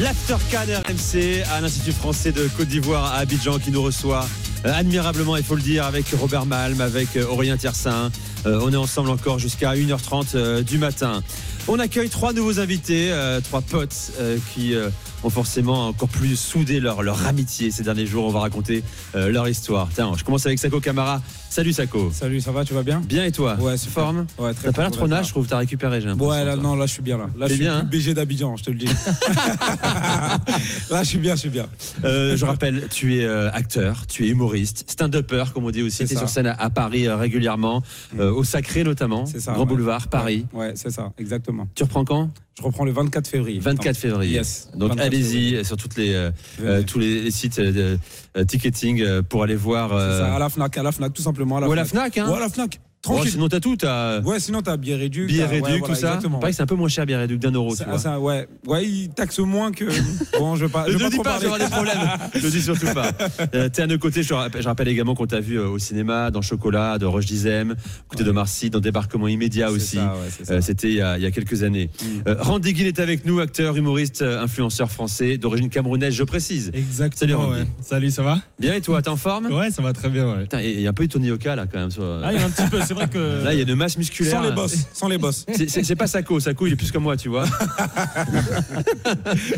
L'After 0.00 0.36
Cannes 0.50 0.80
RMC 0.86 1.42
à 1.52 1.60
l'Institut 1.60 1.92
français 1.92 2.32
de 2.32 2.48
Côte 2.56 2.68
d'Ivoire 2.68 3.12
à 3.12 3.18
Abidjan 3.18 3.58
qui 3.58 3.70
nous 3.70 3.82
reçoit 3.82 4.26
euh, 4.66 4.72
admirablement, 4.74 5.36
il 5.36 5.42
faut 5.42 5.54
le 5.54 5.62
dire, 5.62 5.84
avec 5.84 6.06
Robert 6.18 6.44
Malm, 6.44 6.80
avec 6.80 7.16
euh, 7.16 7.26
Aurélien 7.26 7.56
Tiersin. 7.56 8.10
Euh, 8.46 8.60
on 8.62 8.72
est 8.72 8.76
ensemble 8.76 9.10
encore 9.10 9.38
jusqu'à 9.38 9.74
1h30 9.74 10.28
euh, 10.34 10.62
du 10.62 10.78
matin. 10.78 11.22
On 11.68 11.78
accueille 11.78 12.08
trois 12.08 12.32
nouveaux 12.32 12.58
invités, 12.58 13.12
euh, 13.12 13.40
trois 13.40 13.60
potes 13.60 14.12
euh, 14.18 14.38
qui 14.52 14.74
euh, 14.74 14.90
ont 15.22 15.30
forcément 15.30 15.88
encore 15.88 16.08
plus 16.08 16.36
soudé 16.36 16.80
leur, 16.80 17.02
leur 17.02 17.26
amitié 17.26 17.70
ces 17.70 17.82
derniers 17.82 18.06
jours. 18.06 18.26
On 18.26 18.30
va 18.30 18.40
raconter 18.40 18.82
euh, 19.14 19.30
leur 19.30 19.48
histoire. 19.48 19.88
Tiens, 19.94 20.12
je 20.16 20.24
commence 20.24 20.46
avec 20.46 20.58
Sako 20.58 20.80
Camara. 20.80 21.22
Salut 21.48 21.72
Sako. 21.72 22.10
Salut, 22.12 22.40
ça 22.40 22.52
va, 22.52 22.64
tu 22.64 22.74
vas 22.74 22.82
bien? 22.82 23.00
Bien 23.00 23.24
et 23.24 23.32
toi? 23.32 23.56
Ouais, 23.60 23.76
super. 23.76 24.04
Forme? 24.04 24.26
Ouais, 24.38 24.54
très 24.54 24.68
T'as 24.68 24.72
pas 24.72 24.82
l'air 24.82 24.90
trop 24.92 25.08
nage, 25.08 25.26
je 25.26 25.30
trouve. 25.32 25.46
T'as 25.46 25.58
récupéré, 25.58 26.00
j'ai 26.00 26.10
Ouais, 26.12 26.44
là, 26.44 26.54
toi. 26.54 26.62
non, 26.62 26.76
là, 26.76 26.86
je 26.86 26.92
suis 26.92 27.02
bien 27.02 27.18
là. 27.18 27.26
Là, 27.36 27.46
je 27.48 27.54
suis 27.54 27.62
bien, 27.62 27.78
hein? 27.78 27.88
BG 27.90 28.14
d'Abidjan, 28.14 28.56
je 28.56 28.64
te 28.64 28.70
le 28.70 28.76
dis. 28.76 28.86
là, 30.90 31.02
je 31.02 31.08
suis 31.08 31.18
bien, 31.18 31.34
je 31.34 31.40
suis 31.40 31.48
bien. 31.50 31.66
Euh, 32.04 32.36
je 32.36 32.44
rappelle, 32.44 32.86
tu 32.90 33.18
es 33.18 33.24
euh, 33.24 33.50
acteur, 33.52 34.06
tu 34.06 34.26
es 34.26 34.28
humoriste, 34.28 34.84
stand-upper, 34.90 35.44
comme 35.52 35.64
on 35.64 35.70
dit 35.70 35.82
aussi. 35.82 35.96
C'est 35.98 36.06
Tu 36.06 36.14
es 36.14 36.18
sur 36.18 36.28
scène 36.28 36.46
à, 36.46 36.52
à 36.54 36.70
Paris 36.70 37.06
euh, 37.08 37.16
régulièrement, 37.16 37.82
euh, 38.18 38.30
au 38.32 38.44
Sacré 38.44 38.84
notamment, 38.84 39.26
C'est 39.26 39.40
ça, 39.40 39.52
Grand 39.52 39.62
ouais. 39.62 39.66
Boulevard, 39.68 40.08
Paris. 40.08 40.46
Ouais, 40.52 40.68
ouais, 40.68 40.72
c'est 40.76 40.90
ça, 40.90 41.12
exactement. 41.18 41.66
Tu 41.74 41.82
reprends 41.82 42.04
quand? 42.04 42.30
Je 42.60 42.64
reprends 42.66 42.84
le 42.84 42.92
24 42.92 43.26
février. 43.26 43.58
24 43.58 43.96
février. 43.96 44.34
Yes. 44.34 44.68
Donc 44.74 44.90
24 44.90 45.06
allez-y 45.06 45.56
euh, 45.56 45.64
sur 45.64 45.76
toutes 45.78 45.96
les, 45.96 46.12
euh, 46.14 46.30
euh, 46.62 46.82
tous 46.82 46.98
les, 46.98 47.22
les 47.22 47.30
sites 47.30 47.58
euh, 47.58 47.96
de 48.34 48.42
ticketing 48.44 49.22
pour 49.22 49.42
aller 49.42 49.56
voir. 49.56 49.92
Euh, 49.94 50.20
ça, 50.20 50.34
à 50.34 50.38
la 50.38 50.50
Fnac, 50.50 50.76
à 50.76 50.82
la 50.82 50.92
Fnac, 50.92 51.12
tout 51.14 51.22
simplement. 51.22 51.56
À 51.56 51.60
la 51.62 51.68
ou 51.68 51.72
à 51.72 51.76
la 51.76 51.84
Fnac. 51.86 52.18
Hein 52.18 52.28
Ouais, 52.30 52.36
à 52.36 52.40
la 52.40 52.48
Fnac. 52.50 52.78
Oh, 53.08 53.14
Tranquille. 53.14 53.30
sinon 53.32 53.48
t'as 53.48 53.60
tout, 53.60 53.76
t'as 53.76 54.20
Ouais, 54.20 54.38
sinon, 54.40 54.60
t'as 54.60 54.76
billet 54.76 54.94
réduit. 54.94 55.24
billet 55.26 55.38
t'as- 55.38 55.44
ouais, 55.48 55.60
réduit, 55.62 55.78
voilà, 55.78 55.94
tout 55.94 55.98
ça. 55.98 56.08
Exactement. 56.08 56.38
Pareil, 56.38 56.52
c'est 56.52 56.62
un 56.62 56.66
peu 56.66 56.74
moins 56.74 56.88
cher 56.90 57.06
billet 57.06 57.16
réduit 57.16 57.38
d'un 57.38 57.50
euro, 57.50 57.70
tu 57.70 57.76
Ça- 57.78 57.84
vois. 57.86 57.98
ça, 57.98 58.20
ouais, 58.20 58.46
ouais, 58.66 58.84
il 58.86 59.08
taxe 59.08 59.38
moins 59.38 59.72
que. 59.72 59.86
Bon, 60.38 60.54
je 60.56 60.64
veux 60.66 60.68
pas. 60.70 60.84
Ne 60.86 60.92
je 60.92 60.98
le 60.98 61.04
pas 61.04 61.10
dis 61.10 61.18
pas, 61.18 61.38
je 61.40 61.44
avoir 61.46 61.58
des 61.58 61.64
problèmes. 61.64 61.96
Ne 62.34 62.40
le 62.40 62.50
dis 62.50 62.60
surtout 62.60 62.92
pas. 62.92 63.10
Euh, 63.54 63.68
T'es 63.70 63.82
à 63.82 63.86
nos 63.86 63.96
côtés. 63.98 64.22
Je 64.22 64.34
rappelle, 64.34 64.62
je 64.62 64.68
rappelle 64.68 64.88
également 64.88 65.14
qu'on 65.14 65.26
t'a 65.26 65.40
vu 65.40 65.58
euh, 65.58 65.66
au 65.68 65.78
cinéma, 65.78 66.30
dans 66.30 66.42
Chocolat, 66.42 66.98
dans 66.98 67.10
Roche 67.10 67.24
Dizem, 67.26 67.74
côté 68.08 68.22
de 68.22 68.30
Marcy, 68.30 68.68
dans 68.70 68.80
Débarquement 68.80 69.28
immédiat 69.28 69.70
aussi. 69.70 69.96
ouais. 69.96 70.04
Euh, 70.50 70.60
C'était 70.60 70.88
il, 70.88 70.96
y 70.96 71.00
a- 71.00 71.16
il 71.16 71.22
y 71.22 71.26
a 71.26 71.30
quelques 71.30 71.62
années. 71.62 71.88
Mm. 72.02 72.06
Euh, 72.28 72.36
Randy 72.38 72.74
Guil 72.74 72.86
est 72.86 72.98
avec 73.00 73.24
nous, 73.24 73.40
acteur, 73.40 73.76
humoriste, 73.76 74.20
euh, 74.22 74.42
influenceur 74.42 74.90
français, 74.90 75.38
d'origine 75.38 75.70
camerounaise, 75.70 76.12
je 76.14 76.22
précise. 76.24 76.70
Exactement. 76.74 77.50
Salut. 77.52 77.66
Salut, 77.80 78.10
ça 78.10 78.22
va? 78.22 78.38
Bien 78.58 78.74
et 78.74 78.80
toi, 78.82 79.00
t'es 79.00 79.08
en 79.08 79.16
forme? 79.16 79.46
Ouais, 79.46 79.70
ça 79.70 79.80
va 79.82 79.92
très 79.94 80.10
bien, 80.10 80.30
ouais. 80.34 80.42
Putain, 80.42 80.60
Il 80.60 80.80
y 80.80 80.86
a 80.86 80.90
un 80.90 80.92
peu 80.92 81.06
de 81.06 81.12
Tony 81.12 81.30
Oka 81.30 81.56
là 81.56 81.66
quand 81.66 81.78
même. 81.78 81.90
sur- 81.90 82.04
Ah, 82.22 82.32
il 82.32 82.38
y 82.38 82.42
a 82.42 82.46
un 82.46 82.50
petit 82.50 82.68
peu, 82.68 82.78
c'est 82.90 82.94
vrai 82.94 83.08
que. 83.08 83.44
Là, 83.44 83.54
il 83.54 83.58
y 83.58 83.62
a 83.62 83.64
une 83.64 83.74
masse 83.76 83.96
musculaire. 83.96 84.32
Sans 84.32 84.42
les 84.42 84.50
boss, 84.50 84.74
sans 84.92 85.08
les 85.08 85.16
boss. 85.18 85.46
C'est- 85.54 85.94
pas 85.94 86.08
Sako. 86.08 86.40
Sako, 86.40 86.66
il 86.66 86.72
est 86.72 86.76
plus 86.76 86.90
comme 86.90 87.04
moi, 87.04 87.16
tu 87.16 87.28
vois. 87.28 87.44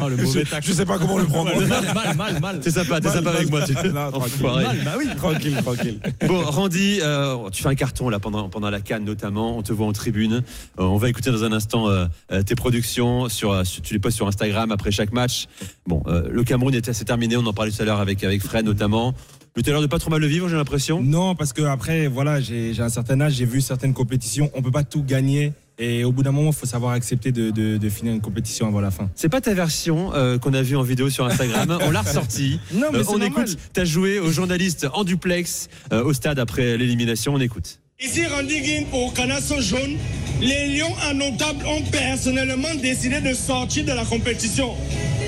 Oh, 0.00 0.08
le 0.08 0.16
mauvais 0.16 0.44
tacle. 0.44 0.66
Je 0.66 0.72
sais 0.72 0.84
pas 0.84 0.98
comment 0.98 1.18
le 1.18 1.24
prendre. 1.24 1.50
Mal, 1.66 1.94
mal, 1.94 2.16
mal, 2.16 2.40
mal. 2.40 2.60
T'es 2.60 2.70
sympa, 2.70 3.00
t'es 3.00 3.08
sympa 3.08 3.22
mal. 3.22 3.36
avec 3.36 3.50
moi. 3.50 3.62
Tu... 3.62 3.72
Non, 3.88 4.10
tranquille. 4.12 4.42
Mal, 4.42 4.78
bah 4.84 4.94
oui. 4.98 5.06
Tranquille, 5.16 5.56
tranquille. 5.62 6.00
Bon, 6.26 6.42
Randy, 6.42 6.98
euh, 7.02 7.48
tu 7.50 7.62
fais 7.62 7.68
un 7.68 7.74
carton 7.74 8.08
là 8.08 8.18
pendant, 8.18 8.48
pendant 8.48 8.68
la 8.70 8.80
Cannes 8.80 9.04
notamment. 9.04 9.56
On 9.56 9.62
te 9.62 9.72
voit 9.72 9.86
en 9.86 9.92
tribune. 9.92 10.34
Euh, 10.78 10.82
on 10.84 10.96
va 10.98 11.08
écouter 11.08 11.30
dans 11.30 11.44
un 11.44 11.52
instant 11.52 11.88
euh, 11.88 12.06
tes 12.44 12.54
productions. 12.54 13.28
Sur, 13.28 13.64
sur- 13.66 13.82
tu 13.82 13.94
les 13.94 14.00
postes 14.00 14.16
sur 14.16 14.26
Instagram 14.28 14.70
après 14.72 14.90
chaque 14.90 15.12
match. 15.12 15.46
Bon, 15.86 16.02
euh, 16.06 16.28
le 16.30 16.44
Cameroun 16.44 16.74
est 16.74 16.88
assez 16.88 17.04
terminé. 17.04 17.36
On 17.36 17.46
en 17.46 17.52
parlait 17.52 17.70
tout 17.72 17.80
à 17.82 17.84
l'heure 17.84 18.00
avec, 18.00 18.22
avec 18.24 18.42
Fred 18.42 18.64
notamment. 18.64 19.14
Mais 19.56 19.62
tu 19.62 19.68
as 19.68 19.72
l'air 19.74 19.82
de 19.82 19.86
pas 19.86 19.98
trop 19.98 20.10
mal 20.10 20.20
le 20.20 20.26
vivre, 20.26 20.48
j'ai 20.48 20.56
l'impression. 20.56 21.02
Non, 21.02 21.34
parce 21.34 21.52
que 21.52 21.62
après, 21.62 22.06
voilà, 22.06 22.40
j'ai 22.40 22.72
un 22.78 22.88
certain 22.88 23.20
âge, 23.20 23.34
j'ai 23.34 23.44
vu 23.44 23.60
certaines 23.60 23.92
compétitions. 23.92 24.50
On 24.54 24.62
peut 24.62 24.70
pas 24.70 24.82
tout 24.84 25.02
gagner 25.02 25.52
Et 25.78 26.04
au 26.04 26.12
bout 26.12 26.22
d'un 26.22 26.32
moment, 26.32 26.50
il 26.50 26.54
faut 26.56 26.66
savoir 26.66 26.92
accepter 26.92 27.32
de, 27.32 27.50
de- 27.50 27.76
de 27.78 27.88
finir 27.88 28.12
une 28.14 28.20
compétition 28.20 28.66
avant 28.68 28.80
la 28.80 28.90
fin. 28.90 29.10
C'est 29.14 29.28
pas 29.30 29.40
ta 29.40 29.52
version 29.54 30.14
euh, 30.14 30.38
qu'on 30.38 30.54
a 30.54 30.62
vue 30.62 30.76
en 30.76 30.82
vidéo 30.82 31.10
sur 31.10 31.24
Instagram. 31.26 31.78
On 31.82 31.90
l'a 31.90 32.02
ressortie. 32.02 32.60
Non, 32.72 32.86
mais 32.92 32.98
Euh, 32.98 33.04
on 33.08 33.18
normal. 33.18 33.28
écoute. 33.46 33.58
T'as 33.72 33.84
joué 33.84 34.18
aux 34.20 34.30
journalistes 34.30 34.86
en 34.92 35.02
duplex 35.04 35.68
euh, 35.92 36.04
au 36.04 36.12
stade 36.12 36.38
après 36.38 36.76
l'élimination. 36.76 37.34
On 37.34 37.40
écoute. 37.40 37.78
Ici 38.00 38.24
Randy 38.26 38.60
Guin 38.60 38.84
pour 38.90 39.12
Canasson 39.14 39.60
Jaune, 39.60 39.96
les 40.40 40.76
Lions 40.76 40.94
innotables 41.10 41.64
ont 41.66 41.82
personnellement 41.90 42.74
décidé 42.80 43.20
de 43.20 43.32
sortir 43.34 43.84
de 43.84 43.92
la 43.92 44.04
compétition. 44.04 44.70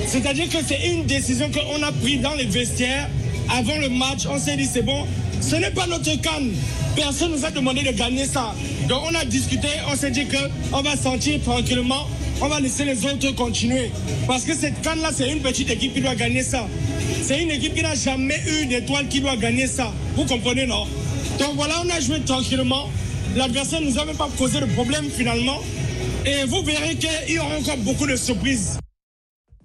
C'est-à-dire 0.06 0.48
que 0.48 0.58
c'est 0.66 0.88
une 0.92 1.04
décision 1.06 1.50
qu'on 1.50 1.82
a 1.82 1.92
prise 1.92 2.20
dans 2.20 2.34
les 2.34 2.46
vestiaires 2.46 3.08
avant 3.50 3.76
le 3.78 3.88
match. 3.88 4.26
On 4.28 4.38
s'est 4.38 4.56
dit 4.56 4.66
c'est 4.66 4.82
bon, 4.82 5.06
ce 5.40 5.56
n'est 5.56 5.70
pas 5.70 5.86
notre 5.86 6.14
canne. 6.20 6.52
Personne 6.96 7.32
nous 7.32 7.44
a 7.44 7.50
demandé 7.50 7.82
de 7.82 7.90
gagner 7.90 8.24
ça. 8.24 8.54
Donc 8.88 9.02
on 9.10 9.14
a 9.14 9.24
discuté, 9.24 9.68
on 9.90 9.96
s'est 9.96 10.10
dit 10.10 10.26
qu'on 10.26 10.82
va 10.82 10.96
sortir 10.96 11.40
tranquillement, 11.42 12.08
on 12.40 12.48
va 12.48 12.60
laisser 12.60 12.84
les 12.84 13.04
autres 13.04 13.30
continuer. 13.34 13.90
Parce 14.26 14.44
que 14.44 14.54
cette 14.54 14.80
canne-là, 14.82 15.10
c'est 15.12 15.30
une 15.30 15.40
petite 15.40 15.70
équipe 15.70 15.94
qui 15.94 16.00
doit 16.00 16.14
gagner 16.14 16.42
ça. 16.42 16.66
C'est 17.22 17.42
une 17.42 17.50
équipe 17.50 17.74
qui 17.74 17.82
n'a 17.82 17.94
jamais 17.94 18.40
eu 18.46 18.66
d'étoile 18.66 19.08
qui 19.08 19.20
doit 19.20 19.36
gagner 19.36 19.66
ça. 19.66 19.92
Vous 20.14 20.24
comprenez, 20.24 20.66
non? 20.66 20.86
Donc 21.38 21.54
voilà, 21.56 21.82
on 21.84 21.90
a 21.90 22.00
joué 22.00 22.20
tranquillement. 22.20 22.88
L'adversaire 23.34 23.80
ne 23.80 23.86
nous 23.86 23.98
a 23.98 24.04
même 24.04 24.16
pas 24.16 24.28
causé 24.38 24.60
de 24.60 24.66
problème 24.66 25.06
finalement. 25.10 25.60
Et 26.26 26.44
vous 26.46 26.62
verrez 26.62 26.94
qu'il 26.96 27.34
y 27.34 27.38
aura 27.38 27.56
encore 27.58 27.76
beaucoup 27.78 28.06
de 28.06 28.16
surprises. 28.16 28.78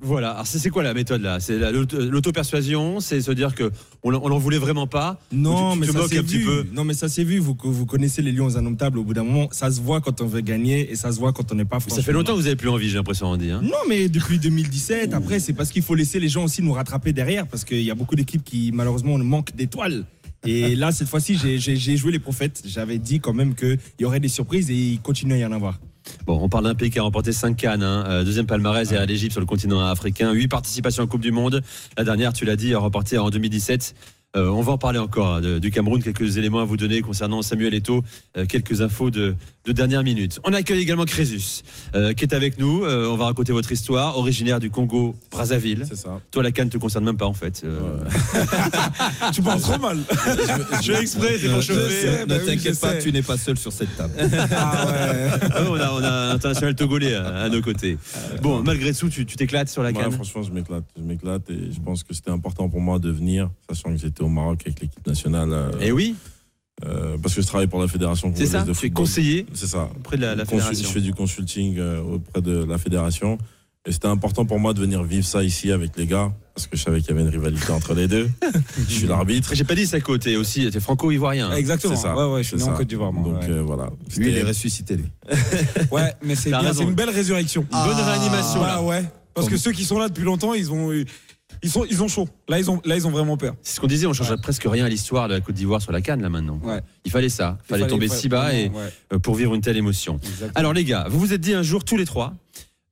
Voilà. 0.01 0.31
Alors 0.31 0.47
c'est 0.47 0.69
quoi 0.69 0.81
la 0.83 0.93
méthode 0.93 1.21
là? 1.21 1.39
C'est 1.39 1.57
la- 1.59 1.71
l'auto- 1.71 1.99
l'auto-persuasion, 1.99 2.99
c'est 2.99 3.21
se 3.21 3.31
dire 3.31 3.53
que 3.53 3.69
on 4.03 4.11
l'en 4.11 4.37
voulait 4.37 4.57
vraiment 4.57 4.87
pas? 4.87 5.19
Non, 5.31 5.71
Ou 5.71 5.73
tu- 5.73 5.87
tu 5.87 5.93
mais 5.93 5.99
ça 6.01 6.07
s'est 6.07 6.21
vu. 6.21 6.45
peu? 6.45 6.65
Non, 6.73 6.83
mais 6.85 6.93
ça 6.93 7.09
s'est 7.09 7.23
vu. 7.25 7.39
Vous, 7.39 7.57
vous 7.61 7.85
connaissez 7.85 8.21
les 8.21 8.31
Lions 8.31 8.55
indomptables. 8.55 8.97
Au 8.97 9.03
bout 9.03 9.13
d'un 9.13 9.23
moment, 9.23 9.49
ça 9.51 9.69
se 9.71 9.81
voit 9.81 9.99
quand 9.99 10.21
on 10.21 10.25
veut 10.25 10.41
gagner 10.41 10.89
et 10.91 10.95
ça 10.95 11.11
se 11.11 11.19
voit 11.19 11.33
quand 11.33 11.51
on 11.51 11.55
n'est 11.55 11.65
pas. 11.65 11.79
Ça 11.81 12.01
fait 12.01 12.13
longtemps 12.13 12.33
que 12.33 12.39
vous 12.39 12.47
avez 12.47 12.55
plus 12.55 12.69
envie, 12.69 12.87
j'ai 12.89 12.95
l'impression, 12.97 13.27
Andy. 13.27 13.51
Hein. 13.51 13.61
Non, 13.61 13.77
mais 13.89 14.07
depuis 14.07 14.39
2017, 14.39 15.13
après, 15.13 15.39
c'est 15.39 15.53
parce 15.53 15.71
qu'il 15.71 15.81
faut 15.83 15.95
laisser 15.95 16.19
les 16.19 16.29
gens 16.29 16.45
aussi 16.45 16.61
nous 16.61 16.71
rattraper 16.73 17.11
derrière, 17.11 17.45
parce 17.47 17.65
qu'il 17.65 17.81
y 17.83 17.91
a 17.91 17.95
beaucoup 17.95 18.15
d'équipes 18.15 18.43
qui, 18.43 18.71
malheureusement, 18.73 19.17
manquent 19.17 19.55
d'étoiles. 19.55 20.05
Et 20.45 20.77
là, 20.77 20.93
cette 20.93 21.09
fois-ci, 21.09 21.37
j'ai 21.37 21.97
joué 21.97 22.13
les 22.13 22.19
prophètes. 22.19 22.61
J'avais 22.65 22.97
dit 22.97 23.19
quand 23.19 23.33
même 23.33 23.53
qu'il 23.55 23.77
y 23.99 24.05
aurait 24.05 24.21
des 24.21 24.29
surprises 24.29 24.71
et 24.71 24.75
il 24.75 25.01
continue 25.01 25.33
à 25.33 25.37
y 25.37 25.45
en 25.45 25.51
avoir. 25.51 25.77
Bon, 26.25 26.39
on 26.41 26.49
parle 26.49 26.65
d'un 26.65 26.75
pays 26.75 26.89
qui 26.89 26.99
a 26.99 27.03
remporté 27.03 27.31
5 27.31 27.55
cannes, 27.55 27.83
hein. 27.83 28.03
Euh, 28.07 28.23
deuxième 28.23 28.45
palmarès 28.45 28.87
derrière 28.87 29.07
l'Égypte 29.07 29.31
sur 29.31 29.41
le 29.41 29.47
continent 29.47 29.79
africain, 29.85 30.31
8 30.31 30.47
participations 30.47 31.03
en 31.03 31.07
Coupe 31.07 31.21
du 31.21 31.31
Monde. 31.31 31.61
La 31.97 32.03
dernière, 32.03 32.33
tu 32.33 32.45
l'as 32.45 32.55
dit, 32.55 32.75
remportée 32.75 33.17
en 33.17 33.29
2017. 33.29 33.95
Euh, 34.35 34.47
on 34.49 34.61
va 34.61 34.73
en 34.73 34.77
parler 34.77 34.99
encore 34.99 35.35
hein, 35.35 35.59
du 35.59 35.71
Cameroun, 35.71 36.03
quelques 36.03 36.37
éléments 36.37 36.59
à 36.59 36.65
vous 36.65 36.77
donner 36.77 37.01
concernant 37.01 37.41
Samuel 37.41 37.73
Eto'o, 37.73 38.03
euh, 38.37 38.45
quelques 38.45 38.81
infos 38.81 39.09
de, 39.09 39.35
de 39.69 39.73
dernière 39.73 40.01
minute. 40.03 40.39
On 40.45 40.53
accueille 40.53 40.81
également 40.81 41.05
Crésus, 41.05 41.61
euh, 41.95 42.13
qui 42.13 42.23
est 42.23 42.33
avec 42.33 42.57
nous. 42.57 42.83
Euh, 42.85 43.07
on 43.07 43.15
va 43.17 43.25
raconter 43.25 43.51
votre 43.53 43.71
histoire, 43.71 44.17
originaire 44.17 44.59
du 44.59 44.71
Congo, 44.71 45.15
Brazzaville. 45.29 45.85
C'est 45.87 45.95
ça. 45.95 46.19
Toi, 46.31 46.41
la 46.41 46.51
canne 46.51 46.69
te 46.69 46.77
concerne 46.79 47.05
même 47.05 47.17
pas 47.17 47.27
en 47.27 47.33
fait. 47.35 47.61
Euh, 47.63 47.99
Tu 49.31 49.41
penses 49.43 49.61
trop 49.61 49.77
mal. 49.79 49.99
Je 50.81 50.91
fais 50.93 51.01
exprès, 51.01 51.37
c'est 51.39 51.47
pour 51.47 51.57
Ne- 51.57 51.61
chauffer. 51.61 52.25
ne- 52.27 52.37
t'inquiète 52.37 52.79
pas, 52.79 52.93
sais. 52.93 52.99
tu 52.99 53.11
n'es 53.11 53.21
pas 53.21 53.37
seul 53.37 53.57
sur 53.57 53.71
cette 53.71 53.95
table. 53.95 54.13
Ah 54.51 54.85
ouais. 54.87 55.29
Ah, 55.51 55.61
on, 55.69 55.75
a, 55.75 55.91
on 55.93 56.03
a 56.03 56.09
un 56.09 56.29
international 56.31 56.73
togolais 56.75 57.13
à, 57.15 57.27
à 57.43 57.49
nos 57.49 57.61
côtés. 57.61 57.97
Bon, 58.41 58.61
malgré 58.63 58.93
tout, 58.93 59.09
tu 59.09 59.25
t'éclates 59.25 59.69
sur 59.69 59.83
la 59.83 59.89
Ouais, 59.89 60.01
canne? 60.01 60.11
franchement, 60.11 60.41
je 60.43 60.51
m'éclate. 60.51 60.83
Je 60.97 61.03
m'éclate 61.03 61.49
et 61.49 61.71
je 61.71 61.79
pense 61.79 62.03
que 62.03 62.13
c'était 62.13 62.31
important 62.31 62.69
pour 62.69 62.81
moi 62.81 62.97
de 62.99 63.11
venir, 63.11 63.49
sachant 63.69 63.91
que 63.93 63.97
j'étais 64.01 64.21
au 64.23 64.29
Maroc 64.29 64.61
avec 64.65 64.79
l'équipe 64.81 65.05
nationale. 65.05 65.71
Et 65.81 65.91
oui, 65.91 66.15
euh, 66.85 67.17
parce 67.21 67.35
que 67.35 67.41
je 67.41 67.47
travaille 67.47 67.67
pour 67.67 67.81
la 67.81 67.87
fédération 67.87 68.31
c'est 68.35 68.45
ça. 68.45 68.63
de 68.63 68.73
Tu 68.73 68.85
es 68.87 68.89
conseiller 68.89 69.45
C'est 69.53 69.67
ça. 69.67 69.89
auprès 69.97 70.17
de 70.17 70.21
la, 70.21 70.35
la 70.35 70.43
Consul- 70.45 70.59
fédération. 70.75 70.87
je 70.87 70.93
fais 70.93 71.01
du 71.01 71.13
consulting 71.13 71.77
euh, 71.77 72.01
auprès 72.01 72.41
de 72.41 72.63
la 72.63 72.77
fédération. 72.77 73.37
Et 73.87 73.91
c'était 73.93 74.07
important 74.07 74.45
pour 74.45 74.59
moi 74.59 74.73
de 74.73 74.79
venir 74.81 75.01
vivre 75.03 75.25
ça 75.25 75.41
ici 75.41 75.71
avec 75.71 75.95
les 75.95 76.05
gars, 76.05 76.33
parce 76.53 76.67
que 76.67 76.75
je 76.75 76.83
savais 76.83 76.99
qu'il 76.99 77.09
y 77.09 77.13
avait 77.13 77.21
une 77.21 77.29
rivalité 77.29 77.71
entre 77.71 77.93
les 77.93 78.09
deux. 78.09 78.29
je 78.89 78.93
suis 78.93 79.07
l'arbitre. 79.07 79.51
J'ai 79.55 79.63
pas 79.63 79.73
dit 79.73 79.87
ça 79.87 79.99
côté 80.01 80.35
aussi, 80.35 80.69
t'es 80.69 80.79
franco-ivoirien. 80.81 81.49
hein. 81.49 81.55
Exactement. 81.55 81.95
C'est 81.95 82.01
ça. 82.01 82.15
Ouais, 82.15 82.33
ouais, 82.33 82.43
je 82.43 82.49
suis 82.49 82.57
né 82.57 82.63
en 82.63 82.67
ça. 82.67 82.71
Côte 82.73 82.87
d'Ivoire. 82.87 83.13
moi, 83.13 83.23
Donc 83.33 83.41
ouais. 83.41 83.49
euh, 83.49 83.61
voilà. 83.61 83.89
Lui, 84.17 84.27
il 84.27 84.33
est 84.33 84.35
C'était- 84.39 84.47
ressuscité, 84.47 84.97
lui. 84.97 85.05
Ouais, 85.91 86.13
mais 86.23 86.35
c'est 86.35 86.51
une 86.51 86.93
belle 86.93 87.09
résurrection. 87.09 87.65
Une 87.71 87.85
bonne 87.85 88.05
réanimation 88.05 88.61
Ah 88.63 88.67
là. 88.75 88.81
ouais. 88.83 89.03
Parce 89.33 89.47
que 89.47 89.55
ceux 89.57 89.71
qui 89.71 89.85
sont 89.85 89.97
là 89.97 90.09
depuis 90.09 90.23
longtemps, 90.25 90.53
ils 90.53 90.71
ont, 90.73 90.91
ils 91.63 91.69
sont, 91.69 91.85
ils 91.89 92.01
ont 92.03 92.07
chaud. 92.07 92.27
Là, 92.47 92.59
ils 92.59 92.69
ont, 92.71 92.81
là, 92.85 92.95
ils 92.95 93.05
ont 93.07 93.11
vraiment 93.11 93.37
peur. 93.37 93.55
C'est 93.61 93.75
ce 93.75 93.79
qu'on 93.79 93.87
disait, 93.87 94.07
on 94.07 94.13
change 94.13 94.35
presque 94.41 94.63
rien 94.65 94.85
à 94.85 94.89
l'histoire 94.89 95.27
de 95.27 95.33
la 95.33 95.41
Côte 95.41 95.55
d'Ivoire 95.55 95.81
sur 95.81 95.91
la 95.91 96.01
canne 96.01 96.21
là 96.21 96.29
maintenant. 96.29 96.59
Ouais. 96.63 96.81
Il 97.05 97.11
fallait 97.11 97.29
ça, 97.29 97.57
il 97.63 97.67
fallait 97.67 97.81
fallait- 97.83 97.91
tomber 97.91 98.07
si 98.07 98.29
bas 98.29 98.53
et 98.53 98.69
ouais. 98.69 98.93
euh, 99.13 99.19
pour 99.19 99.35
vivre 99.35 99.53
une 99.55 99.61
telle 99.61 99.77
émotion. 99.77 100.17
Exactement. 100.23 100.51
Alors 100.55 100.73
les 100.73 100.83
gars, 100.85 101.07
vous 101.09 101.19
vous 101.19 101.33
êtes 101.33 101.41
dit 101.41 101.53
un 101.53 101.63
jour 101.63 101.83
tous 101.83 101.97
les 101.97 102.05
trois, 102.05 102.33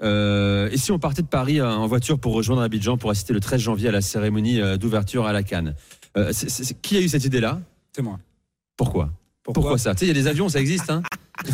euh, 0.04 0.70
et 0.72 0.78
si 0.78 0.92
on 0.92 1.00
partait 1.00 1.22
de 1.24 1.28
Paris 1.28 1.60
euh, 1.60 1.70
en 1.70 1.88
voiture 1.88 2.20
pour 2.20 2.34
rejoindre 2.34 2.62
Abidjan 2.62 2.98
pour 2.98 3.10
assister 3.10 3.34
le 3.34 3.40
13 3.40 3.60
janvier 3.62 3.90
à 3.90 3.92
la 3.92 4.02
cérémonie 4.02 4.60
d'ouverture 4.78 5.26
à 5.26 5.34
la 5.34 5.44
canne 5.44 5.76
Euh, 6.18 6.30
c'est- 6.34 6.50
c'est- 6.50 6.64
c'est- 6.64 6.82
Qui 6.82 6.98
a 6.98 7.02
eu 7.02 7.08
cette 7.10 7.26
idée-là? 7.26 7.60
C'est 7.96 8.02
moi. 8.02 8.18
Pourquoi? 8.76 9.12
Pourquoi 9.54 9.78
ça 9.78 9.94
Tu 9.96 10.00
sais, 10.00 10.06
il 10.06 10.10
y 10.10 10.12
a 10.12 10.22
des 10.22 10.28
avions, 10.28 10.50
ça 10.50 10.60
existe. 10.60 10.90
Hein 10.90 11.02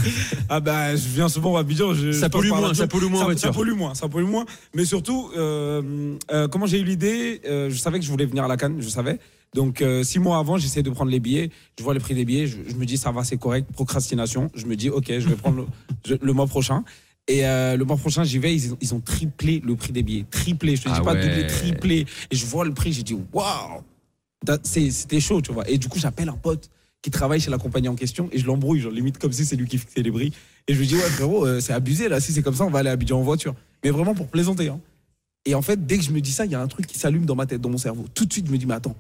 Ah 0.50 0.60
bah 0.60 0.96
je 0.96 1.08
viens 1.10 1.28
souvent 1.30 1.58
à 1.58 1.60
Abidjan. 1.60 1.94
Je, 1.94 2.12
Ça 2.12 2.28
je 2.28 2.32
pollue 2.32 2.50
moins, 2.50 2.74
ça 2.74 2.88
pollue 2.88 3.06
moins 3.10 3.20
ça, 3.20 3.26
voiture. 3.26 3.48
ça 3.50 3.54
pollue 3.54 3.74
moins, 3.74 3.94
ça 3.96 4.08
pollue 4.08 4.26
moins. 4.26 4.46
Mais 4.74 4.86
surtout, 4.86 5.30
euh, 5.38 6.16
euh, 6.32 6.48
comment 6.48 6.66
j'ai 6.66 6.80
eu 6.80 6.84
l'idée 6.84 7.42
euh, 7.46 7.70
Je 7.70 7.78
savais 7.78 8.00
que 8.00 8.06
je 8.06 8.10
voulais 8.12 8.26
venir 8.26 8.44
à 8.46 8.48
la 8.48 8.58
Cannes, 8.58 8.78
je 8.80 8.88
savais. 8.90 9.20
Donc 9.54 9.84
six 10.04 10.18
mois 10.20 10.40
avant, 10.40 10.58
j'essaie 10.58 10.82
de 10.82 10.90
prendre 10.90 11.12
les 11.12 11.20
billets. 11.20 11.52
Je 11.78 11.84
vois 11.84 11.94
le 11.94 12.00
prix 12.00 12.16
des 12.16 12.26
billets, 12.26 12.48
je, 12.48 12.58
je 12.68 12.76
me 12.76 12.86
dis 12.86 12.98
ça 12.98 13.12
va, 13.12 13.24
c'est 13.24 13.38
correct. 13.38 13.70
Procrastination. 13.72 14.50
Je 14.56 14.66
me 14.66 14.76
dis 14.76 14.90
ok, 14.90 15.06
je 15.20 15.28
vais 15.30 15.36
prendre 15.36 15.58
le, 15.58 15.66
je- 16.08 16.16
le 16.20 16.34
mois 16.34 16.48
prochain. 16.48 16.84
Et 17.28 17.46
euh, 17.46 17.78
le 17.78 17.86
mois 17.86 17.98
prochain, 17.98 18.24
j'y 18.24 18.40
vais. 18.40 18.54
Ils, 18.56 18.74
ont- 18.74 18.78
ils 18.82 18.94
ont 18.96 19.00
triplé 19.00 19.62
le 19.64 19.76
prix 19.76 19.92
des 19.94 20.02
billets, 20.02 20.26
triplé. 20.32 20.76
Je 20.76 20.84
te 20.84 20.90
dis 20.90 20.96
Ah 20.98 21.02
pas 21.02 21.14
ouais. 21.14 21.22
doublé, 21.28 21.46
triplé. 21.48 22.06
Et 22.32 22.36
je 22.36 22.46
vois 22.48 22.66
le 22.66 22.74
prix, 22.74 22.94
j'ai 22.94 23.04
dit 23.04 23.16
waouh, 23.32 23.82
c'était 24.64 25.20
chaud, 25.20 25.42
tu 25.42 25.52
vois. 25.54 25.70
Et 25.70 25.78
du 25.78 25.88
coup, 25.88 26.00
j'appelle 26.00 26.30
un 26.30 26.34
pote 26.38 26.70
qui 27.04 27.12
travaille 27.12 27.40
chez 27.40 27.52
la 27.52 27.60
compagnie 27.60 27.90
en 27.90 27.96
question 27.96 28.30
et 28.32 28.40
je 28.40 28.48
l'embrouille, 28.48 28.80
genre 28.80 28.92
limite 28.92 29.20
comme 29.20 29.34
si 29.34 29.46
c'est 29.46 29.58
lui 29.58 29.68
qui 29.68 29.78
fixait 29.78 30.02
les 30.02 30.12
prix. 30.12 30.34
Et 30.68 30.74
je 30.74 30.80
lui 30.80 30.88
dis, 30.88 30.96
ouais, 30.96 31.02
frérot, 31.02 31.46
euh, 31.46 31.60
c'est 31.60 31.74
abusé 31.74 32.08
là, 32.08 32.20
si 32.20 32.32
c'est 32.32 32.42
comme 32.42 32.56
ça, 32.56 32.64
on 32.64 32.70
va 32.72 32.80
aller 32.80 32.90
à 32.90 32.94
Abidjan 32.94 33.20
en 33.20 33.24
voiture. 33.24 33.54
Mais 33.84 33.92
vraiment 33.92 34.16
pour 34.16 34.28
plaisanter. 34.28 34.70
Hein. 34.70 34.80
Et 35.46 35.54
en 35.54 35.62
fait, 35.62 35.86
dès 35.86 35.98
que 35.98 36.04
je 36.04 36.12
me 36.12 36.22
dis 36.22 36.32
ça, 36.32 36.46
il 36.46 36.52
y 36.52 36.56
a 36.56 36.62
un 36.62 36.68
truc 36.68 36.88
qui 36.88 36.98
s'allume 36.98 37.26
dans 37.26 37.36
ma 37.36 37.46
tête, 37.46 37.60
dans 37.60 37.70
mon 37.70 37.78
cerveau. 37.78 38.06
Tout 38.14 38.26
de 38.26 38.32
suite, 38.32 38.48
je 38.48 38.52
me 38.52 38.58
dis, 38.58 38.66
mais 38.66 38.76
attends, 38.76 38.96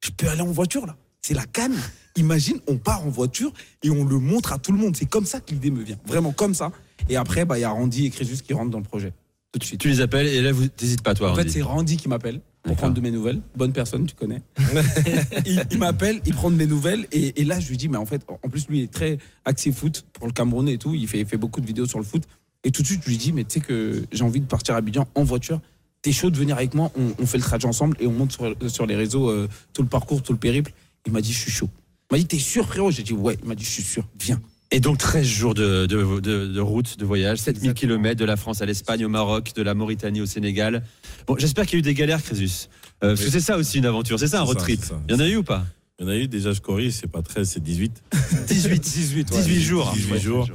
je 0.00 0.10
peux 0.10 0.26
aller 0.28 0.40
en 0.40 0.50
voiture 0.50 0.86
là? 0.86 0.96
C'est 1.20 1.34
la 1.34 1.44
canne. 1.44 1.76
Imagine, 2.16 2.58
on 2.66 2.78
part 2.78 3.06
en 3.06 3.10
voiture 3.10 3.52
et 3.82 3.90
on 3.90 4.04
le 4.04 4.18
montre 4.18 4.52
à 4.52 4.58
tout 4.58 4.72
le 4.72 4.78
monde. 4.78 4.96
C'est 4.96 5.06
comme 5.06 5.24
ça 5.24 5.40
que 5.40 5.52
l'idée 5.52 5.70
me 5.70 5.82
vient. 5.82 5.98
Vraiment 6.06 6.32
comme 6.32 6.54
ça. 6.54 6.72
Et 7.08 7.16
après, 7.16 7.44
bah, 7.44 7.58
il 7.58 7.60
y 7.60 7.64
a 7.64 7.70
Randy 7.70 8.06
et 8.06 8.10
Crésus 8.10 8.42
qui 8.42 8.54
rentrent 8.54 8.70
dans 8.70 8.78
le 8.78 8.84
projet. 8.84 9.12
Tout 9.52 9.58
de 9.58 9.64
suite. 9.64 9.80
Tu 9.80 9.88
les 9.88 10.00
appelles 10.00 10.26
et 10.26 10.40
là, 10.40 10.50
vous 10.50 10.64
n'hésites 10.80 11.02
pas, 11.02 11.14
toi. 11.14 11.30
En 11.30 11.34
fait, 11.34 11.48
c'est 11.48 11.62
Randy 11.62 11.96
qui 11.96 12.08
m'appelle 12.08 12.40
pour 12.62 12.76
prendre 12.76 12.94
de 12.94 13.00
mes 13.00 13.10
nouvelles. 13.10 13.40
Bonne 13.56 13.72
personne, 13.72 14.06
tu 14.06 14.14
connais. 14.14 14.42
il 15.46 15.64
il 15.70 15.78
m'appelle, 15.78 16.20
il 16.24 16.34
prend 16.34 16.50
de 16.50 16.56
mes 16.56 16.66
nouvelles 16.66 17.06
et, 17.12 17.40
et 17.40 17.44
là, 17.44 17.58
je 17.60 17.68
lui 17.68 17.76
dis, 17.76 17.88
mais 17.88 17.98
en 17.98 18.06
fait, 18.06 18.24
en 18.28 18.48
plus, 18.48 18.68
lui 18.68 18.80
il 18.80 18.82
est 18.84 18.92
très 18.92 19.18
axé 19.44 19.72
foot 19.72 20.04
pour 20.12 20.26
le 20.26 20.32
Cameroun 20.32 20.68
et 20.68 20.78
tout. 20.78 20.94
Il 20.94 21.08
fait, 21.08 21.20
il 21.20 21.26
fait 21.26 21.36
beaucoup 21.36 21.60
de 21.60 21.66
vidéos 21.66 21.86
sur 21.86 21.98
le 21.98 22.04
foot. 22.04 22.22
Et 22.64 22.70
tout 22.70 22.82
de 22.82 22.86
suite, 22.86 23.02
je 23.04 23.10
lui 23.10 23.16
dis, 23.16 23.32
mais 23.32 23.44
tu 23.44 23.54
sais 23.54 23.60
que 23.60 24.04
j'ai 24.12 24.22
envie 24.22 24.40
de 24.40 24.46
partir 24.46 24.74
à 24.74 24.78
Abidjan 24.78 25.08
en 25.14 25.24
voiture. 25.24 25.60
T'es 26.02 26.12
chaud 26.12 26.30
de 26.30 26.36
venir 26.36 26.56
avec 26.56 26.74
moi? 26.74 26.90
On, 26.96 27.14
on 27.22 27.26
fait 27.26 27.38
le 27.38 27.44
trajet 27.44 27.66
ensemble 27.66 27.96
et 28.00 28.06
on 28.06 28.12
monte 28.12 28.32
sur, 28.32 28.54
sur 28.68 28.86
les 28.86 28.96
réseaux 28.96 29.28
euh, 29.30 29.48
tout 29.72 29.82
le 29.82 29.88
parcours, 29.88 30.22
tout 30.22 30.32
le 30.32 30.38
périple. 30.38 30.72
Il 31.06 31.12
m'a 31.12 31.20
dit, 31.20 31.32
je 31.32 31.38
suis 31.38 31.50
chaud. 31.50 31.68
Il 32.10 32.14
m'a 32.14 32.18
dit, 32.18 32.26
t'es 32.26 32.38
sûr, 32.38 32.66
frérot? 32.66 32.90
J'ai 32.90 33.02
dit, 33.02 33.12
ouais. 33.12 33.36
Il 33.42 33.48
m'a 33.48 33.54
dit, 33.54 33.64
je 33.64 33.70
suis 33.70 33.82
sûr, 33.82 34.06
viens. 34.20 34.40
Et 34.74 34.80
donc 34.80 34.96
13 34.96 35.26
jours 35.26 35.52
de, 35.54 35.84
de, 35.84 36.20
de- 36.20 36.46
de 36.46 36.60
route, 36.60 36.98
de 36.98 37.04
voyage, 37.04 37.38
7000 37.38 37.74
km 37.74 38.18
de 38.18 38.24
la 38.24 38.36
France 38.36 38.62
à 38.62 38.66
l'Espagne, 38.66 39.04
au 39.04 39.08
Maroc, 39.10 39.52
de 39.54 39.62
la 39.62 39.74
Mauritanie 39.74 40.22
au 40.22 40.26
Sénégal. 40.26 40.82
Bon, 41.26 41.36
j'espère 41.38 41.66
qu'il 41.66 41.74
y 41.74 41.76
a 41.76 41.80
eu 41.80 41.82
des 41.82 41.92
galères, 41.92 42.22
Crésus. 42.22 42.68
Euh, 43.04 43.08
parce 43.08 43.20
que 43.20 43.26
Oui. 43.26 43.30
c'est 43.32 43.40
ça 43.40 43.58
aussi 43.58 43.78
une 43.78 43.84
aventure, 43.86 44.18
c'est 44.18 44.28
ça 44.28 44.40
un 44.40 44.44
road 44.44 44.56
trip. 44.56 44.80
ça. 44.82 44.98
Il 45.08 45.14
y 45.14 45.16
en 45.16 45.20
a 45.20 45.28
eu 45.28 45.36
ou 45.36 45.42
pas 45.42 45.66
Il 45.98 46.04
y 46.06 46.08
en 46.08 46.10
a 46.10 46.16
eu, 46.16 46.26
déjà, 46.26 46.52
je 46.52 46.60
corrige, 46.62 46.94
c'est 46.94 47.06
pas 47.10 47.20
13, 47.20 47.46
c'est 47.50 47.62
18. 47.62 48.02
18, 48.48 48.80
18, 48.80 49.30
18 49.30 49.60
jours. 49.60 49.92
18 49.94 50.12
Ouais, 50.12 50.20
jours. 50.20 50.48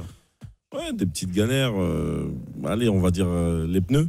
Ouais, 0.74 0.92
des 0.92 1.06
petites 1.06 1.30
galères. 1.32 1.80
euh, 1.80 2.28
allez, 2.66 2.88
on 2.88 3.00
va 3.00 3.12
dire 3.12 3.26
euh, 3.28 3.66
les 3.68 3.80
pneus. 3.80 4.08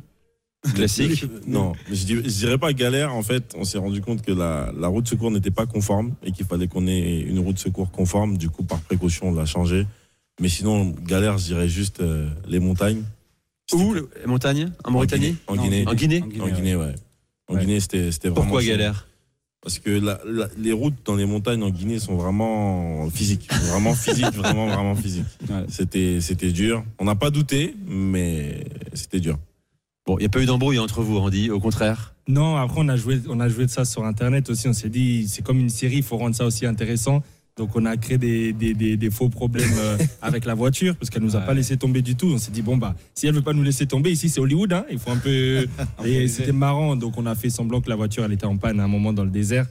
Classique. 0.76 1.26
Non, 1.48 1.72
je, 1.88 2.04
dis- 2.06 2.16
je 2.16 2.20
dirais 2.40 2.58
pas 2.58 2.74
galère. 2.74 3.16
En 3.16 3.24
fait, 3.24 3.54
on 3.58 3.64
s'est 3.64 3.78
rendu 3.78 4.02
compte 4.02 4.22
que 4.22 4.32
la, 4.32 4.74
la 4.78 4.88
route 4.88 5.06
de 5.06 5.10
secours 5.10 5.32
n'était 5.32 5.52
pas 5.52 5.66
conforme 5.66 6.14
et 6.24 6.32
qu'il 6.34 6.46
fallait 6.46 6.68
qu'on 6.68 6.86
ait 6.88 7.22
une 7.22 7.40
route 7.40 7.56
de 7.56 7.60
secours 7.60 7.90
conforme. 7.92 8.38
Du 8.38 8.50
coup, 8.50 8.64
par 8.64 8.80
précaution, 8.82 9.30
on 9.30 9.34
l'a 9.34 9.46
changé. 9.46 9.88
Mais 10.42 10.50
sinon, 10.50 10.94
galère, 11.06 11.38
je 11.38 11.46
dirais 11.46 11.70
juste 11.70 12.02
euh, 12.02 12.30
les 12.48 12.60
montagnes. 12.60 13.04
Où 13.74 13.94
le- 13.94 14.10
les 14.20 14.28
montagnes? 14.28 14.72
En 14.84 14.92
Mauritanie? 14.92 15.38
En 15.48 15.56
Guinée. 15.56 15.86
En 15.88 15.94
Guinée 15.94 16.24
En 16.42 16.48
Guinée, 16.50 16.76
ouais. 16.76 16.94
En 17.48 17.56
Ouais. 17.56 17.62
Guinée, 17.62 17.80
c'était 17.80 18.12
c'était 18.12 18.28
vraiment. 18.30 18.44
Pourquoi 18.44 18.64
galère 18.64 19.08
Parce 19.62 19.80
que 19.80 19.90
la- 19.92 20.20
la- 20.26 20.50
les 20.58 20.72
routes 20.74 20.96
dans 21.06 21.16
les 21.16 21.26
montagnes 21.26 21.64
en 21.64 21.70
Guinée 21.70 22.00
sont 22.00 22.16
vraiment 22.18 23.10
physiques. 23.12 23.50
Vraiment 23.70 23.94
physiques, 23.96 24.34
vraiment, 24.36 24.68
vraiment 24.68 24.96
physiques. 24.96 25.26
Ouais. 25.50 25.64
C'était 25.70 26.20
C'était 26.22 26.52
dur. 26.52 26.84
On 27.00 27.06
n'a 27.06 27.16
pas 27.16 27.30
douté, 27.32 27.76
mais 27.88 28.66
c'était 28.94 29.20
dur. 29.22 29.38
Bon, 30.10 30.18
il 30.18 30.22
n'y 30.22 30.26
a 30.26 30.30
pas 30.30 30.42
eu 30.42 30.48
d'embrouille 30.48 30.80
entre 30.80 31.04
vous, 31.04 31.20
Randy, 31.20 31.52
au 31.52 31.60
contraire. 31.60 32.16
Non, 32.28 32.56
après, 32.56 32.80
on 32.82 32.90
a 32.90 32.96
joué, 32.96 33.22
on 33.30 33.40
a 33.40 33.48
joué 33.48 33.68
de 33.68 33.70
ça 33.70 33.86
sur 33.86 34.06
Internet 34.06 34.50
aussi. 34.50 34.68
On 34.68 34.74
s'est 34.74 34.90
dit, 34.90 35.28
c'est 35.28 35.44
comme 35.44 35.60
une 35.60 35.70
série, 35.70 35.98
il 35.98 36.04
faut 36.04 36.18
rendre 36.18 36.36
ça 36.36 36.46
aussi 36.48 36.66
intéressant. 36.66 37.22
Donc 37.58 37.76
on 37.76 37.86
a 37.86 37.96
créé 37.96 38.18
des, 38.18 38.52
des, 38.52 38.74
des- 38.74 38.98
des 38.98 39.12
faux 39.12 39.30
problèmes 39.30 39.70
euh, 39.78 39.98
avec 40.24 40.46
la 40.46 40.56
voiture 40.56 40.96
parce 40.96 41.12
qu'elle 41.12 41.22
nous 41.22 41.36
a 41.36 41.42
pas 41.42 41.54
laissé 41.54 41.78
tomber 41.78 42.02
du 42.02 42.16
tout. 42.16 42.26
On 42.34 42.40
s'est 42.40 42.50
dit 42.50 42.64
bon 42.64 42.76
bah 42.78 42.96
si 43.14 43.28
elle 43.28 43.36
veut 43.36 43.44
pas 43.44 43.54
nous 43.54 43.62
laisser 43.62 43.86
tomber 43.86 44.10
ici 44.12 44.30
c'est 44.30 44.40
Hollywood 44.40 44.72
hein, 44.74 44.86
il 44.90 44.98
faut 44.98 45.12
un 45.12 45.18
peu 45.18 45.68
et 46.06 46.28
c'était 46.30 46.54
marrant 46.54 46.96
donc 46.96 47.18
on 47.18 47.26
a 47.28 47.36
fait 47.36 47.50
semblant 47.52 47.82
que 47.82 47.90
la 47.90 47.98
voiture 47.98 48.24
elle 48.24 48.32
était 48.32 48.46
en 48.46 48.56
panne 48.58 48.80
à 48.80 48.86
un 48.86 48.88
moment 48.88 49.12
dans 49.14 49.26
le 49.26 49.30
désert. 49.30 49.68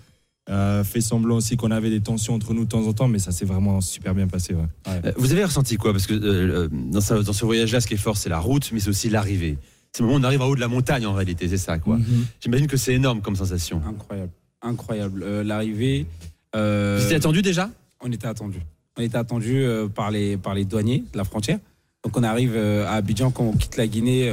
Euh, 0.51 0.85
fait 0.85 1.01
semblant 1.01 1.37
aussi 1.37 1.57
qu'on 1.57 1.71
avait 1.71 1.89
des 1.91 2.01
tensions 2.03 2.35
entre 2.35 2.53
nous 2.55 2.65
de 2.65 2.69
temps 2.69 2.87
en 2.87 2.93
temps 2.93 3.09
mais 3.09 3.19
ça 3.19 3.33
s'est 3.33 3.45
vraiment 3.47 3.81
super 3.81 4.15
bien 4.15 4.29
passé. 4.29 4.55
ouais. 4.55 4.63
Euh, 5.07 5.13
Vous 5.17 5.33
avez 5.33 5.45
ressenti 5.45 5.77
quoi? 5.77 5.93
Parce 5.93 6.07
que 6.07 6.13
euh, 6.15 6.69
dans, 6.71 7.01
ce, 7.01 7.15
dans 7.15 7.33
ce 7.33 7.45
voyage-là, 7.47 7.81
ce 7.81 7.87
qui 7.87 7.95
est 7.95 7.99
fort, 7.99 8.17
c'est 8.19 8.29
la 8.31 8.39
route, 8.39 8.71
mais 8.73 8.81
c'est 8.81 8.91
aussi 8.91 9.09
l'arrivée. 9.09 9.57
C'est 9.99 10.05
le 10.05 10.11
moment 10.11 10.19
où 10.19 10.23
on 10.23 10.25
arrive 10.25 10.43
en 10.43 10.47
haut 10.47 10.55
de 10.55 10.61
la 10.61 10.69
montagne, 10.69 11.05
en 11.07 11.13
réalité, 11.13 11.49
c'est 11.49 11.57
ça, 11.59 11.77
quoi. 11.81 11.97
Mhm. 11.97 12.27
J'imagine 12.41 12.69
que 12.69 12.77
c'est 12.77 12.95
énorme 12.95 13.21
comme 13.21 13.35
sensation. 13.35 13.83
Incroyable, 13.85 14.31
incroyable. 14.63 15.23
Euh, 15.25 15.43
L'arrivée. 15.43 16.07
euh, 16.55 16.99
Vous 17.01 17.05
étiez 17.07 17.17
attendu 17.17 17.43
déjà? 17.43 17.69
On 18.01 18.13
était 18.13 18.29
attendu. 18.29 18.61
On 18.97 19.03
était 19.03 19.17
attendu 19.19 19.57
euh, 19.65 19.89
par 19.89 20.13
les 20.13 20.37
par 20.37 20.55
les 20.55 20.65
douaniers 20.65 21.03
de 21.13 21.19
la 21.19 21.25
frontière. 21.25 21.59
Donc 22.05 22.17
on 22.17 22.23
arrive 22.23 22.53
euh, 22.55 22.87
à 22.87 22.93
Abidjan 22.93 23.33
quand 23.33 23.43
on 23.43 23.53
quitte 23.57 23.77
la 23.77 23.89
Guinée. 23.89 24.31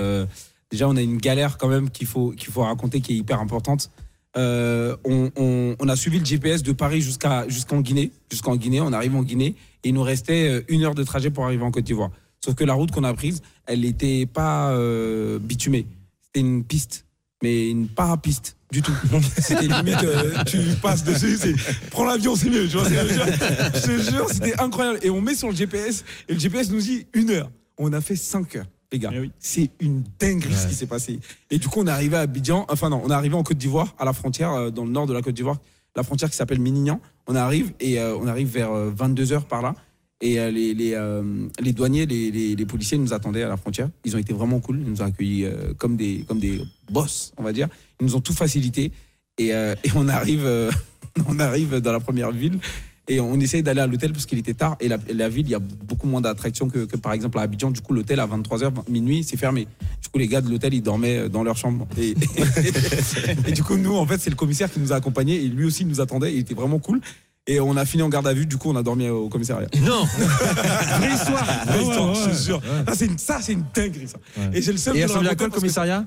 déjà 0.70 0.88
on 0.88 0.96
a 0.96 1.02
une 1.02 1.18
galère 1.18 1.58
quand 1.58 1.68
même 1.68 1.90
qu'il 1.90 2.06
faut 2.06 2.30
qu'il 2.32 2.54
faut 2.54 2.62
raconter 2.62 3.02
qui 3.02 3.14
est 3.14 3.18
hyper 3.18 3.40
importante. 3.40 3.90
On, 4.36 5.32
on- 5.36 5.76
on 5.80 5.90
a 5.90 5.96
suivi 5.96 6.20
le 6.20 6.26
GPS 6.26 6.62
de 6.62 6.74
Paris 6.74 7.02
jusqu'à 7.02 7.48
jusqu'en 7.48 7.82
Guinée. 7.82 8.12
Jusqu'en 8.32 8.56
Guinée, 8.56 8.82
on 8.82 8.94
arrive 8.94 9.16
en 9.16 9.24
Guinée 9.24 9.56
et 9.84 9.90
il 9.90 9.94
nous 9.96 10.04
restait 10.04 10.64
une 10.68 10.84
heure 10.84 10.96
de 10.96 11.04
trajet 11.04 11.32
pour 11.32 11.46
arriver 11.46 11.64
en 11.64 11.72
Côte 11.72 11.86
d'Ivoire. 11.86 12.12
Sauf 12.46 12.54
que 12.54 12.64
la 12.64 12.76
route 12.76 12.92
qu'on 12.92 13.04
a 13.04 13.14
prise, 13.16 13.42
elle 13.66 13.80
n'était 13.80 14.28
pas 14.28 14.70
euh, 14.70 15.40
bitumée. 15.40 15.88
C'était 16.22 16.42
une 16.42 16.64
piste, 16.64 17.08
mais 17.42 17.72
une 17.72 17.88
para-piste 17.88 18.56
du 18.70 18.84
tout. 18.84 18.94
C'était 19.40 19.68
limite, 19.68 20.04
euh, 20.04 20.44
tu 20.44 20.60
passes 20.80 21.04
dessus, 21.04 21.38
c'est 21.38 21.56
prends 21.90 22.06
l'avion, 22.06 22.36
c'est 22.36 22.52
mieux. 22.52 22.68
Tu 22.68 22.78
vois, 22.78 22.88
je 22.88 23.82
te 23.82 24.12
jure, 24.12 24.30
c'était 24.30 24.60
incroyable. 24.62 25.00
Et 25.02 25.10
on 25.10 25.22
met 25.22 25.34
sur 25.34 25.50
le 25.50 25.56
GPS 25.56 26.04
et 26.30 26.34
le 26.34 26.40
GPS 26.40 26.70
nous 26.70 26.82
dit 26.82 27.08
une 27.16 27.32
heure. 27.32 27.50
On 27.80 27.92
a 27.94 28.00
fait 28.00 28.16
cinq 28.16 28.58
heures, 28.58 28.68
les 28.92 29.00
gars. 29.00 29.10
C'est 29.40 29.72
une 29.80 30.04
dinguerie 30.20 30.54
ce 30.54 30.68
qui 30.68 30.76
s'est 30.76 30.86
passé. 30.86 31.20
Et 31.50 31.58
du 31.58 31.68
coup, 31.68 31.80
on 31.80 31.88
est 31.88 31.92
arrivé 31.92 32.16
à 32.16 32.22
Abidjan, 32.22 32.68
enfin 32.70 32.90
non, 32.90 33.02
on 33.04 33.10
est 33.10 33.14
arrivé 33.16 33.34
en 33.34 33.42
Côte 33.42 33.58
d'Ivoire, 33.58 33.96
à 33.98 34.06
la 34.06 34.14
frontière, 34.14 34.52
euh, 34.52 34.70
dans 34.70 34.86
le 34.86 34.92
nord 34.92 35.08
de 35.08 35.14
la 35.14 35.24
Côte 35.24 35.34
d'Ivoire, 35.34 35.58
la 35.96 36.04
frontière 36.04 36.30
qui 36.30 36.36
s'appelle 36.36 36.60
Minignan. 36.60 37.02
On 37.26 37.36
arrive 37.36 37.74
et 37.80 38.00
euh, 38.00 38.16
on 38.16 38.28
arrive 38.28 38.50
vers 38.50 38.72
22 38.72 39.34
heures 39.34 39.46
par 39.46 39.64
là. 39.64 39.74
Et 40.22 40.40
euh, 40.40 40.50
les, 40.50 40.74
les, 40.74 40.94
euh, 40.94 41.24
les 41.60 41.74
douaniers, 41.74 42.06
les, 42.06 42.56
les, 42.56 42.66
policiers 42.66 42.98
nous 42.98 43.14
attendaient 43.14 43.44
à 43.44 43.50
la 43.50 43.58
frontière. 43.58 43.90
Ils 44.06 44.16
ont 44.16 44.20
été 44.20 44.34
vraiment 44.34 44.60
cool. 44.60 44.80
Ils 44.80 44.90
nous 44.90 45.02
ont 45.02 45.06
accueillis 45.06 45.46
euh, 45.46 45.74
comme, 45.78 45.98
des, 45.98 46.24
comme 46.28 46.40
des 46.40 46.62
boss, 46.90 47.34
on 47.38 47.44
va 47.44 47.52
dire. 47.52 47.68
Ils 48.00 48.06
nous 48.06 48.16
ont 48.16 48.22
tout 48.22 48.34
facilité. 48.34 48.92
Et, 49.38 49.50
et 49.50 49.92
on, 49.96 50.08
arrive, 50.08 50.48
on 51.28 51.40
arrive 51.40 51.80
dans 51.80 51.92
la 51.92 52.00
première 52.00 52.32
ville. 52.32 52.60
Et 53.08 53.20
on 53.20 53.40
essaye 53.40 53.62
d'aller 53.62 53.82
à 53.82 53.88
l'hôtel 53.88 54.14
parce 54.14 54.26
qu'il 54.26 54.40
était 54.40 54.56
tard. 54.56 54.78
Et 54.80 54.88
la, 54.88 54.98
la 55.14 55.30
ville, 55.30 55.46
il 55.46 55.52
y 55.52 55.56
a 55.56 55.60
beaucoup 55.60 56.08
moins 56.08 56.22
d'attractions 56.22 56.70
que, 56.70 56.86
que 56.86 56.98
par 56.98 57.14
exemple 57.14 57.38
à 57.38 57.42
Abidjan. 57.42 57.70
Du 57.70 57.82
coup, 57.82 57.94
l'hôtel 57.94 58.20
à 58.20 58.26
23h, 58.26 58.90
minuit, 58.90 59.24
c'est 59.24 59.38
fermé. 59.38 59.68
Du 60.02 60.10
coup, 60.10 60.18
les 60.18 60.28
gars 60.28 60.42
de 60.42 60.50
l'hôtel, 60.50 60.74
ils 60.74 60.82
dormaient 60.82 61.30
dans 61.30 61.44
leur 61.44 61.56
chambre. 61.56 61.88
Et, 61.98 62.16
et 63.48 63.52
du 63.52 63.64
coup, 63.64 63.78
nous, 63.78 63.96
en 63.96 64.08
fait, 64.08 64.20
c'est 64.20 64.32
le 64.32 64.36
commissaire 64.36 64.72
qui 64.72 64.80
nous 64.80 64.92
a 64.92 64.96
accompagnés. 64.96 65.36
Et 65.36 65.50
lui 65.50 65.66
aussi, 65.66 65.84
il 65.84 65.88
nous 65.90 66.02
attendait. 66.02 66.34
Il 66.34 66.40
était 66.40 66.56
vraiment 66.56 66.80
cool. 66.80 67.00
Et 67.48 67.60
on 67.60 67.78
a 67.78 67.86
fini 67.86 68.02
en 68.02 68.10
garde 68.10 68.28
à 68.28 68.34
vue. 68.34 68.46
Du 68.48 68.58
coup, 68.58 68.70
on 68.72 68.76
a 68.76 68.82
dormi 68.84 69.08
au 69.10 69.30
commissariat. 69.30 69.68
Non 69.82 70.04
Vraie 70.18 71.14
histoire, 71.14 71.44
vraie 71.66 71.78
Ouais, 71.78 71.84
histoire, 71.84 72.10
ouais, 72.10 72.16
je 72.16 72.30
te 72.40 72.44
jure. 72.44 72.58
Ouais. 72.58 72.86
Ça, 73.18 73.40
c'est 73.42 73.54
une, 73.54 73.60
une 73.60 73.66
dinguerie, 73.74 74.08
ça. 74.08 74.18
Et 74.52 74.62
j'ai 74.62 74.72
le 74.72 74.78
seul 74.80 74.96
Et 74.98 75.02
elle 75.02 75.08
ressemble 75.08 75.28
à 75.28 75.36
quoi, 75.36 75.46
le 75.48 75.52
commissariat 75.54 76.06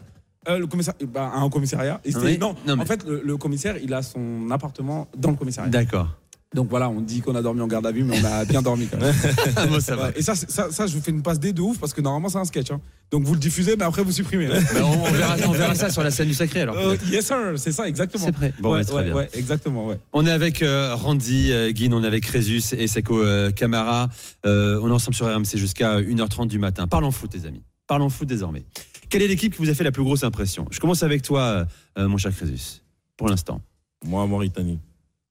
Euh, 0.49 0.59
le 0.59 0.66
commissaire, 0.66 0.95
bah, 1.12 1.30
un 1.34 1.49
commissariat. 1.49 2.01
Et 2.05 2.11
c'était- 2.12 2.24
Oui. 2.26 2.39
non, 2.39 2.55
Non, 2.66 2.74
mais- 2.76 2.82
en 2.82 2.86
fait, 2.86 3.05
le, 3.07 3.22
le 3.24 3.36
commissaire, 3.36 3.76
il 3.80 3.93
a 3.95 4.03
son 4.03 4.51
appartement 4.51 5.07
dans 5.16 5.30
le 5.30 5.36
commissariat. 5.36 5.70
D'accord. 5.70 6.09
Donc 6.55 6.68
voilà, 6.70 6.88
on 6.88 7.03
dit 7.03 7.20
qu'on 7.20 7.34
a 7.34 7.42
dormi 7.42 7.61
en 7.61 7.66
garde 7.66 7.84
à 7.86 7.92
vue, 7.92 8.05
mais 8.05 8.18
on 8.18 8.24
a 8.24 8.44
bien 8.46 8.62
dormi 8.62 8.86
quand 8.86 8.96
même. 8.99 9.14
Bon, 9.68 9.80
ça 9.80 9.96
va. 9.96 10.07
Ouais, 10.07 10.14
Et 10.16 10.22
ça, 10.22 10.34
ça, 10.34 10.70
ça, 10.70 10.86
je 10.86 10.94
vous 10.96 11.03
fais 11.03 11.11
une 11.11 11.20
passe 11.22 11.38
D 11.38 11.53
de 11.53 11.61
ouf 11.61 11.78
parce 11.78 11.92
que 11.92 12.01
normalement, 12.01 12.30
c'est 12.30 12.38
un 12.38 12.44
sketch. 12.46 12.70
hein. 12.70 12.80
Donc 13.11 13.24
vous 13.24 13.34
le 13.34 13.38
diffusez, 13.38 13.76
mais 13.76 13.84
après, 13.84 14.03
vous 14.03 14.12
supprimez. 14.12 14.46
hein. 14.46 14.59
Bah, 14.72 14.80
on, 14.84 14.92
on 15.03 15.11
verra, 15.12 15.36
on 15.46 15.53
verra 15.53 15.74
ça 15.74 15.90
sur 15.90 16.03
la 16.03 16.11
scène 16.11 16.28
du 16.28 16.32
sacré 16.34 16.62
alors. 16.62 16.76
Euh, 16.78 16.96
yes, 17.11 17.26
sir, 17.26 17.36
c'est 17.57 17.72
ça, 17.72 17.86
exactement. 17.86 18.24
C'est 18.24 18.32
prêt. 18.32 18.55
Bon, 18.61 18.70
ouais, 18.72 18.78
ouais, 18.78 18.84
très 18.84 18.94
ouais, 18.94 19.05
bien. 19.05 19.14
ouais, 19.14 19.28
exactement, 19.34 19.86
ouais. 19.88 19.99
On 20.14 20.24
est 20.26 20.30
avec 20.30 20.62
euh, 20.62 20.94
Randy 20.94 21.53
euh, 21.53 21.70
Guin, 21.70 21.92
on 21.92 22.03
est 22.03 22.07
avec 22.07 22.24
Résus 22.24 22.62
et 22.72 22.86
Seko 22.86 23.20
euh, 23.22 23.51
Camara. 23.51 24.09
Euh, 24.46 24.80
on 24.82 24.88
est 24.88 24.92
ensemble 24.92 25.14
sur 25.16 25.26
RMC 25.26 25.57
jusqu'à 25.59 26.01
1h30 26.01 26.46
du 26.49 26.59
matin. 26.59 26.86
Parlons 26.86 27.11
foot, 27.11 27.30
les 27.34 27.44
amis. 27.44 27.62
Parlons 27.86 28.09
foot 28.09 28.26
désormais. 28.26 28.64
Quelle 29.11 29.20
est 29.20 29.28
l'équipe 29.28 29.53
qui 29.55 29.59
vous 29.62 29.68
a 29.70 29.74
fait 29.74 29.84
la 29.84 29.92
plus 29.92 30.03
grosse 30.03 30.24
impression? 30.24 30.66
Je 30.70 30.80
commence 30.80 31.03
avec 31.03 31.20
toi, 31.20 31.66
mon 31.99 32.16
cher 32.16 32.34
Crésus, 32.34 32.80
pour 33.18 33.28
l'instant. 33.28 33.61
Moi, 34.05 34.26
Mauritanie. 34.26 34.78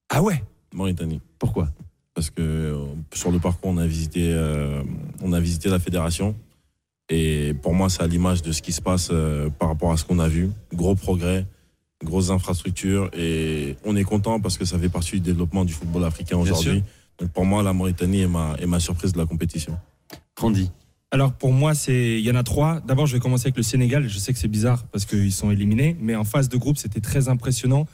Ah 0.10 0.22
ouais? 0.22 0.44
Mauritanie. 0.78 1.20
Pourquoi? 1.40 1.70
Parce 2.14 2.30
que 2.30 2.42
euh, 2.42 2.86
sur 3.14 3.32
le 3.32 3.40
parcours, 3.40 3.72
on 3.72 3.78
a 3.78 3.88
visité, 3.88 4.32
euh, 4.32 4.82
on 5.22 5.34
a 5.34 5.40
visité 5.40 5.70
la 5.70 5.80
fédération. 5.80 6.36
Et 7.10 7.54
pour 7.62 7.74
moi, 7.74 7.90
c'est 7.90 8.04
à 8.04 8.08
l'image 8.08 8.42
de 8.42 8.52
ce 8.52 8.62
qui 8.62 8.72
se 8.72 8.82
passe 8.82 9.10
euh, 9.12 9.50
par 9.50 9.70
rapport 9.70 9.92
à 9.92 9.98
ce 9.98 10.06
qu'on 10.06 10.20
a 10.20 10.28
vu. 10.28 10.50
Gros 10.74 10.96
progrès, 10.96 11.46
grosses 12.04 12.30
infrastructures. 12.30 13.10
Et 13.18 13.76
on 13.86 13.96
est 13.96 14.04
content 14.04 14.40
parce 14.40 14.58
que 14.58 14.66
ça 14.66 14.78
fait 14.78 14.90
partie 14.90 15.12
du 15.12 15.20
développement 15.20 15.66
du 15.66 15.74
football 15.74 16.06
africain 16.06 16.38
aujourd'hui. 16.38 16.84
Donc 17.20 17.32
pour 17.32 17.46
moi, 17.46 17.64
la 17.64 17.74
Mauritanie 17.74 18.22
est 18.22 18.28
ma, 18.28 18.56
est 18.60 18.68
ma 18.68 18.80
surprise 18.80 19.14
de 19.14 19.18
la 19.18 19.26
compétition. 19.26 19.78
Randy. 20.40 20.70
Alors 21.10 21.32
pour 21.32 21.54
moi, 21.54 21.74
c'est 21.74 22.20
il 22.20 22.26
y 22.26 22.30
en 22.30 22.36
a 22.36 22.44
trois. 22.44 22.82
D'abord, 22.82 23.08
je 23.08 23.14
vais 23.14 23.20
commencer 23.20 23.48
avec 23.48 23.58
le 23.58 23.64
Sénégal. 23.64 24.08
Je 24.08 24.20
sais 24.20 24.34
que 24.34 24.40
c'est 24.40 24.50
bizarre 24.50 24.86
parce 24.88 25.06
qu'ils 25.06 25.32
sont 25.32 25.50
éliminés, 25.50 25.96
mais 26.00 26.16
en 26.16 26.26
phase 26.26 26.50
de 26.50 26.58
groupe, 26.58 26.78
c'était 26.78 27.00
très 27.00 27.30
impressionnant, 27.30 27.88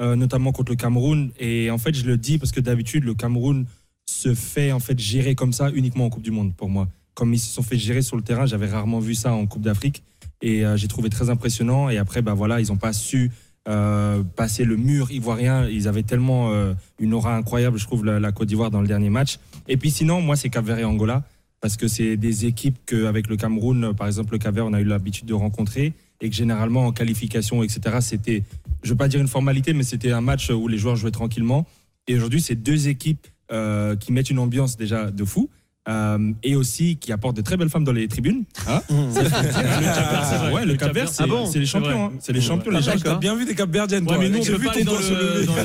euh, 0.00 0.16
notamment 0.16 0.52
contre 0.52 0.72
le 0.72 0.76
Cameroun. 0.76 1.30
Et 1.38 1.70
en 1.70 1.78
fait, 1.78 1.94
je 1.94 2.04
le 2.04 2.16
dis 2.16 2.38
parce 2.38 2.52
que 2.52 2.60
d'habitude, 2.60 3.04
le 3.04 3.14
Cameroun 3.14 3.66
se 4.06 4.34
fait 4.34 4.72
en 4.72 4.80
fait 4.80 4.98
gérer 4.98 5.34
comme 5.34 5.52
ça 5.52 5.70
uniquement 5.70 6.06
en 6.06 6.10
Coupe 6.10 6.22
du 6.22 6.30
Monde 6.30 6.54
pour 6.54 6.68
moi. 6.68 6.88
Comme 7.14 7.34
ils 7.34 7.38
se 7.38 7.52
sont 7.52 7.62
fait 7.62 7.76
gérer 7.76 8.02
sur 8.02 8.16
le 8.16 8.22
terrain, 8.22 8.46
j'avais 8.46 8.66
rarement 8.66 8.98
vu 8.98 9.14
ça 9.14 9.32
en 9.32 9.46
Coupe 9.46 9.62
d'Afrique 9.62 10.02
et 10.42 10.64
euh, 10.64 10.76
j'ai 10.76 10.88
trouvé 10.88 11.10
très 11.10 11.28
impressionnant. 11.30 11.90
Et 11.90 11.98
après, 11.98 12.22
bah 12.22 12.34
voilà, 12.34 12.60
ils 12.60 12.68
n'ont 12.68 12.76
pas 12.76 12.92
su 12.92 13.30
euh, 13.68 14.22
passer 14.36 14.64
le 14.64 14.76
mur 14.76 15.10
ivoirien. 15.10 15.68
Ils 15.68 15.86
avaient 15.86 16.02
tellement 16.02 16.50
une 16.98 17.14
aura 17.14 17.36
incroyable, 17.36 17.78
je 17.78 17.84
trouve, 17.84 18.04
la, 18.04 18.18
la 18.18 18.32
Côte 18.32 18.48
d'Ivoire 18.48 18.70
dans 18.70 18.80
le 18.80 18.88
dernier 18.88 19.10
match. 19.10 19.38
Et 19.68 19.76
puis 19.76 19.90
sinon, 19.90 20.20
moi, 20.20 20.34
c'est 20.36 20.48
Cap-Vert 20.48 20.78
et 20.78 20.84
Angola 20.84 21.24
parce 21.60 21.76
que 21.76 21.88
c'est 21.88 22.16
des 22.16 22.46
équipes 22.46 22.78
qu'avec 22.86 23.28
le 23.28 23.36
Cameroun, 23.36 23.94
par 23.94 24.06
exemple 24.06 24.32
le 24.32 24.38
Cap-Vert, 24.38 24.66
on 24.66 24.72
a 24.72 24.80
eu 24.80 24.84
l'habitude 24.84 25.26
de 25.26 25.34
rencontrer 25.34 25.92
et 26.20 26.30
que 26.30 26.36
généralement 26.36 26.86
en 26.86 26.92
qualification, 26.92 27.62
etc., 27.62 27.98
c'était, 28.00 28.42
je 28.82 28.88
ne 28.88 28.92
veux 28.92 28.96
pas 28.96 29.08
dire 29.08 29.20
une 29.20 29.28
formalité, 29.28 29.72
mais 29.72 29.82
c'était 29.82 30.12
un 30.12 30.20
match 30.20 30.50
où 30.50 30.68
les 30.68 30.78
joueurs 30.78 30.96
jouaient 30.96 31.10
tranquillement. 31.10 31.66
Et 32.06 32.16
aujourd'hui, 32.16 32.40
c'est 32.40 32.56
deux 32.56 32.88
équipes 32.88 33.26
euh, 33.52 33.96
qui 33.96 34.12
mettent 34.12 34.30
une 34.30 34.38
ambiance 34.38 34.76
déjà 34.76 35.10
de 35.10 35.24
fou. 35.24 35.50
Euh, 35.88 36.32
et 36.42 36.56
aussi 36.56 36.96
qui 36.98 37.10
apportent 37.10 37.36
de 37.36 37.40
très 37.42 37.56
belles 37.56 37.70
femmes 37.70 37.84
dans 37.84 37.92
les 37.92 38.06
tribunes. 38.06 38.44
Hein 38.68 38.82
le 38.90 39.12
dire. 39.12 39.22
le 39.22 39.30
Cap-Vert, 39.30 40.24
c'est 40.28 40.36
vrai. 40.36 40.52
Ouais, 40.52 40.66
le 40.66 40.76
Cap-Vert, 40.76 41.08
c'est 41.08 41.26
bon 41.26 41.46
c'est 41.46 41.58
les 41.58 41.66
champions. 41.66 42.06
hein. 42.06 42.12
C'est 42.20 42.32
les 42.32 42.40
champions, 42.40 42.70
les 42.70 42.76
Ah, 42.78 42.80
gens. 42.80 42.92
T'as 43.02 43.14
bien 43.16 43.34
vu 43.34 43.44
des 43.46 43.54
cap 43.54 43.70
verdiennes, 43.70 44.02
Ouais, 44.04 44.08
toi. 44.14 44.18
mais 44.18 44.28
nous, 44.28 44.38
on 44.38 44.42
J'ai 44.42 44.52
peut 44.52 44.64
pas 44.64 44.72
aller 44.72 44.84
dans 44.84 44.92
le, 44.92 45.46
dans, 45.46 45.54
le- 45.56 45.62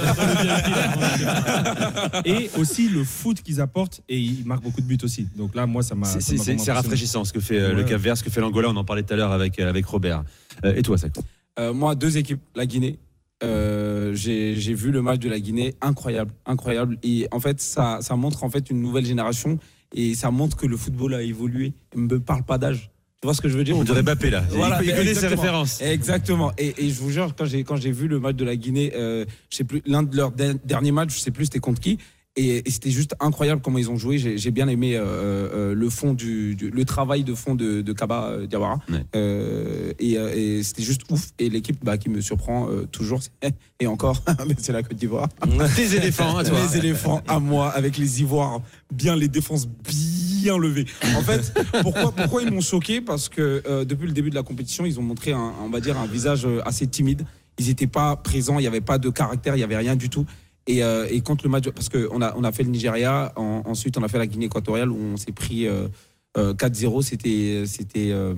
dans. 1.26 2.22
Et 2.26 2.50
aussi 2.58 2.88
le 2.90 3.04
foot 3.04 3.42
qu'ils 3.42 3.60
apportent 3.62 4.02
et 4.08 4.18
ils 4.20 4.46
marquent 4.46 4.64
beaucoup 4.64 4.82
de 4.82 4.88
buts 4.88 4.98
aussi. 5.04 5.28
Donc 5.36 5.54
là, 5.56 5.66
moi, 5.66 5.84
ça 5.84 5.96
m'a. 5.96 6.06
C'est- 6.08 6.72
rafraîchissant 6.72 7.24
ce 7.26 7.34
que 7.34 7.40
fait 7.40 7.60
euh, 7.60 7.74
le. 7.74 7.84
Cap 7.84 8.00
Vert, 8.02 8.18
ce 8.18 8.24
que 8.24 8.30
fait 8.30 8.42
l'Angola. 8.42 8.70
On 8.70 8.76
en 8.76 8.84
parlait 8.86 9.04
tout 9.04 9.14
à 9.14 9.18
l'heure 9.18 9.32
avec, 9.32 9.60
euh, 9.60 9.70
avec 9.70 9.86
Robert. 9.86 10.24
Euh, 10.64 10.74
et 10.76 10.82
toi, 10.82 10.98
Seko 10.98 11.22
Euh, 11.60 11.74
moi, 11.74 11.96
deux 11.96 12.18
équipes, 12.18 12.42
la 12.56 12.66
Guinée. 12.66 12.98
Euh, 13.44 14.14
j'ai 14.14 14.56
j'ai 14.56 14.74
vu 14.74 14.92
le 14.92 15.02
match 15.02 15.20
de 15.20 15.30
la 15.30 15.40
Guinée, 15.40 15.76
incroyable, 15.82 16.32
incroyable. 16.46 16.98
Et 17.04 17.28
en 17.32 17.40
fait, 17.40 17.60
ça, 17.62 18.00
ça 18.02 18.16
montre 18.16 18.44
en 18.46 18.50
fait 18.50 18.70
une 18.70 18.82
nouvelle 18.82 19.06
génération 19.06 19.60
et 19.96 20.14
ça 20.14 20.30
montre 20.30 20.56
que 20.58 20.68
le 20.68 20.78
football 20.78 21.14
a 21.16 21.22
évolué. 21.24 21.74
Il 21.96 22.02
me 22.02 22.20
parle 22.20 22.44
pas 22.44 22.58
d'âge. 22.60 22.92
Tu 23.22 23.28
vois 23.28 23.34
ce 23.34 23.42
que 23.42 23.50
je 23.50 23.58
veux 23.58 23.64
dire 23.64 23.76
On 23.78 23.84
dirait 23.84 24.04
Mbappé 24.04 24.30
là. 24.30 24.44
Il- 24.52 24.60
il 24.84 24.94
connaît 24.96 25.14
ses 25.16 25.28
références. 25.28 25.82
Exactement. 25.82 26.52
Et, 26.60 26.86
et 26.86 26.90
je 26.90 27.00
vous 27.02 27.10
jure, 27.10 27.34
quand 27.36 27.46
j'ai 27.46 27.64
quand 27.64 27.78
j'ai 27.78 27.92
vu 27.92 28.08
le 28.08 28.20
match 28.20 28.36
de 28.36 28.46
la 28.46 28.56
Guinée, 28.56 28.92
euh, 28.96 29.26
je 29.50 29.58
sais 29.58 29.64
plus 29.64 29.82
l'un 29.88 30.04
de 30.04 30.16
leurs 30.16 30.32
der- 30.32 30.56
derniers 30.64 30.92
matchs, 30.92 31.16
je 31.16 31.20
sais 31.22 31.32
plus 31.32 31.46
c'était 31.46 31.60
contre 31.60 31.80
qui. 31.82 31.98
Et, 32.38 32.68
et 32.68 32.70
c'était 32.70 32.92
juste 32.92 33.16
incroyable 33.22 33.62
comment 33.64 33.78
ils 33.78 33.90
ont 33.90 33.96
joué. 33.98 34.18
J'ai 34.18 34.38
j'ai 34.38 34.52
bien 34.52 34.68
aimé 34.68 34.96
euh, 34.98 35.04
euh, 35.06 35.74
le 35.74 35.90
fond 35.90 36.14
du, 36.14 36.56
du- 36.56 36.70
le 36.70 36.84
travail 36.84 37.24
de 37.24 37.34
fond 37.34 37.56
de, 37.56 37.82
de 37.82 37.94
Kaba 37.94 38.26
euh, 38.32 38.46
Diawara. 38.46 38.80
Ouais. 38.90 39.06
Euh, 39.16 39.94
et 40.00 40.18
euh, 40.18 40.34
et 40.36 40.62
c'était 40.64 40.84
juste 40.84 41.04
ouf. 41.10 41.30
Et 41.40 41.50
l'équipe 41.50 41.78
bah, 41.84 41.98
qui 41.98 42.10
me 42.10 42.20
surprend 42.20 42.70
euh, 42.70 42.86
toujours, 42.92 43.22
c'est- 43.24 43.32
et 43.80 43.88
encore, 43.88 44.22
c'est 44.58 44.74
la 44.74 44.84
Côte 44.84 44.98
d'Ivoire. 44.98 45.30
Tes 45.78 45.96
éléphants, 45.96 46.38
à 46.38 46.44
toi. 46.44 46.58
Les 46.72 46.78
éléphants 46.78 47.22
à 47.28 47.40
moi, 47.40 47.70
avec 47.70 47.98
les 47.98 48.20
Ivoires, 48.22 48.62
bien 48.94 49.16
les 49.16 49.28
défenses 49.30 49.68
bien 49.68 50.58
levées. 50.58 50.86
En 51.16 51.22
fait, 51.22 51.54
pourquoi, 51.84 52.12
pourquoi 52.12 52.42
ils 52.44 52.52
m'ont 52.52 52.60
choqué? 52.62 53.00
Parce 53.02 53.30
que 53.30 53.64
euh, 53.68 53.86
depuis 53.86 54.08
le 54.08 54.14
début 54.14 54.30
de 54.30 54.36
la 54.36 54.44
compétition, 54.44 54.86
ils 54.86 55.00
ont 55.00 55.04
montré, 55.04 55.32
un, 55.32 55.54
on 55.64 55.70
va 55.70 55.80
dire, 55.80 55.98
un 55.98 56.06
visage 56.06 56.46
assez 56.66 56.86
timide. 56.88 57.26
Ils 57.58 57.68
n'étaient 57.68 57.88
pas 57.88 58.18
présents, 58.18 58.60
il 58.60 58.64
n'y 58.64 58.68
avait 58.68 58.82
pas 58.82 58.98
de 58.98 59.10
caractère, 59.10 59.56
il 59.56 59.60
n'y 59.60 59.64
avait 59.64 59.78
rien 59.78 59.96
du 59.96 60.10
tout. 60.10 60.26
Et, 60.68 60.84
euh, 60.84 61.08
et 61.10 61.22
contre 61.22 61.46
le 61.46 61.50
match, 61.52 61.70
parce 61.70 61.90
qu'on 61.90 62.22
a, 62.22 62.34
on 62.36 62.44
a 62.44 62.52
fait 62.52 62.64
le 62.64 62.70
Nigeria, 62.72 63.32
en- 63.36 63.62
ensuite 63.66 63.98
on 63.98 64.04
a 64.04 64.08
fait 64.08 64.18
la 64.18 64.28
Guinée 64.28 64.46
équatoriale 64.46 64.90
où 64.92 64.98
on 64.98 65.18
s'est 65.18 65.32
pris 65.32 65.68
euh, 65.68 65.88
euh, 66.38 66.54
4-0. 66.54 67.02
C'était, 67.04 67.64
c'était, 67.68 68.10
euh, 68.12 68.34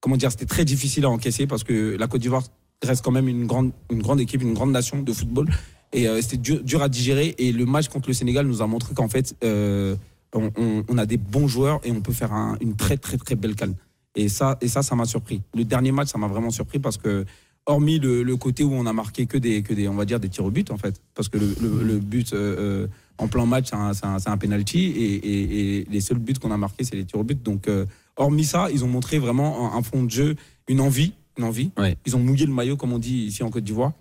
comment 0.00 0.16
dire, 0.16 0.30
c'était 0.30 0.46
très 0.46 0.64
difficile 0.64 1.04
à 1.04 1.10
encaisser 1.10 1.46
parce 1.46 1.64
que 1.64 1.96
la 1.98 2.06
Côte 2.06 2.20
d'Ivoire 2.20 2.44
reste 2.84 3.04
quand 3.04 3.10
même 3.10 3.28
une 3.28 3.46
grande, 3.46 3.72
une 3.90 4.02
grande 4.02 4.20
équipe, 4.20 4.42
une 4.42 4.54
grande 4.54 4.70
nation 4.70 5.02
de 5.02 5.12
football. 5.12 5.48
Et 5.92 6.08
euh, 6.08 6.20
c'était 6.22 6.36
dur, 6.36 6.82
à 6.82 6.88
digérer. 6.88 7.34
Et 7.38 7.52
le 7.52 7.66
match 7.66 7.88
contre 7.88 8.08
le 8.08 8.14
Sénégal 8.14 8.46
nous 8.46 8.62
a 8.62 8.66
montré 8.66 8.94
qu'en 8.94 9.08
fait, 9.08 9.34
euh, 9.44 9.96
on, 10.34 10.98
a 10.98 11.06
des 11.06 11.16
bons 11.16 11.46
joueurs 11.48 11.80
et 11.84 11.92
on 11.92 12.00
peut 12.00 12.12
faire 12.12 12.32
un- 12.32 12.56
une 12.60 12.74
très 12.74 12.96
très 12.96 13.16
très 13.16 13.36
belle 13.36 13.54
canne. 13.54 13.74
Et 14.16 14.28
ça, 14.28 14.58
et 14.60 14.68
ça, 14.68 14.82
ça 14.82 14.94
m'a 14.96 15.04
surpris. 15.06 15.40
Le 15.54 15.64
dernier 15.64 15.92
match, 15.92 16.08
ça 16.08 16.18
m'a 16.18 16.26
vraiment 16.28 16.50
surpris 16.50 16.78
parce 16.80 16.96
que, 16.96 17.24
hormis 17.66 17.98
le, 17.98 18.22
le 18.22 18.36
côté 18.36 18.62
où 18.64 18.72
on 18.74 18.86
a 18.86 18.92
marqué 18.92 19.26
que 19.26 19.38
des, 19.38 19.62
que 19.62 19.72
des, 19.74 19.88
on 19.88 19.94
va 19.94 20.04
dire 20.04 20.20
des 20.20 20.28
tirs 20.28 20.44
au 20.44 20.50
but 20.50 20.70
en 20.70 20.76
fait, 20.76 21.00
parce 21.14 21.28
que 21.28 21.38
le, 21.38 21.54
le- 21.60 21.82
le 21.82 21.98
but 21.98 22.32
euh, 22.32 22.36
euh, 22.84 22.86
en 23.18 23.28
plein 23.28 23.46
match, 23.46 23.68
c'est 23.70 23.76
un, 23.76 23.92
c'est 23.94 24.06
un, 24.06 24.32
un 24.32 24.36
penalty 24.36 24.78
et, 24.86 25.14
et- 25.14 25.78
et 25.80 25.86
les 25.90 26.00
seuls 26.00 26.18
buts 26.18 26.34
qu'on 26.34 26.50
a 26.50 26.56
marqués, 26.56 26.84
c'est 26.84 26.96
les 26.96 27.04
tirs 27.04 27.20
au 27.20 27.24
but. 27.24 27.42
Donc, 27.42 27.68
euh, 27.68 27.86
hormis 28.16 28.44
ça, 28.44 28.68
ils 28.72 28.84
ont 28.84 28.88
montré 28.88 29.18
vraiment 29.18 29.72
un, 29.72 29.78
un 29.78 29.82
fond 29.82 30.02
de 30.02 30.10
jeu, 30.10 30.36
une 30.68 30.80
envie, 30.80 31.12
une 31.38 31.44
envie. 31.44 31.70
Ils 32.06 32.16
ont 32.16 32.20
mouillé 32.20 32.44
le 32.46 32.52
maillot, 32.52 32.76
comme 32.76 32.92
on 32.92 32.98
dit 32.98 33.26
ici 33.26 33.42
en 33.42 33.50
Côte 33.50 33.64
d'Ivoire. 33.64 33.92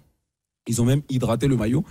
Ils 0.66 0.82
ont 0.82 0.86
même 0.86 1.02
hydraté 1.10 1.48
le 1.48 1.58
maillot. 1.58 1.84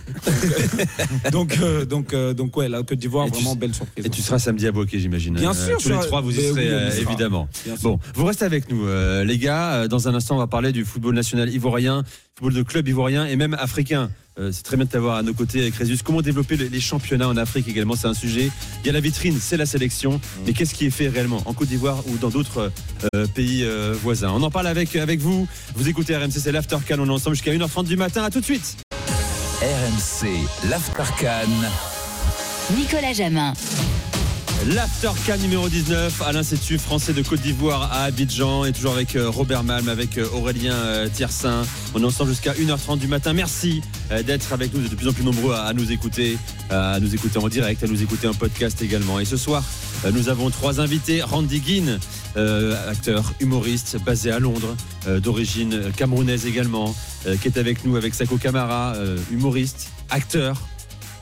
Donc, 1.31 1.59
euh, 1.61 1.85
donc, 1.85 2.13
euh, 2.13 2.33
donc, 2.33 2.57
ouais, 2.57 2.67
la 2.67 2.81
Côte 2.81 2.97
d'Ivoire, 2.97 3.27
tu 3.27 3.33
vraiment 3.33 3.55
belle 3.55 3.73
surprise. 3.73 4.03
Et 4.05 4.09
tu 4.09 4.21
seras 4.23 4.39
samedi 4.39 4.65
à 4.67 4.71
Boquet, 4.71 4.97
j'imagine. 4.99 5.35
Bien 5.35 5.51
Euh, 5.51 5.53
sûr, 5.53 5.77
Tous 5.77 5.89
les 5.89 5.99
trois, 5.99 6.21
vous 6.21 6.31
y 6.31 6.41
serez, 6.41 6.73
oui, 6.89 7.01
évidemment. 7.07 7.47
Bien 7.65 7.75
sûr. 7.77 7.83
Bon, 7.91 7.99
vous 8.15 8.25
restez 8.25 8.45
avec 8.45 8.69
nous, 8.71 8.85
les 9.23 9.37
gars. 9.37 9.87
Dans 9.87 10.07
un 10.07 10.15
instant, 10.15 10.35
on 10.35 10.39
va 10.39 10.47
parler 10.47 10.71
du 10.71 10.85
football 10.85 11.13
national 11.13 11.53
ivoirien, 11.53 12.03
football 12.35 12.53
de 12.53 12.63
club 12.63 12.87
ivoirien 12.87 13.25
et 13.25 13.35
même 13.35 13.53
africain. 13.53 14.09
Euh, 14.39 14.51
c'est 14.51 14.63
très 14.63 14.75
bien 14.75 14.85
de 14.85 14.89
t'avoir 14.89 15.17
à 15.17 15.21
nos 15.21 15.33
côtés 15.33 15.61
avec 15.61 15.75
Crésus. 15.75 15.99
Comment 16.03 16.21
développer 16.23 16.57
les, 16.57 16.67
les 16.67 16.79
championnats 16.81 17.27
en 17.27 17.37
Afrique 17.37 17.67
également, 17.67 17.95
c'est 17.95 18.07
un 18.07 18.15
sujet. 18.15 18.49
Il 18.83 18.87
y 18.87 18.89
a 18.89 18.93
la 18.93 18.99
vitrine, 18.99 19.37
c'est 19.39 19.57
la 19.57 19.67
sélection. 19.67 20.19
Mais 20.45 20.53
qu'est-ce 20.53 20.73
qui 20.73 20.85
est 20.87 20.89
fait 20.89 21.07
réellement? 21.07 21.43
En 21.45 21.53
Côte 21.53 21.67
d'Ivoire 21.67 22.03
ou 22.07 22.17
dans 22.17 22.29
d'autres 22.29 22.71
euh, 23.13 23.27
pays 23.27 23.63
euh, 23.63 23.93
voisins? 24.01 24.31
On 24.33 24.41
en 24.41 24.49
parle 24.49 24.67
avec, 24.67 24.95
avec 24.95 25.19
vous. 25.19 25.47
Vous 25.75 25.87
écoutez 25.87 26.15
RMC, 26.17 26.31
c'est 26.31 26.51
l'After 26.51 26.77
Can. 26.87 26.95
On 26.99 27.07
est 27.07 27.11
ensemble 27.11 27.35
jusqu'à 27.35 27.53
1h30 27.53 27.85
du 27.85 27.97
matin. 27.97 28.23
À 28.23 28.31
tout 28.31 28.39
de 28.39 28.45
suite. 28.45 28.77
RMC, 29.61 30.27
l'Aftercan. 30.69 31.47
Nicolas 32.75 33.13
Jamin. 33.13 33.53
L'Aftercan 34.69 35.37
numéro 35.41 35.67
19 35.67 36.21
à 36.21 36.31
l'Institut 36.31 36.77
français 36.77 37.11
de 37.11 37.21
Côte 37.21 37.41
d'Ivoire 37.41 37.91
à 37.91 38.03
Abidjan 38.03 38.63
et 38.63 38.71
toujours 38.71 38.93
avec 38.93 39.17
euh, 39.17 39.29
Robert 39.29 39.63
Malm, 39.65 39.89
avec 39.89 40.17
euh, 40.17 40.25
Aurélien 40.33 40.73
euh, 40.73 41.09
Tiersin. 41.09 41.63
On 41.93 42.01
est 42.01 42.05
ensemble 42.05 42.29
jusqu'à 42.29 42.53
1h30 42.53 42.97
du 42.97 43.07
matin. 43.07 43.33
Merci 43.33 43.81
d'être 44.25 44.53
avec 44.53 44.73
nous, 44.73 44.79
Vous 44.79 44.85
êtes 44.85 44.91
de 44.91 44.95
plus 44.95 45.07
en 45.07 45.13
plus 45.13 45.23
nombreux 45.23 45.53
à, 45.53 45.73
nous 45.73 45.91
écouter, 45.91 46.37
à 46.69 46.99
nous 46.99 47.15
écouter 47.15 47.39
en 47.39 47.49
direct, 47.49 47.83
à 47.83 47.87
nous 47.87 48.03
écouter 48.03 48.27
en 48.27 48.33
podcast 48.33 48.81
également. 48.81 49.19
Et 49.19 49.25
ce 49.25 49.37
soir, 49.37 49.63
nous 50.11 50.29
avons 50.29 50.49
trois 50.51 50.79
invités. 50.79 51.23
Randy 51.23 51.59
Guin, 51.59 51.97
acteur, 52.87 53.33
humoriste, 53.39 53.97
basé 54.05 54.29
à 54.29 54.37
Londres, 54.39 54.75
d'origine 55.19 55.91
camerounaise 55.95 56.45
également, 56.45 56.93
qui 57.41 57.47
est 57.47 57.57
avec 57.57 57.85
nous 57.85 57.95
avec 57.95 58.13
Sako 58.13 58.37
Kamara, 58.37 58.93
euh, 58.95 59.17
humoriste, 59.31 59.89
acteur. 60.09 60.57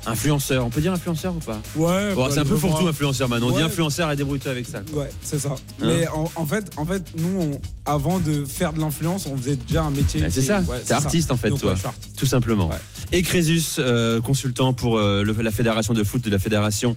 Influenceur, 0.07 0.65
on 0.65 0.69
peut 0.69 0.81
dire 0.81 0.93
influenceur 0.93 1.35
ou 1.35 1.39
pas 1.39 1.61
Ouais, 1.75 2.13
Bon, 2.15 2.25
bah, 2.25 2.29
c'est 2.33 2.39
un 2.39 2.45
peu 2.45 2.55
fourre-tout 2.57 2.77
voir. 2.79 2.89
influenceur 2.89 3.29
maintenant. 3.29 3.47
On 3.49 3.55
dit 3.57 3.61
influenceur 3.61 4.11
et 4.11 4.15
débrouille-toi 4.15 4.51
avec 4.51 4.65
ça. 4.65 4.81
quoi. 4.91 5.03
Ouais, 5.03 5.09
c'est 5.21 5.39
ça. 5.39 5.49
Hein 5.81 5.85
Mais 5.85 6.07
en, 6.07 6.29
en 6.35 6.45
fait, 6.45 6.71
en 6.77 6.85
fait, 6.85 7.03
nous, 7.17 7.39
on- 7.41 7.61
avant 7.85 8.19
de 8.19 8.43
faire 8.45 8.73
de 8.73 8.79
l'influence, 8.79 9.27
on 9.27 9.37
faisait 9.37 9.55
déjà 9.57 9.83
un 9.83 9.91
métier. 9.91 10.21
Bah, 10.21 10.27
c'est 10.31 10.41
ça, 10.41 10.61
ouais, 10.61 10.81
c'est 10.83 10.93
artiste 10.93 11.31
en 11.31 11.37
fait, 11.37 11.49
Donc, 11.49 11.59
toi, 11.59 11.69
ouais, 11.69 11.75
je 11.75 11.79
suis 11.81 11.87
artiste. 11.87 12.17
tout 12.17 12.25
simplement. 12.25 12.69
Et 13.11 13.21
Crésus, 13.21 13.61
euh, 13.79 14.21
consultant 14.21 14.73
pour 14.73 14.97
euh, 14.97 15.23
le- 15.23 15.33
la 15.33 15.51
fédération 15.51 15.93
de 15.93 16.03
foot 16.03 16.23
de 16.23 16.29
la 16.31 16.39
fédération. 16.39 16.95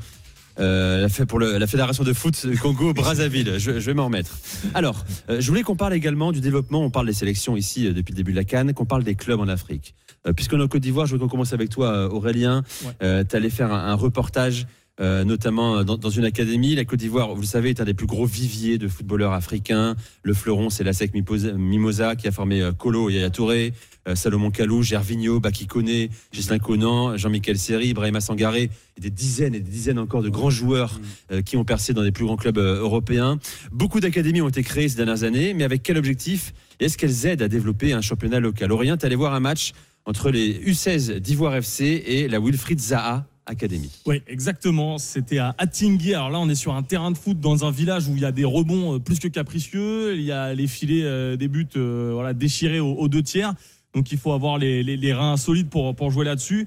euh, 0.60 1.08
pour 1.28 1.40
le- 1.40 1.58
la 1.58 1.66
fédération 1.66 2.04
de 2.04 2.12
foot 2.12 2.46
Congo-Brazzaville, 2.62 3.54
je, 3.58 3.80
je 3.80 3.86
vais 3.86 3.94
m'en 3.94 4.04
remettre. 4.04 4.38
Alors, 4.72 5.04
je 5.28 5.46
voulais 5.48 5.62
qu'on 5.64 5.74
parle 5.74 5.94
également 5.94 6.30
du 6.30 6.40
développement. 6.40 6.80
On 6.84 6.90
parle 6.90 7.06
des 7.06 7.12
sélections 7.12 7.56
ici 7.56 7.92
depuis 7.92 8.12
le 8.12 8.16
début 8.16 8.30
de 8.30 8.36
la 8.36 8.44
Cannes, 8.44 8.72
qu'on 8.72 8.84
parle 8.84 9.02
des 9.02 9.16
clubs 9.16 9.40
en 9.40 9.48
Afrique. 9.48 9.94
Euh, 10.26 10.32
Puisqu'on 10.32 10.58
est 10.60 10.62
en 10.62 10.68
Côte 10.68 10.82
d'Ivoire, 10.82 11.06
je 11.06 11.12
veux 11.12 11.18
qu'on 11.18 11.28
commence 11.28 11.52
avec 11.52 11.68
toi, 11.70 11.88
euh, 11.92 12.08
Aurélien. 12.08 12.62
tu 13.00 13.36
allais 13.36 13.50
faire 13.50 13.72
un, 13.72 13.88
un 13.90 13.94
reportage. 13.94 14.66
euh, 15.00 15.24
notamment 15.24 15.82
dans, 15.82 15.96
dans 15.96 16.10
une 16.10 16.24
académie. 16.24 16.76
La 16.76 16.84
Côte 16.84 17.00
d'Ivoire, 17.00 17.34
vous 17.34 17.40
le 17.40 17.46
savez, 17.46 17.70
est 17.70 17.80
un 17.80 17.84
des 17.84 17.94
plus 17.94 18.06
gros 18.06 18.26
viviers 18.26 18.78
de 18.78 18.86
footballeurs 18.86 19.32
africains. 19.32 19.96
Le 20.22 20.34
fleuron, 20.34 20.70
c'est 20.70 20.84
la 20.84 20.92
SEC 20.92 21.12
Mimosa, 21.14 22.14
qui 22.14 22.28
a 22.28 22.32
formé 22.32 22.62
euh, 22.62 22.70
Kolo 22.72 23.10
et 23.10 23.14
Yaya 23.14 23.30
Touré, 23.30 23.72
euh, 24.06 24.14
Salomon 24.14 24.52
Kalou, 24.52 24.82
Gervinho, 24.84 25.40
Baki 25.40 25.66
Koné, 25.66 26.10
Gislain 26.32 26.60
Conan, 26.60 27.16
Jean-Michel 27.16 27.58
Seri, 27.58 27.88
Ibrahima 27.88 28.20
Sangaré, 28.20 28.70
et 28.96 29.00
des 29.00 29.10
dizaines 29.10 29.56
et 29.56 29.60
des 29.60 29.70
dizaines 29.70 29.98
encore 29.98 30.22
de 30.22 30.28
grands 30.28 30.50
joueurs 30.50 31.00
euh, 31.32 31.42
qui 31.42 31.56
ont 31.56 31.64
percé 31.64 31.92
dans 31.92 32.04
des 32.04 32.12
plus 32.12 32.24
grands 32.24 32.36
clubs 32.36 32.58
euh, 32.58 32.78
européens. 32.80 33.38
Beaucoup 33.72 33.98
d'académies 33.98 34.42
ont 34.42 34.48
été 34.48 34.62
créées 34.62 34.88
ces 34.88 34.96
dernières 34.96 35.24
années, 35.24 35.54
mais 35.54 35.64
avec 35.64 35.82
quel 35.82 35.98
objectif? 35.98 36.54
Est-ce 36.78 36.96
qu'elles 36.96 37.26
aident 37.26 37.42
à 37.42 37.48
développer 37.48 37.92
un 37.94 38.00
championnat 38.00 38.38
local? 38.38 38.70
Aurélien, 38.70 38.96
tu 38.96 39.06
allé 39.06 39.16
voir 39.16 39.34
un 39.34 39.40
match 39.40 39.72
entre 40.06 40.30
les 40.30 40.60
U16 40.60 41.18
d'Ivoire 41.18 41.56
FC 41.56 42.02
et 42.06 42.28
la 42.28 42.40
Wilfried 42.40 42.80
Zaha 42.80 43.26
Academy. 43.46 43.90
Oui, 44.06 44.22
exactement. 44.26 44.98
C'était 44.98 45.38
à 45.38 45.54
Attingé. 45.58 46.14
Alors 46.14 46.30
là, 46.30 46.38
on 46.38 46.48
est 46.48 46.54
sur 46.54 46.74
un 46.74 46.82
terrain 46.82 47.10
de 47.10 47.16
foot 47.16 47.38
dans 47.40 47.64
un 47.64 47.70
village 47.70 48.08
où 48.08 48.16
il 48.16 48.22
y 48.22 48.24
a 48.24 48.32
des 48.32 48.44
rebonds 48.44 48.94
euh, 48.94 48.98
plus 48.98 49.18
que 49.18 49.28
capricieux. 49.28 50.14
Il 50.14 50.22
y 50.22 50.32
a 50.32 50.54
les 50.54 50.66
filets 50.66 51.04
euh, 51.04 51.36
des 51.36 51.48
buts 51.48 51.68
euh, 51.76 52.10
voilà, 52.14 52.32
déchirés 52.32 52.80
aux, 52.80 53.08
deux 53.08 53.22
tiers. 53.22 53.54
Donc 53.94 54.12
il 54.12 54.18
faut 54.18 54.32
avoir 54.32 54.58
les, 54.58 55.12
reins 55.12 55.36
solides 55.36 55.68
pour, 55.68 55.94
pour 55.94 56.10
jouer 56.10 56.24
là-dessus. 56.24 56.66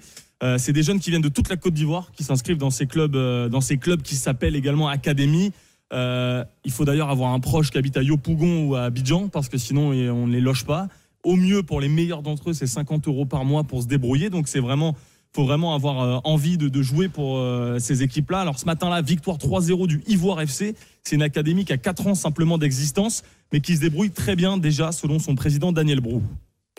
C'est 0.57 0.71
des 0.71 0.83
jeunes 0.83 0.99
qui 0.99 1.09
viennent 1.09 1.23
de 1.23 1.29
toute 1.29 1.49
la 1.49 1.57
Côte 1.57 1.73
d'Ivoire 1.73 2.11
qui 2.15 2.23
s'inscrivent 2.23 2.59
dans 2.59 2.69
ces 2.69 2.85
clubs, 2.85 3.17
dans 3.49 3.59
ces 3.59 3.77
clubs 3.77 4.03
qui 4.03 4.15
s'appellent 4.15 4.55
également 4.55 4.87
Académie. 4.87 5.51
Il 5.91 6.71
faut 6.71 6.85
d'ailleurs 6.85 7.09
avoir 7.09 7.33
un 7.33 7.39
proche 7.41 7.71
qui 7.71 7.77
habite 7.77 7.97
à 7.97 8.03
Yopougon 8.03 8.67
ou 8.67 8.75
à 8.75 8.83
Abidjan 8.83 9.29
parce 9.29 9.49
que 9.49 9.57
sinon 9.57 9.89
on 9.89 10.27
ne 10.27 10.31
les 10.31 10.39
loge 10.39 10.63
pas. 10.63 10.87
Au 11.27 11.35
mieux, 11.35 11.61
pour 11.61 11.81
les 11.81 11.89
meilleurs 11.89 12.21
d'entre 12.21 12.51
eux, 12.51 12.53
c'est 12.53 12.67
50 12.67 13.05
euros 13.09 13.25
par 13.25 13.43
mois 13.43 13.65
pour 13.65 13.81
se 13.81 13.87
débrouiller. 13.87 14.29
Donc 14.29 14.47
c'est 14.47 14.61
vraiment 14.61 14.95
faut 15.35 15.43
vraiment 15.43 15.75
avoir 15.75 16.01
euh, 16.01 16.19
envie 16.23 16.57
de, 16.57 16.81
jouer 16.81 17.09
pour 17.09 17.37
euh, 17.37 17.79
ces 17.79 18.01
équipes-là. 18.01 18.39
Alors 18.39 18.57
ce 18.57 18.65
matin-là, 18.65 19.01
victoire 19.01 19.37
3-0 19.37 19.87
du 19.87 20.01
Ivoire 20.07 20.39
FC. 20.39 20.73
C'est 21.03 21.17
une 21.17 21.21
académie 21.21 21.65
qui 21.65 21.73
a 21.73 21.77
4 21.77 22.07
ans 22.07 22.15
simplement 22.15 22.57
d'existence, 22.57 23.23
mais 23.51 23.59
qui 23.59 23.75
se 23.75 23.81
débrouille 23.81 24.11
très 24.11 24.37
bien 24.37 24.57
déjà 24.57 24.93
selon 24.93 25.19
son 25.19 25.35
président 25.35 25.73
Daniel 25.73 25.99
Brou. 25.99 26.23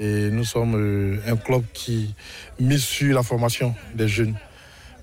Et 0.01 0.31
nous 0.31 0.45
sommes 0.45 0.77
euh, 0.77 1.19
un 1.27 1.37
club 1.37 1.65
qui 1.75 2.15
mise 2.59 2.85
sur 2.85 3.15
la 3.15 3.23
formation 3.23 3.75
des 3.95 4.09
jeunes. 4.09 4.35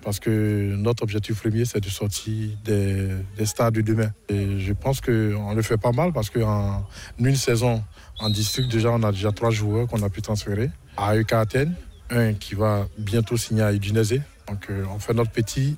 Parce 0.03 0.19
que 0.19 0.75
notre 0.75 1.03
objectif 1.03 1.39
premier, 1.39 1.65
c'est 1.65 1.81
de 1.81 1.89
sortir 1.89 2.49
des, 2.63 3.09
des 3.37 3.45
stars 3.45 3.71
de 3.71 3.81
demain. 3.81 4.11
Et 4.27 4.59
je 4.59 4.73
pense 4.73 5.01
qu'on 5.01 5.53
le 5.53 5.61
fait 5.61 5.77
pas 5.77 5.91
mal 5.91 6.13
parce 6.13 6.31
qu'en 6.31 6.83
une 7.19 7.35
saison, 7.35 7.83
en 8.19 8.29
district, 8.29 8.71
déjà, 8.71 8.91
on 8.91 9.03
a 9.03 9.11
déjà 9.11 9.31
trois 9.31 9.51
joueurs 9.51 9.87
qu'on 9.87 10.01
a 10.03 10.09
pu 10.09 10.21
transférer. 10.21 10.69
À 10.97 11.17
EK 11.17 11.33
Athènes, 11.33 11.75
un 12.09 12.33
qui 12.33 12.55
va 12.55 12.87
bientôt 12.97 13.37
signer 13.37 13.61
à 13.61 13.73
Udinese. 13.73 14.21
Donc 14.47 14.67
euh, 14.69 14.85
on 14.93 14.99
fait 14.99 15.13
notre 15.13 15.31
petit 15.31 15.75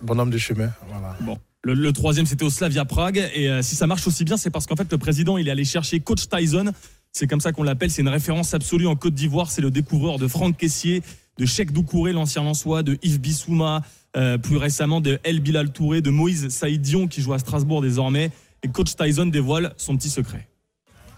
bonhomme 0.00 0.30
de 0.30 0.38
chemin. 0.38 0.70
Voilà. 0.88 1.16
Bon. 1.20 1.38
Le, 1.62 1.92
troisième, 1.92 2.26
c'était 2.26 2.44
au 2.44 2.50
Slavia 2.50 2.84
Prague. 2.84 3.28
Et 3.34 3.48
euh, 3.48 3.60
si 3.60 3.74
ça 3.74 3.88
marche 3.88 4.06
aussi 4.06 4.24
bien, 4.24 4.36
c'est 4.36 4.50
parce 4.50 4.66
qu'en 4.66 4.76
fait, 4.76 4.90
le 4.90 4.98
président, 4.98 5.36
il 5.36 5.48
est 5.48 5.50
allé 5.50 5.64
chercher 5.64 5.98
Coach 5.98 6.28
Tyson. 6.28 6.72
C'est 7.10 7.26
comme 7.26 7.40
ça 7.40 7.50
qu'on 7.50 7.64
l'appelle. 7.64 7.90
C'est 7.90 8.02
une 8.02 8.08
référence 8.08 8.54
absolue 8.54 8.86
en 8.86 8.94
Côte 8.94 9.14
d'Ivoire. 9.14 9.50
C'est 9.50 9.62
le 9.62 9.72
découvreur 9.72 10.18
de 10.18 10.28
Franck 10.28 10.56
Caissier, 10.56 11.02
de 11.38 11.44
Cheikh 11.44 11.72
Doucouré, 11.72 12.12
l'ancien 12.12 12.44
Lançois, 12.44 12.84
de 12.84 12.98
Yves 13.02 13.20
Bissouma, 13.20 13.82
euh, 14.16 14.38
plus 14.38 14.58
récemment 14.58 15.00
de 15.00 15.18
El 15.24 15.40
Bilal 15.40 15.72
Touré, 15.72 16.02
de 16.02 16.10
Moïse 16.10 16.50
Saïdion, 16.50 17.08
qui 17.08 17.20
joue 17.20 17.32
à 17.32 17.40
Strasbourg 17.40 17.82
désormais. 17.82 18.30
Et 18.62 18.68
Coach 18.68 18.94
Tyson 18.94 19.26
dévoile 19.26 19.74
son 19.76 19.96
petit 19.96 20.10
secret. 20.10 20.46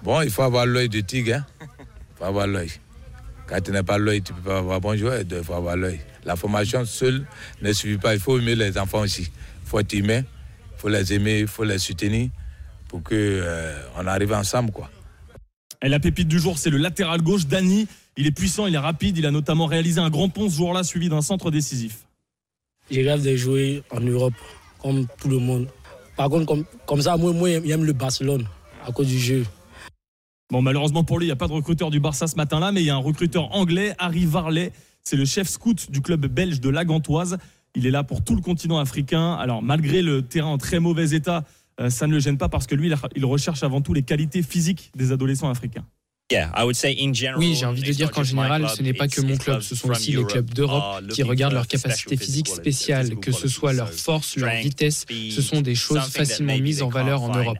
Bon, 0.02 0.20
il 0.22 0.30
faut 0.30 0.42
avoir 0.42 0.66
l'œil 0.66 0.88
de 0.88 1.00
tigre. 1.00 1.36
Hein? 1.36 1.46
Il 1.60 2.18
faut 2.18 2.24
avoir 2.24 2.46
l'œil. 2.46 2.70
Quand 3.46 3.60
tu 3.60 3.70
n'as 3.70 3.82
pas 3.82 3.98
l'œil, 3.98 4.22
tu 4.22 4.32
ne 4.32 4.38
peux 4.38 4.50
pas 4.50 4.58
avoir 4.58 4.80
bon 4.80 4.96
joueur. 4.96 5.20
Il 5.20 5.44
faut 5.44 5.54
avoir 5.54 5.76
l'œil. 5.76 6.00
La 6.24 6.36
formation 6.36 6.84
seule 6.84 7.26
ne 7.62 7.72
suffit 7.72 7.98
pas. 7.98 8.14
Il 8.14 8.20
faut 8.20 8.38
aimer 8.38 8.54
les 8.54 8.78
enfants 8.78 9.00
aussi. 9.00 9.22
Il 9.22 9.68
faut 9.68 9.80
être 9.80 9.92
humain. 9.94 10.20
Il 10.20 10.80
faut 10.80 10.88
les 10.88 11.12
aimer. 11.12 11.40
Il 11.40 11.48
faut 11.48 11.64
les 11.64 11.78
soutenir 11.78 12.28
pour 12.88 13.02
qu'on 13.02 13.14
euh, 13.14 13.80
on 13.96 14.06
arrive 14.06 14.32
ensemble. 14.32 14.70
Quoi. 14.72 14.90
Et 15.82 15.88
la 15.88 16.00
pépite 16.00 16.28
du 16.28 16.38
jour, 16.38 16.58
c'est 16.58 16.70
le 16.70 16.78
latéral 16.78 17.22
gauche, 17.22 17.46
Dani. 17.46 17.86
Il 18.16 18.26
est 18.26 18.32
puissant, 18.32 18.66
il 18.66 18.74
est 18.74 18.78
rapide. 18.78 19.16
Il 19.18 19.26
a 19.26 19.30
notamment 19.30 19.66
réalisé 19.66 20.00
un 20.00 20.10
grand 20.10 20.28
pont 20.28 20.48
ce 20.48 20.56
jour-là, 20.56 20.82
suivi 20.82 21.08
d'un 21.08 21.22
centre 21.22 21.50
décisif. 21.50 21.98
Je 22.90 23.00
rêve 23.00 23.22
de 23.22 23.36
jouer 23.36 23.82
en 23.90 24.00
Europe, 24.00 24.34
comme 24.82 25.06
tout 25.20 25.28
le 25.28 25.38
monde. 25.38 25.68
Par 26.16 26.28
contre, 26.28 26.46
comme, 26.46 26.64
comme 26.86 27.02
ça, 27.02 27.16
moi, 27.16 27.32
moi 27.32 27.48
j'aime 27.64 27.84
le 27.84 27.92
Barcelone, 27.92 28.46
à 28.84 28.90
cause 28.90 29.06
du 29.06 29.18
jeu. 29.18 29.44
Bon, 30.50 30.62
malheureusement 30.62 31.04
pour 31.04 31.18
lui, 31.18 31.26
il 31.26 31.28
n'y 31.28 31.32
a 31.32 31.36
pas 31.36 31.46
de 31.48 31.52
recruteur 31.52 31.90
du 31.90 32.00
Barça 32.00 32.26
ce 32.26 32.36
matin-là, 32.36 32.72
mais 32.72 32.80
il 32.80 32.86
y 32.86 32.90
a 32.90 32.94
un 32.94 32.98
recruteur 32.98 33.54
anglais, 33.54 33.94
Harry 33.98 34.24
Varley. 34.24 34.72
C'est 35.02 35.16
le 35.16 35.24
chef 35.26 35.46
scout 35.48 35.90
du 35.90 36.00
club 36.00 36.26
belge 36.26 36.60
de 36.60 36.68
la 36.70 36.84
Gantoise. 36.84 37.36
Il 37.74 37.86
est 37.86 37.90
là 37.90 38.02
pour 38.02 38.24
tout 38.24 38.34
le 38.34 38.40
continent 38.40 38.78
africain. 38.78 39.34
Alors, 39.34 39.62
malgré 39.62 40.00
le 40.02 40.22
terrain 40.22 40.48
en 40.48 40.58
très 40.58 40.80
mauvais 40.80 41.10
état, 41.10 41.44
euh, 41.80 41.90
ça 41.90 42.06
ne 42.06 42.12
le 42.12 42.18
gêne 42.20 42.38
pas 42.38 42.48
parce 42.48 42.66
que 42.66 42.74
lui, 42.74 42.88
il- 42.88 42.96
il 43.14 43.24
recherche 43.26 43.62
avant 43.62 43.82
tout 43.82 43.92
les 43.92 44.02
qualités 44.02 44.42
physiques 44.42 44.90
des 44.96 45.12
adolescents 45.12 45.50
africains. 45.50 45.84
Oui, 47.38 47.54
j'ai 47.54 47.64
envie 47.66 47.80
de 47.82 47.86
dire 47.92 48.10
qu'en 48.10 48.22
général, 48.24 48.62
ce 48.76 48.82
n'est 48.82 48.92
pas 48.94 49.08
que 49.08 49.20
mon 49.22 49.36
club, 49.38 49.60
ce 49.62 49.74
sont 49.74 49.88
aussi 49.96 50.10
les 50.12 50.16
clubs 50.32 50.50
d'Europe 50.54 50.82
qui 51.14 51.22
regardent 51.22 51.54
leurs 51.54 51.66
capacités 51.82 52.16
physiques 52.24 52.48
spéciales, 52.62 53.06
que 53.20 53.32
ce 53.32 53.48
soit 53.48 53.72
leur 53.74 53.92
force, 53.92 54.36
leur 54.36 54.48
vitesse, 54.62 55.04
ce 55.30 55.42
sont 55.42 55.60
des 55.62 55.74
choses 55.74 55.96
facilement 56.28 56.52
mises 56.62 56.82
en 56.82 56.88
valeur 57.04 57.22
en 57.22 57.28
Europe. 57.44 57.58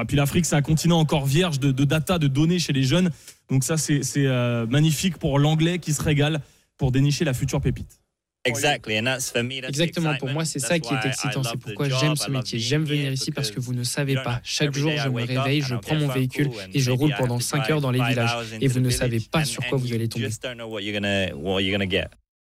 Et 0.00 0.04
puis 0.04 0.16
l'Afrique, 0.16 0.46
c'est 0.46 0.56
un 0.56 0.62
continent 0.62 0.98
encore 0.98 1.26
vierge 1.26 1.60
de, 1.60 1.70
de, 1.70 1.84
data, 1.84 2.18
de 2.18 2.26
données 2.26 2.58
chez 2.58 2.72
les 2.72 2.82
jeunes. 2.82 3.10
Donc 3.50 3.64
ça, 3.64 3.76
c'est 3.76 4.02
euh, 4.16 4.66
magnifique 4.66 5.18
pour 5.18 5.38
l'anglais 5.38 5.78
qui 5.78 5.92
se 5.92 6.02
régale 6.02 6.40
pour 6.76 6.92
dénicher 6.92 7.24
la 7.24 7.34
future 7.34 7.60
pépite. 7.60 8.00
Exactement, 8.46 10.14
pour 10.16 10.28
moi, 10.28 10.44
c'est 10.44 10.58
ça 10.58 10.78
qui 10.78 10.92
est 10.92 11.06
excitant. 11.06 11.42
C'est 11.42 11.56
pourquoi 11.56 11.88
j'aime 11.88 12.16
ce 12.16 12.30
métier. 12.30 12.58
J'aime 12.58 12.84
venir 12.84 13.12
ici 13.12 13.30
parce 13.30 13.50
que 13.50 13.60
vous 13.60 13.74
ne 13.74 13.84
savez 13.84 14.14
pas. 14.16 14.40
Chaque 14.42 14.74
jour, 14.74 14.92
je 14.96 15.08
me 15.08 15.24
réveille, 15.24 15.62
je 15.62 15.74
prends 15.74 15.96
mon 15.96 16.08
véhicule 16.08 16.50
et 16.72 16.80
je 16.80 16.90
roule 16.90 17.14
pendant 17.18 17.40
5 17.40 17.70
heures 17.70 17.80
dans 17.80 17.90
les 17.90 18.02
villages. 18.02 18.36
Et 18.60 18.68
vous 18.68 18.80
ne 18.80 18.90
savez 18.90 19.20
pas 19.20 19.44
sur 19.44 19.64
quoi 19.66 19.78
vous 19.78 19.92
allez 19.92 20.08
tomber. 20.08 20.28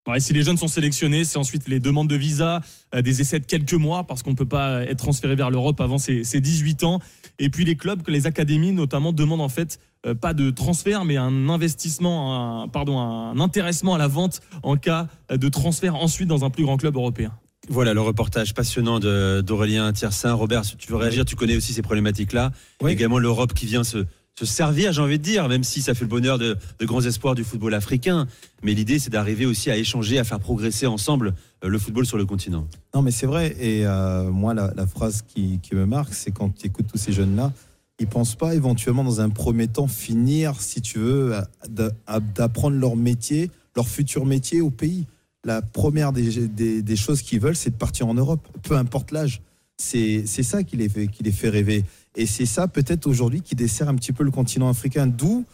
Ouais, 0.07 0.19
si 0.19 0.33
les 0.33 0.43
jeunes 0.43 0.57
sont 0.57 0.67
sélectionnés, 0.67 1.23
c'est 1.23 1.39
ensuite 1.39 1.67
les 1.67 1.79
demandes 1.79 2.07
de 2.07 2.15
visa, 2.15 2.61
euh, 2.93 3.01
des 3.01 3.21
essais 3.21 3.39
de 3.39 3.45
quelques 3.45 3.73
mois 3.73 4.03
parce 4.03 4.21
qu'on 4.21 4.31
ne 4.31 4.35
peut 4.35 4.45
pas 4.45 4.83
être 4.83 4.99
transféré 4.99 5.35
vers 5.35 5.49
l'Europe 5.49 5.81
avant 5.81 5.97
ses, 5.97 6.21
18 6.21 6.83
ans. 6.83 6.99
Et 7.39 7.49
puis 7.49 7.65
les 7.65 7.75
clubs, 7.75 8.01
que 8.01 8.11
les 8.11 8.27
académies 8.27 8.71
notamment 8.71 9.13
demandent 9.13 9.41
en 9.41 9.49
fait 9.49 9.79
euh, 10.05 10.15
pas 10.15 10.33
de 10.33 10.49
transfert, 10.51 11.05
mais 11.05 11.17
un 11.17 11.49
investissement, 11.49 12.63
un, 12.63 12.67
pardon, 12.67 12.99
un 12.99 13.39
intéressement 13.39 13.95
à 13.95 13.97
la 13.97 14.07
vente 14.07 14.41
en 14.63 14.77
cas 14.77 15.07
de 15.29 15.49
transfert 15.49 15.95
ensuite 15.95 16.27
dans 16.27 16.45
un 16.45 16.49
plus 16.49 16.63
grand 16.63 16.77
club 16.77 16.95
européen. 16.95 17.33
Voilà 17.67 17.93
le 17.93 18.01
reportage 18.01 18.53
passionnant 18.53 18.99
d'Aurélien 18.99 19.91
Tiersin. 19.91 20.33
Robert, 20.33 20.61
tu 20.77 20.91
veux 20.91 20.97
réagir, 20.97 21.25
tu 21.25 21.35
connais 21.35 21.57
aussi 21.57 21.73
ces 21.73 21.81
problématiques-là. 21.81 22.51
Également 22.87 23.17
l'Europe 23.17 23.53
qui 23.53 23.65
vient 23.65 23.83
se, 23.83 24.05
se 24.37 24.45
servir, 24.45 24.91
j'ai 24.91 25.01
envie 25.01 25.17
de 25.17 25.23
dire, 25.23 25.47
même 25.47 25.63
si 25.63 25.81
ça 25.81 25.93
fait 25.93 26.03
le 26.03 26.09
bonheur 26.09 26.37
de, 26.37 26.57
grands 26.81 27.01
espoirs 27.01 27.35
du 27.35 27.43
football 27.43 27.73
africain. 27.73 28.27
Mais 28.63 28.73
l'idée, 28.73 28.99
c'est 28.99 29.09
d'arriver 29.09 29.45
aussi 29.45 29.71
à 29.71 29.77
échanger, 29.77 30.19
à 30.19 30.23
faire 30.25 30.39
progresser 30.39 30.87
ensemble 30.87 31.33
euh, 31.63 31.69
le 31.69 31.79
football 31.79 32.05
sur 32.05 32.17
le 32.17 32.25
continent. 32.25 32.67
Non, 32.93 33.01
mais 33.01 33.11
c'est 33.11 33.27
vrai. 33.27 33.55
Et 33.59 33.85
euh, 33.85 34.29
moi, 34.29 34.53
la, 34.53 34.87
phrase 34.87 35.23
qui, 35.25 35.59
me 35.71 35.85
marque, 35.85 36.13
c'est 36.13 36.31
quand 36.31 36.49
tu 36.49 36.67
écoutes 36.67 36.87
tous 36.87 36.97
ces 36.97 37.13
jeunes-là, 37.13 37.53
ils 37.99 38.07
pensent 38.07 38.35
pas 38.35 38.55
éventuellement 38.55 39.05
dans 39.05 39.21
un 39.21 39.29
premier 39.29 39.69
temps 39.69 39.87
finir, 39.87 40.59
si 40.59 40.81
tu 40.81 40.99
veux, 40.99 41.33
d'apprendre 41.69 42.77
leur 42.77 42.97
métier, 42.97 43.51
leur 43.77 43.87
futur 43.87 44.25
métier 44.25 44.59
au 44.59 44.69
pays. 44.69 45.05
La 45.45 45.61
première 45.61 46.11
des, 46.11 46.95
choses 46.97 47.21
qu'ils 47.21 47.39
veulent, 47.39 47.55
c'est 47.55 47.69
de 47.69 47.75
partir 47.75 48.07
en 48.07 48.13
Europe, 48.13 48.45
peu 48.63 48.75
importe 48.75 49.11
l'âge. 49.11 49.41
C'est 49.77 50.25
ça 50.25 50.63
qui 50.63 50.75
les, 50.75 50.89
fait, 50.89 51.07
qui 51.07 51.23
les 51.23 51.31
fait 51.31 51.49
rêver. 51.49 51.85
Et 52.15 52.25
c'est 52.25 52.45
ça 52.45 52.67
peut-être 52.67 53.07
aujourd'hui 53.07 53.41
qui 53.41 53.55
dessert 53.55 53.89
un 53.89 53.95
petit 53.95 54.13
peu 54.13 54.23
le 54.23 54.31
continent 54.31 54.69
africain. 54.69 55.07
D'où 55.07 55.45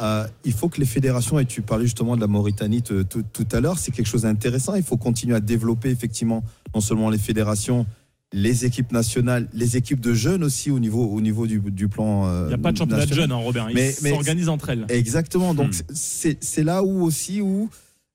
euh, 0.00 0.26
il 0.44 0.52
faut 0.52 0.68
que 0.68 0.78
les 0.78 0.86
fédérations, 0.86 1.38
et 1.38 1.46
tu 1.46 1.62
parlais 1.62 1.84
justement 1.84 2.14
de 2.16 2.20
la 2.20 2.26
Mauritanie 2.26 2.82
tout, 2.82 3.48
à 3.52 3.60
l'heure, 3.60 3.78
c'est 3.78 3.90
quelque 3.90 4.06
chose 4.06 4.22
d'intéressant. 4.22 4.74
Il 4.74 4.82
faut 4.82 4.96
continuer 4.96 5.34
à 5.34 5.40
développer 5.40 5.90
effectivement 5.90 6.44
non 6.74 6.80
seulement 6.80 7.10
les 7.10 7.18
fédérations, 7.18 7.86
les 8.32 8.64
équipes 8.64 8.92
nationales, 8.92 9.48
les 9.52 9.76
équipes 9.76 10.00
de 10.00 10.14
jeunes 10.14 10.44
aussi 10.44 10.70
au 10.70 10.78
niveau, 10.78 11.04
au 11.06 11.20
niveau 11.20 11.46
du, 11.46 11.88
plan. 11.88 12.26
Euh, 12.26 12.44
il 12.44 12.48
n'y 12.48 12.54
a 12.54 12.58
pas 12.58 12.72
de 12.72 12.76
championnat 12.76 13.06
de 13.06 13.14
jeunes, 13.14 13.32
hein, 13.32 13.36
Robert. 13.36 13.70
Ils 13.70 13.92
s'organisent 13.92 14.48
entre 14.48 14.70
elles. 14.70 14.86
Exactement. 14.88 15.54
Donc 15.54 15.70
hmm. 15.70 15.92
c'est 15.94 16.64
là 16.64 16.82
où 16.82 17.02
aussi 17.02 17.40
où. 17.40 17.68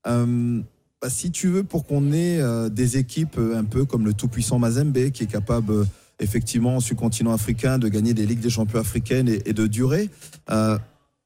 Euh, 0.07 0.61
bah, 1.01 1.09
si 1.09 1.31
tu 1.31 1.47
veux, 1.49 1.63
pour 1.63 1.85
qu'on 1.85 2.13
ait 2.13 2.39
des 2.69 2.97
équipes 2.97 3.37
un 3.37 3.65
peu 3.65 3.83
comme 3.83 4.05
le 4.05 4.13
tout-puissant 4.13 4.57
Mazembe 4.57 5.09
qui 5.11 5.23
est 5.23 5.31
capable 5.31 5.85
effectivement 6.19 6.79
sur 6.79 6.95
le 6.95 6.99
continent 6.99 7.33
africain 7.33 7.77
de 7.77 7.87
gagner 7.87 8.13
des 8.13 8.25
Ligues 8.25 8.39
des 8.39 8.49
champions 8.49 8.79
africaines 8.79 9.27
et, 9.27 9.53
de 9.53 9.67
durer. 9.67 10.09
Euh, 10.49 10.77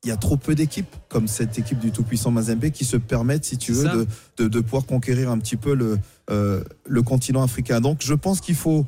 il 0.03 0.09
y 0.09 0.11
a 0.11 0.17
trop 0.17 0.37
peu 0.37 0.55
d'équipes 0.55 0.95
comme 1.09 1.27
cette 1.27 1.57
équipe 1.57 1.79
du 1.79 1.91
tout-puissant 1.91 2.31
Mazembe 2.31 2.69
qui 2.69 2.85
se 2.85 2.97
permettent, 2.97 3.45
si 3.45 3.57
tu 3.57 3.73
veux, 3.73 4.07
de, 4.37 4.47
de, 4.47 4.59
pouvoir 4.61 4.85
conquérir 4.85 5.31
un 5.31 5.39
petit 5.39 5.57
peu 5.57 5.73
le, 5.73 5.97
euh, 6.29 6.63
le 6.85 7.01
continent 7.01 7.41
africain. 7.41 7.81
Donc 7.81 7.99
je 8.01 8.13
pense 8.13 8.39
qu'il 8.39 8.55
faut 8.55 8.85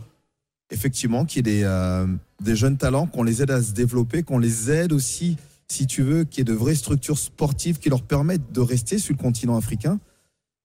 effectivement 0.71 1.25
qu'il 1.25 1.47
y 1.47 1.49
ait 1.49 1.57
des, 1.57 1.63
euh, 1.63 2.05
des 2.41 2.55
jeunes 2.55 2.77
talents, 2.77 3.07
qu'on 3.07 3.23
les 3.23 3.41
aide 3.41 3.51
à 3.51 3.61
se 3.61 3.73
développer, 3.73 4.23
qu'on 4.23 4.37
les 4.37 4.71
aide 4.71 4.93
aussi, 4.93 5.35
si 5.67 5.87
tu 5.87 6.03
veux, 6.03 6.23
qu'il 6.23 6.39
y 6.39 6.41
ait 6.41 6.53
de 6.53 6.53
vraies 6.53 6.75
structures 6.75 7.17
sportives 7.17 7.79
qui 7.79 7.89
leur 7.89 8.03
permettent 8.03 8.51
de 8.51 8.61
rester 8.61 8.99
sur 8.99 9.13
le 9.13 9.19
continent 9.21 9.57
africain. 9.57 9.99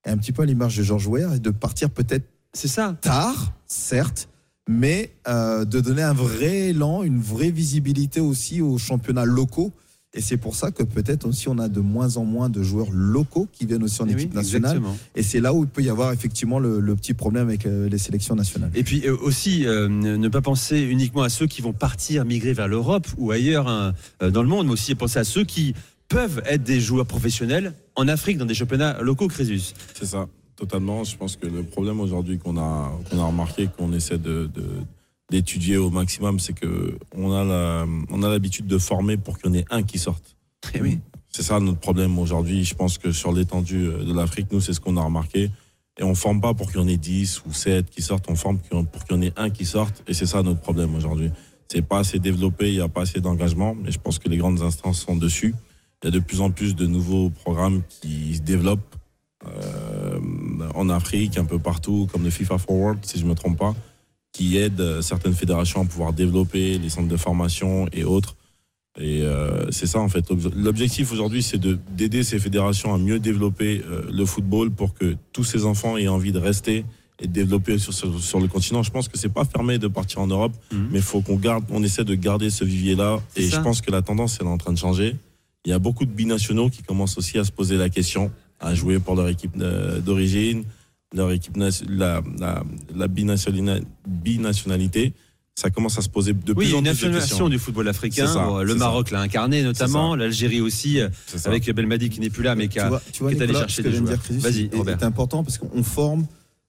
Et 0.07 0.11
un 0.11 0.19
petit 0.19 0.33
peu 0.33 0.43
à 0.43 0.47
l'image 0.47 0.77
de 0.77 0.83
Georges 0.83 1.07
Weah 1.07 1.37
et 1.37 1.41
de 1.41 1.51
partir 1.51 1.89
peut-être 1.89 2.27
c'est 2.53 2.69
ça 2.69 2.97
tard, 3.01 3.53
certes, 3.67 4.29
mais 4.69 5.11
euh, 5.29 5.65
de 5.65 5.81
donner 5.81 6.03
un 6.03 6.15
vrai 6.15 6.71
élan, 6.71 7.03
une 7.03 7.21
vraie 7.21 7.51
visibilité 7.51 8.21
aussi 8.21 8.61
aux 8.61 8.79
championnats 8.79 9.25
locaux. 9.25 9.73
Et 10.17 10.21
c'est 10.21 10.37
pour 10.37 10.55
ça 10.55 10.71
que 10.71 10.85
peut-être 10.85 11.27
aussi 11.27 11.49
on 11.49 11.59
a 11.59 11.69
de 11.69 11.81
moins 11.81 12.19
en 12.19 12.25
moins 12.25 12.49
de 12.49 12.63
joueurs 12.63 12.91
locaux 12.93 13.49
qui 13.53 13.67
viennent 13.67 13.83
aussi 13.83 14.01
en 14.01 14.09
eh 14.09 14.13
équipe 14.13 14.33
nationale. 14.33 14.81
Et 15.17 15.25
c'est 15.25 15.41
là 15.41 15.53
où 15.53 15.65
il 15.65 15.69
peut 15.69 15.83
y 15.83 15.91
avoir 15.91 16.13
effectivement 16.13 16.61
le, 16.61 16.95
petit 16.95 17.15
problème 17.15 17.49
avec 17.49 17.67
euh, 17.67 17.89
les 17.89 17.99
sélections 17.99 18.37
nationales. 18.37 18.71
Et 18.77 18.85
puis 18.85 19.03
euh, 19.07 19.17
aussi 19.23 19.65
ne 19.67 20.29
pas 20.29 20.41
penser 20.41 20.81
uniquement 20.81 21.23
à 21.23 21.29
ceux 21.29 21.49
qui 21.49 21.63
vont 21.63 21.73
partir 21.73 22.25
migrer 22.25 22.53
vers 22.53 22.69
l'Europe 22.69 23.09
ou 23.19 23.33
ailleurs 23.33 23.67
hein, 23.67 23.93
dans 24.21 24.43
le 24.43 24.49
monde, 24.49 24.67
mais 24.67 24.73
aussi 24.73 24.95
penser 24.95 25.19
à 25.19 25.25
ceux 25.25 25.45
qui 25.45 25.75
peuvent 26.09 26.43
être 26.47 26.63
des 26.63 26.81
joueurs 26.81 27.07
professionnels 27.07 27.75
en 27.97 28.07
Afrique 28.07 28.39
dans 28.39 28.47
des 28.47 28.55
championnats 28.55 29.03
locaux, 29.03 29.27
Crésus. 29.27 29.75
C'est 29.95 30.07
ça 30.07 30.29
totalement. 30.57 31.05
Je 31.05 31.17
pense 31.17 31.37
que 31.37 31.47
le 31.47 31.63
problème 31.63 32.01
aujourd'hui 32.01 32.39
qu'on 32.39 32.57
a, 32.57 32.93
qu'on 33.11 33.19
a 33.19 33.27
remarqué, 33.27 33.69
qu'on 33.77 33.93
essaie 33.93 34.19
de, 34.19 34.51
d'étudier 35.31 35.77
au 35.77 35.91
maximum, 35.91 36.39
c'est 36.39 36.53
que 36.53 36.99
on 37.17 37.33
a 37.33 37.45
la, 37.45 37.87
on 38.11 38.23
a 38.23 38.29
l'habitude 38.29 38.67
de 38.67 38.79
former 38.79 39.17
pour 39.17 39.39
qu'il 39.39 39.51
y 39.51 39.55
en 39.55 39.59
ait 39.59 39.65
un 39.71 39.83
qui 39.83 39.99
sorte. 39.99 40.37
Très 40.61 40.79
eh 40.79 40.83
oui. 40.83 40.99
C'est 41.31 41.43
ça 41.43 41.59
notre 41.59 41.81
problème 41.81 42.19
aujourd'hui. 42.19 42.65
Je 42.65 42.75
pense 42.75 42.97
que 42.97 43.11
sur 43.11 43.33
l'étendue 43.33 43.89
de 43.89 44.15
l'Afrique, 44.15 44.47
nous, 44.53 44.61
c'est 44.61 44.73
ce 44.73 44.81
qu'on 44.81 44.97
a 44.97 45.03
remarqué. 45.03 45.51
Et 45.99 46.03
on 46.03 46.15
forme 46.15 46.41
pas 46.41 46.55
pour 46.55 46.71
qu'il 46.71 46.81
y 46.81 46.85
en 46.85 46.89
ait 46.89 46.97
10 46.97 47.43
ou 47.47 47.53
7 47.53 47.89
qui 47.91 48.03
sortent, 48.03 48.27
on 48.29 48.35
forme 48.35 48.59
pour 48.59 49.05
qu'il 49.05 49.17
y 49.17 49.19
en 49.19 49.23
ait 49.23 49.33
un 49.37 49.51
qui 49.51 49.65
sorte. 49.65 50.03
Et 50.09 50.15
c'est 50.15 50.27
ça 50.27 50.43
notre 50.43 50.61
problème 50.61 50.95
aujourd'hui. 50.95 51.31
C'est 51.69 51.83
pas 51.83 51.99
assez 51.99 52.19
développé, 52.19 52.69
il 52.69 52.75
n'y 52.75 52.81
a 52.81 52.89
pas 52.89 53.03
assez 53.03 53.21
d'engagement. 53.21 53.75
Mais 53.75 53.91
je 53.91 53.99
pense 53.99 54.19
que 54.19 54.29
les 54.29 54.37
grandes 54.37 54.63
instances 54.63 55.01
sont 55.01 55.17
dessus. 55.17 55.55
Il 56.03 56.07
y 56.07 56.09
a 56.09 56.11
de 56.11 56.19
plus 56.19 56.41
en 56.41 56.51
plus 56.51 56.75
de 56.75 56.87
nouveaux 56.87 57.31
programmes 57.31 57.83
qui 57.89 58.37
se 58.37 58.43
développent. 58.43 58.97
Euh, 59.47 60.19
en 60.75 60.89
Afrique, 60.89 61.39
un 61.39 61.45
peu 61.45 61.59
partout, 61.59 62.09
comme 62.11 62.25
le 62.25 62.31
FIFA 62.31 62.59
Forward, 62.59 62.99
si 63.03 63.19
je 63.19 63.25
ne 63.25 63.31
me 63.31 63.35
trompe 63.35 63.59
pas, 63.59 63.75
qui 64.33 64.57
aide 64.57 64.81
euh, 64.81 65.03
certaines 65.03 65.35
fédérations 65.35 65.83
à 65.83 65.85
pouvoir 65.85 66.13
développer 66.13 66.79
les 66.79 66.89
centres 66.89 67.09
de 67.09 67.17
formation 67.17 67.87
et 67.93 68.05
autres. 68.05 68.37
Et 68.99 69.23
euh, 69.23 69.71
c'est 69.71 69.87
ça 69.87 70.01
en 70.01 70.09
fait. 70.09 70.25
L'objectif 70.55 71.13
aujourd'hui, 71.13 71.43
c'est 71.43 71.61
d'aider 71.61 72.23
ces 72.23 72.39
fédérations 72.39 72.95
à 72.95 72.99
mieux 72.99 73.19
développer 73.19 73.83
le 74.09 74.25
football 74.25 74.71
pour 74.71 74.95
que 74.95 75.17
tous 75.33 75.43
ces 75.43 75.65
enfants 75.65 75.97
aient 75.97 76.07
envie 76.07 76.31
de 76.31 76.39
rester 76.39 76.85
et 77.21 77.27
de 77.27 77.33
développer 77.33 77.79
sur, 77.79 77.93
sur, 77.93 78.41
le 78.41 78.47
continent. 78.47 78.85
Je 78.85 78.93
pense 78.93 79.09
que 79.09 79.19
c'est 79.19 79.33
pas 79.33 79.45
fermé 79.45 79.79
de 79.79 79.89
partir 79.89 80.21
en 80.21 80.29
Europe, 80.29 80.53
mhm. 80.73 80.89
mais 80.93 80.99
il 80.99 81.05
faut 81.05 81.23
qu'on 81.23 81.37
garde, 81.37 81.65
on 81.71 81.83
essaie 81.83 82.05
de 82.05 82.15
garder 82.15 82.51
ce 82.51 82.65
vivier-là. 82.65 83.21
Et 83.37 83.49
je 83.49 83.61
pense 83.61 83.81
que 83.81 83.91
la 83.91 84.03
tendance 84.03 84.39
elle 84.41 84.47
est 84.47 84.51
en 84.51 84.59
train 84.59 84.73
de 84.73 84.79
changer. 84.79 85.17
Il 85.65 85.71
y 85.71 85.73
a 85.73 85.79
beaucoup 85.81 86.05
de 86.05 86.13
binationaux 86.13 86.71
qui 86.71 86.83
commencent 86.83 87.19
aussi 87.19 87.39
à 87.39 87.45
se 87.45 87.51
poser 87.51 87.77
la 87.77 87.89
question 87.89 88.31
à 88.65 88.75
jouer 88.75 88.99
pour 88.99 89.15
leur 89.15 89.29
équipe 89.29 89.57
d'origine, 89.57 90.65
leur 91.15 91.31
équipe 91.31 91.57
la, 91.57 91.71
la, 92.95 93.09
binationalité. 93.09 95.13
Ça 95.57 95.71
commence 95.71 95.97
à 95.99 96.03
se 96.03 96.09
poser 96.09 96.33
de 96.33 96.53
plus 96.53 96.75
en 96.75 96.83
plus 96.83 97.01
de 97.01 97.13
questions. 97.13 97.49
du 97.49 97.61
football 97.61 97.87
africain. 97.87 98.27
le 98.63 98.75
Maroc 98.75 99.13
l'a 99.13 99.21
incarné 99.21 99.63
notamment, 99.63 100.17
l'Algérie 100.17 100.61
aussi, 100.61 100.99
avec 101.45 101.71
Belmadi 101.71 102.11
qui 102.11 102.19
n'est 102.21 102.31
plus 102.31 102.43
là, 102.43 102.57
mais 102.57 102.69
qui, 102.69 102.81
a, 102.81 103.01
tu 103.13 103.25
est 103.29 103.41
allé 103.41 103.55
chercher 103.55 103.83
des 103.83 103.93
joueurs. 103.93 104.19
Vas-y, 104.31 104.71
C'est 104.73 105.03
important 105.05 105.45
parce 105.45 105.59
qu'on 105.59 105.85
forme 105.85 106.27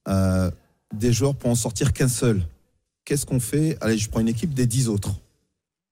euh, 0.08 0.50
des 0.94 1.12
joueurs 1.12 1.34
pour 1.34 1.50
en 1.50 1.56
sortir 1.56 1.92
qu'un 1.92 2.08
seul. 2.08 2.42
Qu'est-ce 3.04 3.26
qu'on 3.26 3.40
fait? 3.40 3.76
Allez, 3.80 3.98
je 3.98 4.08
prends 4.08 4.20
une 4.20 4.28
équipe 4.28 4.54
des 4.54 4.66
dix 4.66 4.88
autres. 4.88 5.10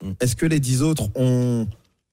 Mm. 0.02 0.12
Est-ce 0.20 0.36
que 0.36 0.46
les 0.46 0.60
dix 0.60 0.82
autres 0.82 1.08
ont 1.16 1.66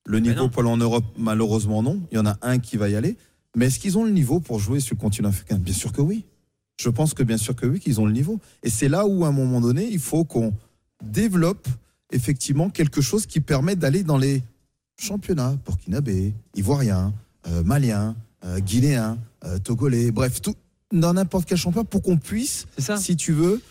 le 0.06 0.20
niveau 0.20 0.50
pour 0.50 0.66
en 0.66 0.78
Europe? 0.78 1.06
Malheureusement 1.18 1.84
non. 1.84 2.00
Il 2.12 2.16
y 2.16 2.20
en 2.20 2.26
a 2.26 2.38
un 2.42 2.58
qui 2.60 2.78
va 2.78 2.90
y 2.90 2.96
aller. 2.96 3.18
Mais 3.56 3.68
est-ce 3.68 3.80
qu'ils 3.80 3.98
ont 3.98 4.04
le 4.04 4.12
niveau 4.12 4.40
pour 4.40 4.60
jouer 4.60 4.80
sur 4.80 4.96
le 4.96 5.02
continent 5.02 5.30
africain? 5.30 5.58
Bien 5.58 5.74
sûr 5.74 5.92
que 5.92 6.02
oui. 6.02 6.26
Je 6.80 6.90
pense 6.90 7.14
que 7.14 7.24
bien 7.24 7.38
sûr 7.38 7.56
que 7.56 7.66
oui, 7.66 7.80
qu'ils 7.80 8.00
ont 8.00 8.06
le 8.06 8.14
niveau. 8.14 8.40
Et 8.64 8.70
c'est 8.70 8.90
là 8.90 9.06
où, 9.06 9.26
à 9.26 9.28
un 9.28 9.32
moment 9.32 9.62
donné, 9.62 9.88
il 9.88 10.00
faut 10.00 10.24
qu'on 10.24 10.54
développe 11.04 11.68
effectivement 12.12 12.70
quelque 12.70 13.02
chose 13.02 13.26
qui 13.26 13.40
permet 13.40 13.76
d'aller 13.76 14.04
dans 14.04 14.18
les 14.18 14.42
championnats 14.98 15.56
burkinabé, 15.66 16.34
ivoirien, 16.56 17.14
euh, 17.48 17.64
malien, 17.64 18.16
euh, 18.46 18.60
guinéen, 18.60 19.18
euh, 19.46 19.58
togolais, 19.60 20.12
bref, 20.12 20.42
tout, 20.42 20.56
dans 20.92 21.14
n'importe 21.14 21.48
quel 21.48 21.58
championnat 21.58 21.86
pour 21.86 22.02
qu'on 22.02 22.18
puisse, 22.18 22.68
si 22.98 23.16
tu 23.16 23.32
veux, 23.32 23.62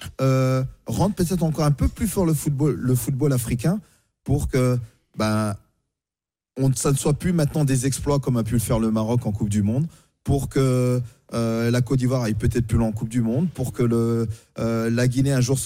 rendre 0.87 1.15
peut-être 1.15 1.43
encore 1.43 1.65
un 1.65 1.71
peu 1.71 1.89
plus 1.89 2.09
fort 2.09 2.25
le 2.25 2.35
football, 2.35 2.75
le 2.75 2.95
football 2.95 3.33
africain 3.33 3.81
pour 4.25 4.49
que 4.49 4.79
ben, 5.17 5.55
on, 6.59 6.73
ça 6.75 6.93
ne 6.93 6.97
soit 6.97 7.15
plus 7.15 7.33
maintenant 7.33 7.65
des 7.65 7.87
exploits 7.87 8.19
comme 8.19 8.37
a 8.37 8.43
pu 8.43 8.55
le 8.55 8.61
faire 8.61 8.79
le 8.79 8.91
Maroc 8.91 9.27
en 9.27 9.33
Coupe 9.33 9.49
du 9.49 9.63
Monde, 9.63 9.87
pour 10.25 10.49
que 10.49 11.01
euh, 11.33 11.71
la 11.71 11.81
Côte 11.81 11.99
d'Ivoire 11.99 12.23
aille 12.23 12.35
peut-être 12.35 12.67
plus 12.67 12.77
loin 12.77 12.89
en 12.89 12.93
Coupe 12.93 13.09
du 13.09 13.23
Monde, 13.23 13.49
pour 13.51 13.73
que 13.73 13.83
le, 13.83 14.29
euh, 14.59 14.91
la 14.91 15.09
Guinée 15.09 15.33
un 15.33 15.41
jour 15.41 15.59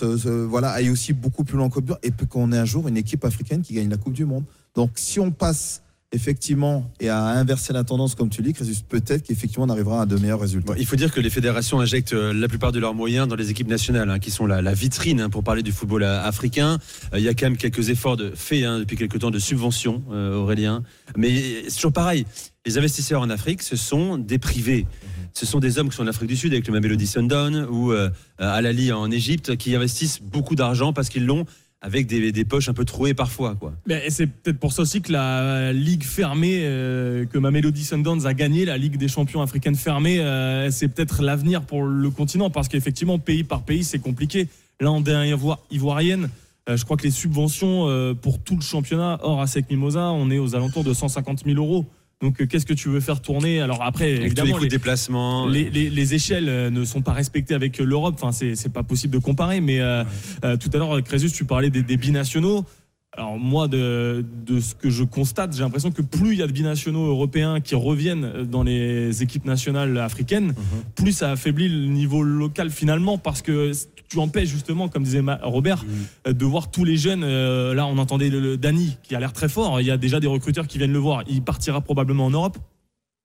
voilà, 0.49 0.70
aille 0.70 0.91
aussi 0.91 1.12
beaucoup 1.12 1.45
plus 1.45 1.57
loin 1.57 1.66
en 1.66 1.70
Coupe 1.70 1.85
du 1.85 1.91
Monde, 1.93 2.01
et 2.03 2.12
qu'on 2.26 2.53
ait 2.53 2.59
un 2.59 2.64
jour 2.64 2.87
une 2.89 2.97
équipe 2.97 3.24
africaine 3.24 3.62
qui 3.62 3.74
gagne 3.74 3.89
la 3.89 3.97
Coupe 3.97 4.12
du 4.12 4.24
Monde. 4.24 4.45
Donc 4.74 4.91
si 4.97 5.20
on 5.20 5.30
passe 5.30 5.82
effectivement, 6.15 6.91
et 7.01 7.09
à 7.09 7.25
inverser 7.25 7.73
la 7.73 7.83
tendance, 7.83 8.15
comme 8.15 8.31
tu 8.31 8.41
dis, 8.41 8.55
peut-être 8.89 9.25
qu'effectivement, 9.25 9.65
on 9.65 9.69
arrivera 9.69 10.03
à 10.03 10.07
de 10.07 10.17
meilleurs 10.17 10.41
résultats. 10.41 10.75
il 10.79 10.87
faut 10.87 10.97
dire 10.97 11.12
que 11.12 11.21
les 11.21 11.31
fédérations 11.31 11.81
injectent 11.81 12.12
euh, 12.12 12.33
la 12.33 12.47
plupart 12.49 12.71
de 12.71 12.79
leurs 12.79 12.95
moyens 12.95 13.27
dans 13.27 13.35
les 13.35 13.51
équipes 13.51 13.69
nationales, 13.69 14.09
hein, 14.09 14.19
qui 14.21 14.31
sont 14.31 14.47
la, 14.47 14.62
la 14.62 14.75
vitrine 14.75 15.21
hein, 15.21 15.31
pour 15.31 15.43
parler 15.43 15.62
du 15.62 15.73
football 15.73 16.05
euh, 16.05 16.23
africain. 16.23 16.79
Euh, 17.12 17.19
il 17.19 17.25
y 17.25 17.29
a 17.29 17.35
quand 17.35 17.47
même 17.47 17.57
quelques 17.57 17.89
efforts 17.89 18.17
de, 18.17 18.31
faits 18.35 18.65
hein, 18.65 18.79
depuis 18.79 18.97
quelques 18.97 19.19
temps 19.19 19.33
de 19.33 19.39
subvention, 19.39 20.03
Aurélien. 20.11 20.83
Mais 21.17 21.65
c'est 21.69 21.75
toujours 21.75 21.93
pareil. 21.93 22.27
Les 22.65 22.79
investisseurs 22.79 23.21
en 23.21 23.31
Afrique, 23.31 23.62
ce 23.62 23.77
sont 23.77 24.17
des 24.17 24.39
privés. 24.39 24.87
Ce 25.33 25.47
sont 25.47 25.59
des 25.59 25.79
hommes 25.79 25.89
qui 25.89 25.97
sont 25.97 26.05
en 26.05 26.07
Afrique 26.07 26.29
du 26.29 26.37
Sud 26.37 26.53
avec 26.53 26.67
le 26.67 26.73
Mamelody 26.73 27.07
Sundown 27.07 27.67
ou 27.69 27.93
Al-Ali 28.39 28.93
en 28.93 29.11
Égypte 29.11 29.57
qui 29.57 29.75
investissent 29.75 30.21
beaucoup 30.23 30.55
d'argent 30.55 30.93
parce 30.93 31.09
qu'ils 31.09 31.27
l'ont 31.27 31.45
avec 31.85 32.07
des, 32.07 32.45
poches 32.47 32.70
un 32.70 32.72
peu 32.72 32.87
trouées 32.87 33.12
parfois. 33.12 33.55
Quoi. 33.57 33.74
Mais 33.87 34.09
c'est 34.09 34.26
peut-être 34.26 34.59
pour 34.59 34.72
ça 34.72 34.82
aussi 34.82 35.03
que 35.03 35.12
la 35.12 35.72
ligue 35.74 36.03
fermée 36.03 36.61
euh, 36.62 37.26
que 37.26 37.37
Mamelody 37.37 37.85
Sundowns 37.85 38.24
a 38.24 38.32
gagné, 38.32 38.64
la 38.64 38.78
ligue 38.78 38.97
des 38.97 39.07
champions 39.07 39.43
africaine 39.43 39.76
fermée, 39.76 40.18
euh, 40.20 40.70
c'est 40.70 40.89
peut-être 40.89 41.22
l'avenir 41.22 41.61
pour 41.62 41.82
le 41.85 42.09
continent 42.09 42.49
parce 42.49 42.68
qu'effectivement 42.68 43.18
pays 43.18 43.45
par 43.45 43.64
pays 43.64 43.85
c'est 43.85 43.99
compliqué. 43.99 44.49
Là 44.80 44.91
en 44.91 45.03
dernière 45.03 45.39
ivoirienne, 45.70 46.30
euh, 46.70 46.78
je 46.78 46.85
crois 46.87 46.97
que 46.97 47.03
les 47.03 47.11
subventions 47.11 48.14
pour 48.22 48.39
tout 48.39 48.57
le 48.57 48.62
championnat 48.62 49.18
hors 49.22 49.43
ASEC 49.43 49.68
Mimosa, 49.68 50.11
on 50.11 50.30
est 50.30 50.39
aux 50.39 50.57
alentours 50.57 50.85
de 50.85 50.95
150 50.95 51.45
000 51.45 51.59
euros. 51.59 51.85
Donc 52.25 52.41
euh, 52.41 52.47
qu'est-ce 52.47 52.64
que 52.64 52.72
tu 52.72 52.89
veux 52.89 53.01
faire 53.01 53.20
tourner? 53.20 53.61
Alors 53.61 53.83
après, 53.83 54.11
évidemment, 54.12 54.57
les, 54.57 54.68
déplacements, 54.68 55.47
les, 55.47 56.14
échelles 56.14 56.49
euh, 56.49 56.70
ne 56.70 56.83
sont 56.87 57.03
pas 57.03 57.12
respectées 57.12 57.53
avec 57.53 57.77
l'Europe. 57.79 58.14
Enfin, 58.18 58.33
c'est 58.33 58.72
pas 58.72 58.83
possible 58.83 59.12
de 59.12 59.18
comparer. 59.18 59.61
Mais 59.61 59.81
euh, 59.81 60.05
tout 60.43 60.70
à 60.72 60.79
l'heure, 60.79 61.03
Crésus, 61.03 61.31
tu 61.31 61.45
parlais 61.45 61.68
des, 61.68 61.83
des 61.83 61.99
binationaux. 61.99 62.64
Alors 63.12 63.39
moi, 63.39 63.68
de, 63.68 64.25
ce 64.59 64.75
que 64.75 64.89
je 64.89 65.05
constate, 65.05 65.55
j'ai 65.55 65.61
l'impression 65.61 65.93
que 65.93 66.03
plus 66.03 66.33
il 66.33 66.39
y 66.39 66.43
a 66.43 66.47
de 66.47 66.53
binationaux 66.53 67.07
européens 67.07 67.61
qui 67.61 67.75
reviennent 67.75 68.45
dans 68.45 68.62
les 68.62 69.22
équipes 69.22 69.45
nationales 69.45 69.99
africaines, 69.99 70.47
mhm. 70.47 70.55
plus 70.97 71.12
ça 71.12 71.31
affaiblit 71.31 71.68
le 71.68 71.87
niveau 71.87 72.22
local 72.22 72.70
finalement, 72.70 73.18
parce 73.18 73.43
que 73.43 73.70
tu 74.09 74.19
empêches 74.19 74.49
justement, 74.49 74.89
comme 74.89 75.05
disait 75.05 75.23
Robert, 75.43 75.85
mhm. 75.85 76.33
de 76.33 76.45
voir 76.45 76.71
tous 76.71 76.85
les 76.85 76.97
jeunes. 76.97 77.23
Euh, 77.25 77.75
là, 77.75 77.87
on 77.87 77.99
entendait 77.99 78.31
le, 78.31 78.57
Dani 78.57 78.97
qui 79.03 79.15
a 79.15 79.21
l'air 79.21 79.33
très 79.33 79.49
fort. 79.49 79.81
Il 79.81 79.87
y 79.87 79.91
a 79.91 79.97
déjà 79.97 80.21
des 80.21 80.27
recruteurs 80.27 80.67
qui 80.67 80.79
viennent 80.79 80.93
le 80.93 80.99
voir. 80.99 81.23
Il 81.27 81.43
partira 81.43 81.81
probablement 81.81 82.27
en 82.27 82.31
Europe, 82.31 82.59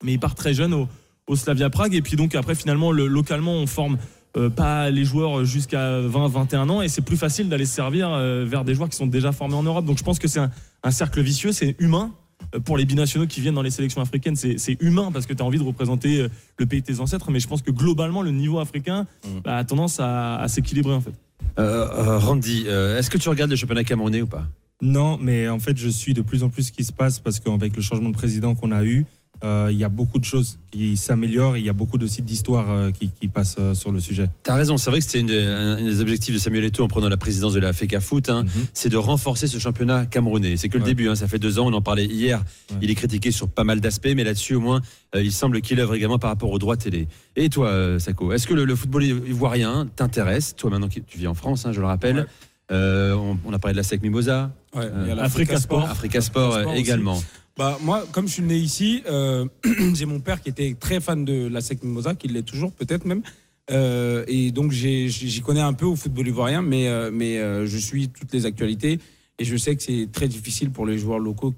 mais 0.03 0.13
il 0.13 0.19
part 0.19 0.35
très 0.35 0.53
jeune 0.53 0.73
au, 0.73 0.87
au 1.27 1.35
Slavia 1.35 1.69
Prague. 1.69 1.95
Et 1.95 2.01
puis 2.01 2.15
donc 2.15 2.35
après, 2.35 2.55
finalement, 2.55 2.91
localement, 2.91 3.53
on 3.53 3.67
forme 3.67 3.97
euh, 4.37 4.49
pas 4.51 4.91
les 4.91 5.05
joueurs 5.05 5.43
jusqu'à 5.43 6.01
20-21 6.01 6.69
ans 6.69 6.81
et 6.83 6.87
c'est 6.87 7.01
plus 7.01 7.17
facile 7.17 7.49
d'aller 7.49 7.65
se 7.65 7.73
servir 7.73 8.11
euh, 8.11 8.45
vers 8.45 8.63
des 8.63 8.75
joueurs 8.75 8.87
qui 8.87 8.95
sont 8.95 9.07
déjà 9.07 9.31
formés 9.31 9.55
en 9.55 9.63
Europe. 9.63 9.85
Donc 9.85 9.97
je 9.97 10.03
pense 10.03 10.19
que 10.19 10.27
c'est 10.27 10.39
un, 10.83 10.91
cercle 10.91 11.21
vicieux, 11.21 11.51
c'est 11.51 11.75
humain. 11.79 12.11
Euh, 12.55 12.59
pour 12.59 12.77
les 12.77 12.85
binationaux 12.85 13.27
qui 13.27 13.41
viennent 13.41 13.55
dans 13.55 13.61
les 13.61 13.71
sélections 13.71 14.01
africaines, 14.01 14.35
c'est 14.35 14.77
humain 14.79 15.11
parce 15.11 15.25
que 15.25 15.33
tu 15.33 15.41
as 15.41 15.45
envie 15.45 15.59
de 15.59 15.63
représenter 15.63 16.27
le 16.57 16.65
pays 16.65 16.81
de 16.81 16.85
tes 16.85 16.99
ancêtres, 16.99 17.31
mais 17.31 17.39
je 17.39 17.47
pense 17.47 17.61
que 17.61 17.71
globalement, 17.71 18.21
le 18.21 18.31
niveau 18.31 18.59
africain 18.59 19.07
mmh. 19.23 19.39
bah, 19.43 19.57
a 19.57 19.63
tendance 19.63 19.99
à, 19.99 20.45
s'équilibrer 20.47 20.93
en 20.93 21.01
fait. 21.01 21.13
Randy, 21.57 22.67
est-ce 22.67 23.09
que 23.09 23.17
tu 23.17 23.29
regardes 23.29 23.51
le 23.51 23.57
championnat 23.57 23.83
camerounais 23.83 24.21
ou 24.21 24.27
pas? 24.27 24.47
Non, 24.81 25.17
mais 25.21 25.49
en 25.49 25.59
fait, 25.59 25.77
je 25.77 25.89
suis 25.89 26.13
de 26.13 26.21
plus 26.21 26.43
en 26.43 26.49
plus 26.49 26.63
ce 26.63 26.71
qui 26.71 26.83
se 26.83 26.93
passe 26.93 27.19
parce 27.19 27.39
qu'avec 27.39 27.75
le 27.75 27.81
changement 27.81 28.09
de 28.09 28.13
président 28.13 28.55
qu'on 28.55 28.71
a 28.71 28.83
eu, 28.83 28.99
euh, 28.99 29.03
il 29.43 29.77
y 29.77 29.83
a 29.83 29.89
beaucoup 29.89 30.19
de 30.19 30.25
choses 30.25 30.59
qui 30.71 30.97
s'améliorent. 30.97 31.57
Il 31.57 31.65
y 31.65 31.69
a 31.69 31.73
beaucoup 31.73 31.97
de 31.97 32.07
sites 32.07 32.25
d'histoire 32.25 32.69
euh, 32.69 32.91
qui, 32.91 33.27
passent 33.27 33.57
euh, 33.59 33.73
sur 33.73 33.91
le 33.91 33.99
sujet. 33.99 34.29
Tu 34.43 34.51
as 34.51 34.55
raison. 34.55 34.77
C'est 34.77 34.89
vrai 34.89 34.99
que 34.99 35.05
c'était 35.05 35.19
un 35.19 35.81
des 35.81 36.01
objectifs 36.01 36.33
de 36.33 36.39
Samuel 36.39 36.65
Eto'o 36.65 36.85
en 36.85 36.87
prenant 36.87 37.09
la 37.09 37.17
présidence 37.17 37.53
de 37.53 37.59
la 37.59 37.73
FECA 37.73 37.99
Foot. 37.99 38.29
Hein. 38.29 38.43
Mhm. 38.43 38.49
C'est 38.73 38.89
de 38.89 38.97
renforcer 38.97 39.47
ce 39.47 39.57
championnat 39.59 40.05
camerounais. 40.05 40.57
C'est 40.57 40.69
que 40.69 40.77
le 40.77 40.83
début. 40.83 41.09
Hein. 41.09 41.15
Ça 41.15 41.27
fait 41.27 41.39
deux 41.39 41.59
ans. 41.59 41.67
On 41.67 41.73
en 41.73 41.81
parlait 41.81 42.05
hier. 42.05 42.43
Il 42.81 42.89
est 42.89 42.95
critiqué 42.95 43.31
sur 43.31 43.49
pas 43.49 43.63
mal 43.63 43.81
d'aspects, 43.81 44.11
mais 44.15 44.23
là-dessus, 44.23 44.55
au 44.55 44.61
moins, 44.61 44.81
il 45.15 45.31
semble 45.31 45.61
qu'il 45.61 45.79
œuvre 45.79 45.95
également 45.95 46.19
par 46.19 46.29
rapport 46.29 46.51
aux 46.51 46.59
droits 46.59 46.77
télé. 46.77 47.07
Et 47.35 47.49
toi, 47.49 47.99
Sako, 47.99 48.33
est-ce 48.33 48.47
que 48.47 48.53
le, 48.53 48.75
football 48.75 49.03
ivoirien 49.03 49.87
t'intéresse? 49.95 50.55
Toi, 50.55 50.69
maintenant 50.69 50.87
que 50.87 50.99
tu 50.99 51.17
vis 51.17 51.27
en 51.27 51.33
France, 51.33 51.65
hein, 51.65 51.71
je 51.71 51.79
le 51.79 51.87
rappelle. 51.87 52.27
On, 52.69 53.53
a 53.53 53.59
parlé 53.59 53.73
de 53.73 53.77
la 53.77 53.83
SEC 53.83 54.01
Mimosa. 54.01 54.51
Africa 54.73 55.57
Sport. 55.57 55.89
Africa 55.89 56.21
Sport, 56.21 56.73
également. 56.73 57.19
Bah, 57.59 57.77
moi, 57.81 58.05
comme 58.13 58.25
je 58.25 58.35
suis 58.35 58.41
né 58.41 58.55
ici, 58.55 59.03
euh, 59.09 59.45
j'ai 59.93 60.05
mon 60.05 60.21
père 60.21 60.41
qui 60.41 60.47
était 60.47 60.77
très 60.79 61.01
fan 61.01 61.25
de 61.25 61.49
la 61.49 61.59
SEC 61.59 61.83
Mimosa, 61.83 62.15
qui 62.15 62.29
l'est 62.29 62.43
toujours 62.43 62.71
peut-être 62.71 63.03
même. 63.03 63.21
Euh, 63.69 64.23
et 64.29 64.51
donc 64.51 64.71
j'y 64.71 65.41
connais 65.41 65.59
un 65.59 65.73
peu 65.73 65.85
au 65.85 65.97
football 65.97 66.25
ivoirien, 66.29 66.61
mais, 66.61 66.87
euh, 66.87 67.11
mais 67.13 67.35
je 67.67 67.77
suis 67.77 68.07
toutes 68.07 68.31
les 68.31 68.45
actualités. 68.45 68.99
Et 69.39 69.43
je 69.43 69.57
sais 69.57 69.75
que 69.75 69.83
c'est 69.83 70.07
très 70.09 70.29
difficile 70.29 70.71
pour 70.71 70.85
les 70.85 70.97
joueurs 70.97 71.19
locaux, 71.19 71.53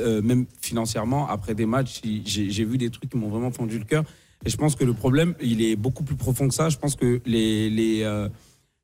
même 0.00 0.46
financièrement. 0.62 1.28
Après 1.28 1.54
des 1.54 1.66
matchs, 1.66 2.00
j'ai 2.24 2.64
vu 2.64 2.78
des 2.78 2.88
trucs 2.88 3.10
qui 3.10 3.18
m'ont 3.18 3.28
vraiment 3.28 3.50
fendu 3.50 3.78
le 3.78 3.84
cœur. 3.84 4.04
Et 4.46 4.50
je 4.50 4.56
pense 4.56 4.76
que 4.76 4.84
le 4.84 4.94
problème, 4.94 5.34
il 5.42 5.60
est 5.60 5.76
beaucoup 5.76 6.04
plus 6.04 6.16
profond 6.16 6.48
que 6.48 6.54
ça. 6.54 6.70
Je 6.70 6.78
pense 6.78 6.96
que 6.96 7.20
les, 7.26 7.68
les, 7.68 8.02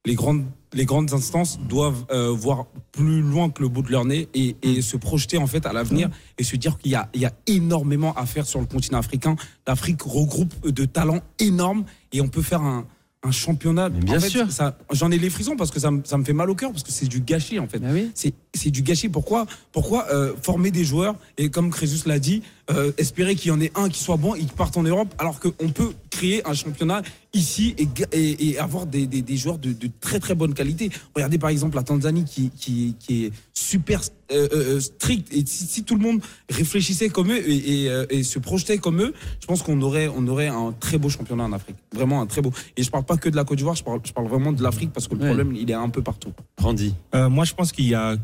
les 0.06 0.14
grandes 0.14 0.44
les 0.72 0.84
grandes 0.84 1.12
instances 1.12 1.58
doivent 1.68 2.04
euh, 2.12 2.30
voir 2.30 2.66
plus 2.92 3.22
loin 3.22 3.50
que 3.50 3.60
le 3.60 3.68
bout 3.68 3.82
de 3.82 3.90
leur 3.90 4.04
nez 4.04 4.28
et, 4.34 4.54
et 4.62 4.82
se 4.82 4.96
projeter 4.96 5.36
en 5.36 5.48
fait 5.48 5.66
à 5.66 5.72
l'avenir 5.72 6.08
et 6.38 6.44
se 6.44 6.54
dire 6.54 6.78
qu'il 6.78 6.92
y 6.92 6.94
a, 6.94 7.08
il 7.12 7.20
y 7.20 7.24
a 7.26 7.32
énormément 7.48 8.14
à 8.14 8.24
faire 8.24 8.46
sur 8.46 8.60
le 8.60 8.66
continent 8.66 8.98
africain. 8.98 9.34
L'Afrique 9.66 10.02
regroupe 10.02 10.68
de 10.68 10.84
talents 10.84 11.22
énormes 11.40 11.84
et 12.12 12.20
on 12.20 12.28
peut 12.28 12.40
faire 12.42 12.62
un, 12.62 12.86
un 13.24 13.30
championnat. 13.32 13.88
bien 13.88 14.20
sûr. 14.20 14.46
J'en 14.92 15.10
ai 15.10 15.18
les 15.18 15.28
frissons 15.28 15.56
parce 15.56 15.72
que 15.72 15.80
ça, 15.80 15.90
me, 15.90 16.02
ça 16.04 16.16
me 16.18 16.24
fait 16.24 16.32
mal 16.32 16.48
au 16.50 16.54
cœur 16.54 16.70
parce 16.70 16.84
que 16.84 16.92
c'est 16.92 17.08
du 17.08 17.20
gâchis 17.20 17.58
en 17.58 17.66
fait. 17.66 17.82
Ah 17.84 17.90
oui. 17.92 18.12
C'est 18.14 18.32
du 18.66 18.82
gâchis. 18.82 19.08
Pourquoi, 19.08 19.46
pourquoi 19.72 20.06
euh, 20.10 20.34
former 20.42 20.70
des 20.70 20.84
joueurs 20.84 21.16
et 21.38 21.50
comme 21.50 21.70
Crésus 21.70 22.06
l'a 22.06 22.18
dit, 22.18 22.42
euh, 22.70 22.92
espérer 22.98 23.34
qu'il 23.34 23.48
y 23.48 23.50
en 23.50 23.60
ait 23.60 23.72
un 23.74 23.88
qui 23.88 24.00
soit 24.00 24.16
bon 24.16 24.34
et 24.34 24.40
qui 24.40 24.54
parte 24.54 24.76
en 24.76 24.82
Europe 24.84 25.12
alors 25.18 25.40
qu'on 25.40 25.70
peut 25.70 25.92
créer 26.10 26.46
un 26.46 26.54
championnat 26.54 27.02
ici 27.32 27.74
et, 27.78 28.48
et, 28.48 28.58
avoir 28.58 28.86
des, 28.86 29.06
des, 29.06 29.36
joueurs 29.36 29.58
de, 29.58 29.72
de, 29.72 29.88
très 30.00 30.20
très 30.20 30.34
bonne 30.34 30.54
qualité. 30.54 30.90
Regardez 31.14 31.38
par 31.38 31.50
exemple 31.50 31.76
la 31.76 31.82
Tanzanie 31.82 32.24
qui, 32.24 32.50
qui, 32.50 32.96
qui 32.98 33.24
est 33.26 33.32
super 33.54 34.00
euh, 34.32 34.48
euh, 34.52 34.80
strict 34.80 35.32
et 35.32 35.44
si, 35.46 35.84
tout 35.84 35.94
le 35.96 36.02
monde 36.02 36.20
réfléchissait 36.50 37.08
comme 37.08 37.32
eux 37.32 37.48
et, 37.48 37.86
et 38.10 38.22
se 38.22 38.38
projetait 38.38 38.78
comme 38.78 39.00
eux, 39.00 39.14
je 39.40 39.46
pense 39.46 39.62
qu'on 39.62 39.80
aurait, 39.82 40.08
on 40.08 40.26
aurait 40.28 40.48
un 40.48 40.72
très 40.78 40.98
beau 40.98 41.08
championnat 41.08 41.44
en 41.44 41.52
Afrique. 41.52 41.76
Vraiment 41.94 42.20
un 42.20 42.26
très 42.26 42.42
beau. 42.42 42.52
Et 42.76 42.82
je 42.82 42.90
parle 42.90 43.04
pas 43.04 43.16
que 43.16 43.28
de 43.28 43.36
la 43.36 43.44
Côte 43.44 43.58
d'Ivoire, 43.58 43.76
je 43.76 43.84
parle, 43.84 44.00
je 44.04 44.12
parle 44.12 44.28
vraiment 44.28 44.52
de 44.52 44.62
l'Afrique 44.62 44.92
parce 44.92 45.08
que 45.08 45.14
le 45.14 45.24
problème 45.24 45.54
il 45.54 45.70
est 45.70 45.74
un 45.74 45.88
peu 45.88 46.02
partout. 46.02 46.32
Randy. 46.58 46.94
moi 47.14 47.44
je 47.44 47.54
pense 47.54 47.72
qu'il 47.72 47.88
y 47.88 47.94
a 47.94 48.16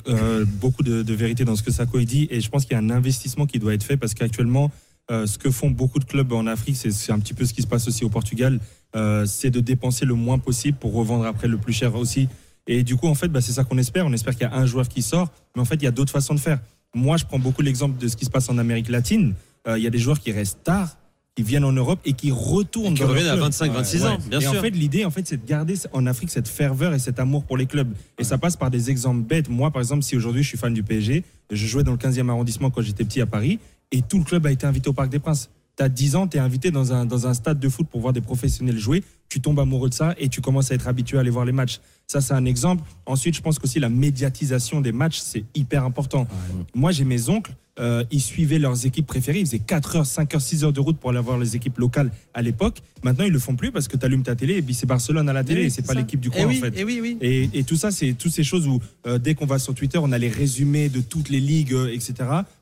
beaucoup 0.60 0.82
de, 0.82 1.12
vérité 1.12 1.44
dans 1.44 1.56
ce 1.56 1.62
que 1.62 1.70
Sako 1.70 2.00
dit 2.00 2.28
et 2.30 2.40
je 2.40 2.48
pense 2.48 2.64
qu'il 2.64 2.72
y 2.72 2.76
a 2.76 2.78
un 2.78 2.90
investissement 2.90 3.46
qui 3.46 3.58
doit 3.58 3.74
être 3.74 3.84
fait 3.84 3.96
parce 3.96 4.14
qu'actuellement 4.14 4.70
euh, 5.10 5.26
ce 5.26 5.38
que 5.38 5.50
font 5.50 5.70
beaucoup 5.70 6.00
de 6.00 6.04
clubs 6.04 6.32
en 6.32 6.46
Afrique, 6.46 6.76
c'est 6.76 7.12
un 7.12 7.20
petit 7.20 7.34
peu 7.34 7.44
ce 7.44 7.54
qui 7.54 7.62
se 7.62 7.66
passe 7.66 7.86
aussi 7.86 8.04
au 8.04 8.08
Portugal, 8.08 8.58
euh, 8.96 9.24
c'est 9.24 9.50
de 9.50 9.60
dépenser 9.60 10.04
le 10.04 10.14
moins 10.14 10.38
possible 10.38 10.76
pour 10.78 10.92
revendre 10.94 11.26
après 11.26 11.46
le 11.46 11.58
plus 11.58 11.72
cher 11.72 11.94
aussi. 11.94 12.28
Et 12.66 12.82
du 12.82 12.96
coup, 12.96 13.06
en 13.06 13.14
fait, 13.14 13.28
bah, 13.28 13.40
c'est 13.40 13.52
ça 13.52 13.62
qu'on 13.62 13.78
espère. 13.78 14.04
On 14.06 14.12
espère 14.12 14.34
qu'il 14.34 14.42
y 14.42 14.50
a 14.50 14.54
un 14.54 14.66
joueur 14.66 14.88
qui 14.88 15.02
sort, 15.02 15.30
mais 15.54 15.62
en 15.62 15.64
fait, 15.64 15.76
il 15.76 15.84
y 15.84 15.86
a 15.86 15.92
d'autres 15.92 16.10
façons 16.10 16.34
de 16.34 16.40
faire. 16.40 16.58
Moi, 16.94 17.16
je 17.16 17.24
prends 17.24 17.38
beaucoup 17.38 17.62
l'exemple 17.62 17.98
de 18.00 18.08
ce 18.08 18.16
qui 18.16 18.24
se 18.24 18.30
passe 18.30 18.48
en 18.48 18.58
Amérique 18.58 18.88
latine. 18.88 19.34
Euh, 19.68 19.78
il 19.78 19.84
y 19.84 19.86
a 19.86 19.90
des 19.90 19.98
joueurs 19.98 20.18
qui 20.18 20.32
restent 20.32 20.64
tard, 20.64 20.96
qui 21.36 21.42
viennent 21.42 21.64
en 21.64 21.72
Europe 21.72 22.00
et 22.06 22.14
qui 22.14 22.30
retournent 22.32 22.94
qui 22.94 23.04
reviennent 23.04 23.26
à 23.26 23.36
25, 23.36 23.70
26 23.70 24.06
ans, 24.06 24.18
bien 24.28 24.40
et 24.40 24.42
sûr. 24.42 24.52
en 24.52 24.62
fait, 24.62 24.70
l'idée, 24.70 25.04
en 25.04 25.10
fait, 25.10 25.26
c'est 25.28 25.36
de 25.36 25.46
garder 25.46 25.74
en 25.92 26.06
Afrique 26.06 26.30
cette 26.30 26.48
ferveur 26.48 26.94
et 26.94 26.98
cet 26.98 27.20
amour 27.20 27.44
pour 27.44 27.58
les 27.58 27.66
clubs. 27.66 27.92
Et 28.18 28.24
ça 28.24 28.38
passe 28.38 28.56
par 28.56 28.70
des 28.70 28.90
exemples 28.90 29.20
bêtes. 29.20 29.50
Moi, 29.50 29.70
par 29.70 29.82
exemple, 29.82 30.02
si 30.02 30.16
aujourd'hui 30.16 30.42
je 30.42 30.48
suis 30.48 30.58
fan 30.58 30.72
du 30.72 30.82
PSG, 30.82 31.24
je 31.50 31.66
jouais 31.66 31.84
dans 31.84 31.92
le 31.92 31.98
15e 31.98 32.30
arrondissement 32.30 32.70
quand 32.70 32.80
j'étais 32.80 33.04
petit 33.04 33.20
à 33.20 33.26
Paris, 33.26 33.58
et 33.92 34.00
tout 34.00 34.18
le 34.18 34.24
club 34.24 34.46
a 34.46 34.50
été 34.50 34.66
invité 34.66 34.88
au 34.88 34.94
Parc 34.94 35.10
des 35.10 35.18
Princes 35.18 35.50
tu 35.76 35.82
as 35.82 35.88
10 35.88 36.16
ans, 36.16 36.26
tu 36.26 36.38
es 36.38 36.40
invité 36.40 36.70
dans 36.70 36.92
un, 36.92 37.04
dans 37.04 37.26
un 37.26 37.34
stade 37.34 37.60
de 37.60 37.68
foot 37.68 37.86
pour 37.86 38.00
voir 38.00 38.12
des 38.12 38.20
professionnels 38.20 38.78
jouer, 38.78 39.04
tu 39.28 39.40
tombes 39.40 39.60
amoureux 39.60 39.90
de 39.90 39.94
ça 39.94 40.14
et 40.18 40.28
tu 40.28 40.40
commences 40.40 40.70
à 40.70 40.74
être 40.74 40.88
habitué 40.88 41.18
à 41.18 41.20
aller 41.20 41.30
voir 41.30 41.44
les 41.44 41.52
matchs. 41.52 41.80
Ça, 42.06 42.20
c'est 42.20 42.34
un 42.34 42.44
exemple. 42.44 42.84
Ensuite, 43.04 43.34
je 43.34 43.42
pense 43.42 43.58
qu'aussi 43.58 43.80
la 43.80 43.88
médiatisation 43.88 44.80
des 44.80 44.92
matchs, 44.92 45.18
c'est 45.18 45.44
hyper 45.54 45.84
important. 45.84 46.28
Moi, 46.74 46.92
j'ai 46.92 47.04
mes 47.04 47.28
oncles, 47.28 47.52
euh, 47.78 48.04
ils 48.10 48.20
suivaient 48.20 48.60
leurs 48.60 48.86
équipes 48.86 49.06
préférées. 49.06 49.40
Ils 49.40 49.46
faisaient 49.46 49.58
4 49.58 49.96
heures, 49.96 50.06
5 50.06 50.34
heures, 50.34 50.40
6 50.40 50.64
heures 50.64 50.72
de 50.72 50.80
route 50.80 50.98
pour 50.98 51.10
aller 51.10 51.18
voir 51.18 51.36
les 51.36 51.56
équipes 51.56 51.78
locales 51.78 52.10
à 52.32 52.42
l'époque. 52.42 52.78
Maintenant, 53.02 53.24
ils 53.24 53.32
le 53.32 53.38
font 53.38 53.56
plus 53.56 53.72
parce 53.72 53.88
que 53.88 53.96
tu 53.96 54.06
allumes 54.06 54.22
ta 54.22 54.36
télé 54.36 54.54
et 54.54 54.62
puis 54.62 54.72
c'est 54.72 54.86
Barcelone 54.86 55.28
à 55.28 55.32
la 55.32 55.44
télé 55.44 55.64
et 55.64 55.70
c'est 55.70 55.82
pas 55.82 55.94
l'équipe 55.94 56.20
du 56.20 56.30
eh 56.32 56.42
coin 56.42 56.46
en 56.46 56.52
fait. 56.52 56.72
Eh 56.76 57.16
et, 57.20 57.50
et, 57.52 57.64
tout 57.64 57.76
ça, 57.76 57.90
c'est 57.90 58.12
toutes 58.14 58.32
ces 58.32 58.44
choses 58.44 58.66
où 58.66 58.80
euh, 59.06 59.18
dès 59.18 59.34
qu'on 59.34 59.46
va 59.46 59.58
sur 59.58 59.74
Twitter, 59.74 59.98
on 59.98 60.12
a 60.12 60.18
les 60.18 60.30
résumés 60.30 60.88
de 60.88 61.00
toutes 61.00 61.28
les 61.28 61.40
ligues, 61.40 61.74
euh, 61.74 61.92
etc. 61.92 62.14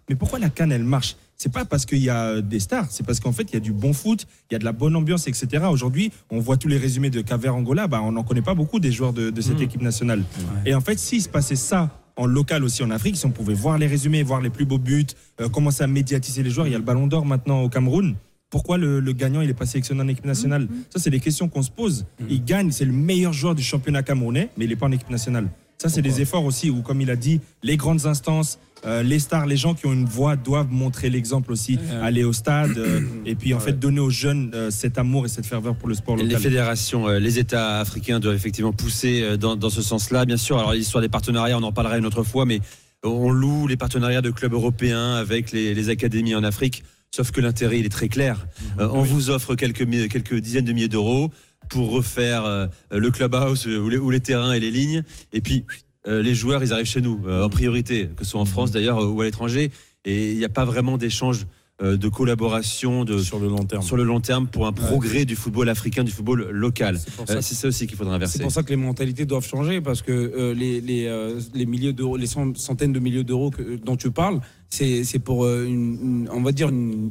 Mais 0.09 0.17
pourquoi 0.17 0.39
la 0.39 0.51
canne, 0.51 0.73
elle 0.73 0.85
marche? 0.85 1.17
C'est 1.37 1.53
pas 1.53 1.65
parce 1.65 1.87
qu'il 1.87 1.99
y 1.99 2.11
a 2.11 2.41
des 2.41 2.61
stars, 2.61 2.87
c'est 2.91 3.05
parce 3.05 3.21
qu'en 3.21 3.33
fait, 3.33 3.45
il 3.51 3.55
y 3.55 3.57
a 3.57 3.61
du 3.61 3.73
bon 3.73 3.93
foot, 3.93 4.27
il 4.51 4.55
y 4.55 4.57
a 4.57 4.59
de 4.59 4.65
la 4.65 4.73
bonne 4.73 4.97
ambiance, 4.97 5.27
etc. 5.27 5.65
Aujourd'hui, 5.71 6.13
on 6.31 6.39
voit 6.39 6.57
tous 6.57 6.69
les 6.69 6.79
résumés 6.79 7.11
de 7.11 7.21
Caver 7.21 7.49
Angola, 7.49 7.87
bah, 7.87 8.01
on 8.03 8.13
n'en 8.13 8.23
connaît 8.23 8.43
pas 8.43 8.55
beaucoup 8.55 8.81
des 8.81 8.93
joueurs 8.93 9.13
de, 9.13 9.33
cette 9.41 9.59
mmh. 9.59 9.63
équipe 9.63 9.83
nationale. 9.83 10.25
Et 10.65 10.75
en 10.75 10.81
fait, 10.81 10.99
s'il 10.99 11.23
se 11.23 11.29
passait 11.29 11.57
ça 11.57 12.01
en 12.17 12.27
local 12.27 12.63
aussi 12.63 12.83
en 12.83 12.91
Afrique, 12.91 13.17
si 13.17 13.27
on 13.27 13.31
pouvait 13.31 13.55
voir 13.55 13.79
les 13.79 13.87
résumés, 13.87 14.23
voir 14.23 14.41
les 14.41 14.51
plus 14.51 14.65
beaux 14.65 14.79
buts, 14.79 15.07
euh, 15.41 15.49
commencer 15.49 15.83
à 15.83 15.87
médiatiser 15.87 16.43
les 16.43 16.51
joueurs, 16.51 16.67
il 16.67 16.73
y 16.73 16.77
a 16.77 16.79
le 16.79 16.85
ballon 16.85 17.07
d'or 17.07 17.27
maintenant 17.27 17.63
au 17.63 17.69
Cameroun. 17.69 18.15
Pourquoi 18.51 18.79
le, 18.79 19.01
gagnant 19.13 19.41
il 19.41 19.51
est 19.51 19.55
pas 19.55 19.67
sélectionné 19.67 20.01
en 20.03 20.09
équipe 20.09 20.25
nationale? 20.25 20.63
Mmh. 20.63 20.85
Ça, 20.91 21.01
c'est 21.01 21.11
des 21.11 21.19
questions 21.19 21.49
qu'on 21.49 21.63
se 21.63 21.73
pose. 21.73 22.07
Il 22.29 22.45
gagne, 22.45 22.71
c'est 22.71 22.85
le 22.85 22.93
meilleur 22.93 23.33
joueur 23.33 23.57
du 23.57 23.65
championnat 23.65 24.05
camerounais, 24.05 24.51
mais 24.57 24.67
il 24.67 24.69
n'est 24.69 24.77
pas 24.77 24.87
en 24.87 24.93
équipe 24.93 25.11
nationale. 25.11 25.49
Ça, 25.79 25.89
c'est 25.89 26.03
des 26.03 26.21
efforts 26.21 26.45
aussi 26.45 26.71
où, 26.71 26.83
comme 26.83 27.01
il 27.01 27.11
a 27.11 27.17
dit, 27.17 27.41
les 27.63 27.77
grandes 27.77 28.07
instances, 28.07 28.59
euh, 28.87 29.03
les 29.03 29.19
stars, 29.19 29.47
les 29.47 29.57
gens 29.57 29.75
qui 29.75 29.87
ont 29.87 29.93
une 29.93 30.05
voix 30.05 30.37
doivent 30.37 30.71
montrer 30.71 31.11
l'exemple 31.11 31.53
aussi, 31.53 31.79
aller 32.03 32.25
au 32.25 32.33
stade 32.33 32.77
euh, 32.77 33.01
et 33.27 33.35
puis 33.35 33.55
en 33.55 33.61
fait 33.61 33.79
donner 33.79 34.01
aux 34.01 34.11
jeunes 34.11 34.51
euh, 34.55 34.71
cet 34.71 34.99
amour 34.99 35.27
et 35.27 35.29
cette 35.29 35.47
ferveur 35.47 35.75
pour 35.77 35.89
le 35.89 35.95
sport 35.95 36.17
local. 36.17 36.31
Les 36.31 36.39
fédérations, 36.39 37.09
euh, 37.09 37.19
les 37.19 37.39
États 37.39 37.81
africains 37.81 38.21
doivent 38.21 38.35
effectivement 38.37 38.73
pousser 38.73 39.23
euh, 39.23 39.37
dans, 39.37 39.57
dans 39.57 39.71
ce 39.71 39.83
sens-là, 39.83 40.25
bien 40.25 40.37
sûr. 40.37 40.59
Alors 40.59 40.73
l'histoire 40.73 41.03
des 41.03 41.09
partenariats, 41.09 41.59
on 41.59 41.63
en 41.63 41.73
parlera 41.73 41.99
une 41.99 42.07
autre 42.07 42.23
fois, 42.23 42.45
mais 42.45 42.61
on 43.03 43.31
loue 43.31 43.67
les 43.67 43.77
partenariats 43.77 44.23
de 44.23 44.31
clubs 44.31 44.53
européens 44.53 45.17
avec 45.17 45.53
les, 45.53 45.75
les 45.75 45.89
académies 45.89 46.35
en 46.35 46.45
Afrique. 46.45 46.83
Sauf 47.15 47.31
que 47.31 47.41
l'intérêt, 47.41 47.79
il 47.79 47.87
est 47.87 47.91
très 47.91 48.09
clair. 48.09 48.45
Euh, 48.81 48.89
on 48.93 49.03
vous 49.03 49.31
offre 49.31 49.55
quelques, 49.55 49.85
dizaines 49.85 50.65
de 50.65 50.73
milliers 50.73 50.89
d'euros 50.89 51.31
pour 51.69 51.91
refaire 51.91 52.45
euh, 52.45 52.67
le 52.91 53.09
clubhouse 53.13 53.69
ou 53.69 53.89
les, 53.89 53.99
ou 53.99 54.11
les 54.11 54.19
terrains 54.19 54.53
et 54.53 54.59
les 54.59 54.73
lignes. 54.73 55.05
Et 55.33 55.41
puis, 55.41 55.65
euh, 56.07 56.23
les 56.23 56.35
joueurs, 56.35 56.63
ils 56.63 56.73
arrivent 56.73 56.87
chez 56.87 57.01
nous, 57.01 57.21
euh, 57.27 57.45
en 57.45 57.49
priorité, 57.49 58.09
que 58.17 58.25
ce 58.25 58.31
soit 58.33 58.41
en 58.41 58.45
France 58.45 58.71
d'ailleurs 58.71 58.99
euh, 58.99 59.07
ou 59.09 59.21
à 59.21 59.25
l'étranger. 59.25 59.71
Et 60.05 60.33
il 60.33 60.39
n'y 60.39 60.45
a 60.45 60.49
pas 60.51 60.65
vraiment 60.65 60.99
d'échange 60.99 61.47
euh, 61.83 61.97
de 61.97 62.09
collaboration 62.09 63.05
de, 63.05 63.19
sur 63.19 63.39
le 63.41 63.49
long 63.49 63.65
terme 63.65 63.83
sur 63.83 63.97
le 63.97 64.05
long 64.05 64.21
terme 64.21 64.47
pour 64.47 64.67
un 64.67 64.73
progrès 64.73 65.25
du 65.25 65.35
football 65.35 65.69
africain, 65.69 66.05
du 66.05 66.13
football 66.13 66.49
local. 66.51 66.99
ça 67.27 67.41
C'est 67.43 67.55
ça 67.55 67.69
aussi 67.69 67.87
qu'il 67.87 67.97
faudra 67.97 68.15
inverser. 68.15 68.37
C'est 68.39 68.43
pour 68.45 68.53
ça 68.53 68.63
que 68.63 68.69
les 68.71 68.77
mentalités 68.77 69.25
doivent 69.27 69.47
changer 69.47 69.81
parce 69.81 70.03
que 70.03 70.53
les, 70.57 70.81
les, 70.81 71.35
les 71.55 71.67
milliers 71.67 71.93
d'euros, 71.93 72.17
les 72.17 72.27
cent- 72.29 72.55
centaines 72.57 72.93
de 72.93 73.01
milliers 73.01 73.25
d'euros 73.25 73.51
dont 73.85 73.97
tu 73.97 74.11
parles, 74.11 74.41
c'est 74.69 75.19
pour 75.25 75.47
une, 75.49 75.99
une- 76.03 76.29
on 76.33 76.43
va 76.43 76.53
dire 76.53 76.69
une 76.69 77.11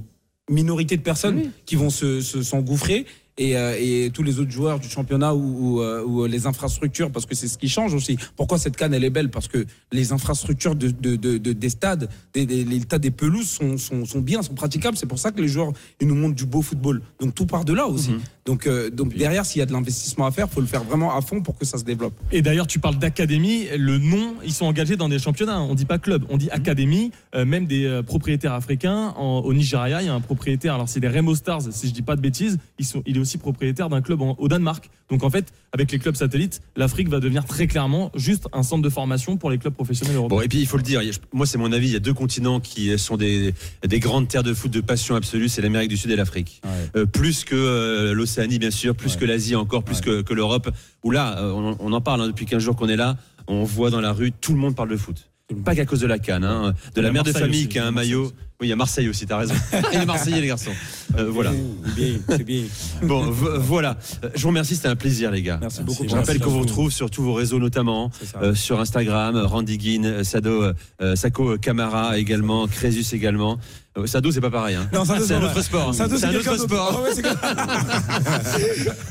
minorité 0.50 0.98
de 0.98 1.02
personnes 1.02 1.52
qui 1.66 1.76
vont 1.76 1.90
se 1.90 2.22
se- 2.22 2.42
s'engouffrer. 2.44 3.06
Et, 3.40 3.58
euh, 3.58 3.76
et 3.80 4.12
tous 4.14 4.22
les 4.22 4.40
autres 4.40 4.52
joueurs 4.52 4.80
du 4.80 4.88
championnat 4.88 5.34
ou, 5.34 5.82
euh, 5.82 6.04
ou 6.06 6.26
les 6.28 6.46
infrastructures, 6.46 7.10
parce 7.12 7.26
que 7.26 7.34
c'est 7.34 7.48
ce 7.48 7.58
qui 7.58 7.68
change 7.68 7.96
aussi. 7.96 8.16
Pourquoi 8.36 8.60
cette 8.60 8.78
canne 8.78 8.94
elle 8.94 9.04
est 9.04 9.10
belle? 9.10 9.32
Parce 9.32 9.48
que 9.48 9.66
les 9.92 10.12
infrastructures 10.12 10.76
de, 10.76 10.90
de- 10.90 11.16
de- 11.16 11.40
de- 11.40 11.54
des 11.54 11.70
stades, 11.70 12.10
des, 12.36 12.46
des- 12.46 12.64
les 12.64 12.80
des 12.80 13.10
pelouses 13.12 13.50
sont, 13.50 13.78
sont, 13.80 14.06
sont 14.06 14.20
bien, 14.22 14.44
sont 14.44 14.54
praticables. 14.54 14.98
C'est 14.98 15.08
pour 15.08 15.18
ça 15.18 15.32
que 15.32 15.42
les 15.42 15.48
joueurs 15.48 15.74
ils 16.00 16.08
nous 16.08 16.14
montrent 16.14 16.36
du 16.36 16.46
beau 16.46 16.62
football. 16.62 17.02
Donc 17.20 17.34
tout 17.34 17.48
part 17.48 17.66
de 17.66 17.74
là 17.74 17.88
aussi. 17.88 18.12
Donc, 18.46 18.68
euh, 18.68 18.90
donc 18.90 19.16
derrière, 19.16 19.46
s'il 19.46 19.60
y 19.60 19.62
a 19.62 19.66
de 19.66 19.72
l'investissement 19.72 20.26
à 20.26 20.32
faire, 20.32 20.50
faut 20.50 20.60
le 20.60 20.68
faire 20.68 20.84
vraiment 20.84 21.16
à 21.16 21.22
fond 21.22 21.42
pour 21.42 21.58
que 21.58 21.66
ça 21.66 21.78
se 21.78 21.86
développe. 21.86 22.14
Et 22.32 22.42
d'ailleurs, 22.42 22.68
tu 22.68 22.78
parles 22.78 22.98
d'académie. 22.98 23.68
Le 23.78 23.98
nom, 23.98 24.34
ils 24.44 24.52
sont 24.54 24.66
engagés 24.66 24.98
dans 24.98 25.08
des 25.08 25.18
championnats. 25.20 25.62
On 25.62 25.76
dit 25.76 25.86
pas 25.86 25.98
club, 25.98 26.26
on 26.30 26.36
dit 26.38 26.50
académie. 26.50 27.12
Euh, 27.36 27.46
même 27.46 27.66
des 27.68 27.86
euh, 27.86 28.04
propriétaires 28.04 28.52
africains. 28.54 29.14
En- 29.18 29.40
au 29.46 29.54
Nigeria, 29.54 30.02
il 30.02 30.06
y 30.08 30.10
a 30.10 30.14
un 30.14 30.20
propriétaire. 30.20 30.74
Alors, 30.76 30.90
c'est 30.90 31.00
les 31.00 31.08
Rainbow 31.08 31.36
Stars, 31.36 31.62
si 31.72 31.88
je 31.88 31.94
dis 31.94 32.02
pas 32.02 32.16
de 32.18 32.22
bêtises. 32.22 32.58
Ils 32.80 32.86
sont, 32.86 33.02
il 33.06 33.16
est 33.16 33.20
aussi 33.20 33.38
propriétaire 33.38 33.88
d'un 33.88 34.02
club 34.02 34.22
en- 34.22 34.36
au 34.38 34.48
Danemark. 34.50 34.90
Donc, 35.10 35.24
en 35.24 35.30
fait, 35.30 35.46
avec 35.72 35.92
les 35.92 36.00
clubs 36.00 36.16
satellites, 36.16 36.62
l'Afrique 36.76 37.08
va 37.08 37.20
devenir 37.22 37.46
très 37.46 37.68
clairement 37.68 38.12
juste 38.16 38.48
un 38.52 38.64
centre 38.64 38.82
de 38.82 38.90
formation 38.90 39.38
pour 39.38 39.52
les 39.52 39.58
clubs 39.58 39.74
professionnels 39.74 40.16
européens. 40.18 40.38
Bon, 40.38 40.44
et 40.44 40.48
puis 40.48 40.60
il 40.60 40.68
faut 40.68 40.78
le 40.78 40.84
dire, 40.84 41.02
il 41.02 41.12
moi 41.32 41.46
c'est 41.46 41.58
mon 41.58 41.72
avis, 41.72 41.88
il 41.88 41.94
y 41.94 41.96
a 41.96 42.00
deux 42.00 42.14
continents 42.14 42.60
qui 42.60 42.98
sont 43.00 43.16
des, 43.18 43.54
des 43.88 44.00
grandes 44.00 44.28
terres 44.28 44.44
de 44.44 44.54
foot 44.54 44.72
de 44.72 44.82
passion 44.82 45.16
absolue, 45.16 45.50
c'est 45.50 45.62
l'Amérique 45.62 45.90
du 45.90 45.98
Sud 45.98 46.12
et 46.12 46.16
l'Afrique. 46.16 46.62
Euh, 46.96 47.06
plus 47.06 47.44
que 47.44 47.56
euh, 47.56 48.14
l'Océanie 48.34 48.60
bien 48.60 48.72
sûr, 48.72 48.96
plus 48.96 49.16
que 49.16 49.26
l'Asie 49.26 49.56
encore, 49.56 49.84
plus 49.84 50.02
que, 50.02 50.22
que 50.22 50.34
l'Europe, 50.34 50.70
où 51.04 51.12
là, 51.12 51.38
euh, 51.40 51.52
on, 51.52 51.76
on 51.80 51.94
en 51.94 52.02
parle 52.02 52.22
hein, 52.22 52.28
depuis 52.28 52.46
15 52.46 52.62
jours 52.64 52.76
qu'on 52.76 52.90
est 52.90 52.96
là, 52.96 53.16
on 53.48 53.64
voit 53.64 53.90
dans 53.92 54.02
la 54.02 54.12
rue, 54.12 54.32
tout 54.32 54.54
le 54.54 54.60
monde 54.60 54.76
parle 54.76 54.90
de 54.90 54.98
foot. 54.98 55.30
Pas 55.66 55.76
qu'à 55.76 55.86
cause 55.86 56.00
de 56.00 56.08
la 56.08 56.18
canne, 56.18 56.46
hein, 56.46 56.74
de 56.96 57.02
la 57.02 57.12
mère 57.12 57.24
de 57.24 57.32
famille 57.32 57.60
aussi, 57.62 57.68
qui 57.68 57.78
a 57.78 57.86
un 57.86 57.92
maillot. 57.92 58.32
Oui, 58.60 58.68
il 58.68 58.70
y 58.70 58.74
a 58.74 58.76
Marseille 58.76 59.10
aussi, 59.10 59.26
t'as 59.28 59.38
raison. 59.38 59.54
Et 59.94 59.98
les 60.00 60.06
Marseillais, 60.06 60.40
les 60.42 60.48
garçons. 60.48 60.72
Euh, 61.18 61.30
voilà. 61.30 61.52
Bien, 61.96 62.14
c'est 62.30 62.44
bien. 62.44 62.64
Bon, 63.04 63.30
vo- 63.30 63.60
voilà. 63.60 63.98
Je 64.34 64.42
vous 64.42 64.48
remercie, 64.48 64.76
c'était 64.78 64.88
un 64.88 64.96
plaisir, 64.96 65.30
les 65.32 65.42
gars. 65.44 65.60
Merci 65.62 65.84
beaucoup. 65.84 66.06
Je 66.08 66.16
rappelle 66.16 66.40
qu'on 66.40 66.50
vous 66.50 66.62
retrouve 66.62 66.92
sur 66.92 67.12
tous 67.12 67.22
vos 67.22 67.34
réseaux, 67.34 67.60
notamment 67.60 68.10
euh, 68.42 68.56
sur 68.56 68.80
Instagram, 68.80 69.36
Randy 69.36 69.78
Guin, 69.78 70.24
Sado, 70.24 70.72
euh, 71.02 71.16
Sako 71.16 71.58
Camara 71.58 72.18
également, 72.18 72.66
Crésus 72.68 73.14
également. 73.14 73.60
Euh, 73.98 74.08
Sado, 74.08 74.32
c'est 74.32 74.42
pas 74.42 74.50
pareil. 74.50 74.76
Hein. 74.76 74.90
Non, 74.92 75.06
Sado, 75.06 75.24
c'est 75.24 75.36
un 75.36 75.44
autre 75.44 75.62
sport. 75.62 75.94
Sado, 75.94 76.18
C'est 76.18 76.26
un 76.26 76.36
autre 76.36 76.58
sport. 76.58 77.00
Ah 77.00 77.04
ouais, 77.04 77.12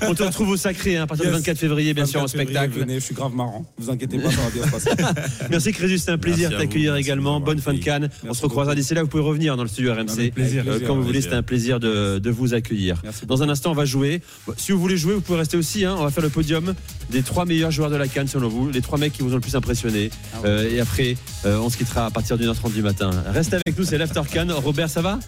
On 0.09 0.14
te 0.14 0.22
retrouve 0.24 0.48
au 0.50 0.56
Sacré 0.56 0.96
hein, 0.96 1.04
à 1.04 1.06
partir 1.06 1.26
du 1.26 1.32
24 1.32 1.56
février, 1.59 1.94
bien 1.94 2.04
sûr, 2.06 2.20
en 2.20 2.24
24 2.26 2.38
février, 2.38 2.54
spectacle. 2.59 2.80
Venez, 2.80 2.94
je 3.00 3.04
suis 3.04 3.14
grave 3.14 3.32
marrant. 3.34 3.64
Vous 3.78 3.90
inquiétez 3.90 4.18
pas, 4.18 4.30
ça 4.30 4.40
va 4.40 4.50
bien 4.50 4.64
se 4.66 4.70
passer. 4.70 4.90
Merci 5.50 5.72
Crésus, 5.72 5.98
c'était 5.98 6.12
un 6.12 6.18
plaisir 6.18 6.50
de 6.50 6.56
t'accueillir 6.56 6.96
également. 6.96 7.38
Bonne 7.40 7.59
fin 7.60 7.74
de 7.74 7.78
Cannes. 7.78 8.09
On 8.28 8.34
se 8.34 8.42
recroisera 8.42 8.74
d'ici 8.74 8.94
là. 8.94 9.02
Vous 9.02 9.09
pouvez 9.09 9.22
revenir 9.22 9.56
dans 9.56 9.62
le 9.62 9.68
studio 9.68 9.92
RMC 9.94 10.30
plaisir. 10.34 10.64
euh, 10.66 10.80
quand 10.86 10.96
vous 10.96 11.02
voulez. 11.02 11.20
C'était 11.20 11.34
un 11.36 11.42
plaisir 11.42 11.78
de, 11.78 12.18
de 12.18 12.30
vous 12.30 12.52
accueillir. 12.54 12.96
Merci 13.04 13.26
Dans 13.26 13.42
un 13.44 13.48
instant, 13.48 13.70
on 13.70 13.74
va 13.74 13.84
jouer. 13.84 14.20
Si 14.56 14.72
vous 14.72 14.80
voulez 14.80 14.96
jouer, 14.96 15.14
vous 15.14 15.20
pouvez 15.20 15.38
rester 15.38 15.56
aussi. 15.56 15.84
hein. 15.84 15.94
On 15.98 16.02
va 16.02 16.10
faire 16.10 16.24
le 16.24 16.30
podium 16.30 16.74
des 17.10 17.22
trois 17.22 17.44
meilleurs 17.44 17.70
joueurs 17.70 17.90
de 17.90 17.96
la 17.96 18.09
Cannes 18.09 18.26
selon 18.28 18.48
vous, 18.48 18.70
les 18.70 18.80
trois 18.80 18.98
mecs 18.98 19.12
qui 19.12 19.22
vous 19.22 19.30
ont 19.32 19.36
le 19.36 19.40
plus 19.40 19.54
impressionné. 19.54 20.10
Euh, 20.44 20.68
et 20.68 20.80
après, 20.80 21.16
euh, 21.46 21.59
on 21.59 21.70
se 21.70 21.76
quittera 21.76 22.06
à 22.06 22.10
partir 22.10 22.36
d'une 22.36 22.48
heure 22.48 22.56
30 22.56 22.72
du 22.72 22.82
matin. 22.82 23.10
Restez 23.32 23.56
avec 23.64 23.78
nous, 23.78 23.84
c'est 23.84 23.98
l'After 23.98 24.22
Cannes. 24.30 24.50
Robert, 24.73 24.89
ça 24.89 25.03
va? 25.03 25.19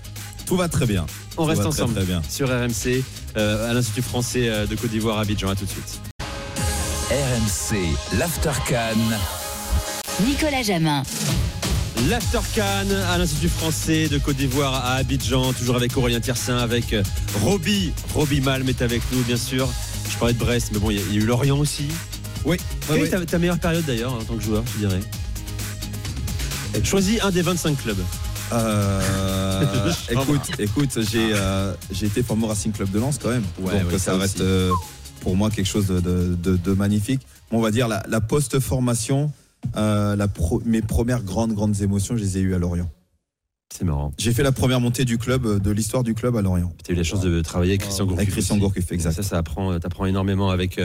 Tout 0.46 0.56
va 0.56 0.68
très 0.70 0.86
bien. 0.86 1.04
On 1.36 1.42
Tout 1.42 1.48
reste 1.50 1.60
très, 1.60 1.68
ensemble 1.68 1.92
très 1.96 2.04
bien. 2.06 2.22
sur 2.30 2.48
RMC 2.48 3.04
euh, 3.36 3.70
à 3.70 3.74
l'Institut 3.74 4.00
français 4.00 4.48
euh, 4.48 4.64
de 4.66 4.74
Côte 4.74 4.88
d'Ivoire 4.90 5.18
à 5.18 5.20
Abidjan. 5.20 5.50
À 5.50 5.54
tout 5.54 5.66
de 5.66 5.70
suite. 5.70 6.00
RMC, 7.10 7.76
l'Aftercan. 8.18 8.96
Nicolas 10.26 10.62
Jamin. 10.62 11.02
L'After 12.08 12.38
Cannes 12.54 12.92
à 13.10 13.18
l'Institut 13.18 13.50
français 13.50 14.08
de 14.08 14.16
Côte 14.16 14.36
d'Ivoire 14.36 14.74
à 14.76 14.94
Abidjan, 14.94 15.52
toujours 15.52 15.76
avec 15.76 15.94
Aurélien 15.94 16.20
Tiersin, 16.20 16.56
avec 16.56 16.94
euh, 16.94 17.02
Roby. 17.42 17.92
Roby 18.14 18.40
Malm 18.40 18.66
est 18.70 18.80
avec 18.80 19.02
nous, 19.12 19.20
bien 19.24 19.36
sûr. 19.36 19.68
Je 20.10 20.16
parlais 20.16 20.32
de 20.32 20.38
Brest, 20.38 20.70
mais 20.72 20.78
bon, 20.78 20.90
il 20.90 20.96
y, 20.96 21.00
a- 21.00 21.02
il 21.10 21.16
y 21.16 21.18
a 21.18 21.20
eu 21.20 21.26
Lorient 21.26 21.58
aussi. 21.58 21.88
Oui. 22.46 22.56
Quelle 22.88 22.96
oui, 23.02 23.06
est 23.08 23.10
ta, 23.10 23.22
ta 23.26 23.38
meilleure 23.38 23.58
période 23.58 23.84
d'ailleurs 23.84 24.14
en 24.14 24.24
tant 24.24 24.36
que 24.36 24.42
joueur, 24.42 24.64
je 24.72 24.86
dirais 24.86 25.00
Choisis 26.82 27.20
un 27.22 27.30
des 27.30 27.42
25 27.42 27.76
clubs. 27.82 27.98
Euh, 28.54 29.92
écoute, 30.10 30.40
écoute, 30.58 30.98
j'ai 31.10 31.30
euh, 31.34 31.74
j'ai 31.90 32.06
été 32.06 32.22
formé 32.22 32.44
au 32.44 32.48
Racing 32.48 32.72
Club 32.72 32.90
de 32.90 32.98
Lens 32.98 33.18
quand 33.22 33.30
même. 33.30 33.44
Ouais, 33.60 33.80
Donc 33.80 33.92
ouais, 33.92 33.98
ça, 33.98 34.12
ça 34.12 34.16
reste 34.18 34.40
euh, 34.40 34.70
pour 35.20 35.36
moi 35.36 35.50
quelque 35.50 35.66
chose 35.66 35.86
de, 35.86 36.00
de- 36.00 36.34
de- 36.34 36.56
de 36.56 36.72
magnifique. 36.72 37.20
On 37.50 37.60
va 37.60 37.70
dire 37.70 37.88
la, 37.88 38.02
la 38.08 38.20
post-formation, 38.20 39.32
euh, 39.76 40.16
la 40.16 40.28
pro- 40.28 40.62
mes 40.64 40.82
premières 40.82 41.22
grandes 41.22 41.52
grandes 41.54 41.80
émotions, 41.82 42.16
je 42.16 42.22
les 42.22 42.38
ai 42.38 42.40
eues 42.40 42.54
à 42.54 42.58
Lorient. 42.58 42.88
C'est 43.76 43.84
marrant. 43.84 44.12
J'ai 44.18 44.32
fait 44.32 44.42
la 44.44 44.52
première 44.52 44.80
montée 44.80 45.04
du 45.04 45.18
club, 45.18 45.60
de 45.60 45.70
l'histoire 45.72 46.04
du 46.04 46.14
club 46.14 46.36
à 46.36 46.42
Lorient. 46.42 46.72
Tu 46.84 46.92
as 46.92 46.94
eu 46.94 46.96
la 46.98 47.02
chance 47.02 47.20
de 47.22 47.40
travailler 47.40 47.72
avec 47.72 47.82
Christian 47.82 48.04
Gourcuff. 48.04 48.20
Avec 48.20 48.30
Christian. 48.32 48.56
Gourcuff, 48.58 48.92
exact. 48.92 49.12
Ça, 49.14 49.22
ça 49.22 49.38
apprend, 49.38 50.06
énormément 50.06 50.50
avec 50.50 50.80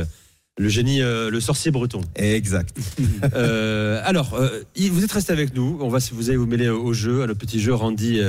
le 0.59 0.69
génie, 0.69 1.01
euh, 1.01 1.31
le 1.31 1.39
sorcier 1.39 1.71
breton. 1.71 2.01
Exact. 2.15 2.77
Euh, 3.35 4.01
alors, 4.05 4.33
euh, 4.33 4.63
vous 4.91 5.03
êtes 5.03 5.11
resté 5.11 5.31
avec 5.31 5.53
nous. 5.53 5.77
On 5.81 5.89
va, 5.89 5.99
vous 6.13 6.29
allez 6.29 6.37
vous 6.37 6.47
mêler 6.47 6.69
au 6.69 6.93
jeu, 6.93 7.21
à 7.21 7.27
le 7.27 7.35
petit 7.35 7.59
jeu 7.59 7.73
Randy, 7.73 8.21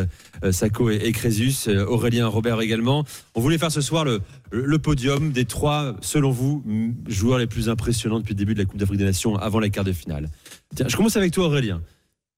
Sako 0.50 0.90
et, 0.90 0.96
et 0.96 1.12
Crésus, 1.12 1.68
Aurélien, 1.68 2.26
Robert 2.26 2.60
également. 2.60 3.04
On 3.34 3.40
voulait 3.40 3.56
faire 3.56 3.72
ce 3.72 3.80
soir 3.80 4.04
le, 4.04 4.20
le 4.50 4.78
podium 4.78 5.32
des 5.32 5.44
trois, 5.44 5.96
selon 6.00 6.30
vous, 6.30 6.62
joueurs 7.08 7.38
les 7.38 7.46
plus 7.46 7.68
impressionnants 7.68 8.18
depuis 8.18 8.34
le 8.34 8.38
début 8.38 8.54
de 8.54 8.60
la 8.60 8.64
Coupe 8.64 8.78
d'Afrique 8.78 8.98
des 8.98 9.04
Nations 9.04 9.36
avant 9.36 9.60
la 9.60 9.70
quart 9.70 9.84
de 9.84 9.92
finale. 9.92 10.28
Tiens, 10.74 10.86
je 10.88 10.96
commence 10.96 11.16
avec 11.16 11.32
toi, 11.32 11.46
Aurélien. 11.46 11.80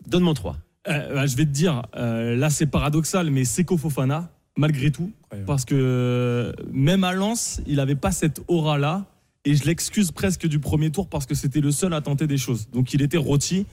Donne-moi 0.07 0.35
trois. 0.35 0.57
Euh, 0.89 1.15
bah, 1.15 1.27
je 1.27 1.37
vais 1.37 1.45
te 1.45 1.51
dire, 1.51 1.83
euh, 1.97 2.37
là 2.37 2.51
c'est 2.51 2.67
paradoxal, 2.67 3.31
mais 3.31 3.45
Seko 3.45 3.77
Fofana, 3.77 4.31
malgré 4.57 4.91
tout, 4.91 5.13
parce 5.47 5.65
que 5.65 5.75
euh, 5.75 6.53
même 6.73 7.05
à 7.05 7.13
Lens, 7.13 7.61
il 7.67 7.77
n'avait 7.77 7.95
pas 7.95 8.11
cette 8.11 8.43
aura-là, 8.49 9.07
et 9.45 9.55
je 9.57 9.65
l'excuse 9.65 10.11
presque 10.13 10.47
du 10.47 10.59
premier 10.59 10.91
tour 10.91 11.09
parce 11.09 11.27
que 11.27 11.35
c'était 11.35 11.61
le 11.61 11.71
seul 11.73 11.93
à 11.95 12.01
tenter 12.01 12.27
des 12.27 12.39
choses. 12.39 12.69
Donc 12.71 12.95
il 12.95 13.03
était 13.03 13.17
rôti, 13.17 13.67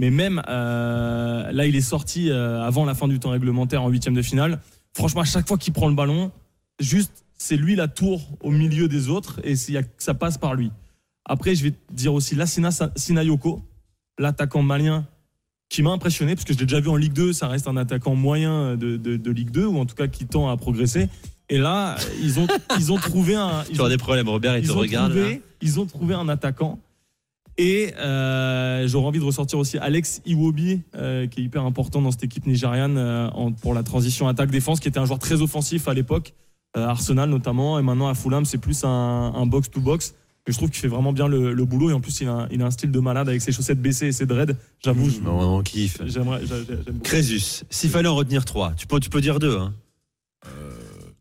mais 0.00 0.10
même 0.10 0.42
euh, 0.48 1.52
là 1.52 1.66
il 1.66 1.76
est 1.76 1.80
sorti 1.80 2.30
euh, 2.30 2.62
avant 2.62 2.84
la 2.84 2.94
fin 2.94 3.06
du 3.08 3.18
temps 3.18 3.30
réglementaire 3.30 3.82
en 3.82 3.88
huitième 3.88 4.14
de 4.14 4.22
finale. 4.22 4.60
Franchement, 4.94 5.20
à 5.20 5.24
chaque 5.24 5.46
fois 5.46 5.58
qu'il 5.58 5.72
prend 5.72 5.88
le 5.88 5.94
ballon, 5.94 6.32
juste 6.80 7.24
c'est 7.36 7.56
lui 7.56 7.76
la 7.76 7.88
tour 7.88 8.20
au 8.42 8.50
milieu 8.50 8.88
des 8.88 9.08
autres, 9.08 9.40
et 9.44 9.54
ça 9.98 10.14
passe 10.14 10.36
par 10.38 10.54
lui. 10.54 10.70
Après, 11.24 11.54
je 11.54 11.62
vais 11.64 11.74
dire 11.92 12.12
aussi 12.12 12.34
Lassina 12.34 12.70
Sinayoko, 12.96 13.62
l'attaquant 14.18 14.62
malien 14.62 15.06
qui 15.68 15.82
m'a 15.82 15.90
impressionné 15.90 16.34
parce 16.34 16.44
que 16.44 16.52
je 16.52 16.58
l'ai 16.58 16.66
déjà 16.66 16.80
vu 16.80 16.88
en 16.88 16.96
Ligue 16.96 17.12
2, 17.12 17.32
ça 17.32 17.46
reste 17.46 17.68
un 17.68 17.76
attaquant 17.76 18.14
moyen 18.16 18.76
de, 18.76 18.96
de- 18.96 19.16
de 19.16 19.30
Ligue 19.30 19.50
2 19.52 19.64
ou 19.66 19.78
en 19.78 19.86
tout 19.86 19.94
cas 19.94 20.08
qui 20.08 20.26
tend 20.26 20.48
à 20.50 20.56
progresser. 20.56 21.08
Et 21.50 21.58
là, 21.58 21.96
ils 22.22 22.38
ont, 22.40 22.46
ils 22.78 22.92
ont 22.92 22.96
trouvé 22.96 23.34
un. 23.34 23.64
ils 23.70 23.76
Tu 23.76 23.80
ont- 23.82 23.88
des 23.88 23.96
problèmes, 23.98 24.28
Robert, 24.28 24.56
il 24.56 24.62
te 24.62 24.66
ils 24.68 24.72
ont 24.72 24.78
regarde. 24.78 25.12
trouvé- 25.12 25.34
là. 25.34 25.38
ils 25.60 25.80
ont 25.80 25.86
trouvé 25.86 26.14
un 26.14 26.28
attaquant. 26.28 26.78
Et 27.58 27.92
euh, 27.98 28.86
j'aurais 28.88 29.08
envie 29.08 29.18
de 29.18 29.24
ressortir 29.24 29.58
aussi 29.58 29.76
Alex 29.76 30.22
Iwobi, 30.24 30.80
euh, 30.94 31.26
qui 31.26 31.40
est 31.40 31.44
hyper 31.44 31.64
important 31.66 32.00
dans 32.00 32.10
cette 32.10 32.24
équipe 32.24 32.46
nigériane 32.46 32.96
euh, 32.96 33.28
en- 33.30 33.52
pour 33.52 33.74
la 33.74 33.82
transition 33.82 34.28
attaque-défense, 34.28 34.80
qui 34.80 34.88
était 34.88 34.98
un 35.00 35.04
joueur 35.04 35.18
très 35.18 35.42
offensif 35.42 35.86
à 35.88 35.92
l'époque, 35.92 36.32
euh, 36.76 36.86
Arsenal 36.86 37.28
notamment, 37.28 37.78
et 37.78 37.82
maintenant 37.82 38.08
à 38.08 38.14
Fulham, 38.14 38.44
c'est 38.46 38.56
plus 38.58 38.82
un, 38.84 39.44
box-to-box. 39.46 40.14
Mais 40.46 40.52
je 40.54 40.56
trouve 40.56 40.70
qu'il 40.70 40.80
fait 40.80 40.88
vraiment 40.88 41.12
bien 41.12 41.28
le, 41.28 41.52
le 41.52 41.64
boulot, 41.66 41.90
et 41.90 41.92
en 41.92 42.00
plus, 42.00 42.18
il 42.22 42.28
a, 42.28 42.32
un- 42.32 42.48
il 42.50 42.62
a 42.62 42.66
un 42.66 42.70
style 42.70 42.92
de 42.92 43.00
malade 43.00 43.28
avec 43.28 43.42
ses 43.42 43.52
chaussettes 43.52 43.82
baissées 43.82 44.06
et 44.06 44.12
ses 44.12 44.24
dreads. 44.24 44.54
J'avoue, 44.82 45.10
je- 45.10 45.18
On, 45.28 45.58
on 45.58 45.62
kiffe. 45.62 46.00
j'aimerais. 46.06 46.40
Crésus, 47.02 47.62
s'il 47.68 47.90
fallait 47.90 48.08
en 48.08 48.14
retenir 48.14 48.46
trois, 48.46 48.72
tu 48.74 48.86
peux, 48.86 49.00
tu 49.00 49.10
peux 49.10 49.20
dire 49.20 49.38
deux. 49.38 49.58
Hein. 49.58 49.74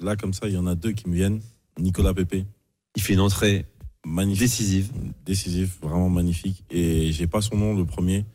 Là, 0.01 0.15
comme 0.15 0.33
ça, 0.33 0.47
il 0.47 0.53
y 0.53 0.57
en 0.57 0.67
a 0.67 0.75
deux 0.75 0.91
qui 0.91 1.09
me 1.09 1.15
viennent. 1.15 1.41
Nicolas 1.79 2.13
Pépé. 2.13 2.45
Il 2.95 3.01
fait 3.01 3.13
une 3.13 3.19
entrée 3.19 3.65
magnifique. 4.05 4.39
décisive. 4.41 4.91
Décisif, 5.25 5.77
vraiment 5.81 6.09
magnifique. 6.09 6.63
Et 6.71 7.11
j'ai 7.11 7.27
pas 7.27 7.41
son 7.41 7.57
nom, 7.57 7.75
le 7.75 7.85
premier. 7.85 8.25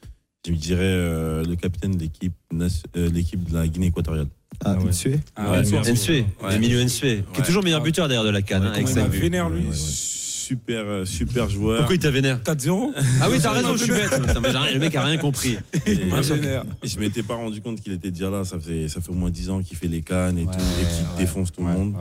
Je 0.46 0.52
dirais 0.52 0.80
euh, 0.82 1.42
le 1.44 1.56
capitaine 1.56 1.96
de 1.96 2.00
l'équipe 2.00 2.34
euh, 2.52 3.10
l'équipe 3.10 3.42
de 3.48 3.54
la 3.54 3.66
Guinée 3.66 3.86
équatoriale. 3.86 4.26
Ah, 4.64 4.76
ouais. 4.76 4.90
Nsue 4.90 5.18
Ah, 5.36 5.52
ouais, 5.52 5.62
Nsue. 5.62 6.24
Ouais. 6.42 6.54
Emilio 6.54 6.84
Nsue, 6.84 7.24
qui 7.32 7.40
est 7.40 7.44
toujours 7.44 7.64
meilleur 7.64 7.80
buteur 7.82 8.08
d'ailleurs 8.08 8.24
de 8.24 8.30
la 8.30 8.42
Cannes. 8.42 8.62
hein, 8.62 8.72
avec 8.72 8.88
il 8.88 9.20
vénère, 9.20 9.48
lui 9.48 9.62
Ouais, 9.62 9.68
ouais. 9.68 9.74
Super, 10.44 10.84
euh, 10.86 11.04
super 11.06 11.48
joueur. 11.48 11.78
Pourquoi 11.78 11.94
il 11.94 11.98
t'a 11.98 12.10
vénère 12.10 12.38
4-0 12.40 12.92
Ah 13.22 13.28
oui, 13.30 13.38
t'as 13.40 13.52
raison, 13.52 13.76
je 13.76 13.84
suis 13.84 13.92
bête. 13.92 14.10
Le 14.74 14.78
mec 14.78 14.94
a 14.94 15.02
rien 15.02 15.16
compris. 15.16 15.56
Je 16.84 16.98
m'étais 16.98 17.22
pas 17.22 17.34
rendu 17.34 17.62
compte 17.62 17.80
qu'il 17.80 17.92
était 17.92 18.10
déjà 18.10 18.28
là. 18.28 18.44
Ça 18.44 18.58
fait, 18.58 18.88
ça 18.88 19.00
fait 19.00 19.10
au 19.10 19.14
moins 19.14 19.30
10 19.30 19.50
ans 19.50 19.62
qu'il 19.62 19.76
fait 19.76 19.88
les 19.88 20.02
cannes 20.02 20.36
et 20.36 20.44
tout, 20.44 20.50
et 20.50 20.84
qu'il 20.84 21.16
défonce 21.16 21.50
tout 21.50 21.62
le 21.62 21.68
monde. 21.72 21.94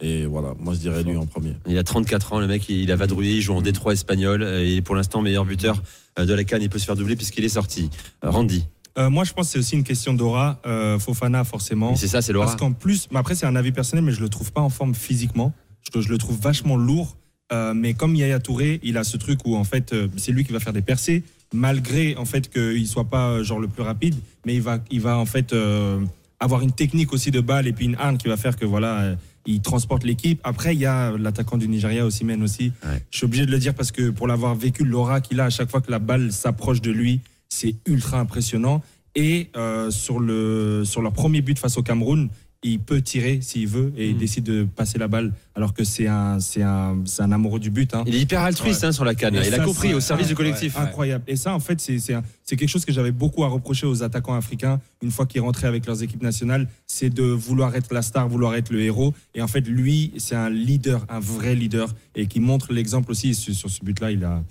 Et 0.00 0.24
voilà, 0.24 0.54
moi 0.58 0.72
je 0.72 0.78
dirais 0.78 1.02
lui 1.02 1.16
en 1.16 1.26
premier. 1.26 1.54
Il 1.66 1.76
a 1.76 1.82
34 1.84 2.32
ans, 2.32 2.40
le 2.40 2.46
mec, 2.46 2.68
il 2.68 2.90
a 2.90 2.96
vadrouillé, 2.96 3.34
il 3.34 3.42
joue 3.42 3.54
en 3.54 3.60
Détroit 3.60 3.92
espagnol 3.92 4.42
euh, 4.42 4.64
et 4.66 4.80
pour 4.80 4.94
l'instant 4.94 5.20
meilleur 5.20 5.44
buteur 5.44 5.82
euh, 6.18 6.24
de 6.24 6.32
la 6.32 6.44
Cannes. 6.44 6.62
Il 6.62 6.70
peut 6.70 6.78
se 6.78 6.86
faire 6.86 6.96
doubler 6.96 7.16
puisqu'il 7.16 7.44
est 7.44 7.50
sorti. 7.50 7.90
Euh, 8.24 8.30
Randy. 8.30 8.64
Euh, 8.98 9.10
moi, 9.10 9.24
je 9.24 9.32
pense 9.32 9.46
que 9.46 9.52
c'est 9.52 9.58
aussi 9.58 9.76
une 9.76 9.84
question 9.84 10.14
d'aura. 10.14 10.60
Euh, 10.66 10.98
Fofana, 10.98 11.44
forcément. 11.44 11.94
C'est 11.96 12.08
ça, 12.08 12.22
c'est 12.22 12.32
l'aura. 12.32 12.46
Parce 12.46 12.58
qu'en 12.58 12.72
plus, 12.72 13.08
mais 13.10 13.18
après, 13.18 13.34
c'est 13.34 13.46
un 13.46 13.56
avis 13.56 13.72
personnel, 13.72 14.04
mais 14.04 14.12
je 14.12 14.20
le 14.20 14.28
trouve 14.28 14.52
pas 14.52 14.60
en 14.60 14.70
forme 14.70 14.94
physiquement. 14.94 15.52
Je, 15.94 16.00
je 16.00 16.08
le 16.08 16.18
trouve 16.18 16.38
vachement 16.40 16.76
lourd. 16.76 17.16
Euh, 17.52 17.74
mais 17.74 17.94
comme 17.94 18.14
Yaya 18.14 18.38
Touré, 18.38 18.80
il 18.82 18.96
a 18.96 19.04
ce 19.04 19.16
truc 19.16 19.40
où 19.44 19.56
en 19.56 19.64
fait, 19.64 19.92
euh, 19.92 20.08
c'est 20.16 20.32
lui 20.32 20.44
qui 20.44 20.52
va 20.52 20.60
faire 20.60 20.72
des 20.72 20.82
percées, 20.82 21.24
malgré 21.52 22.16
en 22.16 22.24
fait 22.24 22.48
qu'il 22.50 22.86
soit 22.86 23.04
pas 23.04 23.30
euh, 23.30 23.44
genre 23.44 23.58
le 23.58 23.68
plus 23.68 23.82
rapide, 23.82 24.14
mais 24.46 24.54
il 24.54 24.62
va, 24.62 24.78
il 24.90 25.00
va 25.00 25.18
en 25.18 25.26
fait 25.26 25.52
euh, 25.52 26.00
avoir 26.38 26.62
une 26.62 26.72
technique 26.72 27.12
aussi 27.12 27.30
de 27.30 27.40
balle 27.40 27.66
et 27.66 27.72
puis 27.72 27.86
une 27.86 27.96
arme 27.96 28.18
qui 28.18 28.28
va 28.28 28.36
faire 28.36 28.56
que 28.56 28.64
voilà, 28.64 29.16
il 29.46 29.60
transporte 29.60 30.04
l'équipe. 30.04 30.40
Après, 30.44 30.74
il 30.74 30.80
y 30.80 30.86
a 30.86 31.12
l'attaquant 31.18 31.56
du 31.56 31.68
Nigeria 31.68 32.06
aussi, 32.06 32.24
Men 32.24 32.42
aussi. 32.42 32.72
Je 33.10 33.16
suis 33.16 33.24
obligé 33.24 33.46
de 33.46 33.50
le 33.50 33.58
dire 33.58 33.74
parce 33.74 33.90
que 33.90 34.10
pour 34.10 34.26
l'avoir 34.28 34.54
vécu, 34.54 34.84
l'aura 34.84 35.20
qu'il 35.20 35.40
a 35.40 35.46
à 35.46 35.50
chaque 35.50 35.70
fois 35.70 35.80
que 35.80 35.90
la 35.90 35.98
balle 35.98 36.32
s'approche 36.32 36.80
de 36.80 36.90
lui, 36.90 37.20
c'est 37.48 37.74
ultra 37.86 38.20
impressionnant. 38.20 38.82
Et 39.16 39.48
euh, 39.56 39.90
sur, 39.90 40.20
le, 40.20 40.84
sur 40.84 41.02
leur 41.02 41.12
premier 41.12 41.40
but 41.42 41.58
face 41.58 41.76
au 41.76 41.82
Cameroun, 41.82 42.28
il 42.62 42.78
peut 42.78 43.00
tirer 43.00 43.38
s'il 43.40 43.66
veut 43.66 43.90
et 43.96 44.10
il 44.10 44.18
décide 44.18 44.44
de 44.44 44.64
passer 44.64 44.98
la 44.98 45.08
balle 45.08 45.32
alors 45.54 45.72
que 45.72 45.82
c'est 45.82 46.06
un, 46.06 46.40
c'est 46.40 46.62
un, 46.62 46.98
c'est 47.06 47.22
un 47.22 47.32
amoureux 47.32 47.58
du 47.58 47.70
but. 47.70 47.94
hein. 47.94 48.04
Il 48.06 48.14
est 48.14 48.20
hyper 48.20 48.42
altruiste, 48.42 48.84
hein, 48.84 48.92
sur 48.92 49.06
la 49.06 49.14
canne. 49.14 49.34
Et 49.36 49.46
Il 49.46 49.54
a 49.54 49.58
ça, 49.58 49.64
compris, 49.64 49.88
c'est 49.88 49.94
au 49.94 50.00
service 50.00 50.28
du 50.28 50.34
collectif. 50.34 50.76
Incroyable. 50.76 51.24
Et 51.26 51.36
ça, 51.36 51.54
en 51.54 51.60
fait, 51.60 51.80
c'est, 51.80 51.98
c'est, 51.98 52.12
un- 52.12 52.22
c'est 52.44 52.56
quelque 52.56 52.68
chose 52.68 52.84
que 52.84 52.92
j'avais 52.92 53.12
beaucoup 53.12 53.44
à 53.44 53.48
reprocher 53.48 53.86
aux 53.86 54.02
attaquants 54.02 54.34
africains 54.34 54.78
une 55.02 55.10
fois 55.10 55.24
qu'ils 55.24 55.40
rentraient 55.40 55.68
avec 55.68 55.86
leurs 55.86 56.02
équipes 56.02 56.22
nationales, 56.22 56.68
c'est 56.86 57.08
de 57.08 57.22
vouloir 57.22 57.74
être 57.76 57.94
la 57.94 58.02
star, 58.02 58.28
vouloir 58.28 58.54
être 58.54 58.68
le 58.70 58.82
héros. 58.82 59.14
Et 59.34 59.40
en 59.40 59.48
fait, 59.48 59.62
lui, 59.66 60.12
c'est 60.18 60.36
un 60.36 60.50
leader, 60.50 61.06
un 61.08 61.20
vrai 61.20 61.54
leader 61.54 61.94
et 62.14 62.26
qui 62.26 62.40
montre 62.40 62.74
l'exemple 62.74 63.10
aussi. 63.10 63.34
Sur, 63.34 63.54
sur 63.54 63.70
ce 63.70 63.82
but-là, 63.82 64.10
il 64.10 64.22
a, 64.22 64.42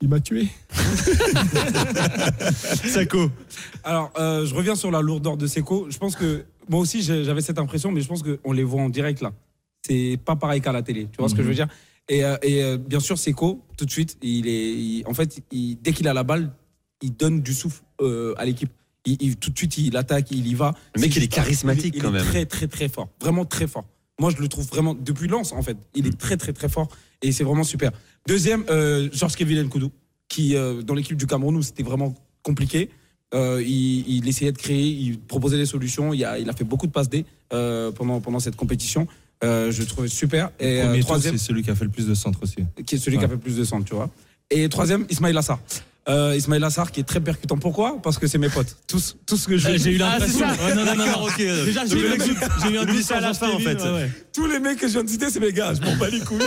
il 0.00 0.08
m'a 0.08 0.18
tué. 0.18 0.48
Seko. 2.84 3.30
Alors, 3.84 4.10
euh, 4.18 4.46
je 4.46 4.54
reviens 4.54 4.74
sur 4.74 4.90
la 4.90 5.00
lourdeur 5.00 5.36
de 5.36 5.46
Seko. 5.46 5.86
Je 5.90 5.98
pense 5.98 6.16
que 6.16 6.44
moi 6.68 6.80
aussi 6.80 7.02
j'avais 7.02 7.40
cette 7.40 7.58
impression, 7.58 7.90
mais 7.92 8.00
je 8.00 8.08
pense 8.08 8.22
qu'on 8.22 8.52
les 8.52 8.64
voit 8.64 8.82
en 8.82 8.88
direct 8.88 9.20
là. 9.20 9.32
C'est 9.86 10.18
pas 10.24 10.36
pareil 10.36 10.60
qu'à 10.60 10.72
la 10.72 10.82
télé. 10.82 11.06
Tu 11.10 11.18
vois 11.18 11.28
ce 11.28 11.34
que 11.34 11.42
je 11.42 11.48
veux 11.48 11.54
dire? 11.54 11.68
Et, 12.08 12.24
euh, 12.24 12.36
et, 12.42 12.62
euh, 12.62 12.78
bien 12.78 13.00
sûr, 13.00 13.18
Seko, 13.18 13.62
tout 13.76 13.84
de 13.84 13.90
suite, 13.90 14.16
il 14.22 14.46
est, 14.48 14.72
il- 14.74 15.02
en 15.06 15.12
fait, 15.14 15.40
il- 15.52 15.76
dès 15.80 15.92
qu'il 15.92 16.08
a 16.08 16.14
la 16.14 16.24
balle, 16.24 16.50
il 17.02 17.14
donne 17.14 17.42
du 17.42 17.52
souffle 17.52 17.82
euh, 18.00 18.34
à 18.38 18.44
l'équipe. 18.44 18.70
Il, 19.04 19.16
il- 19.20 19.36
tout 19.36 19.50
de 19.50 19.56
suite, 19.58 19.76
il 19.78 19.96
attaque, 19.96 20.30
il 20.30 20.46
y 20.46 20.54
va. 20.54 20.74
Le 20.94 21.00
mec, 21.02 21.14
il 21.14 21.22
est 21.22 21.28
charismatique, 21.28 21.94
il 21.94 21.98
est 22.00 22.02
quand 22.02 22.10
même. 22.10 22.24
Très, 22.24 22.46
très, 22.46 22.66
très 22.66 22.88
fort. 22.88 23.08
Vraiment 23.20 23.44
très 23.44 23.66
fort. 23.66 23.84
Moi, 24.18 24.30
je 24.34 24.40
le 24.42 24.48
trouve 24.48 24.66
vraiment 24.68 24.94
depuis 24.94 25.28
Lens, 25.28 25.52
en 25.52 25.62
fait. 25.62 25.76
Il 25.94 26.06
est 26.06 26.18
très, 26.18 26.36
très, 26.36 26.52
très 26.52 26.68
fort 26.68 26.88
et 27.22 27.30
c'est 27.30 27.44
vraiment 27.44 27.62
super. 27.64 27.92
Deuxième, 28.26 28.64
euh, 28.70 29.08
Georges 29.12 29.36
Kevin 29.36 29.62
Nkoudou, 29.64 29.92
qui 30.28 30.56
euh, 30.56 30.82
dans 30.82 30.94
l'équipe 30.94 31.16
du 31.16 31.26
Cameroun 31.26 31.62
c'était 31.62 31.82
vraiment 31.84 32.14
compliqué. 32.42 32.90
Euh, 33.34 33.62
il, 33.62 34.08
il 34.08 34.28
essayait 34.28 34.52
de 34.52 34.58
créer, 34.58 34.86
il 34.86 35.18
proposait 35.18 35.56
des 35.58 35.66
solutions. 35.66 36.14
Il 36.14 36.24
a, 36.24 36.38
il 36.38 36.48
a 36.48 36.52
fait 36.52 36.64
beaucoup 36.64 36.86
de 36.86 36.92
passes 36.92 37.08
D 37.10 37.24
euh, 37.52 37.90
pendant, 37.92 38.20
pendant 38.20 38.40
cette 38.40 38.56
compétition. 38.56 39.06
Euh, 39.44 39.70
je 39.70 39.80
le 39.80 39.86
trouvais 39.86 40.08
super. 40.08 40.50
Et 40.58 40.82
Le 40.82 40.88
euh, 40.88 41.00
troisième, 41.00 41.36
c'est 41.36 41.44
celui 41.44 41.62
qui 41.62 41.70
a 41.70 41.74
fait 41.74 41.84
le 41.84 41.90
plus 41.90 42.06
de 42.06 42.14
centres 42.14 42.42
aussi. 42.42 42.56
qui 42.86 42.96
est 42.96 42.98
celui 42.98 43.18
qui 43.18 43.24
a 43.24 43.28
fait 43.28 43.36
plus 43.36 43.56
de 43.56 43.64
centres, 43.64 43.84
tu 43.84 43.94
vois. 43.94 44.10
Et 44.50 44.68
troisième, 44.68 45.06
Ismail 45.10 45.36
Assar. 45.36 45.60
Euh, 46.08 46.34
Ismail 46.36 46.64
Assar 46.64 46.90
qui 46.90 47.00
est 47.00 47.04
très 47.04 47.20
percutant. 47.20 47.58
Pourquoi? 47.58 48.00
Parce 48.02 48.18
que 48.18 48.26
c'est 48.26 48.38
mes 48.38 48.48
potes. 48.48 48.76
Tous, 48.86 49.16
tout 49.26 49.36
ce 49.36 49.46
que 49.46 49.58
je. 49.58 49.68
Ah, 49.68 49.76
j'ai 49.76 49.90
eu 49.92 50.00
Ah, 50.02 50.12
l'impression. 50.18 50.46
c'est 50.50 50.56
ça. 50.56 50.64
Ouais, 50.66 50.74
non, 50.74 50.84
non, 50.86 50.96
non, 50.96 51.22
ok. 51.26 51.36
Déjà, 51.38 51.80
Donc, 51.84 51.90
j'ai 51.90 51.98
eu 52.00 52.78
un 52.78 52.84
doute. 52.86 52.96
Il 53.10 53.12
à 53.14 53.20
la 53.20 53.34
fin, 53.34 53.50
en 53.50 53.58
fait. 53.58 53.76
Tous 54.32 54.46
les 54.46 54.58
mecs 54.60 54.78
que 54.78 54.86
je 54.86 54.92
viens 54.92 55.04
de 55.04 55.08
citer, 55.10 55.28
c'est 55.30 55.40
mes 55.40 55.52
gars. 55.52 55.74
Je 55.74 55.80
m'en 55.84 55.96
bats 55.96 56.08
les 56.08 56.20
couilles. 56.20 56.38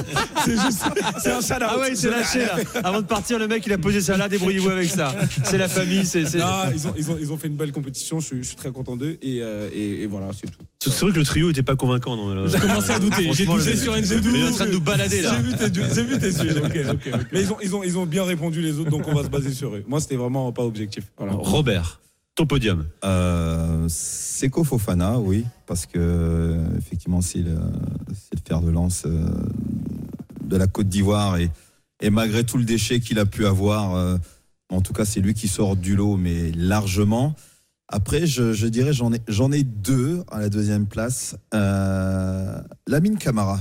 C'est 0.46 0.54
juste. 0.60 0.84
C'est 1.22 1.32
un 1.32 1.42
shout 1.42 1.54
Ah 1.62 1.78
ouais, 1.78 1.90
il 1.92 1.98
s'est 1.98 2.10
lâché 2.10 2.40
là. 2.40 2.56
Avant 2.84 3.02
de 3.02 3.06
partir, 3.06 3.38
le 3.38 3.48
mec, 3.48 3.64
il 3.68 3.74
a 3.74 3.78
posé 3.78 4.02
ça 4.02 4.18
là, 4.18 4.28
débrouillez-vous 4.30 4.70
avec 4.70 4.90
ça. 4.90 5.14
C'est 5.44 5.58
la 5.58 5.68
famille, 5.68 6.06
c'est. 6.06 6.26
c'est- 6.26 6.38
Non, 6.40 6.46
ils 6.74 6.88
ont, 6.88 6.94
ils, 6.98 7.12
ont, 7.12 7.18
ils 7.22 7.32
ont 7.34 7.38
fait 7.38 7.48
une 7.48 7.56
belle 7.58 7.72
compétition. 7.72 8.20
Je 8.20 8.26
suis, 8.28 8.38
je 8.44 8.48
suis 8.48 8.56
très 8.56 8.72
content 8.72 8.96
d'eux. 8.96 9.18
Et, 9.22 9.40
euh, 9.42 9.70
et, 9.76 10.04
et 10.04 10.08
voilà, 10.08 10.28
c'est 10.34 10.48
tout. 10.50 10.58
C'est 10.84 10.90
vrai 11.02 11.12
que 11.12 11.20
le 11.20 11.26
trio 11.26 11.52
était 11.52 11.62
pas 11.62 11.76
convaincant. 11.76 12.16
non, 12.16 12.34
là. 12.34 12.48
J'ai 12.48 12.58
commencé 12.60 12.92
à 12.92 12.98
douter. 13.00 13.30
J'ai 13.34 13.46
douté 13.46 13.76
sur 13.76 13.96
Il 13.98 14.04
Nzedou. 14.04 14.36
est 14.36 14.48
en 14.48 14.52
train 14.54 14.66
de 14.66 14.72
nous 14.72 14.82
balader 14.82 15.22
là. 15.22 15.36
J'ai 15.36 15.44
vu 15.44 15.58
tes, 15.58 15.94
j'ai 15.96 16.04
vu 16.04 16.18
tes 16.18 16.44
yeux. 16.44 16.62
Mais 17.32 17.42
ils 17.42 17.52
ont, 17.52 17.58
ils, 17.62 17.76
ont, 17.76 17.84
ils 17.84 17.98
ont 17.98 18.06
bien 18.08 18.24
répondu 18.24 18.62
les 18.62 18.80
autres, 18.80 18.90
donc 18.90 19.08
on 19.08 19.14
va 19.14 19.24
se 19.24 19.28
baser 19.30 19.51
sur 19.54 19.76
eux. 19.76 19.84
Moi, 19.88 20.00
c'était 20.00 20.16
vraiment 20.16 20.52
pas 20.52 20.64
objectif. 20.64 21.12
Voilà. 21.18 21.34
Robert, 21.34 22.02
ton 22.36 22.46
podium. 22.46 22.86
Euh, 23.04 23.86
Seko 23.90 24.64
Fofana, 24.64 25.20
oui, 25.20 25.46
parce 25.68 25.86
que 25.86 26.58
effectivement 26.78 27.22
c'est 27.22 27.40
le, 27.40 27.58
c'est 28.10 28.36
le 28.36 28.42
fer 28.48 28.62
de 28.62 28.70
lance 28.72 29.04
euh, 29.06 29.30
de 30.44 30.58
la 30.58 30.68
Côte 30.68 30.88
d'Ivoire 30.88 31.38
et, 31.38 31.50
et 32.02 32.10
malgré 32.10 32.44
tout 32.44 32.58
le 32.58 32.64
déchet 32.64 33.00
qu'il 33.00 33.20
a 33.20 33.26
pu 33.26 33.46
avoir, 33.46 33.96
euh, 33.96 34.18
en 34.70 34.82
tout 34.82 34.94
cas 34.94 35.06
c'est 35.06 35.20
lui 35.20 35.34
qui 35.34 35.48
sort 35.48 35.76
du 35.76 35.96
lot, 35.96 36.18
mais 36.18 36.52
largement. 36.52 37.36
Après, 37.94 38.26
je, 38.26 38.54
je 38.54 38.68
dirais 38.68 38.94
j'en 38.94 39.12
ai 39.12 39.20
j'en 39.28 39.52
ai 39.52 39.64
deux 39.64 40.24
à 40.32 40.40
la 40.40 40.50
deuxième 40.50 40.88
place. 40.88 41.36
Euh, 41.54 42.62
Lamine 42.88 43.18
Camara 43.18 43.60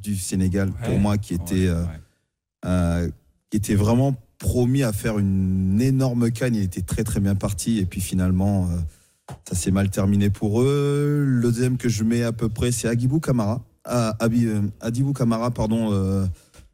du 0.00 0.16
Sénégal 0.16 0.72
pour 0.84 0.98
moi 0.98 1.18
qui 1.18 1.34
était 1.34 1.66
euh, 1.66 1.82
euh, 2.64 3.10
qui 3.50 3.56
était 3.56 3.74
vraiment 3.74 4.14
promis 4.44 4.82
à 4.82 4.92
faire 4.92 5.18
une 5.18 5.80
énorme 5.80 6.30
canne. 6.30 6.54
Il 6.54 6.62
était 6.62 6.82
très 6.82 7.02
très 7.02 7.18
bien 7.18 7.34
parti 7.34 7.78
et 7.78 7.86
puis 7.86 8.02
finalement 8.02 8.68
euh, 8.70 8.76
ça 9.48 9.54
s'est 9.54 9.70
mal 9.70 9.88
terminé 9.88 10.28
pour 10.28 10.60
eux. 10.60 11.24
Le 11.26 11.50
deuxième 11.50 11.78
que 11.78 11.88
je 11.88 12.04
mets 12.04 12.22
à 12.22 12.32
peu 12.32 12.50
près 12.50 12.70
c'est 12.70 12.86
Agibou 12.86 13.20
Kamara, 13.20 13.62
Ah, 13.84 14.14
Abi- 14.20 14.44
euh, 14.46 14.60
Adibou 14.82 15.14
Kamara 15.14 15.50
pardon, 15.50 15.88
euh, 15.92 16.26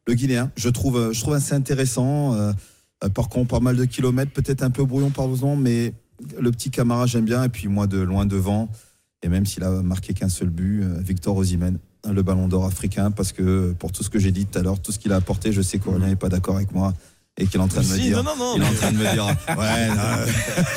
le 0.05 0.13
Guinéen. 0.15 0.51
Je 0.57 0.67
trouve 0.67 1.13
je 1.13 1.21
trouve 1.21 1.33
assez 1.33 1.53
intéressant. 1.55 2.35
Par 3.15 3.29
contre 3.29 3.47
pas 3.47 3.61
mal 3.61 3.77
de 3.77 3.85
kilomètres, 3.85 4.33
peut-être 4.33 4.63
un 4.63 4.69
peu 4.69 4.83
brouillon 4.83 5.09
par 5.09 5.27
besoin, 5.29 5.55
mais 5.55 5.93
le 6.39 6.51
petit 6.51 6.71
Camara 6.71 7.05
j'aime 7.07 7.25
bien 7.25 7.41
et 7.45 7.49
puis 7.49 7.69
moi 7.69 7.87
de 7.87 7.99
loin 7.99 8.25
devant 8.25 8.67
et 9.23 9.29
même 9.29 9.45
s'il 9.45 9.63
a 9.63 9.71
marqué 9.81 10.13
qu'un 10.13 10.29
seul 10.29 10.49
but, 10.49 10.83
Victor 10.99 11.37
Osimhen 11.37 11.77
le 12.11 12.21
ballon 12.23 12.47
d'or 12.49 12.65
africain 12.65 13.11
parce 13.11 13.31
que 13.31 13.73
pour 13.79 13.91
tout 13.93 14.03
ce 14.03 14.09
que 14.09 14.17
j'ai 14.19 14.31
dit 14.31 14.45
tout 14.47 14.57
à 14.59 14.61
l'heure, 14.63 14.81
tout 14.81 14.91
ce 14.91 14.97
qu'il 14.99 15.13
a 15.13 15.15
apporté, 15.15 15.51
je 15.53 15.61
sais 15.61 15.77
qu'Aurélien 15.79 16.07
n'est 16.07 16.15
pas 16.15 16.29
d'accord 16.29 16.55
avec 16.57 16.73
moi 16.73 16.93
et 17.41 17.47
qu'il 17.47 17.59
est 17.59 17.63
en 17.63 17.67
train 17.67 17.81
de 17.81 17.87
me 17.87 17.95
Si, 17.95 18.01
dire. 18.01 18.17
non, 18.17 18.23
non, 18.23 18.35
non, 18.37 18.53
il 18.57 18.61
est 18.61 18.65
en 18.65 18.69
mais- 18.69 18.75
train 18.77 18.91
de 18.91 18.97
me 18.97 19.11
dire. 19.11 19.25
Ouais, 19.57 19.87
non, 19.87 19.95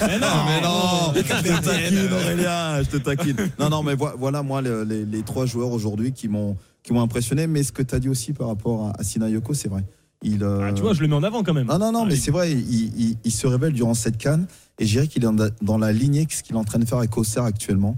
Mais 0.08 0.18
non, 0.18 0.26
mais 0.46 0.60
non, 0.62 1.12
je 1.14 1.20
te 1.20 1.64
taquine, 1.64 2.12
Aurélien, 2.12 2.82
je 2.82 2.88
te 2.88 2.96
taquine. 2.96 3.36
Non, 3.58 3.68
non, 3.68 3.82
mais 3.82 3.94
vo- 3.94 4.16
voilà, 4.18 4.42
moi, 4.42 4.62
le- 4.62 4.84
les, 4.84 5.04
les 5.04 5.22
trois 5.22 5.46
joueurs 5.46 5.70
aujourd'hui 5.70 6.12
qui 6.12 6.28
m'ont 6.28 6.56
qui 6.82 6.92
m'ont 6.92 7.00
impressionné. 7.02 7.46
Mais 7.46 7.62
ce 7.62 7.72
que 7.72 7.82
tu 7.82 7.94
as 7.94 7.98
dit 7.98 8.08
aussi 8.08 8.32
par 8.32 8.48
rapport 8.48 8.88
à, 8.88 9.00
à 9.00 9.04
Sinayoko, 9.04 9.54
c'est 9.54 9.68
vrai. 9.68 9.84
Il, 10.22 10.42
euh, 10.42 10.68
Ah, 10.68 10.72
tu 10.72 10.80
vois, 10.82 10.94
je 10.94 11.00
le 11.02 11.08
mets 11.08 11.14
en 11.16 11.22
avant 11.22 11.42
quand 11.42 11.52
même. 11.54 11.66
non, 11.66 11.78
non, 11.78 11.92
non, 11.92 12.06
mais 12.06 12.16
c'est 12.16 12.30
vrai, 12.30 12.50
il, 12.52 12.98
il- 13.00 13.16
il 13.24 13.30
se 13.32 13.46
révèle 13.46 13.72
durant 13.72 13.94
cette 13.94 14.16
canne 14.18 14.46
et 14.78 14.86
je 14.86 14.92
dirais 14.92 15.06
qu'il 15.06 15.22
est 15.24 15.28
dans, 15.62 15.78
la 15.78 15.92
lignée 15.92 16.24
de 16.24 16.32
ce 16.32 16.42
qu'il 16.42 16.56
est 16.56 16.58
en 16.58 16.64
train 16.64 16.78
de 16.78 16.84
faire 16.86 16.98
avec 16.98 17.16
Auxerre 17.18 17.44
actuellement. 17.44 17.96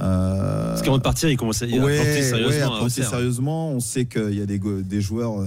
Euh, 0.00 0.68
Parce 0.70 0.82
qu'avant 0.82 0.98
de 0.98 1.02
partir, 1.02 1.28
il 1.30 1.36
commence 1.36 1.62
à 1.62 1.66
y 1.66 1.78
ouais, 1.78 1.94
apporter 1.98 2.22
sérieusement. 2.22 2.48
ouais, 2.72 2.80
à 2.80 2.82
Auxerre. 2.84 3.08
sérieusement. 3.08 3.70
On 3.70 3.80
sait 3.80 4.06
qu'il 4.06 4.34
y 4.38 4.40
a 4.42 4.46
des, 4.46 4.58
des 4.58 5.00
joueurs 5.00 5.46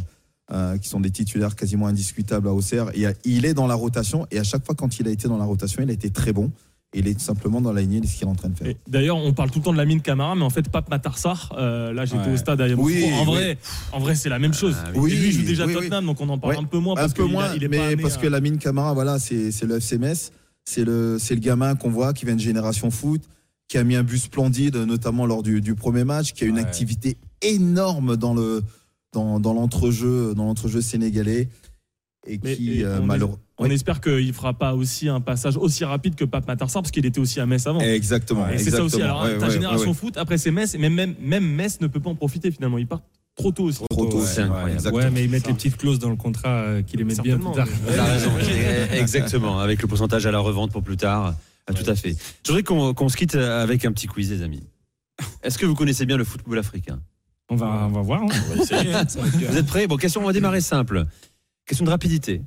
euh, 0.51 0.77
qui 0.77 0.87
sont 0.89 0.99
des 0.99 1.11
titulaires 1.11 1.55
quasiment 1.55 1.87
indiscutables 1.87 2.47
à 2.47 2.53
Auxerre. 2.53 2.91
Et, 2.93 3.07
euh, 3.07 3.13
il 3.23 3.45
est 3.45 3.53
dans 3.53 3.67
la 3.67 3.75
rotation 3.75 4.27
et 4.31 4.39
à 4.39 4.43
chaque 4.43 4.65
fois 4.65 4.75
quand 4.75 4.99
il 4.99 5.07
a 5.07 5.11
été 5.11 5.27
dans 5.27 5.37
la 5.37 5.45
rotation, 5.45 5.81
il 5.83 5.89
a 5.89 5.93
été 5.93 6.09
très 6.09 6.33
bon. 6.33 6.51
Il 6.93 7.07
est 7.09 7.15
tout 7.15 7.19
simplement 7.25 7.59
dans 7.59 7.73
la 7.73 7.81
lignée 7.81 7.99
de 7.99 8.05
ce 8.07 8.13
qu'il 8.15 8.25
est 8.25 8.29
en 8.31 8.35
train 8.35 8.47
de 8.47 8.57
faire. 8.57 8.73
D'ailleurs, 8.87 9.17
on 9.17 9.33
parle 9.33 9.51
tout 9.51 9.59
le 9.59 9.65
temps 9.65 9.73
de 9.73 9.77
la 9.77 9.83
mine 9.83 9.99
Camara, 10.01 10.33
mais 10.35 10.43
en 10.43 10.49
fait, 10.49 10.69
Pape 10.69 10.89
Matarsar, 10.89 11.53
euh, 11.57 11.91
là 11.91 12.05
j'étais 12.05 12.19
Ouais. 12.27 12.33
au 12.33 12.37
stade 12.37 12.61
à. 12.61 12.67
Oui, 12.73 13.03
en, 13.11 13.19
oui. 13.21 13.25
vrai, 13.25 13.57
en 13.91 13.99
vrai, 13.99 14.15
c'est 14.15 14.29
la 14.29 14.39
même 14.39 14.53
chose. 14.53 14.77
oui. 14.95 15.11
et 15.11 15.15
lui, 15.17 15.25
il 15.27 15.31
joue 15.33 15.41
déjà 15.43 15.65
Oui, 15.65 15.73
oui. 15.75 15.81
Tottenham, 15.81 16.05
donc 16.05 16.21
on 16.21 16.29
en 16.29 16.37
parle 16.37 16.55
un 16.57 16.63
peu 16.63 16.77
moins. 16.79 16.93
un 16.93 16.97
Parce 17.01 17.13
peu 17.13 17.23
a- 17.23 17.27
moins, 17.27 17.53
il 17.53 17.63
est 17.65 17.67
mais 17.67 17.77
pas 17.79 17.87
amené 17.87 18.01
parce 18.01 18.15
à- 18.15 18.19
que 18.21 18.27
Lamine 18.27 18.59
Camara, 18.59 18.93
voilà, 18.93 19.19
c'est 19.19 19.51
c'est 19.51 19.65
le 19.65 19.75
FCMS, 19.81 20.31
c'est 20.63 20.85
le, 20.85 21.17
gamin 21.31 21.75
qu'on 21.75 21.89
voit 21.89 22.13
qui 22.13 22.23
vient 22.25 22.35
de 22.35 22.39
Génération 22.39 22.89
Foot, 22.91 23.23
qui 23.67 23.77
a 23.77 23.83
mis 23.83 23.95
un 23.97 24.03
but 24.03 24.19
splendide, 24.19 24.77
notamment 24.77 25.25
lors 25.25 25.43
du, 25.43 25.59
du 25.59 25.75
premier 25.75 26.05
match, 26.05 26.31
qui 26.31 26.45
a 26.45 26.47
une 26.47 26.59
activité 26.59 27.17
énorme 27.41 28.15
dans 28.15 28.33
le 28.33 28.63
dans, 29.15 29.39
dans 29.39 29.53
l'entrejeu 29.53 30.35
dans 30.35 30.45
l'entrejeu 30.45 30.81
sénégalais 30.81 31.47
et 32.27 32.39
Mais- 32.43 32.55
qui 32.55 32.81
et 32.81 32.85
euh, 32.85 32.99
on, 33.57 33.69
espère 33.69 34.01
qu'il 34.01 34.33
fera 34.33 34.53
pas 34.53 34.75
aussi 34.75 35.07
un 35.07 35.21
passage 35.21 35.55
aussi 35.57 35.85
rapide 35.85 36.15
que 36.15 36.25
Pape 36.25 36.47
Matarsar, 36.47 36.81
parce 36.81 36.91
qu'il 36.91 37.05
était 37.05 37.19
aussi 37.19 37.39
à 37.39 37.45
Metz 37.45 37.65
avant. 37.67 37.79
Exactement, 37.79 38.49
Et 38.49 38.57
c'est 38.57 38.71
ça 38.71 38.83
aussi. 38.83 39.01
Alors, 39.01 39.23
Ouais, 39.23 39.37
ta 39.37 39.45
ouais, 39.45 39.51
génération 39.53 39.81
ouais, 39.85 39.87
ouais. 39.91 39.93
foot, 39.93 40.17
après 40.17 40.37
c'est 40.37 40.51
Metz, 40.51 40.75
mais 40.77 40.89
même, 40.89 41.15
même 41.21 41.45
Metz 41.47 41.79
ne 41.81 41.87
peut 41.87 41.99
pas 42.01 42.09
en 42.09 42.15
profiter 42.15 42.51
finalement. 42.51 42.77
Ils 42.79 42.87
partent 42.87 43.05
trop 43.35 43.51
tôt 43.51 43.63
aussi. 43.65 43.83
Trop 43.89 44.07
tôt, 44.07 44.21
c'est 44.25 44.41
incroyable. 44.41 44.91
Ouais, 44.93 45.09
mais 45.11 45.23
ils 45.23 45.29
mettent 45.29 45.47
les 45.47 45.53
petites 45.53 45.77
clauses 45.77 45.99
dans 45.99 46.09
le 46.09 46.15
contrat 46.15 46.49
euh, 46.49 46.81
qui 46.81 46.97
les 46.97 47.03
mettent 47.05 47.21
bien 47.21 47.37
plus 47.37 47.51
tard. 47.53 47.67
Raison, 47.87 48.31
exactement, 48.93 49.59
avec 49.59 49.81
le 49.81 49.87
pourcentage 49.87 50.25
à 50.25 50.31
la 50.31 50.39
revente 50.39 50.71
pour 50.71 50.83
plus 50.83 50.97
tard. 50.97 51.35
Ah, 51.67 51.73
Tout 51.73 51.89
à 51.89 51.95
fait. 51.95 52.15
Je 52.43 52.49
voudrais 52.51 52.63
qu'on 52.63 52.93
qu'on 52.93 53.09
se 53.09 53.15
quitte 53.17 53.35
avec 53.35 53.85
un 53.85 53.91
petit 53.91 54.07
quiz, 54.07 54.31
les 54.31 54.41
amis. 54.41 54.63
Est-ce 55.43 55.57
que 55.57 55.65
vous 55.65 55.75
connaissez 55.75 56.05
bien 56.05 56.17
le 56.17 56.23
football 56.25 56.59
africain? 56.59 56.99
On 57.49 57.55
va, 57.55 57.67
on 57.87 57.89
va 57.89 58.01
voir. 58.01 58.21
hein. 58.23 58.27
On 58.51 58.55
va 58.55 58.61
essayer. 58.63 58.91
Vous 59.49 59.57
êtes 59.57 59.65
prêts? 59.67 59.87
Bon, 59.87 59.97
question, 59.97 60.21
on 60.21 60.25
va 60.25 60.33
démarrer 60.33 60.61
simple. 60.61 61.05
Question 61.65 61.85
de 61.85 61.91
rapidité. 61.91 62.41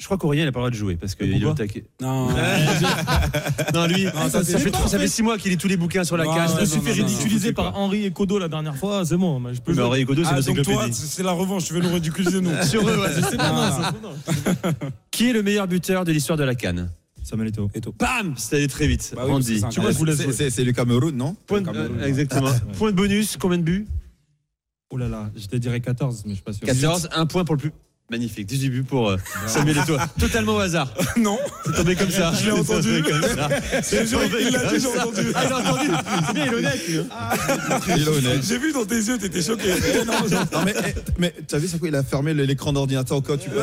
Je 0.00 0.04
crois 0.06 0.16
qu'Aurélien 0.16 0.44
n'a 0.44 0.52
pas 0.52 0.60
le 0.60 0.62
droit 0.62 0.70
de 0.70 0.76
jouer 0.76 0.96
parce 0.96 1.16
qu'il 1.16 1.42
est 1.42 1.44
au 1.44 1.54
taquet. 1.54 1.84
Non. 2.00 2.28
Non, 3.74 3.86
lui, 3.86 4.04
Non, 4.04 4.30
ça, 4.30 4.44
fait, 4.44 4.70
trop- 4.70 4.86
ça 4.86 4.98
fait 4.98 5.08
six 5.08 5.22
mois 5.22 5.36
qu'il 5.38 5.50
lit 5.50 5.56
tous 5.58 5.66
les 5.68 5.76
bouquins 5.76 6.04
sur 6.04 6.16
la 6.16 6.24
Non, 6.24 6.32
ouais, 6.34 6.46
Je 6.54 6.60
me 6.60 6.64
suis 6.64 6.76
non, 6.78 6.82
fait 6.84 6.90
non, 6.90 6.96
non, 7.02 7.06
ridiculiser 7.08 7.52
par 7.52 7.76
Henri 7.76 8.04
et 8.06 8.10
Kodo 8.12 8.38
la 8.38 8.48
dernière 8.48 8.76
fois, 8.76 9.04
c'est 9.04 9.16
bon, 9.16 9.42
je 9.52 9.60
peux 9.60 9.74
Mais. 9.74 9.82
Henri 9.82 10.04
Kodo, 10.06 10.22
c'est 10.22 10.30
Ah, 10.30 10.40
donc 10.40 10.44
toi, 10.62 10.74
l'encyclopédie. 10.74 10.94
c'est 10.94 11.22
la 11.24 11.32
revanche, 11.32 11.64
tu 11.64 11.74
veux 11.74 11.80
nous 11.80 11.92
ridiculiser, 11.92 12.40
nous. 12.40 12.62
Sur 12.62 12.88
eux, 12.88 12.96
ouais. 12.98 13.08
Je 13.16 13.20
sais 13.22 13.36
pas, 13.36 13.50
non, 13.50 13.82
ça, 13.82 13.92
c'est 13.92 14.02
non. 14.02 14.72
Qui 15.10 15.30
est 15.30 15.32
le 15.32 15.42
meilleur 15.42 15.66
buteur 15.66 16.04
de 16.04 16.12
l'histoire 16.12 16.38
de 16.38 16.44
la 16.44 16.54
Cannes? 16.54 16.90
Samuel 17.28 17.48
Eto'o. 17.48 17.70
Bam 17.98 18.34
C'est 18.36 18.56
allé 18.56 18.68
très 18.68 18.86
vite. 18.86 19.12
Bah 19.14 19.22
oui, 19.26 19.32
Andy. 19.32 19.62
Tu 19.70 19.80
vois, 19.80 19.88
c'est 19.88 19.92
je 19.94 19.98
vous 19.98 20.04
laisse 20.04 20.16
C'est- 20.16 20.22
jouer. 20.24 20.32
C'est 20.32 20.50
c'est 20.50 20.64
le 20.64 20.72
Cameroun, 20.72 21.14
non 21.14 21.34
Point 21.46 21.60
de- 21.60 21.66
Cameroun, 21.66 21.98
euh, 22.00 22.06
exactement. 22.06 22.50
Point 22.78 22.90
de 22.92 22.96
bonus, 22.96 23.36
combien 23.36 23.58
de 23.58 23.62
buts? 23.64 23.86
Oh 24.90 24.96
là 24.96 25.08
là, 25.08 25.30
je 25.36 25.46
te 25.46 25.56
dirais 25.56 25.80
14, 25.80 26.22
mais 26.24 26.30
je 26.30 26.34
suis 26.36 26.42
pas 26.44 26.52
sûr. 26.54 26.66
14, 26.66 27.08
un 27.12 27.26
point 27.26 27.44
pour 27.44 27.54
le 27.56 27.60
plus. 27.60 27.72
Magnifique, 28.10 28.46
18 28.46 28.70
buts 28.70 28.82
pour 28.84 29.10
euh, 29.10 29.16
Samuel 29.46 29.76
Eto'o. 29.78 29.98
Totalement 30.18 30.54
au 30.56 30.60
hasard. 30.60 30.90
Non. 31.18 31.38
C'est 31.66 31.72
tombé 31.74 31.94
comme 31.94 32.10
ça. 32.10 32.32
Je 32.32 32.46
l'ai 32.46 32.52
entendu. 32.52 32.88
C'est 32.88 33.02
tombé 33.02 33.10
comme 33.10 33.22
ça. 33.36 33.48
C'est 33.82 34.04
Il 34.06 34.50
l'a 34.52 34.64
dit, 34.64 34.74
j'ai 34.74 34.80
ça. 34.80 35.02
entendu. 35.06 35.26
Ah, 35.34 35.42
il 35.46 35.52
a 35.52 35.58
entendu. 35.58 35.90
C'est 36.26 36.32
bien, 36.32 36.44
il 36.46 36.52
est 36.52 36.54
honnête. 36.54 36.88
lui, 36.88 36.98
hein. 36.98 37.06
Il 37.96 38.02
est 38.02 38.08
honnête. 38.08 38.42
J'ai 38.42 38.58
vu 38.58 38.72
dans 38.72 38.86
tes 38.86 38.94
yeux, 38.96 39.18
t'étais 39.18 39.42
choqué. 39.42 39.68
Non, 40.06 40.12
je- 40.26 40.34
Non 40.56 40.64
mais, 40.64 40.74
eh, 40.86 40.94
mais 41.18 41.34
tu 41.46 41.54
as 41.54 41.58
vu 41.58 41.68
c'est 41.68 41.78
quoi 41.78 41.88
Il 41.88 41.94
a 41.96 42.02
fermé 42.02 42.32
l'écran 42.32 42.72
d'ordinateur 42.72 43.18
où 43.18 43.36
tu 43.36 43.50
peux. 43.50 43.62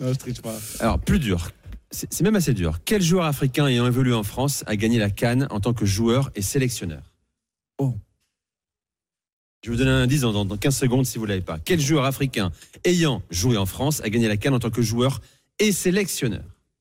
Non, 0.00 0.12
je 0.12 0.18
triche 0.18 0.40
pas. 0.40 0.54
Alors, 0.78 0.98
plus 1.00 1.18
dur. 1.18 1.50
C'est 1.90 2.12
c'est 2.12 2.22
même 2.22 2.36
assez 2.36 2.52
dur. 2.52 2.78
Quel 2.84 3.02
joueur 3.02 3.24
africain 3.24 3.66
ayant 3.66 3.86
évolué 3.86 4.12
en 4.14 4.22
France 4.22 4.62
a 4.66 4.76
gagné 4.76 4.98
la 4.98 5.10
Cannes 5.10 5.48
en 5.50 5.58
tant 5.58 5.72
que 5.72 5.86
joueur 5.86 6.30
et 6.36 6.42
sélectionneur? 6.42 7.02
Oh. 7.78 7.94
Je 9.68 9.72
vais 9.74 9.76
vous 9.80 9.84
donner 9.84 9.94
un 9.98 10.02
indice 10.04 10.22
dans, 10.22 10.32
dans- 10.32 10.46
dans 10.46 10.56
15 10.56 10.74
secondes 10.74 11.04
si 11.04 11.18
vous 11.18 11.24
ne 11.24 11.28
l'avez 11.28 11.42
pas. 11.42 11.58
Quel 11.62 11.78
joueur 11.78 12.06
africain 12.06 12.50
ayant 12.86 13.20
joué 13.30 13.58
en 13.58 13.66
France 13.66 14.00
a 14.02 14.08
gagné 14.08 14.26
la 14.26 14.38
Cannes 14.38 14.54
en 14.54 14.58
tant 14.60 14.70
que 14.70 14.80
joueur 14.80 15.20
et 15.58 15.72
sélectionneur? 15.72 16.40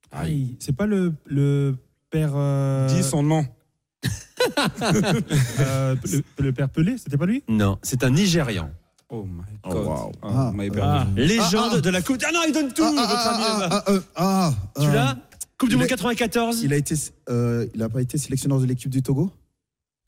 Aïe, 0.10 0.56
c'est 0.60 0.74
pas 0.74 0.86
le, 0.86 1.14
le 1.26 1.76
père. 2.10 2.32
euh, 2.36 2.88
Dis 2.88 3.04
son 3.04 3.24
nom. 3.24 3.46
euh, 5.60 5.96
le, 6.14 6.24
le 6.46 6.54
père 6.54 6.70
Pelé, 6.70 6.98
c'était 6.98 7.18
pas 7.18 7.26
lui? 7.26 7.44
Non, 7.50 7.78
c'est 7.82 8.06
un 8.06 8.10
Nigérian. 8.10 8.70
Oh 9.10 9.26
my 9.26 9.42
Oh, 9.66 9.70
god. 9.74 9.86
wow. 9.86 10.12
Ah, 10.22 10.28
Ah. 10.48 10.52
my. 10.56 10.70
Ah. 10.82 11.08
Légende 11.18 11.72
Ah, 11.72 11.76
ah. 11.76 11.82
de 11.82 11.90
la 11.90 12.02
Coupe. 12.02 12.24
Ah 12.26 12.32
non, 12.34 12.40
il 12.48 12.54
donne 12.54 12.72
tout, 12.72 12.84
Ah, 12.86 12.92
votre 12.92 13.04
ah, 13.06 13.36
ami 13.36 13.44
ah, 13.46 13.60
là-bas. 13.60 13.84
ah, 13.86 13.92
euh, 13.92 14.00
ah, 14.16 14.54
Tu 14.80 14.86
l'as? 14.94 15.18
Coupe 15.58 15.70
du 15.70 15.76
Monde 15.76 15.84
a- 15.86 15.88
94 15.90 16.62
Il 16.64 16.72
a 16.72 16.78
été, 16.78 16.96
euh, 17.28 17.68
il 17.76 17.82
a 17.84 17.90
pas 17.90 18.02
été 18.02 18.18
sélectionneur 18.18 18.60
de 18.62 18.66
l'équipe 18.66 18.90
du 18.90 19.02
Togo? 19.04 19.30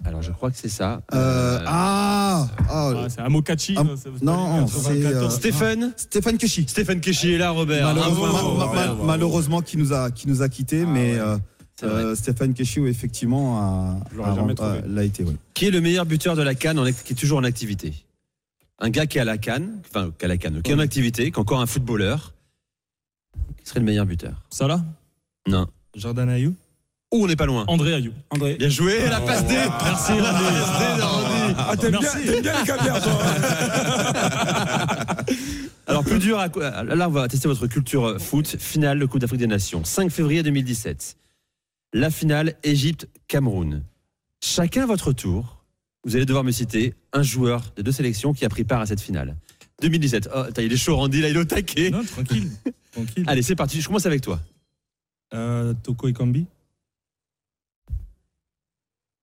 Alors, 0.06 0.22
je 0.22 0.32
crois 0.32 0.50
que 0.50 0.58
c'est 0.58 0.70
ça. 0.70 1.02
Euh, 1.14 1.60
Euh, 1.60 1.64
ah, 1.68 2.48
ah, 2.70 2.92
Ah, 2.96 3.10
c'est 3.10 3.20
Amokachi. 3.22 3.74
Non, 3.74 3.84
c'est- 3.96 4.04
c'est 4.04 4.12
pas 4.12 4.26
non, 4.26 4.62
lui, 4.62 4.68
c'est, 4.70 4.80
94. 5.02 5.24
euh, 5.26 5.30
Stéphane 5.30 5.94
Stéphane 5.98 6.38
Keshi. 6.38 6.66
Stéphane 6.68 7.02
Keshi 7.02 7.34
est 7.34 7.38
là, 7.38 7.52
Robert. 7.52 7.86
Malheureusement, 7.94 8.26
Ah, 8.26 8.32
ma- 8.32 8.40
ma- 8.58 8.66
Robert, 8.66 8.96
malheureusement 9.06 9.62
qui 9.62 9.78
nous 9.78 9.92
a 9.94 10.10
qui 10.12 10.28
nous 10.30 10.42
a 10.42 10.48
quittés, 10.50 10.84
Ah 10.86 10.90
mais 10.90 11.14
ouais. 11.14 11.20
euh, 11.20 11.38
euh, 11.84 12.16
Stéphane 12.16 12.54
Keshi 12.54 12.80
effectivement 12.86 14.00
l'a 14.88 15.04
été. 15.04 15.24
Oui. 15.24 15.36
Qui 15.54 15.66
est 15.66 15.72
le 15.72 15.82
meilleur 15.82 16.06
buteur 16.06 16.36
de 16.38 16.42
la 16.44 16.56
Cannes 16.56 16.80
qui 17.06 17.14
est 17.14 17.16
toujours 17.16 17.40
en 17.40 17.44
activité? 17.44 17.94
Un 18.80 18.90
gars 18.92 19.06
qui 19.06 19.18
est 19.18 19.22
à 19.22 19.26
la 19.26 19.38
Cannes, 19.38 19.82
enfin, 19.90 20.12
qui 20.18 20.24
est 20.24 20.26
à 20.26 20.28
la 20.30 20.38
Cannes, 20.38 20.62
qui 20.62 20.72
est 20.72 20.74
en 20.76 20.80
activité, 20.80 21.24
qui 21.32 21.38
est 21.38 21.40
encore 21.40 21.60
un 21.60 21.66
footballeur. 21.66 22.34
Qui 23.58 23.66
serait 23.70 23.82
le 23.82 23.86
meilleur 23.86 24.06
buteur? 24.06 24.42
Salah? 24.50 24.82
Non. 25.48 25.68
Jordan 25.96 26.30
Ayou 26.30 26.56
Ou 27.12 27.24
on 27.24 27.28
n'est 27.28 27.36
pas 27.36 27.48
loin. 27.48 27.66
André 27.68 27.96
Ayou. 27.96 28.12
André. 28.30 28.56
Bien 28.56 28.70
joué, 28.70 29.00
la 29.10 29.20
passe 29.22 29.46
D. 29.48 29.56
Merci, 29.84 30.12
Randy. 30.12 31.56
Ah, 31.58 31.76
t'aimes 31.76 31.98
bien, 32.00 32.12
t'aimes 32.12 32.42
bien 32.42 32.54
les 32.62 33.02
toi. 33.02 33.20
Alors, 35.88 36.04
plus 36.04 36.20
dur, 36.20 36.38
à 36.40 36.50
quoi- 36.50 36.84
là, 36.84 37.08
on 37.08 37.12
va 37.12 37.28
tester 37.28 37.48
votre 37.48 37.66
culture 37.66 38.22
foot. 38.22 38.56
Finale 38.60 39.00
de 39.00 39.06
Coupe 39.06 39.22
d'Afrique 39.22 39.40
des 39.40 39.48
Nations, 39.48 39.84
5 39.84 40.12
février 40.12 40.44
2017. 40.44 41.18
La 41.94 42.12
finale 42.12 42.54
Égypte-Cameroun. 42.64 43.82
Chacun 44.44 44.84
à 44.84 44.86
votre 44.86 45.12
tour, 45.12 45.64
vous 46.06 46.16
allez 46.16 46.26
devoir 46.26 46.44
me 46.44 46.52
citer 46.52 46.94
un 47.12 47.24
joueur 47.24 47.64
des 47.76 47.82
deux 47.82 47.92
sélections 47.92 48.34
qui 48.34 48.46
a 48.46 48.50
pris 48.50 48.64
part 48.64 48.82
à 48.82 48.86
cette 48.86 49.02
finale. 49.02 49.36
2017. 49.82 50.30
Oh, 50.36 50.44
t'as- 50.54 50.62
il 50.62 50.72
est 50.72 50.78
chaud, 50.78 50.96
Randy, 50.96 51.22
là, 51.22 51.30
il 51.30 51.36
est 51.36 51.40
au 51.40 51.46
taquet. 51.46 51.90
Non, 51.90 52.04
tranquille. 52.04 52.52
tranquille. 52.92 53.24
Allez, 53.26 53.42
c'est 53.42 53.56
parti. 53.56 53.82
Je 53.82 53.88
commence 53.88 54.06
avec 54.06 54.22
toi. 54.22 54.40
Euh, 55.34 55.74
Toko 55.84 56.08
Ekambi. 56.08 56.46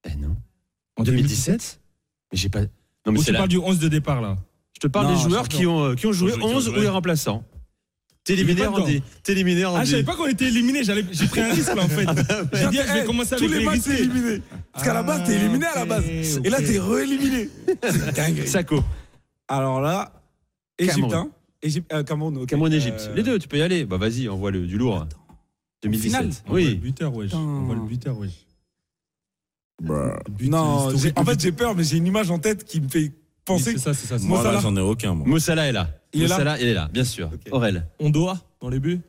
Eh 0.07 0.17
non. 0.17 0.37
En 0.97 1.03
2017 1.03 1.81
Mais 2.33 2.39
j'ai 2.39 2.49
pas. 2.49 2.61
Non, 2.63 2.67
mais 3.13 3.19
Ou 3.19 3.23
c'est 3.23 3.27
tu 3.27 3.33
là. 3.33 3.39
parles 3.41 3.49
du 3.51 3.59
11 3.59 3.79
de 3.79 3.89
départ, 3.89 4.21
là 4.21 4.37
Je 4.75 4.81
te 4.81 4.87
parle 4.87 5.07
Non, 5.07 5.15
des 5.15 5.21
joueurs 5.29 5.49
qui 5.49 5.67
ont, 5.67 5.85
euh, 5.85 5.95
qui 5.95 6.07
ont 6.07 6.13
joué 6.13 6.33
Qui 6.33 6.41
ont 6.41 6.47
11 6.47 6.65
joué. 6.67 6.79
ou 6.79 6.81
les 6.81 6.89
remplaçants. 6.89 7.45
T'es 8.25 8.33
Il 8.33 8.41
est 8.41 8.43
éliminé, 8.43 8.61
dedans. 8.67 8.77
Randy. 8.79 9.03
T'es 9.23 9.33
éliminé, 9.33 9.63
Ah, 9.63 9.67
je 9.69 9.77
Randy. 9.77 9.91
savais 9.93 10.03
pas 10.03 10.17
qu'on 10.17 10.27
était 10.27 10.47
éliminé. 10.49 10.83
J'ai 10.83 11.27
pris 11.29 11.41
un 11.41 11.53
risque 11.53 11.75
là 11.75 11.85
en 11.85 11.89
fait. 11.89 12.07
J'ai 12.53 12.69
dit, 12.71 12.77
je 12.79 12.93
vais 12.93 13.01
Eh, 13.03 13.05
commencer 13.05 13.37
Tous 13.37 13.45
avec 13.45 13.51
les 13.51 13.59
les 13.61 13.65
matchs, 13.65 13.83
t'es 13.83 14.01
éliminé. 14.01 14.43
Parce 14.73 14.85
qu'à 14.85 14.95
la 14.95 15.03
base, 15.05 15.23
t'es 15.25 15.35
éliminé 15.37 15.67
à 15.67 15.75
la 15.77 15.85
base. 15.85 16.05
ok, 16.39 16.45
Et 16.47 16.51
là, 16.51 16.59
ok. 16.59 16.67
t'es 16.67 16.79
re-éliminé. 16.81 17.49
C'est 17.83 18.15
dingue. 18.17 18.45
Sako. 18.47 18.83
Alors 19.49 19.81
là, 19.81 20.13
Égypte, 20.79 20.97
Cameroun. 20.97 21.15
hein 21.15 21.31
Égypte, 21.63 21.93
euh, 21.93 22.03
Cameroun, 22.03 22.37
ok. 22.39 22.47
Cameroun, 22.49 22.73
Égypte. 22.73 23.07
Euh, 23.11 23.15
Les 23.15 23.23
deux, 23.23 23.39
tu 23.39 23.47
peux 23.47 23.59
y 23.59 23.63
aller. 23.63 23.85
Bah 23.85 23.97
vas-y, 23.97 24.29
envoie 24.29 24.51
le, 24.51 24.67
du 24.67 24.77
lourd. 24.77 25.07
2017. 25.83 26.11
finale 26.11 26.31
On 26.47 26.51
voit 26.51 26.61
le 26.61 26.67
Oui. 26.67 26.75
buteur, 26.75 27.15
wesh. 27.15 27.33
On 27.35 27.63
voit 27.63 27.75
le 27.77 27.83
buteur, 27.83 28.19
wesh. 28.19 28.46
But 29.81 30.49
Non, 30.49 30.89
en 31.17 31.25
fait, 31.25 31.41
j'ai 31.41 31.53
peur, 31.53 31.75
mais 31.75 31.85
j'ai 31.85 31.99
une 31.99 32.07
image 32.07 32.31
en 32.31 32.39
tête 32.39 32.65
qui 32.65 32.81
me 32.81 32.89
fait 32.89 33.01
Oui, 33.01 33.13
penser 33.45 33.65
C'est 33.65 33.75
que 33.75 33.81
ça, 33.81 33.95
c'est 33.95 34.07
ça. 34.07 34.19
c'est 34.19 34.27
Moi, 34.27 34.43
ça. 34.43 34.53
là, 34.53 34.61
j'en 34.61 34.75
ai 34.77 34.81
aucun. 34.81 35.15
Moi. 35.15 35.27
Moussala 35.27 35.67
est 35.69 35.73
là. 35.73 35.91
Il 36.13 36.23
est 36.23 36.29
là 36.29 36.35
Moussala, 36.37 36.61
il 36.61 36.69
est 36.69 36.75
là, 36.75 36.89
bien 36.93 37.05
sûr. 37.05 37.31
Aurel. 37.51 37.87
On 38.01 38.11
doit 38.11 38.41
dans 38.61 38.69
les 38.71 38.81
buts. 38.81 39.01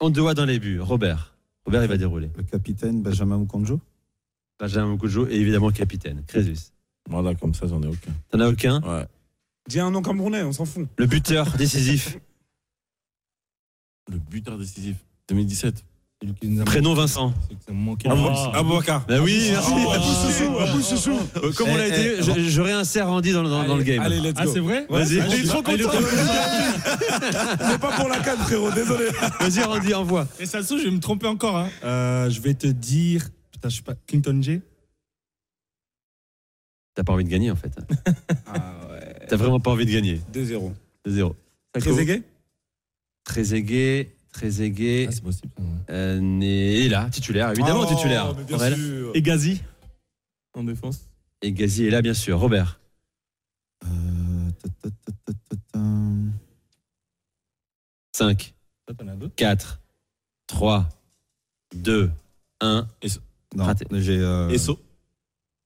On 0.00 0.10
doit 0.10 0.34
dans 0.34 0.44
les 0.44 0.58
buts. 0.58 0.78
Robert. 0.80 1.34
Robert, 1.64 1.82
il 1.82 1.88
va 1.88 1.96
dérouler. 1.96 2.30
Le 2.36 2.42
capitaine 2.42 3.02
Benjamin 3.02 3.38
Mukonjo. 3.38 3.80
Benjamin 4.58 4.88
Moukoudjo 4.88 5.26
et 5.28 5.36
évidemment 5.36 5.70
capitaine. 5.70 6.22
Crésus. 6.26 6.70
Voilà, 7.08 7.34
comme 7.34 7.54
ça, 7.54 7.66
j'en 7.66 7.82
ai 7.82 7.86
aucun. 7.86 8.12
T'en 8.30 8.40
as 8.40 8.48
aucun? 8.48 8.80
Ouais. 8.82 9.06
Dis 9.68 9.80
un 9.80 9.90
nom 9.90 10.02
camerounais, 10.02 10.42
on 10.42 10.52
s'en 10.52 10.64
fout. 10.66 10.86
Le 10.98 11.06
buteur 11.06 11.56
décisif. 11.56 12.18
Le 14.10 14.18
buteur 14.18 14.58
décisif. 14.58 14.96
2017. 15.28 15.82
Prénom 16.66 16.92
Vincent. 16.92 17.28
manqué, 17.28 17.38
c'est 17.48 17.54
que 17.56 17.64
ça 17.66 17.72
me 17.72 17.78
manquait. 17.78 18.08
Ah. 18.10 18.58
Abouakar. 18.58 19.06
Bah 19.06 19.20
oui, 19.22 19.48
merci. 19.52 19.72
Euh, 19.72 21.52
Comme 21.56 21.68
on 21.70 21.76
l'a 21.76 21.86
Eh, 21.88 21.90
été, 21.90 22.16
eh, 22.18 22.50
je, 22.50 22.60
réinsère 22.60 23.08
Randy 23.08 23.32
dans, 23.32 23.42
dans, 23.42 23.64
dans 23.64 23.76
le 23.76 23.82
game. 23.82 24.02
Allez, 24.02 24.20
let's 24.20 24.34
Ah, 24.36 24.44
go. 24.44 24.52
c'est 24.52 24.60
vrai 24.60 24.86
Vas-y. 24.90 25.18
Ah, 25.20 25.26
Il 25.28 25.34
est 25.44 25.48
trop 25.48 25.62
content. 25.62 25.78
Mais 27.68 27.78
pas 27.78 27.92
pour 27.96 28.08
la 28.08 28.18
canne, 28.20 28.38
frérot, 28.40 28.70
désolé. 28.72 29.06
Vas-y, 29.40 29.62
Randy, 29.62 29.94
envoie. 29.94 30.26
Et 30.38 30.44
ça 30.44 30.60
se 30.62 30.66
trouve, 30.68 30.78
je 30.80 30.84
vais 30.84 30.90
me 30.90 31.00
tromper 31.00 31.26
encore. 31.26 31.56
Hein. 31.56 31.70
Euh, 31.84 32.28
je 32.28 32.40
vais 32.42 32.52
te 32.52 32.66
dire. 32.66 33.26
Putain, 33.50 33.70
je 33.70 33.76
sais 33.76 33.82
pas. 33.82 33.94
Clinton 34.06 34.38
J. 34.42 34.60
T'as 36.94 37.02
pas 37.04 37.14
envie 37.14 37.24
de 37.24 37.30
gagner 37.30 37.50
en 37.50 37.56
fait. 37.56 37.72
Ah 38.46 38.74
ouais. 38.90 39.26
T'as 39.26 39.36
vraiment 39.36 39.60
pas 39.60 39.70
envie 39.70 39.86
de 39.86 39.92
gagner. 39.92 40.20
2-0. 40.34 40.72
0 41.06 41.36
Trezeguet 41.72 42.22
Très 43.24 43.54
aigué, 43.54 44.10
très 44.32 44.62
aigué. 44.62 45.06
Ah, 45.08 45.12
c'est 45.12 45.22
possible. 45.22 45.52
Euh, 45.90 46.20
né- 46.20 46.84
est 46.86 46.88
là, 46.88 47.08
titulaire, 47.10 47.50
évidemment 47.50 47.80
Oh, 47.82 47.94
titulaire. 47.94 48.34
Aurel. 48.52 48.74
sûr. 48.76 49.10
Et 49.14 49.22
Gazi 49.22 49.60
en 50.54 50.64
défense. 50.64 51.00
Et 51.42 51.52
Gazi 51.52 51.86
est 51.86 51.90
là, 51.90 52.02
bien 52.02 52.14
sûr. 52.14 52.38
Robert. 52.38 52.80
Euh, 53.84 53.88
ta, 54.62 54.68
ta, 54.68 54.90
ta, 54.90 55.12
ta, 55.24 55.32
ta, 55.32 55.56
ta. 55.72 55.80
5, 58.12 58.54
Toi, 58.86 58.96
t'en 58.98 59.08
as 59.08 59.14
d'autres 59.16 59.34
4, 59.36 59.80
3, 60.46 60.88
2, 61.74 62.10
1. 62.60 62.86
Non, 63.56 63.64
Raté. 63.64 63.86
j'ai. 63.92 64.18
euh, 64.18 64.48
Esso. 64.50 64.78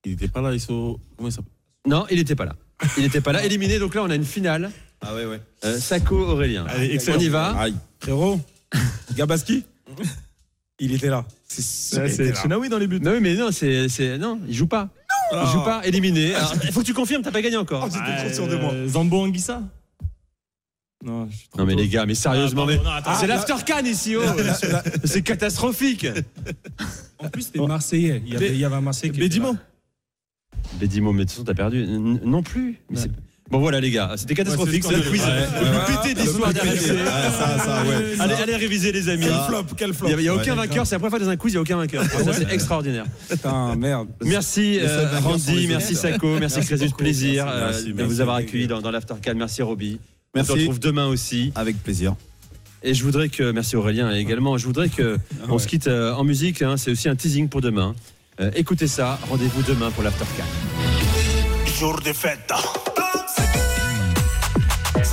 Il 0.04 0.12
était 0.12 0.28
pas 0.28 0.40
là, 0.40 0.54
Esso. 0.54 1.00
Comment 1.16 1.28
il 1.28 1.32
s'appelle? 1.32 1.50
Non, 1.86 2.06
il 2.10 2.18
n'était 2.18 2.36
pas 2.36 2.44
là. 2.44 2.56
Il 2.96 3.02
n'était 3.02 3.20
pas 3.20 3.32
là. 3.32 3.44
Éliminé, 3.44 3.78
donc 3.78 3.94
là, 3.94 4.02
on 4.04 4.10
a 4.10 4.14
une 4.14 4.24
finale. 4.24 4.70
Ah 5.00 5.14
ouais, 5.14 5.26
ouais. 5.26 5.40
Euh, 5.64 5.78
Sako, 5.78 6.16
Aurélien. 6.16 6.64
Allez, 6.66 6.90
On 6.90 6.94
excellent. 6.94 7.18
y 7.20 7.28
va. 7.28 7.56
Aïe. 7.58 7.74
Frérot, 8.00 8.40
Gabaski 9.16 9.64
Il 10.78 10.92
était 10.92 11.08
là. 11.08 11.24
C'est. 11.48 12.34
Chenaoui 12.34 12.68
dans 12.68 12.78
les 12.78 12.86
buts. 12.86 13.00
Non, 13.00 13.12
oui, 13.12 13.18
mais 13.20 13.34
non, 13.34 13.50
c'est, 13.52 13.88
c'est- 13.88 14.18
non, 14.18 14.40
il 14.48 14.54
joue 14.54 14.66
pas. 14.66 14.88
Il 15.32 15.46
joue 15.48 15.62
pas, 15.64 15.84
éliminé. 15.86 16.34
Il 16.64 16.72
faut 16.72 16.80
que 16.80 16.86
tu 16.86 16.94
confirmes, 16.94 17.22
t'as 17.22 17.30
pas 17.32 17.42
gagné 17.42 17.56
encore. 17.56 17.84
Oh, 17.86 17.90
J'étais 17.92 18.24
trop 18.26 18.34
sûr 18.34 18.48
de 18.48 18.56
moi. 18.56 18.72
Euh, 18.72 18.86
Zambo 18.88 19.22
Anguissa 19.24 19.62
Non, 21.04 21.28
je 21.30 21.36
suis 21.36 21.48
trop 21.48 21.58
Non, 21.60 21.66
mais 21.66 21.72
tôt. 21.74 21.78
les 21.80 21.88
gars, 21.88 22.06
mais 22.06 22.14
sérieusement, 22.14 22.64
Ah, 22.64 23.02
mais 23.04 23.14
c'est 23.18 23.26
là- 23.26 23.36
l'after 23.36 23.54
can 23.66 23.84
ici, 23.84 24.16
oh. 24.16 24.22
C'est 25.04 25.22
catastrophique. 25.22 26.06
En 27.18 27.28
plus, 27.28 27.42
c'était 27.42 27.58
Marseillais. 27.66 28.22
Il 28.26 28.32
y 28.32 28.36
avait, 28.36 28.48
il 28.50 28.58
y 28.58 28.64
avait 28.64 28.76
un 28.76 28.80
Marseillais 28.80 29.12
qui. 29.12 29.18
était 29.20 29.28
Bédimo 29.28 29.52
là. 29.54 29.58
Les 30.80 30.88
10 30.88 31.00
mots, 31.00 31.12
mais 31.12 31.18
de 31.20 31.22
toute 31.24 31.32
façon, 31.32 31.44
t'as 31.44 31.54
perdu. 31.54 31.82
N- 31.82 32.20
non 32.24 32.42
plus. 32.42 32.78
Mais 32.90 32.98
Bon 33.50 33.58
voilà 33.58 33.78
les 33.78 33.90
gars, 33.90 34.14
c'était 34.16 34.34
catastrophique 34.34 34.86
Ouais, 34.88 34.94
c'est 35.02 35.10
quiz. 35.10 35.20
scandaleux. 35.20 35.42
Ouais, 35.42 35.76
ouais. 35.76 35.84
pétez 36.02 36.14
Le 36.14 36.22
d'histoire 36.22 36.52
pété. 36.52 36.66
d'RMC. 36.66 37.04
Ça. 37.04 37.82
Allez, 38.20 38.34
allez 38.34 38.56
réviser 38.56 38.90
les 38.90 39.08
amis. 39.10 39.26
Quel 39.26 39.44
flop, 39.46 39.64
quel 39.76 39.92
flop. 39.92 40.08
Il 40.08 40.16
n'y 40.16 40.28
a, 40.28 40.34
aucun 40.34 40.54
vainqueur, 40.54 40.86
c'est 40.86 40.94
la 40.94 40.98
première 40.98 41.10
fois 41.10 41.18
dans 41.18 41.28
un 41.28 41.36
quiz, 41.36 41.52
il 41.52 41.56
n'y 41.56 41.58
a 41.58 41.62
aucun 41.62 41.76
vainqueur. 41.76 42.04
Ça, 42.04 42.32
c'est 42.32 42.50
extraordinaire. 42.52 43.04
Putain, 43.28 43.76
merde. 43.76 44.08
Merci 44.24 44.78
euh, 44.80 45.20
Randy, 45.20 45.66
merci. 45.68 45.94
Sako, 45.94 46.38
merci 46.38 46.60
Crésus, 46.60 46.90
plaisir 46.96 47.44
Merci, 47.44 47.58
euh, 47.60 47.66
merci, 47.66 47.84
de 47.88 47.92
merci. 47.92 48.08
vous 48.14 48.20
avoir 48.22 48.36
accueilli 48.36 48.66
dans, 48.66 48.80
dans 48.80 48.90
l'Aftercan. 48.90 49.34
Merci 49.36 49.62
Roby. 49.62 50.00
Merci. 50.34 50.50
On 50.50 50.54
se 50.54 50.60
retrouve 50.60 50.80
demain 50.80 51.06
aussi. 51.06 51.52
Avec 51.54 51.82
plaisir. 51.82 52.14
Et 52.82 52.94
je 52.94 53.04
voudrais 53.04 53.28
que, 53.28 53.50
merci 53.52 53.76
Aurélien 53.76 54.10
également, 54.10 54.56
je 54.56 54.64
voudrais 54.64 54.88
que 54.88 55.18
on 55.50 55.58
se 55.58 55.66
quitte 55.68 55.86
euh, 55.86 56.14
en 56.14 56.24
musique, 56.24 56.62
hein, 56.62 56.76
c'est 56.78 56.90
aussi 56.90 57.08
un 57.10 57.14
teasing 57.14 57.48
pour 57.48 57.60
demain. 57.60 57.94
Écoutez 58.56 58.88
ça, 58.88 59.18
rendez-vous 59.28 59.62
demain 59.62 59.90
pour 59.92 60.02
l'Aftercan. 60.02 60.42
Jour 61.78 62.00
de 62.00 62.12
fête. 62.12 62.50